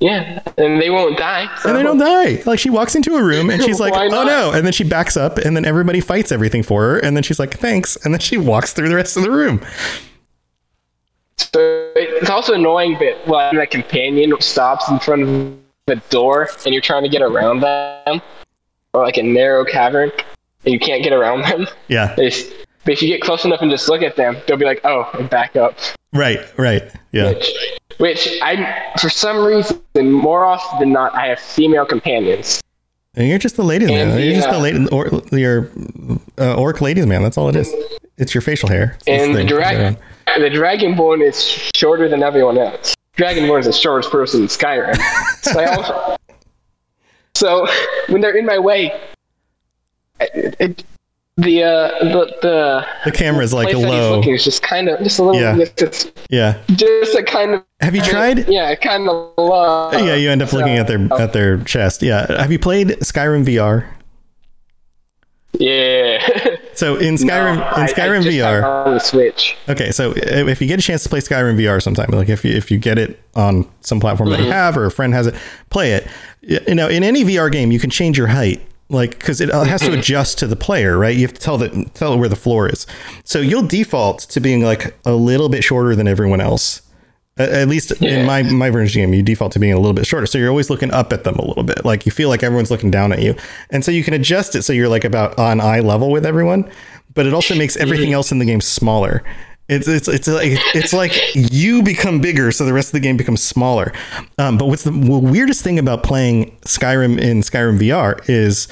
yeah, 0.00 0.42
and 0.56 0.80
they 0.80 0.90
won't 0.90 1.18
die. 1.18 1.52
So. 1.56 1.70
and 1.70 1.78
they 1.78 1.82
don't 1.82 1.98
die. 1.98 2.42
Like 2.46 2.58
she 2.58 2.70
walks 2.70 2.94
into 2.94 3.16
a 3.16 3.22
room 3.22 3.50
and 3.50 3.62
she's 3.62 3.80
like, 3.84 3.94
"Oh 3.94 4.24
no!" 4.24 4.52
And 4.52 4.64
then 4.64 4.72
she 4.72 4.84
backs 4.84 5.16
up, 5.16 5.38
and 5.38 5.56
then 5.56 5.64
everybody 5.64 6.00
fights 6.00 6.30
everything 6.30 6.62
for 6.62 6.82
her, 6.82 6.98
and 6.98 7.16
then 7.16 7.22
she's 7.22 7.38
like, 7.38 7.58
"Thanks," 7.58 7.96
and 7.96 8.14
then 8.14 8.20
she 8.20 8.36
walks 8.36 8.72
through 8.72 8.88
the 8.88 8.96
rest 8.96 9.16
of 9.16 9.24
the 9.24 9.30
room. 9.30 9.60
So 11.38 11.92
it's 11.96 12.30
also 12.30 12.54
annoying 12.54 12.96
that 13.00 13.26
when 13.26 13.58
a 13.58 13.66
companion 13.66 14.34
stops 14.40 14.88
in 14.88 14.98
front 14.98 15.22
of 15.22 15.56
the 15.86 15.96
door 16.10 16.48
and 16.64 16.72
you're 16.74 16.82
trying 16.82 17.02
to 17.04 17.08
get 17.08 17.22
around 17.22 17.60
them, 17.60 18.20
or 18.92 19.04
like 19.04 19.16
a 19.16 19.22
narrow 19.22 19.64
cavern, 19.64 20.10
and 20.64 20.72
you 20.74 20.80
can't 20.80 21.02
get 21.02 21.12
around 21.12 21.42
them. 21.42 21.66
Yeah, 21.88 22.14
They 22.16 22.26
s- 22.26 22.50
But 22.84 22.94
if 22.94 23.02
you 23.02 23.08
get 23.08 23.20
close 23.22 23.44
enough 23.44 23.62
and 23.62 23.70
just 23.70 23.88
look 23.88 24.02
at 24.02 24.16
them, 24.16 24.36
they'll 24.46 24.56
be 24.56 24.64
like, 24.64 24.80
"Oh," 24.84 25.08
and 25.14 25.28
back 25.30 25.56
up. 25.56 25.76
right, 26.12 26.40
right. 26.58 26.82
Yeah. 27.12 27.30
Which, 27.30 27.52
which 27.98 28.38
I, 28.42 28.92
for 29.00 29.08
some 29.10 29.44
reason, 29.44 29.80
more 30.12 30.44
often 30.44 30.78
than 30.80 30.92
not, 30.92 31.14
I 31.14 31.26
have 31.28 31.38
female 31.40 31.86
companions. 31.86 32.60
And 33.14 33.28
you're 33.28 33.38
just 33.38 33.56
the 33.56 33.64
ladies 33.64 33.88
man. 33.88 34.10
And 34.10 34.20
You're 34.24 34.34
just 34.34 34.48
the 34.48 34.54
the, 34.56 34.60
lady, 34.60 34.86
or, 34.88 35.08
your 35.36 35.70
uh, 36.38 36.54
orc 36.54 36.80
ladies 36.80 37.06
man. 37.06 37.22
That's 37.22 37.36
all 37.38 37.48
it 37.48 37.56
is. 37.56 37.72
It's 38.16 38.34
your 38.34 38.42
facial 38.42 38.68
hair. 38.68 38.96
It's 39.06 39.08
And 39.24 39.34
the 39.34 39.44
dragon, 39.44 39.96
the 40.36 40.50
dragonborn 40.50 41.22
is 41.26 41.40
shorter 41.74 42.08
than 42.08 42.22
everyone 42.22 42.58
else. 42.58 42.94
Dragonborn 43.16 43.60
is 43.60 43.66
the 43.66 43.72
shortest 43.72 44.10
person 44.12 44.42
in 44.42 44.46
Skyrim. 44.48 44.96
so, 45.42 45.58
I 45.60 45.64
also, 45.74 46.16
so 47.34 47.66
when 48.08 48.20
they're 48.20 48.36
in 48.36 48.46
my 48.46 48.58
way, 48.58 48.92
it, 50.20 50.56
it, 50.60 50.84
the 51.36 51.62
uh, 51.62 51.88
the 52.04 52.36
the 52.42 52.86
The 53.04 53.12
camera's 53.12 53.52
like 53.54 53.68
place 53.70 53.76
that 53.82 53.90
he's 53.92 54.00
low. 54.00 54.16
looking 54.16 54.34
is 54.34 54.42
just 54.44 54.60
kind 54.62 54.88
of 54.88 54.98
just 55.00 55.20
a 55.20 55.22
little 55.22 55.40
Yeah. 55.40 55.64
just, 55.76 56.12
Yeah. 56.30 56.60
just 56.74 57.14
a 57.16 57.22
kind 57.22 57.54
of 57.54 57.64
Have 57.80 57.94
you 57.94 58.02
tried? 58.02 58.48
yeah 58.48 58.74
kind 58.74 59.08
of 59.08 59.32
low. 59.38 59.90
yeah, 59.92 60.16
you 60.16 60.30
end 60.30 60.42
up 60.42 60.52
looking 60.52 60.76
at 60.78 60.88
their 60.88 61.06
at 61.20 61.32
their 61.32 61.58
chest. 61.58 62.02
Yeah. 62.02 62.26
Have 62.40 62.50
you 62.50 62.58
played 62.58 62.88
Skyrim 63.00 63.44
VR? 63.44 63.86
yeah. 65.54 66.18
So 66.78 66.94
in 66.94 67.16
Skyrim 67.16 67.26
No, 67.26 67.52
in 67.54 67.60
I- 67.60 67.82
I 67.82 67.86
Skyrim 67.88 68.22
got 68.22 68.26
it 68.26 68.34
VR. 68.34 68.86
on 68.86 68.94
the 68.94 69.00
Switch. 69.00 69.56
Okay, 69.68 69.90
so 69.90 70.12
if 70.16 70.60
you 70.60 70.68
get 70.68 70.78
a 70.78 70.82
chance 70.82 71.02
to 71.02 71.08
play 71.08 71.18
Skyrim 71.18 71.56
VR 71.56 71.82
sometime, 71.82 72.08
like 72.12 72.28
if 72.28 72.44
you, 72.44 72.54
if 72.54 72.70
you 72.70 72.78
get 72.78 72.98
it 72.98 73.20
on 73.34 73.66
some 73.80 73.98
platform 73.98 74.30
that 74.30 74.38
you 74.38 74.46
mhm. 74.46 74.52
have 74.52 74.76
or 74.76 74.84
a 74.86 74.90
friend 74.90 75.12
has 75.12 75.26
it, 75.26 75.34
play 75.70 75.92
it. 75.92 76.06
You 76.42 76.76
know, 76.76 76.86
in 76.86 77.02
any 77.02 77.24
VR 77.24 77.50
game, 77.50 77.72
you 77.72 77.80
can 77.80 77.90
change 77.90 78.16
your 78.16 78.28
height, 78.28 78.64
like 78.90 79.18
because 79.18 79.40
it 79.40 79.50
uh, 79.50 79.64
has 79.64 79.80
to 79.80 79.92
adjust 79.98 80.38
to 80.38 80.46
the 80.46 80.54
player, 80.54 80.96
right? 80.96 81.16
You 81.16 81.22
have 81.22 81.34
to 81.34 81.40
tell 81.40 81.58
that 81.58 81.94
tell 81.94 82.14
it 82.14 82.18
where 82.18 82.28
the 82.28 82.36
floor 82.36 82.68
is. 82.68 82.86
So 83.24 83.40
you'll 83.40 83.66
default 83.66 84.20
to 84.20 84.38
being 84.40 84.62
like 84.62 84.96
a 85.04 85.14
little 85.14 85.48
bit 85.48 85.64
shorter 85.64 85.96
than 85.96 86.06
everyone 86.06 86.40
else. 86.40 86.82
At, 87.38 87.68
least 87.68 87.92
in 88.02 88.26
my 88.26 88.42
my 88.42 88.70
version 88.70 89.02
of 89.02 89.10
the 89.10 89.12
game, 89.12 89.14
you 89.14 89.22
default 89.22 89.52
to 89.52 89.58
being 89.58 89.72
a 89.72 89.76
little 89.76 89.92
bit 89.94 90.06
shorter. 90.06 90.26
So 90.26 90.38
you're 90.38 90.50
always 90.50 90.70
looking 90.70 90.90
up 90.92 91.12
at 91.12 91.24
them 91.24 91.36
a 91.36 91.44
little 91.46 91.62
bit, 91.62 91.84
like 91.84 92.04
you 92.06 92.12
feel 92.12 92.28
like 92.28 92.42
everyone's 92.42 92.70
looking 92.70 92.90
down 92.90 93.12
at 93.12 93.22
you, 93.22 93.34
and 93.70 93.84
so 93.84 93.90
you 93.90 94.02
can 94.02 94.14
adjust 94.14 94.54
it 94.54 94.62
so 94.62 94.72
you're 94.72 94.88
like 94.88 95.04
about 95.04 95.38
on 95.38 95.60
eye 95.60 95.80
level 95.80 96.10
with 96.10 96.26
everyone. 96.26 96.70
But 97.14 97.26
it 97.26 97.34
also 97.34 97.54
makes 97.54 97.76
everything 97.76 98.12
else 98.12 98.32
in 98.32 98.38
the 98.38 98.44
game 98.44 98.60
smaller. 98.60 99.24
It's 99.68 99.86
it's 99.86 100.08
it's 100.08 100.26
like 100.26 100.52
it's 100.74 100.94
like 100.94 101.12
you 101.34 101.82
become 101.82 102.20
bigger, 102.20 102.50
so 102.52 102.64
the 102.64 102.72
rest 102.72 102.88
of 102.88 102.92
the 102.92 103.00
game 103.00 103.18
becomes 103.18 103.42
smaller. 103.42 103.92
Um, 104.38 104.56
but 104.56 104.66
what's 104.66 104.84
the 104.84 104.92
weirdest 104.92 105.62
thing 105.62 105.78
about 105.78 106.02
playing 106.02 106.56
Skyrim 106.62 107.20
in 107.20 107.42
Skyrim 107.42 107.78
VR 107.78 108.26
is 108.30 108.66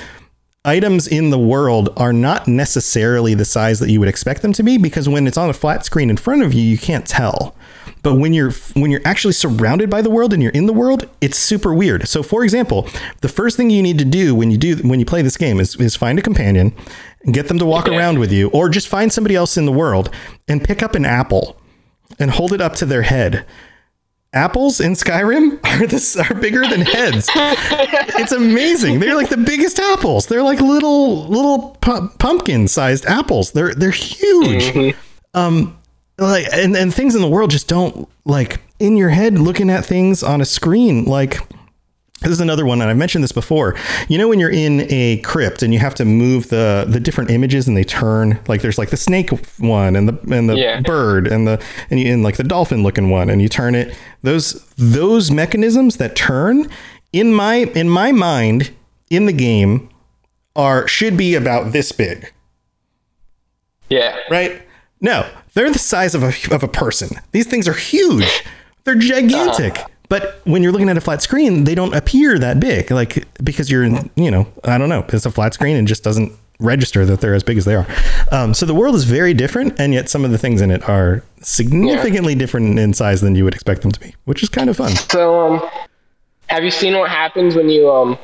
items 0.66 1.06
in 1.06 1.30
the 1.30 1.38
world 1.38 1.90
are 1.96 2.12
not 2.12 2.48
necessarily 2.48 3.34
the 3.34 3.44
size 3.44 3.78
that 3.78 3.88
you 3.88 4.00
would 4.00 4.08
expect 4.08 4.42
them 4.42 4.52
to 4.54 4.62
be 4.62 4.76
because 4.76 5.08
when 5.08 5.26
it's 5.26 5.36
on 5.36 5.48
a 5.48 5.54
flat 5.54 5.84
screen 5.84 6.10
in 6.10 6.16
front 6.16 6.42
of 6.42 6.52
you, 6.52 6.62
you 6.62 6.76
can't 6.76 7.06
tell. 7.06 7.54
But 8.02 8.16
when 8.16 8.32
you're 8.32 8.52
when 8.74 8.90
you're 8.90 9.00
actually 9.04 9.32
surrounded 9.32 9.88
by 9.90 10.02
the 10.02 10.10
world 10.10 10.32
and 10.32 10.42
you're 10.42 10.52
in 10.52 10.66
the 10.66 10.72
world, 10.72 11.08
it's 11.20 11.38
super 11.38 11.72
weird. 11.72 12.06
So 12.08 12.22
for 12.22 12.44
example, 12.44 12.88
the 13.20 13.28
first 13.28 13.56
thing 13.56 13.70
you 13.70 13.82
need 13.82 13.98
to 13.98 14.04
do 14.04 14.34
when 14.34 14.50
you 14.50 14.58
do 14.58 14.76
when 14.76 15.00
you 15.00 15.06
play 15.06 15.22
this 15.22 15.36
game 15.36 15.58
is, 15.60 15.76
is 15.76 15.96
find 15.96 16.18
a 16.18 16.22
companion 16.22 16.74
and 17.22 17.34
get 17.34 17.48
them 17.48 17.58
to 17.58 17.66
walk 17.66 17.88
around 17.88 18.18
with 18.18 18.32
you, 18.32 18.48
or 18.50 18.68
just 18.68 18.88
find 18.88 19.12
somebody 19.12 19.34
else 19.34 19.56
in 19.56 19.66
the 19.66 19.72
world 19.72 20.10
and 20.46 20.62
pick 20.62 20.82
up 20.82 20.94
an 20.94 21.04
apple 21.04 21.60
and 22.18 22.30
hold 22.30 22.52
it 22.52 22.60
up 22.60 22.74
to 22.76 22.86
their 22.86 23.02
head. 23.02 23.44
Apples 24.36 24.80
in 24.80 24.92
Skyrim 24.92 25.58
are 25.64 25.86
this 25.86 26.16
are 26.16 26.34
bigger 26.34 26.68
than 26.68 26.82
heads. 26.82 27.28
it's 27.34 28.32
amazing. 28.32 29.00
They're 29.00 29.16
like 29.16 29.30
the 29.30 29.38
biggest 29.38 29.78
apples. 29.80 30.26
They're 30.26 30.42
like 30.42 30.60
little 30.60 31.26
little 31.26 31.70
pu- 31.80 32.08
pumpkin 32.18 32.68
sized 32.68 33.06
apples. 33.06 33.52
They're 33.52 33.74
they're 33.74 33.90
huge. 33.90 34.94
Um, 35.32 35.78
like 36.18 36.46
and 36.52 36.76
and 36.76 36.94
things 36.94 37.14
in 37.14 37.22
the 37.22 37.28
world 37.28 37.50
just 37.50 37.66
don't 37.66 38.08
like 38.24 38.60
in 38.78 38.96
your 38.96 39.08
head 39.08 39.38
looking 39.38 39.70
at 39.70 39.84
things 39.84 40.22
on 40.22 40.40
a 40.40 40.44
screen 40.44 41.04
like 41.04 41.38
this 42.26 42.34
is 42.34 42.40
another 42.40 42.66
one 42.66 42.80
and 42.80 42.90
i've 42.90 42.96
mentioned 42.96 43.22
this 43.22 43.32
before 43.32 43.74
you 44.08 44.18
know 44.18 44.26
when 44.28 44.40
you're 44.40 44.50
in 44.50 44.84
a 44.90 45.18
crypt 45.18 45.62
and 45.62 45.72
you 45.72 45.78
have 45.78 45.94
to 45.94 46.04
move 46.04 46.48
the 46.48 46.84
the 46.88 46.98
different 46.98 47.30
images 47.30 47.68
and 47.68 47.76
they 47.76 47.84
turn 47.84 48.38
like 48.48 48.62
there's 48.62 48.78
like 48.78 48.90
the 48.90 48.96
snake 48.96 49.30
one 49.58 49.94
and 49.94 50.08
the 50.08 50.34
and 50.34 50.50
the 50.50 50.56
Yeah. 50.56 50.80
bird 50.80 51.26
and 51.26 51.46
the 51.46 51.62
and, 51.90 52.00
you, 52.00 52.12
and 52.12 52.22
like 52.22 52.36
the 52.36 52.44
dolphin 52.44 52.82
looking 52.82 53.10
one 53.10 53.30
and 53.30 53.40
you 53.40 53.48
turn 53.48 53.74
it 53.74 53.96
those 54.22 54.64
those 54.76 55.30
mechanisms 55.30 55.96
that 55.98 56.16
turn 56.16 56.68
in 57.12 57.32
my 57.32 57.54
in 57.74 57.88
my 57.88 58.10
mind 58.12 58.72
in 59.08 59.26
the 59.26 59.32
game 59.32 59.88
are 60.56 60.88
should 60.88 61.16
be 61.16 61.34
about 61.36 61.72
this 61.72 61.92
big 61.92 62.32
Yeah. 63.88 64.16
right? 64.30 64.62
No, 65.00 65.28
they're 65.54 65.70
the 65.70 65.78
size 65.78 66.14
of 66.14 66.22
a 66.22 66.32
of 66.54 66.62
a 66.62 66.68
person. 66.68 67.08
These 67.32 67.46
things 67.46 67.68
are 67.68 67.74
huge. 67.74 68.42
They're 68.84 68.94
uh-huh. 68.94 69.06
gigantic. 69.20 69.78
But 70.08 70.40
when 70.44 70.62
you're 70.62 70.72
looking 70.72 70.88
at 70.88 70.96
a 70.96 71.00
flat 71.00 71.22
screen, 71.22 71.64
they 71.64 71.74
don't 71.74 71.94
appear 71.94 72.38
that 72.38 72.60
big, 72.60 72.90
like 72.90 73.26
because 73.42 73.70
you're 73.70 73.82
in, 73.84 74.10
you 74.14 74.30
know, 74.30 74.46
I 74.64 74.78
don't 74.78 74.88
know, 74.88 75.04
it's 75.08 75.26
a 75.26 75.30
flat 75.30 75.54
screen 75.54 75.76
and 75.76 75.88
just 75.88 76.04
doesn't 76.04 76.32
register 76.58 77.04
that 77.04 77.20
they're 77.20 77.34
as 77.34 77.42
big 77.42 77.58
as 77.58 77.64
they 77.64 77.74
are. 77.74 77.86
Um, 78.32 78.54
so 78.54 78.66
the 78.66 78.74
world 78.74 78.94
is 78.94 79.04
very 79.04 79.34
different, 79.34 79.78
and 79.78 79.92
yet 79.92 80.08
some 80.08 80.24
of 80.24 80.30
the 80.30 80.38
things 80.38 80.60
in 80.60 80.70
it 80.70 80.88
are 80.88 81.22
significantly 81.42 82.34
different 82.34 82.78
in 82.78 82.94
size 82.94 83.20
than 83.20 83.34
you 83.34 83.44
would 83.44 83.54
expect 83.54 83.82
them 83.82 83.92
to 83.92 84.00
be, 84.00 84.14
which 84.24 84.42
is 84.42 84.48
kind 84.48 84.70
of 84.70 84.76
fun. 84.76 84.90
So, 84.90 85.40
um, 85.40 85.70
have 86.48 86.64
you 86.64 86.70
seen 86.70 86.96
what 86.96 87.10
happens 87.10 87.56
when 87.56 87.68
you 87.68 87.90
um 87.90 88.18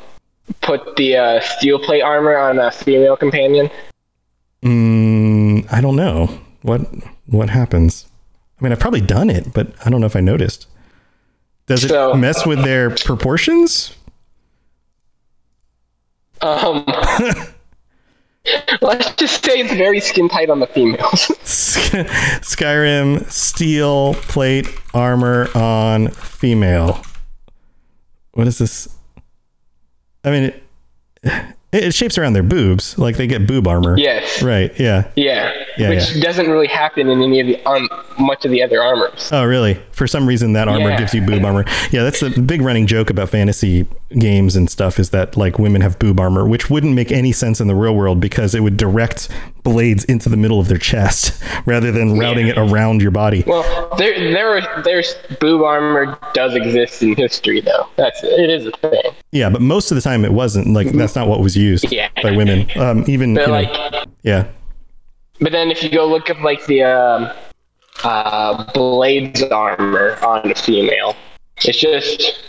put 0.61 0.95
the 0.95 1.17
uh, 1.17 1.39
steel 1.41 1.79
plate 1.79 2.01
armor 2.01 2.37
on 2.37 2.59
a 2.59 2.71
female 2.71 3.17
companion? 3.17 3.69
Mm, 4.61 5.71
I 5.71 5.81
don't 5.81 5.95
know 5.95 6.39
what 6.61 6.81
what 7.27 7.49
happens. 7.49 8.05
I 8.59 8.63
mean, 8.63 8.71
I've 8.71 8.79
probably 8.79 9.01
done 9.01 9.29
it, 9.29 9.53
but 9.53 9.73
I 9.85 9.89
don't 9.89 9.99
know 9.99 10.07
if 10.07 10.15
I 10.15 10.21
noticed. 10.21 10.67
Does 11.67 11.83
it 11.83 11.89
So- 11.89 12.13
mess 12.15 12.45
with 12.45 12.63
their 12.63 12.89
proportions? 12.91 13.95
Um, 16.41 16.83
let's 18.81 19.15
just 19.15 19.45
say 19.45 19.59
it's 19.59 19.73
very 19.73 20.01
skin 20.01 20.27
tight 20.27 20.49
on 20.49 20.59
the 20.59 20.67
females. 20.67 21.21
Skyrim 22.43 23.29
steel 23.31 24.13
plate 24.15 24.67
armor 24.93 25.47
on 25.55 26.09
female. 26.09 27.01
What 28.33 28.47
is 28.47 28.57
this? 28.57 28.89
I 30.25 30.31
mean, 30.31 30.43
it, 30.43 30.63
it, 31.73 31.83
it 31.85 31.93
shapes 31.93 32.17
around 32.17 32.33
their 32.33 32.43
boobs, 32.43 32.97
like 32.97 33.17
they 33.17 33.27
get 33.27 33.47
boob 33.47 33.67
armor. 33.67 33.97
yes. 33.97 34.41
Right. 34.41 34.71
Yeah. 34.79 35.09
Yeah. 35.15 35.51
Yeah, 35.77 35.89
Which 35.89 36.11
yeah. 36.15 36.23
doesn't 36.23 36.49
really 36.49 36.67
happen 36.67 37.09
in 37.09 37.21
any 37.21 37.39
of 37.39 37.47
the 37.47 37.65
um, 37.65 37.89
much 38.19 38.45
of 38.45 38.51
the 38.51 38.61
other 38.61 38.81
armors. 38.81 39.29
Oh, 39.31 39.43
really? 39.43 39.81
For 39.91 40.05
some 40.05 40.27
reason, 40.27 40.53
that 40.53 40.67
armor 40.67 40.89
Yeah. 40.91 40.99
gives 40.99 41.13
you 41.15 41.21
boob 41.23 41.43
armor. 41.43 41.65
Yeah, 41.91 42.03
that's 42.03 42.19
the 42.19 42.29
big 42.29 42.61
running 42.61 42.85
joke 42.85 43.09
about 43.09 43.29
fantasy 43.29 43.87
games 44.19 44.55
and 44.55 44.69
stuff 44.69 44.99
is 44.99 45.09
that 45.11 45.35
like 45.37 45.59
women 45.59 45.81
have 45.81 45.99
boob 45.99 46.19
armor, 46.19 46.47
which 46.47 46.69
wouldn't 46.69 46.93
make 46.93 47.11
any 47.11 47.31
sense 47.31 47.59
in 47.59 47.67
the 47.67 47.75
real 47.75 47.95
world 47.95 48.19
because 48.19 48.53
it 48.55 48.61
would 48.61 48.77
direct 48.77 49.29
blades 49.63 50.03
into 50.05 50.29
the 50.29 50.37
middle 50.37 50.59
of 50.59 50.67
their 50.67 50.77
chest 50.77 51.41
rather 51.65 51.91
than 51.91 52.17
routing 52.17 52.47
it 52.47 52.57
around 52.57 53.01
your 53.01 53.11
body. 53.11 53.43
Well, 53.45 53.63
there, 53.97 54.13
there, 54.33 54.57
are, 54.57 54.83
there's 54.83 55.15
boob 55.39 55.61
armor 55.61 56.17
does 56.33 56.55
exist 56.55 57.01
in 57.01 57.15
history, 57.15 57.61
though. 57.61 57.87
That's 57.95 58.23
it 58.23 58.49
is 58.49 58.65
a 58.65 58.71
thing. 58.71 59.11
Yeah, 59.31 59.49
but 59.49 59.61
most 59.61 59.91
of 59.91 59.95
the 59.95 60.01
time 60.01 60.25
it 60.25 60.33
wasn't. 60.33 60.67
Like 60.67 60.87
that's 60.91 61.15
not 61.15 61.27
what 61.27 61.39
was 61.39 61.55
used 61.57 61.91
Yeah. 61.91 62.09
by 62.21 62.31
women. 62.31 62.69
Um, 62.75 63.03
even 63.07 63.33
But 63.33 63.41
you 63.41 63.47
know, 63.47 63.53
like, 63.53 64.07
yeah, 64.23 64.47
but 65.39 65.51
then 65.51 65.71
if 65.71 65.83
you 65.83 65.89
go 65.89 66.07
look 66.07 66.29
up 66.29 66.39
like 66.41 66.65
the 66.67 66.83
um, 66.83 67.29
uh, 68.03 68.71
blades 68.73 69.41
armor 69.43 70.17
on 70.23 70.51
a 70.51 70.55
female, 70.55 71.15
it's 71.57 71.79
just 71.79 72.39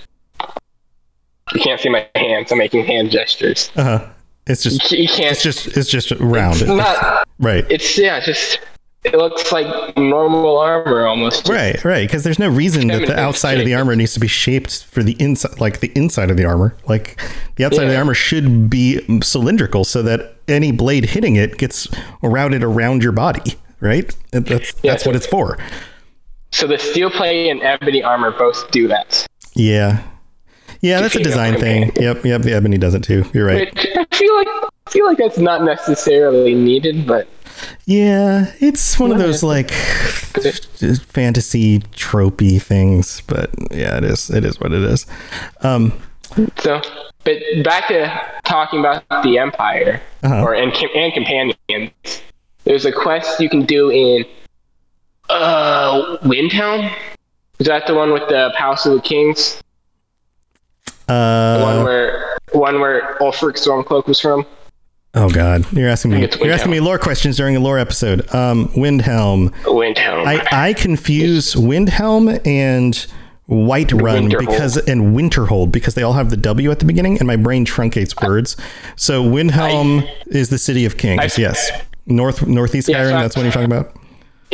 you 1.54 1.60
can't 1.60 1.80
see 1.80 1.88
my 1.88 2.06
hands. 2.14 2.50
I'm 2.52 2.58
making 2.58 2.84
hand 2.84 3.10
gestures. 3.10 3.70
uh 3.76 3.82
huh. 3.98 4.08
It's 4.46 4.62
just 4.62 4.82
ca- 4.82 4.96
you 4.96 5.08
can't. 5.08 5.32
it's 5.32 5.42
just 5.42 5.66
it's 5.76 5.88
just 5.88 6.10
round. 6.12 6.56
It's 6.56 6.66
not. 6.66 7.26
right. 7.38 7.64
It's 7.70 7.96
yeah. 7.96 8.18
It's 8.18 8.26
just 8.26 8.60
it 9.04 9.14
looks 9.14 9.52
like 9.52 9.96
normal 9.96 10.58
armor 10.58 11.06
almost. 11.06 11.48
Right, 11.48 11.82
right. 11.84 12.06
Because 12.08 12.24
there's 12.24 12.38
no 12.38 12.48
reason 12.48 12.88
that 12.88 13.06
the 13.06 13.18
outside 13.18 13.58
of 13.58 13.66
the 13.66 13.74
armor 13.74 13.94
needs 13.96 14.14
to 14.14 14.20
be 14.20 14.28
shaped 14.28 14.84
for 14.84 15.02
the 15.02 15.14
inside, 15.18 15.60
like 15.60 15.80
the 15.80 15.92
inside 15.94 16.30
of 16.30 16.36
the 16.38 16.44
armor. 16.46 16.74
Like 16.86 17.20
the 17.56 17.64
outside 17.64 17.84
of 17.84 17.90
the 17.90 17.96
armor 17.98 18.14
should 18.14 18.68
be 18.70 19.00
cylindrical, 19.22 19.84
so 19.84 20.02
that 20.02 20.36
any 20.48 20.72
blade 20.72 21.04
hitting 21.06 21.36
it 21.36 21.56
gets 21.58 21.86
routed 22.22 22.62
around 22.62 23.02
your 23.02 23.12
body. 23.12 23.54
Right. 23.80 24.14
And 24.32 24.46
That's 24.46 24.72
that's 24.80 25.04
so- 25.04 25.10
what 25.10 25.16
it's 25.16 25.26
for. 25.26 25.58
So 26.50 26.66
the 26.66 26.78
steel 26.78 27.10
plate 27.10 27.50
and 27.50 27.62
ebony 27.62 28.02
armor 28.02 28.30
both 28.30 28.70
do 28.70 28.88
that. 28.88 29.26
Yeah. 29.54 30.02
Yeah, 30.84 31.00
that's 31.00 31.16
a 31.16 31.22
design 31.22 31.58
thing. 31.58 31.84
companion. 31.86 32.16
Yep, 32.16 32.24
yep. 32.26 32.42
The 32.42 32.52
ebony 32.52 32.76
does 32.76 32.94
it 32.94 33.02
too. 33.02 33.24
You're 33.32 33.46
right. 33.46 33.72
Which 33.74 33.86
I 33.96 34.04
feel 34.14 34.36
like 34.36 34.48
I 34.86 34.90
feel 34.90 35.06
like 35.06 35.16
that's 35.18 35.38
not 35.38 35.62
necessarily 35.64 36.54
needed, 36.54 37.06
but 37.06 37.26
Yeah, 37.86 38.52
it's 38.60 38.98
one 38.98 39.10
of 39.10 39.16
those 39.18 39.42
like 39.42 39.70
fantasy 41.06 41.78
tropey 41.96 42.60
things, 42.60 43.22
but 43.22 43.50
yeah, 43.70 43.96
it 43.96 44.04
is. 44.04 44.28
It 44.30 44.44
is 44.44 44.60
what 44.60 44.72
it 44.72 44.82
is. 44.82 45.06
Um, 45.62 45.92
So, 46.58 46.82
but 47.24 47.38
back 47.62 47.88
to 47.88 48.20
talking 48.44 48.80
about 48.80 49.04
the 49.22 49.38
Empire 49.38 50.02
Uh-huh. 50.22 50.42
or 50.42 50.54
and, 50.54 50.70
and 50.94 51.12
companions. 51.14 51.92
There's 52.64 52.84
a 52.84 52.92
quest 52.92 53.40
you 53.40 53.48
can 53.48 53.64
do 53.64 53.90
in 53.90 54.24
uh 55.30 56.18
Windhelm. 56.18 56.92
Is 57.58 57.66
that 57.68 57.86
the 57.86 57.94
one 57.94 58.12
with 58.12 58.28
the 58.28 58.52
Palace 58.58 58.84
of 58.84 58.94
the 58.94 59.00
Kings? 59.00 59.62
The 61.06 61.60
one 61.62 61.76
uh, 61.78 61.84
where 61.84 62.38
one 62.52 62.80
where 62.80 63.16
Ulfric 63.20 63.54
Stormcloak 63.56 64.06
was 64.06 64.20
from? 64.20 64.46
oh 65.16 65.30
god, 65.30 65.64
you're 65.72 65.88
asking 65.88 66.10
me. 66.12 66.28
You're 66.40 66.52
asking 66.52 66.72
me 66.72 66.80
lore 66.80 66.98
questions 66.98 67.36
during 67.36 67.56
a 67.56 67.60
lore 67.60 67.78
episode. 67.78 68.20
Um, 68.34 68.68
Windhelm. 68.70 69.50
Windhelm. 69.64 70.26
I 70.26 70.68
I 70.68 70.72
confuse 70.72 71.54
Windhelm 71.54 72.44
and 72.46 73.06
Whiterun 73.48 74.30
Winterhold. 74.30 74.38
because 74.40 74.76
and 74.88 75.14
Winterhold 75.16 75.70
because 75.70 75.94
they 75.94 76.02
all 76.02 76.14
have 76.14 76.30
the 76.30 76.36
W 76.36 76.70
at 76.70 76.78
the 76.78 76.84
beginning, 76.86 77.18
and 77.18 77.26
my 77.26 77.36
brain 77.36 77.64
truncates 77.66 78.20
words. 78.26 78.56
So 78.96 79.22
Windhelm 79.22 80.08
is 80.28 80.48
the 80.48 80.58
city 80.58 80.84
of 80.86 80.96
kings. 80.96 81.36
I- 81.36 81.40
yes, 81.40 81.70
north 82.06 82.46
northeast 82.46 82.88
Yeah, 82.88 83.02
Skyrim. 83.04 83.10
so 83.10 83.16
I- 83.16 83.22
that's 83.22 83.36
what 83.36 83.42
you're 83.42 83.52
talking 83.52 83.70
about. 83.72 83.94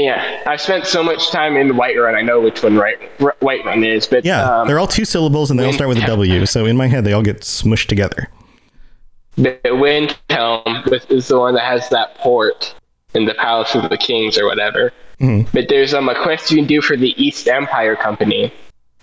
Yeah, 0.01 0.43
I've 0.47 0.61
spent 0.61 0.87
so 0.87 1.03
much 1.03 1.31
time 1.31 1.57
in 1.57 1.69
Whiterun. 1.73 2.15
I 2.15 2.23
know 2.23 2.41
which 2.41 2.63
one 2.63 2.77
right 2.77 2.97
R- 3.21 3.37
Whiterun 3.43 3.87
is, 3.87 4.07
but 4.07 4.25
Yeah, 4.25 4.61
um, 4.61 4.67
they're 4.67 4.79
all 4.79 4.87
two 4.87 5.05
syllables 5.05 5.51
and 5.51 5.61
they 5.61 5.65
all 5.67 5.73
start 5.75 5.89
with 5.89 5.99
a 5.99 6.07
W. 6.07 6.47
So 6.47 6.65
in 6.65 6.77
my 6.77 6.87
head, 6.87 7.05
they 7.05 7.13
all 7.13 7.23
get 7.23 7.41
smushed 7.43 7.87
together. 7.87 8.29
the 9.37 9.59
Windhelm 9.65 11.11
is 11.11 11.29
the 11.29 11.39
one 11.39 11.55
that 11.55 11.65
has 11.65 11.89
that 11.91 12.15
port 12.17 12.75
in 13.15 13.27
the 13.27 13.35
Palace 13.35 13.75
of 13.75 13.89
the 13.91 13.97
Kings 13.99 14.39
or 14.39 14.47
whatever. 14.47 14.93
Mhm. 15.21 15.47
But 15.53 15.69
there's 15.69 15.93
um, 15.93 16.09
a 16.09 16.15
quest 16.15 16.51
you 16.51 16.57
can 16.57 16.67
do 16.67 16.81
for 16.81 16.97
the 16.97 17.15
East 17.23 17.47
Empire 17.47 17.95
Company 17.97 18.53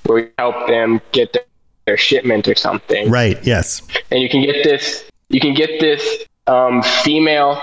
where 0.05 0.19
you 0.19 0.29
help 0.39 0.67
them 0.67 0.99
get 1.11 1.31
their, 1.33 1.43
their 1.85 1.97
shipment 1.97 2.47
or 2.47 2.55
something. 2.55 3.09
Right. 3.09 3.37
Yes. 3.43 3.81
And 4.09 4.19
you 4.21 4.29
can 4.29 4.41
get 4.41 4.63
this 4.63 5.03
you 5.29 5.39
can 5.39 5.53
get 5.53 5.79
this 5.79 6.23
um, 6.47 6.81
female 7.03 7.61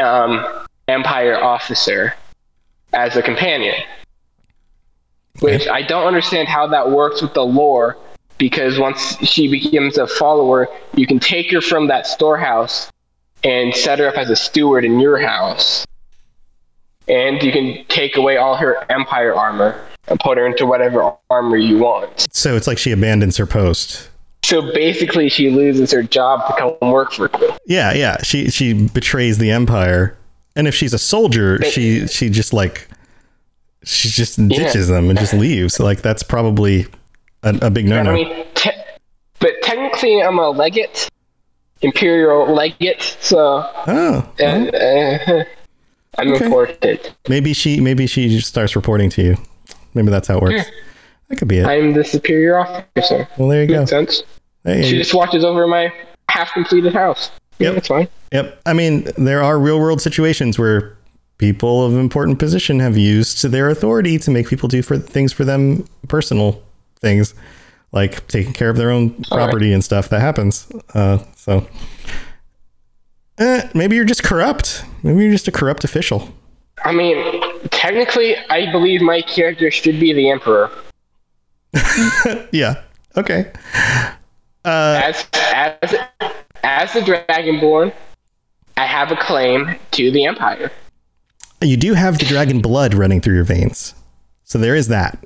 um, 0.00 0.44
Empire 0.88 1.36
officer 1.42 2.14
as 2.92 3.16
a 3.16 3.22
companion. 3.22 3.74
Which 5.40 5.66
I 5.66 5.82
don't 5.82 6.06
understand 6.06 6.48
how 6.48 6.66
that 6.68 6.90
works 6.90 7.22
with 7.22 7.34
the 7.34 7.44
lore 7.44 7.96
because 8.38 8.78
once 8.78 9.16
she 9.18 9.48
becomes 9.48 9.98
a 9.98 10.06
follower, 10.06 10.68
you 10.94 11.06
can 11.06 11.18
take 11.18 11.50
her 11.52 11.60
from 11.60 11.88
that 11.88 12.06
storehouse 12.06 12.90
and 13.44 13.74
set 13.74 13.98
her 13.98 14.08
up 14.08 14.16
as 14.16 14.30
a 14.30 14.36
steward 14.36 14.84
in 14.84 15.00
your 15.00 15.18
house. 15.18 15.84
and 17.08 17.42
you 17.42 17.50
can 17.52 17.84
take 17.88 18.16
away 18.16 18.36
all 18.36 18.56
her 18.56 18.86
Empire 18.90 19.34
armor 19.34 19.80
and 20.08 20.18
put 20.20 20.38
her 20.38 20.46
into 20.46 20.66
whatever 20.66 21.12
armor 21.30 21.56
you 21.56 21.78
want. 21.78 22.26
So 22.32 22.56
it's 22.56 22.66
like 22.66 22.78
she 22.78 22.92
abandons 22.92 23.36
her 23.36 23.46
post. 23.46 24.08
So 24.44 24.72
basically, 24.72 25.28
she 25.28 25.50
loses 25.50 25.92
her 25.92 26.02
job 26.02 26.46
to 26.48 26.76
come 26.80 26.90
work 26.92 27.12
for 27.12 27.30
you. 27.40 27.52
Yeah, 27.66 27.92
yeah. 27.92 28.20
She 28.22 28.50
she 28.50 28.72
betrays 28.88 29.38
the 29.38 29.50
empire, 29.50 30.16
and 30.56 30.66
if 30.68 30.74
she's 30.74 30.92
a 30.94 30.98
soldier, 30.98 31.62
she 31.62 32.06
she 32.06 32.28
just 32.30 32.52
like 32.52 32.88
she 33.84 34.08
just 34.08 34.36
ditches 34.48 34.88
them 34.88 35.10
and 35.10 35.18
just 35.18 35.32
leaves. 35.34 35.80
Like 35.80 36.02
that's 36.02 36.22
probably 36.22 36.86
a, 37.42 37.56
a 37.62 37.70
big 37.70 37.86
no 37.86 37.98
I 37.98 38.02
no. 38.02 38.12
mean, 38.14 38.46
te- 38.54 38.70
but 39.40 39.52
technically, 39.62 40.22
I'm 40.22 40.38
a 40.38 40.50
legate, 40.50 41.08
imperial 41.80 42.54
legate, 42.54 43.16
so 43.20 43.38
Oh, 43.86 44.32
uh, 44.38 44.42
uh, 44.44 45.44
I'm 46.18 46.32
Okay. 46.32 46.44
important. 46.44 47.14
maybe 47.28 47.52
she 47.54 47.80
maybe 47.80 48.06
she 48.06 48.28
just 48.28 48.48
starts 48.48 48.76
reporting 48.76 49.10
to 49.10 49.22
you. 49.22 49.36
Maybe 49.94 50.10
that's 50.10 50.28
how 50.28 50.36
it 50.36 50.42
works. 50.42 50.70
That 51.28 51.36
could 51.36 51.48
be 51.48 51.58
it. 51.58 51.66
I'm 51.66 51.92
the 51.94 52.04
superior 52.04 52.58
officer. 52.58 53.26
Well, 53.38 53.48
there 53.48 53.62
you 53.62 53.68
go. 53.68 53.78
Makes 53.80 53.90
sense. 53.90 54.22
Hey, 54.64 54.82
She 54.88 54.98
just 54.98 55.12
watches 55.14 55.44
over 55.44 55.66
my 55.66 55.92
half-completed 56.28 56.92
house. 56.94 57.30
Yeah, 57.62 57.68
Yep. 57.70 57.74
that's 57.76 57.88
fine. 57.88 58.08
Yep. 58.32 58.60
I 58.66 58.72
mean, 58.72 59.08
there 59.16 59.42
are 59.42 59.58
real 59.58 59.78
world 59.78 60.00
situations 60.00 60.58
where 60.58 60.96
people 61.38 61.84
of 61.84 61.94
important 61.96 62.38
position 62.38 62.78
have 62.80 62.96
used 62.96 63.42
their 63.50 63.68
authority 63.68 64.18
to 64.18 64.30
make 64.30 64.48
people 64.48 64.68
do 64.68 64.82
for 64.82 64.96
things 64.98 65.32
for 65.32 65.44
them 65.44 65.84
personal 66.08 66.62
things, 67.00 67.34
like 67.92 68.26
taking 68.28 68.52
care 68.52 68.70
of 68.70 68.76
their 68.76 68.90
own 68.90 69.10
property 69.24 69.72
and 69.72 69.82
stuff. 69.84 70.08
That 70.08 70.20
happens. 70.20 70.70
Uh, 70.94 71.18
so 71.34 71.66
eh, 73.38 73.68
maybe 73.74 73.96
you're 73.96 74.04
just 74.04 74.22
corrupt. 74.22 74.84
Maybe 75.02 75.22
you're 75.24 75.32
just 75.32 75.48
a 75.48 75.52
corrupt 75.52 75.84
official. 75.84 76.28
I 76.84 76.92
mean, 76.92 77.42
technically, 77.70 78.36
I 78.50 78.70
believe 78.72 79.02
my 79.02 79.20
character 79.22 79.70
should 79.70 80.00
be 80.00 80.12
the 80.12 80.30
emperor. 80.30 80.70
Yeah. 82.52 82.82
Okay. 83.16 83.50
As 84.64 85.26
as 85.32 85.94
as 86.62 86.92
the 86.92 87.00
dragonborn, 87.00 87.92
I 88.76 88.86
have 88.86 89.10
a 89.12 89.16
claim 89.16 89.76
to 89.92 90.10
the 90.10 90.24
empire. 90.24 90.70
You 91.60 91.76
do 91.76 91.94
have 91.94 92.18
the 92.18 92.24
dragon 92.24 92.60
blood 92.60 92.94
running 92.94 93.20
through 93.20 93.34
your 93.36 93.44
veins. 93.44 93.94
So 94.44 94.58
there 94.58 94.74
is 94.74 94.88
that. 94.88 95.18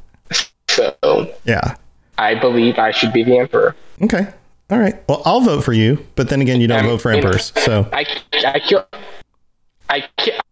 So 0.69 1.33
Yeah. 1.45 1.77
I 2.19 2.35
believe 2.35 2.79
I 2.79 2.91
should 2.93 3.13
be 3.13 3.23
the 3.23 3.39
emperor. 3.39 3.75
Okay. 4.03 4.27
All 4.71 4.79
right. 4.79 4.97
Well, 5.09 5.23
I'll 5.25 5.41
vote 5.41 5.65
for 5.65 5.73
you, 5.73 6.05
but 6.17 6.29
then 6.29 6.41
again, 6.43 6.61
you 6.61 6.67
don't 6.67 6.81
Um, 6.81 6.87
vote 6.87 7.01
for 7.03 7.11
emperors. 7.13 7.53
So 7.57 7.89
I 7.93 8.05
I 8.45 8.59
killed 8.61 8.85
I, 9.89 10.03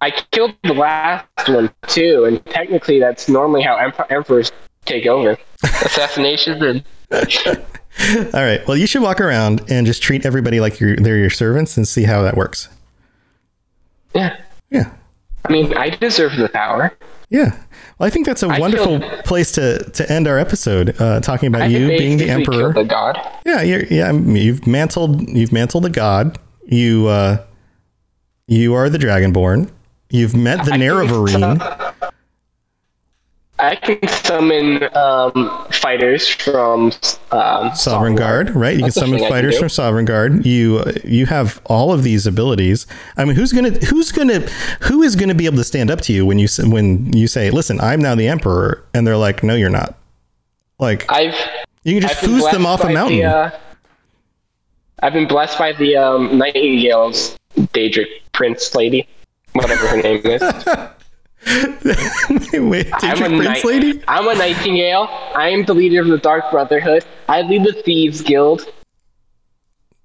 I 0.01 0.11
killed 0.31 0.55
the 0.63 0.75
last 0.75 1.27
one 1.49 1.69
too, 1.89 2.25
and 2.25 2.45
technically 2.47 3.01
that's 3.01 3.29
normally 3.29 3.63
how 3.63 3.77
emp- 3.77 4.11
emperors 4.11 4.53
take 4.85 5.07
over. 5.07 5.37
Assassinations 5.65 6.63
and 6.63 6.85
All 8.35 8.43
right. 8.43 8.67
Well, 8.67 8.77
you 8.77 8.87
should 8.87 9.03
walk 9.03 9.21
around 9.21 9.63
and 9.71 9.87
just 9.87 10.03
treat 10.03 10.27
everybody 10.27 10.61
like 10.61 10.81
you're, 10.81 10.97
they're 10.97 11.17
your 11.19 11.31
servants 11.31 11.77
and 11.77 11.87
see 11.87 12.03
how 12.05 12.23
that 12.23 12.37
works. 12.37 12.69
yeah. 14.15 14.37
Yeah. 14.71 14.91
I 15.45 15.53
mean, 15.53 15.77
I 15.77 15.91
deserve 15.91 16.37
the 16.37 16.49
power. 16.49 16.97
Yeah. 17.29 17.51
Well, 17.99 18.07
I 18.07 18.11
think 18.11 18.27
that's 18.27 18.43
a 18.43 18.49
I 18.49 18.59
wonderful 18.59 18.99
killed- 18.99 19.25
place 19.25 19.53
to, 19.53 19.79
to 19.91 20.11
end 20.11 20.27
our 20.27 20.39
episode, 20.39 21.01
uh, 21.01 21.21
talking 21.21 21.47
about 21.49 21.63
I 21.63 21.67
you 21.67 21.87
being 21.89 22.17
the 22.19 22.29
emperor. 22.31 22.73
the 22.73 22.83
god. 22.85 23.19
Yeah, 23.47 23.61
you're, 23.63 23.85
yeah. 23.85 24.11
You've 24.13 24.67
mantled. 24.67 25.29
You've 25.29 25.53
mantled 25.53 25.85
the 25.85 25.91
god. 25.91 26.39
You 26.67 27.07
uh, 27.09 27.45
you 28.49 28.75
are 28.75 28.89
the 28.89 28.99
dragonborn. 28.99 29.71
You've 30.11 30.35
met 30.35 30.65
the 30.65 30.73
can 30.73 30.81
Nerevarine. 30.81 31.84
I 33.65 33.77
can 33.77 34.07
summon 34.09 34.83
um, 34.97 35.67
fighters 35.71 36.29
from 36.29 36.87
um, 37.31 37.71
Sovngarde, 37.71 38.55
right? 38.55 38.73
You 38.73 38.79
can 38.79 38.83
That's 38.83 38.97
a 38.97 39.01
summon 39.01 39.17
I 39.17 39.19
can 39.21 39.29
fighters 39.31 39.59
from 39.59 39.69
Sovngarde. 39.69 40.45
You 40.45 40.79
uh, 40.79 40.93
you 41.05 41.27
have 41.27 41.61
all 41.65 41.93
of 41.93 42.03
these 42.03 42.27
abilities. 42.27 42.87
I 43.17 43.25
mean, 43.25 43.37
who's 43.37 43.53
gonna 43.53 43.71
who's 43.71 44.13
gonna 44.13 44.41
who 44.81 45.03
is 45.03 45.17
gonna 45.17 45.35
be 45.35 45.47
able 45.47 45.57
to 45.57 45.65
stand 45.65 45.91
up 45.91 46.01
to 46.03 46.13
you 46.13 46.27
when 46.27 46.39
you 46.39 46.49
when 46.65 47.13
you 47.13 47.27
say, 47.27 47.51
"Listen, 47.51 47.81
I'm 47.81 48.01
now 48.01 48.15
the 48.15 48.29
emperor," 48.29 48.85
and 48.95 49.07
they're 49.07 49.17
like, 49.17 49.43
"No, 49.43 49.55
you're 49.55 49.71
not." 49.71 49.97
Like 50.79 51.11
I've 51.11 51.35
you 51.85 52.01
can 52.01 52.09
just 52.09 52.21
foos 52.23 52.51
them 52.51 52.67
off 52.67 52.83
a 52.85 52.89
mountain. 52.91 53.19
The, 53.19 53.25
uh, 53.25 53.51
I've 55.03 55.13
been 55.13 55.29
blessed 55.29 55.59
by 55.59 55.73
the 55.73 55.97
um, 55.97 56.39
Nightingale's 56.39 57.39
Daedric 57.57 58.09
Prince 58.33 58.75
lady, 58.75 59.07
whatever 59.53 59.87
her 59.89 60.01
name 60.01 60.23
is. 60.25 60.43
Wait, 62.55 62.89
I'm 62.93 63.23
a 63.23 63.37
Prince 63.37 63.65
lady? 63.65 64.03
I'm 64.09 64.29
a 64.29 64.35
Nightingale. 64.35 65.09
I 65.37 65.49
am 65.51 65.65
the 65.65 65.75
leader 65.75 66.01
of 66.01 66.09
the 66.09 66.19
Dark 66.19 66.51
Brotherhood. 66.51 67.05
I 67.29 67.43
lead 67.43 67.65
the 67.65 67.73
Thieves 67.83 68.23
Guild. 68.23 68.67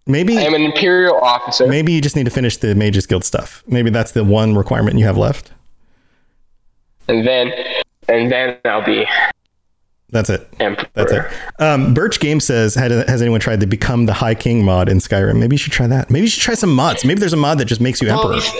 Maybe 0.05 0.37
I 0.37 0.41
am 0.41 0.53
an 0.55 0.63
Imperial 0.63 1.17
officer. 1.17 1.67
maybe 1.67 1.91
you 1.93 2.01
just 2.01 2.15
need 2.15 2.25
to 2.25 2.31
finish 2.31 2.57
the 2.57 2.73
Mages 2.75 3.05
Guild 3.05 3.23
stuff. 3.23 3.63
Maybe 3.67 3.89
that's 3.91 4.11
the 4.11 4.23
one 4.23 4.55
requirement 4.55 4.97
you 4.97 5.05
have 5.05 5.17
left. 5.17 5.51
And 7.07 7.25
then, 7.27 7.51
and 8.07 8.31
then 8.31 8.57
I'll 8.65 8.83
be 8.85 9.05
That's 10.09 10.29
it. 10.31 10.47
Emperor. 10.59 10.87
That's 10.93 11.11
it. 11.11 11.25
Um, 11.59 11.93
Birch 11.93 12.19
Game 12.19 12.39
says, 12.39 12.73
has 12.75 13.21
anyone 13.21 13.39
tried 13.39 13.59
to 13.61 13.67
become 13.67 14.07
the 14.07 14.13
High 14.13 14.35
King 14.35 14.63
mod 14.63 14.89
in 14.89 14.97
Skyrim? 14.97 15.37
Maybe 15.39 15.53
you 15.53 15.57
should 15.59 15.73
try 15.73 15.87
that. 15.87 16.09
Maybe 16.09 16.23
you 16.25 16.29
should 16.29 16.41
try 16.43 16.55
some 16.55 16.73
mods. 16.73 17.05
Maybe 17.05 17.19
there's 17.19 17.33
a 17.33 17.37
mod 17.37 17.59
that 17.59 17.65
just 17.65 17.81
makes 17.81 18.01
you 18.01 18.07
Well, 18.07 18.33
emperor. 18.33 18.51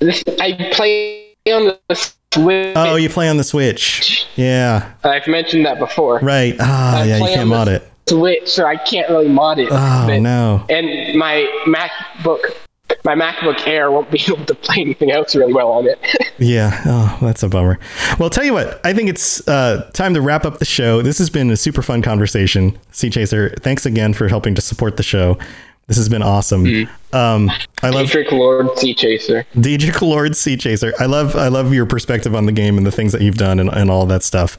this, 0.00 0.22
I 0.40 0.70
play 0.72 1.27
on 1.52 1.76
the 1.88 2.12
Switch. 2.32 2.72
Oh, 2.76 2.96
you 2.96 3.08
play 3.08 3.28
on 3.28 3.36
the 3.36 3.44
Switch. 3.44 4.26
Yeah. 4.36 4.92
I've 5.04 5.26
mentioned 5.26 5.64
that 5.66 5.78
before. 5.78 6.18
Right. 6.20 6.54
Ah, 6.60 7.00
I 7.00 7.04
yeah, 7.04 7.18
you 7.18 7.24
can't 7.24 7.48
mod 7.48 7.68
it. 7.68 7.90
Switch, 8.08 8.48
so 8.48 8.64
I 8.64 8.76
can't 8.76 9.08
really 9.10 9.28
mod 9.28 9.58
it. 9.58 9.68
Oh, 9.70 10.04
But- 10.06 10.18
no. 10.20 10.64
And 10.70 11.18
my 11.18 11.46
MacBook, 11.66 12.40
my 13.04 13.14
MacBook 13.14 13.66
Air 13.66 13.90
won't 13.90 14.10
be 14.10 14.20
able 14.28 14.44
to 14.46 14.54
play 14.54 14.76
anything 14.80 15.10
else 15.10 15.34
really 15.36 15.52
well 15.52 15.68
on 15.72 15.86
it. 15.86 15.98
Yeah. 16.40 16.80
Oh, 16.86 17.18
that's 17.20 17.42
a 17.42 17.48
bummer. 17.48 17.80
Well, 18.20 18.30
tell 18.30 18.44
you 18.44 18.52
what, 18.52 18.80
I 18.86 18.92
think 18.92 19.08
it's 19.10 19.46
uh, 19.48 19.90
time 19.92 20.14
to 20.14 20.20
wrap 20.20 20.44
up 20.44 20.60
the 20.60 20.64
show. 20.64 21.02
This 21.02 21.18
has 21.18 21.28
been 21.30 21.50
a 21.50 21.56
super 21.56 21.82
fun 21.82 22.00
conversation. 22.00 22.78
Seachaser, 22.92 23.60
thanks 23.60 23.84
again 23.84 24.14
for 24.14 24.28
helping 24.28 24.54
to 24.54 24.60
support 24.60 24.96
the 24.98 25.02
show. 25.02 25.36
This 25.88 25.96
has 25.96 26.10
been 26.10 26.22
awesome. 26.22 26.86
Um, 27.14 27.50
I 27.82 27.88
love 27.88 28.08
Patrick 28.08 28.30
Lord 28.30 28.66
Seachaser. 28.76 29.46
DJ 29.54 29.98
Lord 30.02 30.32
Seachaser. 30.32 30.92
I 31.00 31.06
love 31.06 31.34
I 31.34 31.48
love 31.48 31.72
your 31.72 31.86
perspective 31.86 32.34
on 32.34 32.44
the 32.44 32.52
game 32.52 32.76
and 32.76 32.86
the 32.86 32.92
things 32.92 33.10
that 33.12 33.22
you've 33.22 33.38
done 33.38 33.58
and, 33.58 33.70
and 33.70 33.90
all 33.90 34.04
that 34.04 34.22
stuff. 34.22 34.58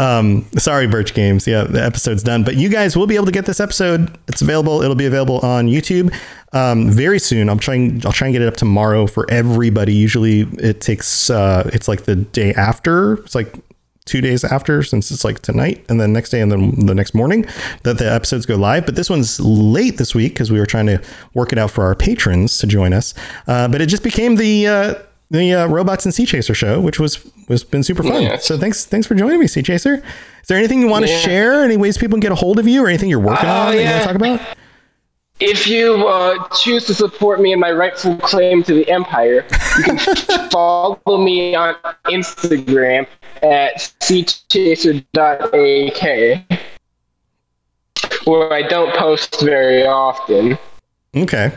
Um, 0.00 0.46
sorry, 0.56 0.86
Birch 0.86 1.12
Games. 1.12 1.46
Yeah, 1.46 1.64
the 1.64 1.84
episode's 1.84 2.22
done, 2.22 2.44
but 2.44 2.56
you 2.56 2.70
guys 2.70 2.96
will 2.96 3.06
be 3.06 3.14
able 3.14 3.26
to 3.26 3.32
get 3.32 3.44
this 3.44 3.60
episode. 3.60 4.16
It's 4.26 4.40
available. 4.40 4.80
It'll 4.80 4.94
be 4.94 5.04
available 5.04 5.40
on 5.40 5.66
YouTube 5.66 6.14
um, 6.54 6.90
very 6.90 7.18
soon. 7.18 7.50
I'm 7.50 7.58
trying. 7.58 8.00
I'll 8.06 8.12
try 8.12 8.28
and 8.28 8.32
get 8.32 8.40
it 8.40 8.48
up 8.48 8.56
tomorrow 8.56 9.06
for 9.06 9.30
everybody. 9.30 9.92
Usually, 9.92 10.40
it 10.58 10.80
takes. 10.80 11.28
Uh, 11.28 11.68
it's 11.74 11.88
like 11.88 12.04
the 12.04 12.16
day 12.16 12.54
after. 12.54 13.14
It's 13.24 13.34
like 13.34 13.54
two 14.06 14.20
days 14.20 14.42
after 14.44 14.82
since 14.82 15.10
it's 15.10 15.24
like 15.24 15.40
tonight 15.40 15.84
and 15.88 16.00
then 16.00 16.12
next 16.12 16.30
day 16.30 16.40
and 16.40 16.50
then 16.50 16.74
the 16.86 16.94
next 16.94 17.14
morning 17.14 17.44
that 17.82 17.98
the 17.98 18.10
episodes 18.10 18.46
go 18.46 18.56
live 18.56 18.84
but 18.86 18.96
this 18.96 19.10
one's 19.10 19.38
late 19.40 19.98
this 19.98 20.14
week 20.14 20.32
because 20.32 20.50
we 20.50 20.58
were 20.58 20.66
trying 20.66 20.86
to 20.86 21.00
work 21.34 21.52
it 21.52 21.58
out 21.58 21.70
for 21.70 21.84
our 21.84 21.94
patrons 21.94 22.58
to 22.58 22.66
join 22.66 22.92
us 22.92 23.12
uh, 23.46 23.68
but 23.68 23.80
it 23.80 23.86
just 23.86 24.02
became 24.02 24.36
the 24.36 24.66
uh, 24.66 24.94
the 25.30 25.52
uh, 25.52 25.66
robots 25.68 26.06
and 26.06 26.14
Seachaser 26.14 26.54
show 26.56 26.80
which 26.80 26.98
was 26.98 27.24
was 27.48 27.62
been 27.62 27.82
super 27.82 28.02
fun 28.02 28.22
Yes. 28.22 28.46
so 28.46 28.58
thanks 28.58 28.84
thanks 28.86 29.06
for 29.06 29.14
joining 29.14 29.38
me 29.38 29.46
Seachaser 29.46 29.98
is 29.98 30.48
there 30.48 30.56
anything 30.58 30.80
you 30.80 30.88
want 30.88 31.04
to 31.04 31.10
Yeah. 31.10 31.18
share 31.18 31.62
any 31.64 31.76
ways 31.76 31.98
people 31.98 32.16
can 32.16 32.20
get 32.20 32.32
a 32.32 32.36
hold 32.36 32.58
of 32.58 32.66
you 32.66 32.82
or 32.82 32.88
anything 32.88 33.10
you're 33.10 33.20
working 33.20 33.48
Oh, 33.48 33.52
on 33.52 33.72
that 33.72 33.78
you 33.78 33.84
want 33.84 33.90
yeah. 33.96 33.98
to 34.00 34.06
talk 34.06 34.16
about 34.16 34.56
If 35.40 35.66
you 35.66 36.06
uh, 36.06 36.46
choose 36.50 36.84
to 36.86 36.94
support 36.94 37.40
me 37.40 37.52
in 37.54 37.60
my 37.60 37.72
rightful 37.72 38.16
claim 38.18 38.62
to 38.64 38.74
the 38.74 38.86
empire, 38.90 39.46
you 39.78 39.84
can 39.84 39.98
follow 40.50 40.98
me 41.16 41.54
on 41.54 41.74
Instagram 42.06 43.06
at 43.42 43.76
seachaser.ak, 44.00 45.06
where 48.26 48.52
I 48.52 48.62
don't 48.62 48.94
post 48.96 49.40
very 49.40 49.86
often. 49.86 50.58
okay 51.16 51.52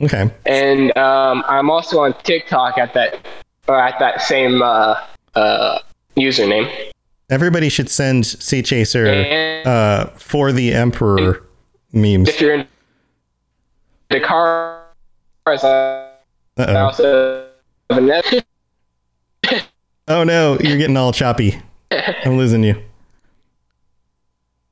okay 0.00 0.30
And 0.46 0.96
um, 0.96 1.44
I'm 1.46 1.70
also 1.70 2.00
on 2.00 2.14
TikTok 2.22 2.78
at 2.78 2.94
that 2.94 3.24
or 3.68 3.78
at 3.78 3.98
that 4.00 4.22
same 4.22 4.62
uh, 4.62 4.96
uh, 5.34 5.78
username. 6.16 6.68
everybody 7.30 7.68
should 7.68 7.88
send 7.90 8.24
Seachaser 8.24 9.06
And 9.06 9.66
uh, 9.68 10.06
for 10.16 10.50
the 10.50 10.72
emperor 10.72 11.44
memes 11.92 12.28
if 12.30 12.40
you're 12.40 12.54
in 12.54 12.66
the 14.12 14.20
car, 14.20 14.84
I 15.46 15.52
Uh-oh. 15.54 16.76
also 16.76 17.48
have 17.90 17.98
a 17.98 18.00
net. 18.00 18.46
Oh 20.08 20.24
no, 20.24 20.58
you're 20.60 20.78
getting 20.78 20.96
all 20.96 21.12
choppy. 21.12 21.60
I'm 21.90 22.36
losing 22.36 22.62
you. 22.64 22.82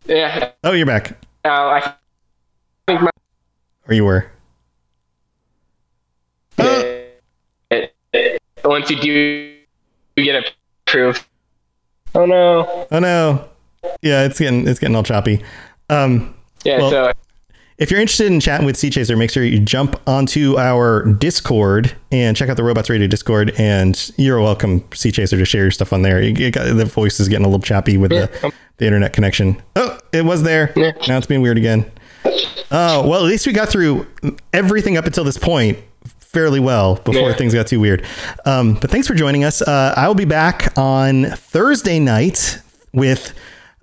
Yeah, 0.07 0.51
Oh, 0.65 0.73
you're 0.73 0.87
back. 0.87 1.13
uh, 1.45 1.49
I 1.49 1.95
think 2.87 3.01
my. 3.03 3.11
Or 3.89 3.95
you 3.95 4.05
were. 4.05 4.31
Uh, 6.59 6.83
once 8.65 8.91
you 8.91 8.97
do 9.01 9.57
you 10.17 10.25
get 10.25 10.53
approved. 10.87 11.25
Oh 12.15 12.27
no. 12.27 12.87
Oh 12.91 12.99
no. 12.99 13.49
Yeah, 14.03 14.25
it's 14.25 14.39
getting 14.39 14.67
it's 14.69 14.79
getting 14.81 14.97
all 14.97 15.03
choppy. 15.03 15.43
Um, 15.89 16.35
Yeah. 16.65 16.79
Well- 16.79 16.91
so 16.91 17.13
if 17.81 17.91
you're 17.91 17.99
interested 18.01 18.27
in 18.31 18.39
chatting 18.41 18.67
with 18.67 18.77
Seachaser, 18.77 19.17
make 19.19 19.31
sure 19.31 19.43
you 19.43 19.59
jump 19.59 20.01
onto 20.07 20.57
our 20.59 21.05
Discord 21.15 21.93
and 22.13 22.37
check 22.37 22.49
out 22.49 22.57
the 22.57 22.63
Robots 22.63 22.89
Radio 22.91 23.07
Discord. 23.09 23.53
And 23.59 24.11
you're 24.17 24.41
welcome, 24.41 24.83
Seachaser, 24.91 25.31
to 25.39 25.45
share 25.45 25.63
your 25.63 25.71
stuff 25.71 25.93
on 25.93 26.03
there. 26.03 26.23
You 26.23 26.51
got, 26.51 26.65
the 26.77 26.85
voice 26.85 27.19
is 27.19 27.29
getting 27.29 27.45
a 27.45 27.49
little 27.49 27.63
choppy 27.63 27.97
with 27.97 28.13
Yeah. 28.13 28.27
the, 28.27 28.53
the 28.77 28.87
internet 28.87 29.13
connection. 29.13 29.61
Oh, 29.77 29.99
it 30.13 30.25
was 30.25 30.43
there. 30.43 30.73
Yeah. 30.77 30.93
Now 31.09 31.19
it's 31.19 31.27
being 31.27 31.43
weird 31.43 31.59
again. 31.59 31.91
Oh, 32.71 33.09
well, 33.09 33.15
at 33.21 33.25
least 33.25 33.47
we 33.47 33.53
got 33.53 33.69
through 33.69 34.07
everything 34.53 34.97
up 34.97 35.07
until 35.07 35.25
this 35.25 35.39
point 35.39 35.79
fairly 36.21 36.61
well 36.61 36.97
before 36.97 37.31
Yeah. 37.31 37.35
things 37.35 37.55
got 37.55 37.67
too 37.67 37.81
weird. 37.81 38.05
Um, 38.45 38.75
but 38.75 38.91
thanks 38.91 39.09
for 39.09 39.15
joining 39.15 39.43
us. 39.43 39.63
Uh, 39.63 39.95
I 39.97 40.07
will 40.07 40.15
be 40.15 40.25
back 40.27 40.77
on 40.79 41.25
Thursday 41.31 41.99
night 41.99 42.61
with 42.93 43.33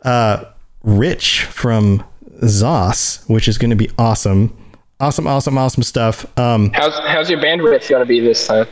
uh, 0.03 0.45
Rich 0.84 1.44
from 1.45 2.03
ZOS, 2.43 3.27
which 3.30 3.47
is 3.47 3.57
going 3.57 3.69
to 3.72 3.76
be 3.76 3.89
awesome. 3.97 4.55
Awesome, 4.99 5.27
awesome, 5.27 5.57
awesome 5.57 5.84
stuff. 5.84 6.26
Um, 6.39 6.72
how's 6.73 6.97
how's 7.07 7.30
your 7.30 7.39
bandwidth 7.39 7.88
gonna 7.88 8.05
be 8.05 8.19
this 8.19 8.47
time? 8.47 8.65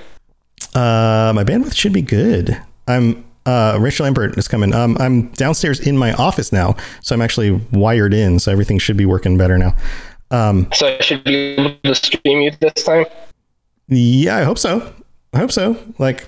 uh, 0.73 1.31
my 1.35 1.43
bandwidth 1.43 1.75
should 1.75 1.93
be 1.93 2.01
good. 2.01 2.59
I'm 2.87 3.23
uh, 3.45 3.77
Rich 3.79 3.99
Lambert 3.99 4.35
is 4.37 4.47
coming. 4.47 4.73
Um, 4.73 4.97
I'm 4.99 5.27
downstairs 5.33 5.79
in 5.79 5.95
my 5.97 6.13
office 6.13 6.51
now, 6.51 6.75
so 7.03 7.13
I'm 7.13 7.21
actually 7.21 7.51
wired 7.71 8.11
in, 8.13 8.39
so 8.39 8.51
everything 8.51 8.79
should 8.79 8.97
be 8.97 9.05
working 9.05 9.37
better 9.37 9.55
now. 9.59 9.75
Um, 10.31 10.67
So 10.73 10.87
I 10.87 10.99
should 11.01 11.23
be 11.23 11.35
able 11.55 11.75
to 11.83 11.93
stream 11.93 12.41
you 12.41 12.51
this 12.59 12.83
time. 12.83 13.05
yeah, 13.87 14.37
I 14.37 14.43
hope 14.43 14.57
so. 14.57 14.91
I 15.33 15.37
hope 15.37 15.51
so. 15.51 15.77
Like 15.99 16.27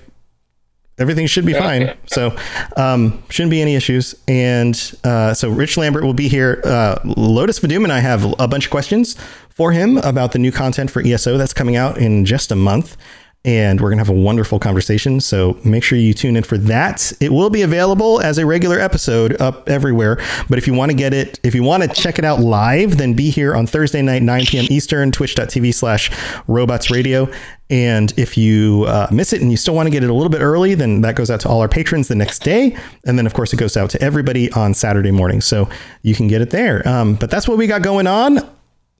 everything 0.98 1.26
should 1.26 1.46
be 1.46 1.54
fine. 1.54 1.96
So 2.06 2.36
um, 2.76 3.22
shouldn't 3.30 3.50
be 3.50 3.62
any 3.62 3.74
issues. 3.74 4.14
And 4.26 4.74
uh, 5.04 5.34
so 5.34 5.50
Rich 5.50 5.76
Lambert 5.76 6.04
will 6.04 6.14
be 6.14 6.28
here. 6.28 6.60
Uh, 6.64 6.98
Lotus 7.04 7.60
Vadum 7.60 7.84
and 7.84 7.92
I 7.92 8.00
have 8.00 8.24
a 8.38 8.48
bunch 8.48 8.66
of 8.66 8.70
questions 8.70 9.16
for 9.50 9.72
him 9.72 9.98
about 9.98 10.32
the 10.32 10.38
new 10.38 10.52
content 10.52 10.90
for 10.90 11.02
ESO 11.02 11.36
that's 11.36 11.52
coming 11.52 11.76
out 11.76 11.98
in 11.98 12.24
just 12.24 12.52
a 12.52 12.56
month. 12.56 12.96
And 13.44 13.80
we're 13.80 13.88
going 13.88 13.98
to 13.98 14.04
have 14.04 14.14
a 14.14 14.20
wonderful 14.20 14.58
conversation. 14.58 15.20
So 15.20 15.58
make 15.64 15.82
sure 15.82 15.96
you 15.96 16.12
tune 16.12 16.36
in 16.36 16.42
for 16.42 16.58
that. 16.58 17.12
It 17.20 17.32
will 17.32 17.50
be 17.50 17.62
available 17.62 18.20
as 18.20 18.36
a 18.36 18.44
regular 18.44 18.78
episode 18.80 19.40
up 19.40 19.68
everywhere. 19.68 20.16
But 20.48 20.58
if 20.58 20.66
you 20.66 20.74
want 20.74 20.90
to 20.90 20.96
get 20.96 21.14
it, 21.14 21.38
if 21.44 21.54
you 21.54 21.62
want 21.62 21.84
to 21.84 21.88
check 21.88 22.18
it 22.18 22.24
out 22.24 22.40
live, 22.40 22.98
then 22.98 23.14
be 23.14 23.30
here 23.30 23.54
on 23.54 23.66
Thursday 23.66 24.02
night, 24.02 24.22
9 24.22 24.46
p.m. 24.46 24.66
Eastern, 24.70 25.12
twitch.tv 25.12 25.72
slash 25.72 26.10
robots 26.48 26.90
radio. 26.90 27.30
And 27.70 28.12
if 28.16 28.38
you 28.38 28.84
uh, 28.88 29.08
miss 29.10 29.32
it 29.32 29.42
and 29.42 29.50
you 29.50 29.56
still 29.56 29.74
want 29.74 29.86
to 29.86 29.90
get 29.90 30.02
it 30.02 30.10
a 30.10 30.14
little 30.14 30.30
bit 30.30 30.40
early, 30.40 30.74
then 30.74 31.02
that 31.02 31.16
goes 31.16 31.30
out 31.30 31.40
to 31.40 31.48
all 31.48 31.60
our 31.60 31.68
patrons 31.68 32.08
the 32.08 32.14
next 32.14 32.42
day. 32.42 32.76
And 33.04 33.18
then, 33.18 33.26
of 33.26 33.34
course, 33.34 33.52
it 33.52 33.58
goes 33.58 33.76
out 33.76 33.90
to 33.90 34.02
everybody 34.02 34.50
on 34.52 34.72
Saturday 34.74 35.10
morning. 35.10 35.40
So 35.40 35.68
you 36.02 36.14
can 36.14 36.28
get 36.28 36.40
it 36.40 36.50
there. 36.50 36.86
Um, 36.88 37.14
but 37.14 37.30
that's 37.30 37.46
what 37.46 37.58
we 37.58 37.66
got 37.66 37.82
going 37.82 38.06
on. 38.06 38.38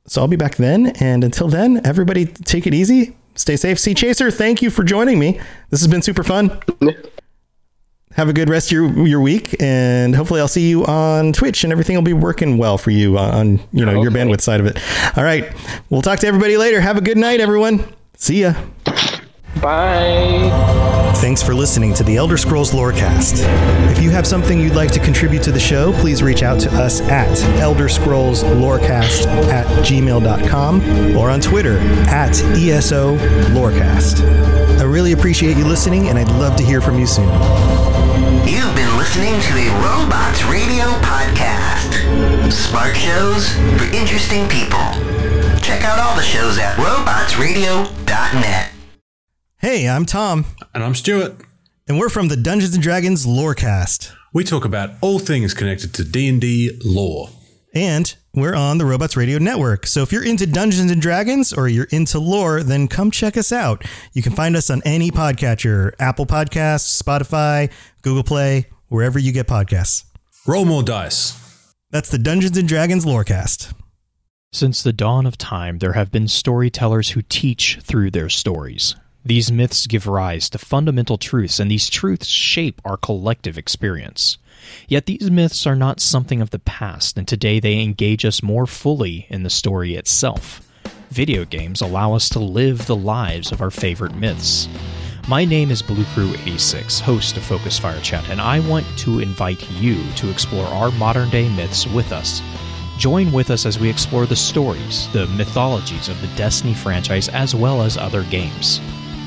So 0.07 0.21
I'll 0.21 0.29
be 0.29 0.37
back 0.37 0.57
then. 0.57 0.89
And 1.01 1.25
until 1.25 1.49
then, 1.49 1.81
everybody 1.87 2.27
take 2.27 2.67
it 2.67 2.75
easy. 2.75 3.17
Stay 3.35 3.57
safe. 3.57 3.79
Seachaser, 3.79 4.33
thank 4.35 4.63
you 4.63 4.71
for 4.71 4.83
joining 4.83 5.19
me. 5.19 5.41
This 5.71 5.81
has 5.81 5.87
been 5.87 6.03
super 6.03 6.25
fun. 6.25 6.61
Have 8.15 8.29
a 8.29 8.33
good 8.33 8.49
rest 8.49 8.69
of 8.69 8.73
your, 8.73 9.07
your 9.07 9.21
week, 9.21 9.55
and 9.61 10.17
hopefully 10.17 10.41
I'll 10.41 10.49
see 10.49 10.69
you 10.69 10.85
on 10.87 11.33
Twitch, 11.33 11.63
and 11.63 11.73
everything 11.73 11.95
will 11.95 12.03
be 12.03 12.15
working 12.15 12.59
well 12.59 12.77
for 12.77 12.91
you 12.91 13.17
on, 13.17 13.31
on 13.31 13.61
you 13.73 13.85
know 13.85 14.03
your 14.03 14.11
bandwidth 14.11 14.41
side 14.41 14.59
of 14.59 14.67
it. 14.67 14.77
All 15.17 15.23
right, 15.23 15.53
we'll 15.89 16.03
talk 16.03 16.19
to 16.21 16.27
everybody 16.27 16.57
later. 16.57 16.81
Have 16.81 16.97
a 16.97 17.01
good 17.01 17.19
night, 17.19 17.39
everyone. 17.39 17.85
See 18.21 18.43
ya. 18.43 18.53
Bye. 19.63 20.51
Thanks 21.17 21.41
for 21.41 21.55
listening 21.55 21.95
to 21.95 22.03
the 22.03 22.17
Elder 22.17 22.37
Scrolls 22.37 22.73
Lorecast. 22.73 23.45
If 23.91 24.03
you 24.03 24.11
have 24.11 24.27
something 24.27 24.59
you'd 24.59 24.75
like 24.75 24.91
to 24.93 24.99
contribute 24.99 25.43
to 25.45 25.53
the 25.53 25.61
show, 25.61 25.93
please 25.95 26.21
reach 26.21 26.43
out 26.43 26.59
to 26.61 26.71
us 26.73 27.01
at 27.03 27.41
Elder 27.61 27.89
Scrolls 27.89 28.43
Lorecast 28.43 29.27
at 29.51 29.67
gmail.com 29.85 31.17
or 31.17 31.31
on 31.31 31.41
Twitter 31.41 31.79
at 32.09 32.37
ESO 32.57 33.17
Lorecast. 33.55 34.21
I 34.81 34.83
really 34.83 35.13
appreciate 35.13 35.57
you 35.57 35.65
listening, 35.65 36.09
and 36.09 36.19
I'd 36.19 36.29
love 36.33 36.57
to 36.57 36.65
hear 36.65 36.81
from 36.81 36.99
you 36.99 37.07
soon. 37.07 37.29
You've 38.47 38.75
been 38.75 38.97
listening 38.97 39.41
to 39.41 39.53
a 39.59 39.69
Robots 39.81 40.45
Radio 40.45 40.87
podcast. 41.03 41.58
Smart 42.51 42.97
shows 42.97 43.53
for 43.77 43.85
interesting 43.95 44.49
people. 44.49 44.79
Check 45.63 45.83
out 45.85 45.99
all 45.99 46.17
the 46.17 46.23
shows 46.23 46.59
at 46.59 46.77
robotsradio.net. 46.77 48.73
Hey, 49.59 49.89
I'm 49.89 50.07
Tom, 50.07 50.45
And 50.75 50.85
I'm 50.85 50.95
Stuart. 50.95 51.35
and 51.89 51.99
we're 51.99 52.09
from 52.09 52.29
the 52.29 52.37
Dungeons 52.37 52.75
and 52.75 52.83
Dragons 52.83 53.27
Lorecast. 53.27 54.13
We 54.33 54.45
talk 54.45 54.65
about 54.65 54.91
all 55.01 55.19
things 55.19 55.53
connected 55.55 55.93
to 55.95 56.05
D&D 56.05 56.79
lore. 56.85 57.31
And 57.75 58.15
we're 58.35 58.55
on 58.55 58.79
the 58.79 58.85
Robots 58.87 59.17
Radio 59.17 59.39
Network. 59.39 59.87
So 59.87 60.03
if 60.03 60.11
you're 60.13 60.25
into 60.25 60.47
Dungeons 60.47 60.91
and 60.91 61.03
Dragons 61.03 61.53
or 61.53 61.69
you're 61.69 61.89
into 61.91 62.19
lore, 62.19 62.63
then 62.63 62.89
come 62.89 63.11
check 63.11 63.37
us 63.37 63.53
out. 63.53 63.85
You 64.13 64.23
can 64.23 64.33
find 64.33 64.57
us 64.57 64.71
on 64.71 64.81
any 64.85 65.11
podcatcher 65.11 65.93
Apple 65.99 66.25
Podcasts, 66.27 67.01
Spotify, 67.03 67.71
Google 68.03 68.25
Play, 68.25 68.67
wherever 68.89 69.19
you 69.19 69.33
get 69.33 69.47
podcasts. 69.47 70.05
Roll 70.47 70.65
more 70.65 70.83
dice. 70.83 71.33
That's 71.91 72.11
the 72.11 72.19
Dungeons 72.19 72.59
and 72.59 72.69
Dragons 72.69 73.07
Lorecast. 73.07 73.73
Since 74.53 74.83
the 74.83 74.93
dawn 74.93 75.25
of 75.25 75.39
time, 75.39 75.79
there 75.79 75.95
have 75.95 76.13
been 76.13 76.29
storytellers 76.29 77.11
who 77.11 77.23
teach 77.23 77.79
through 77.81 78.11
their 78.11 78.29
stories. 78.29 78.95
These 79.25 79.51
myths 79.51 79.87
give 79.87 80.07
rise 80.07 80.51
to 80.51 80.59
fundamental 80.59 81.17
truths, 81.17 81.59
and 81.59 81.71
these 81.71 81.89
truths 81.89 82.27
shape 82.27 82.83
our 82.85 82.99
collective 82.99 83.57
experience. 83.57 84.37
Yet 84.87 85.07
these 85.07 85.31
myths 85.31 85.67
are 85.67 85.75
not 85.75 85.99
something 85.99 86.43
of 86.43 86.51
the 86.51 86.59
past, 86.59 87.17
and 87.17 87.27
today 87.27 87.59
they 87.59 87.81
engage 87.81 88.27
us 88.27 88.43
more 88.43 88.67
fully 88.67 89.27
in 89.31 89.43
the 89.43 89.49
story 89.49 89.95
itself. 89.95 90.61
Video 91.09 91.47
games 91.47 91.81
allow 91.81 92.13
us 92.13 92.29
to 92.29 92.39
live 92.39 92.85
the 92.85 92.97
lives 92.97 93.51
of 93.51 93.63
our 93.63 93.71
favorite 93.71 94.15
myths. 94.15 94.69
My 95.29 95.45
name 95.45 95.71
is 95.71 95.83
Blue 95.83 96.07
Crew 96.15 96.33
86, 96.47 97.01
host 97.01 97.37
of 97.37 97.45
Focus 97.45 97.79
Fire 97.79 98.01
Chat, 98.01 98.31
and 98.31 98.41
I 98.41 98.61
want 98.61 98.87
to 99.01 99.21
invite 99.21 99.71
you 99.73 100.03
to 100.13 100.31
explore 100.31 100.65
our 100.69 100.91
modern 100.93 101.29
day 101.29 101.51
myths 101.51 101.87
with 101.87 102.13
us. 102.13 102.41
Join 102.97 103.31
with 103.31 103.51
us 103.51 103.67
as 103.67 103.79
we 103.79 103.91
explore 103.91 104.25
the 104.25 104.35
stories, 104.35 105.07
the 105.13 105.27
mythologies 105.27 106.09
of 106.09 106.19
the 106.23 106.29
Destiny 106.29 106.73
franchise, 106.73 107.29
as 107.29 107.55
well 107.55 107.83
as 107.83 107.99
other 107.99 108.23
games. 108.25 108.81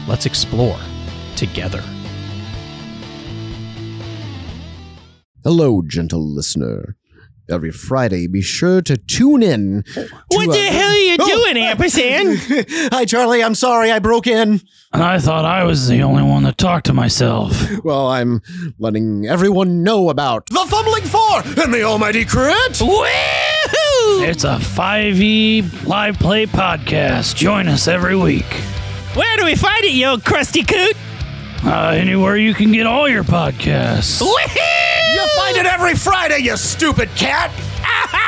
Let's 0.07 0.25
explore 0.25 0.79
together. 1.35 1.83
Hello, 5.43 5.83
gentle 5.83 6.27
listener. 6.27 6.97
Every 7.51 7.71
Friday, 7.71 8.27
be 8.27 8.41
sure 8.41 8.81
to 8.81 8.95
tune 8.97 9.43
in. 9.43 9.83
What 10.29 10.51
the 10.51 10.65
hell 10.71 10.89
are 10.89 10.95
you 10.95 11.17
doing, 11.17 11.57
ampersand? 11.57 12.37
Hi, 12.93 13.03
Charlie. 13.05 13.43
I'm 13.43 13.55
sorry 13.55 13.91
I 13.91 13.99
broke 13.99 14.25
in. 14.25 14.61
I 14.93 15.19
thought 15.19 15.43
I 15.45 15.63
was 15.63 15.87
the 15.87 16.01
only 16.03 16.23
one 16.23 16.43
that 16.43 16.57
talked 16.57 16.85
to 16.87 16.93
myself. 16.93 17.53
Well, 17.83 18.07
I'm 18.07 18.41
letting 18.79 19.25
everyone 19.27 19.83
know 19.83 20.09
about 20.09 20.45
the 20.47 20.65
Fumbling 20.69 21.03
Four 21.03 21.63
and 21.63 21.73
the 21.73 21.83
Almighty 21.83 22.25
Crit. 22.25 22.55
Woohoo! 22.73 24.27
It's 24.27 24.43
a 24.43 24.57
5e 24.57 25.85
live 25.85 26.19
play 26.19 26.45
podcast. 26.45 27.35
Join 27.35 27.67
us 27.67 27.87
every 27.87 28.15
week. 28.15 28.45
Where 29.13 29.37
do 29.37 29.45
we 29.45 29.55
find 29.55 29.83
it, 29.83 29.91
you 29.91 30.07
old 30.07 30.23
crusty 30.23 30.63
coot? 30.63 30.95
Uh, 31.63 31.89
anywhere 31.89 32.37
you 32.37 32.53
can 32.53 32.71
get 32.71 32.87
all 32.87 33.07
your 33.09 33.23
podcasts. 33.23 34.21
You 34.21 34.27
find 35.51 35.65
it 35.65 35.71
every 35.71 35.95
Friday, 35.95 36.39
you 36.39 36.55
stupid 36.55 37.09
cat! 37.15 37.51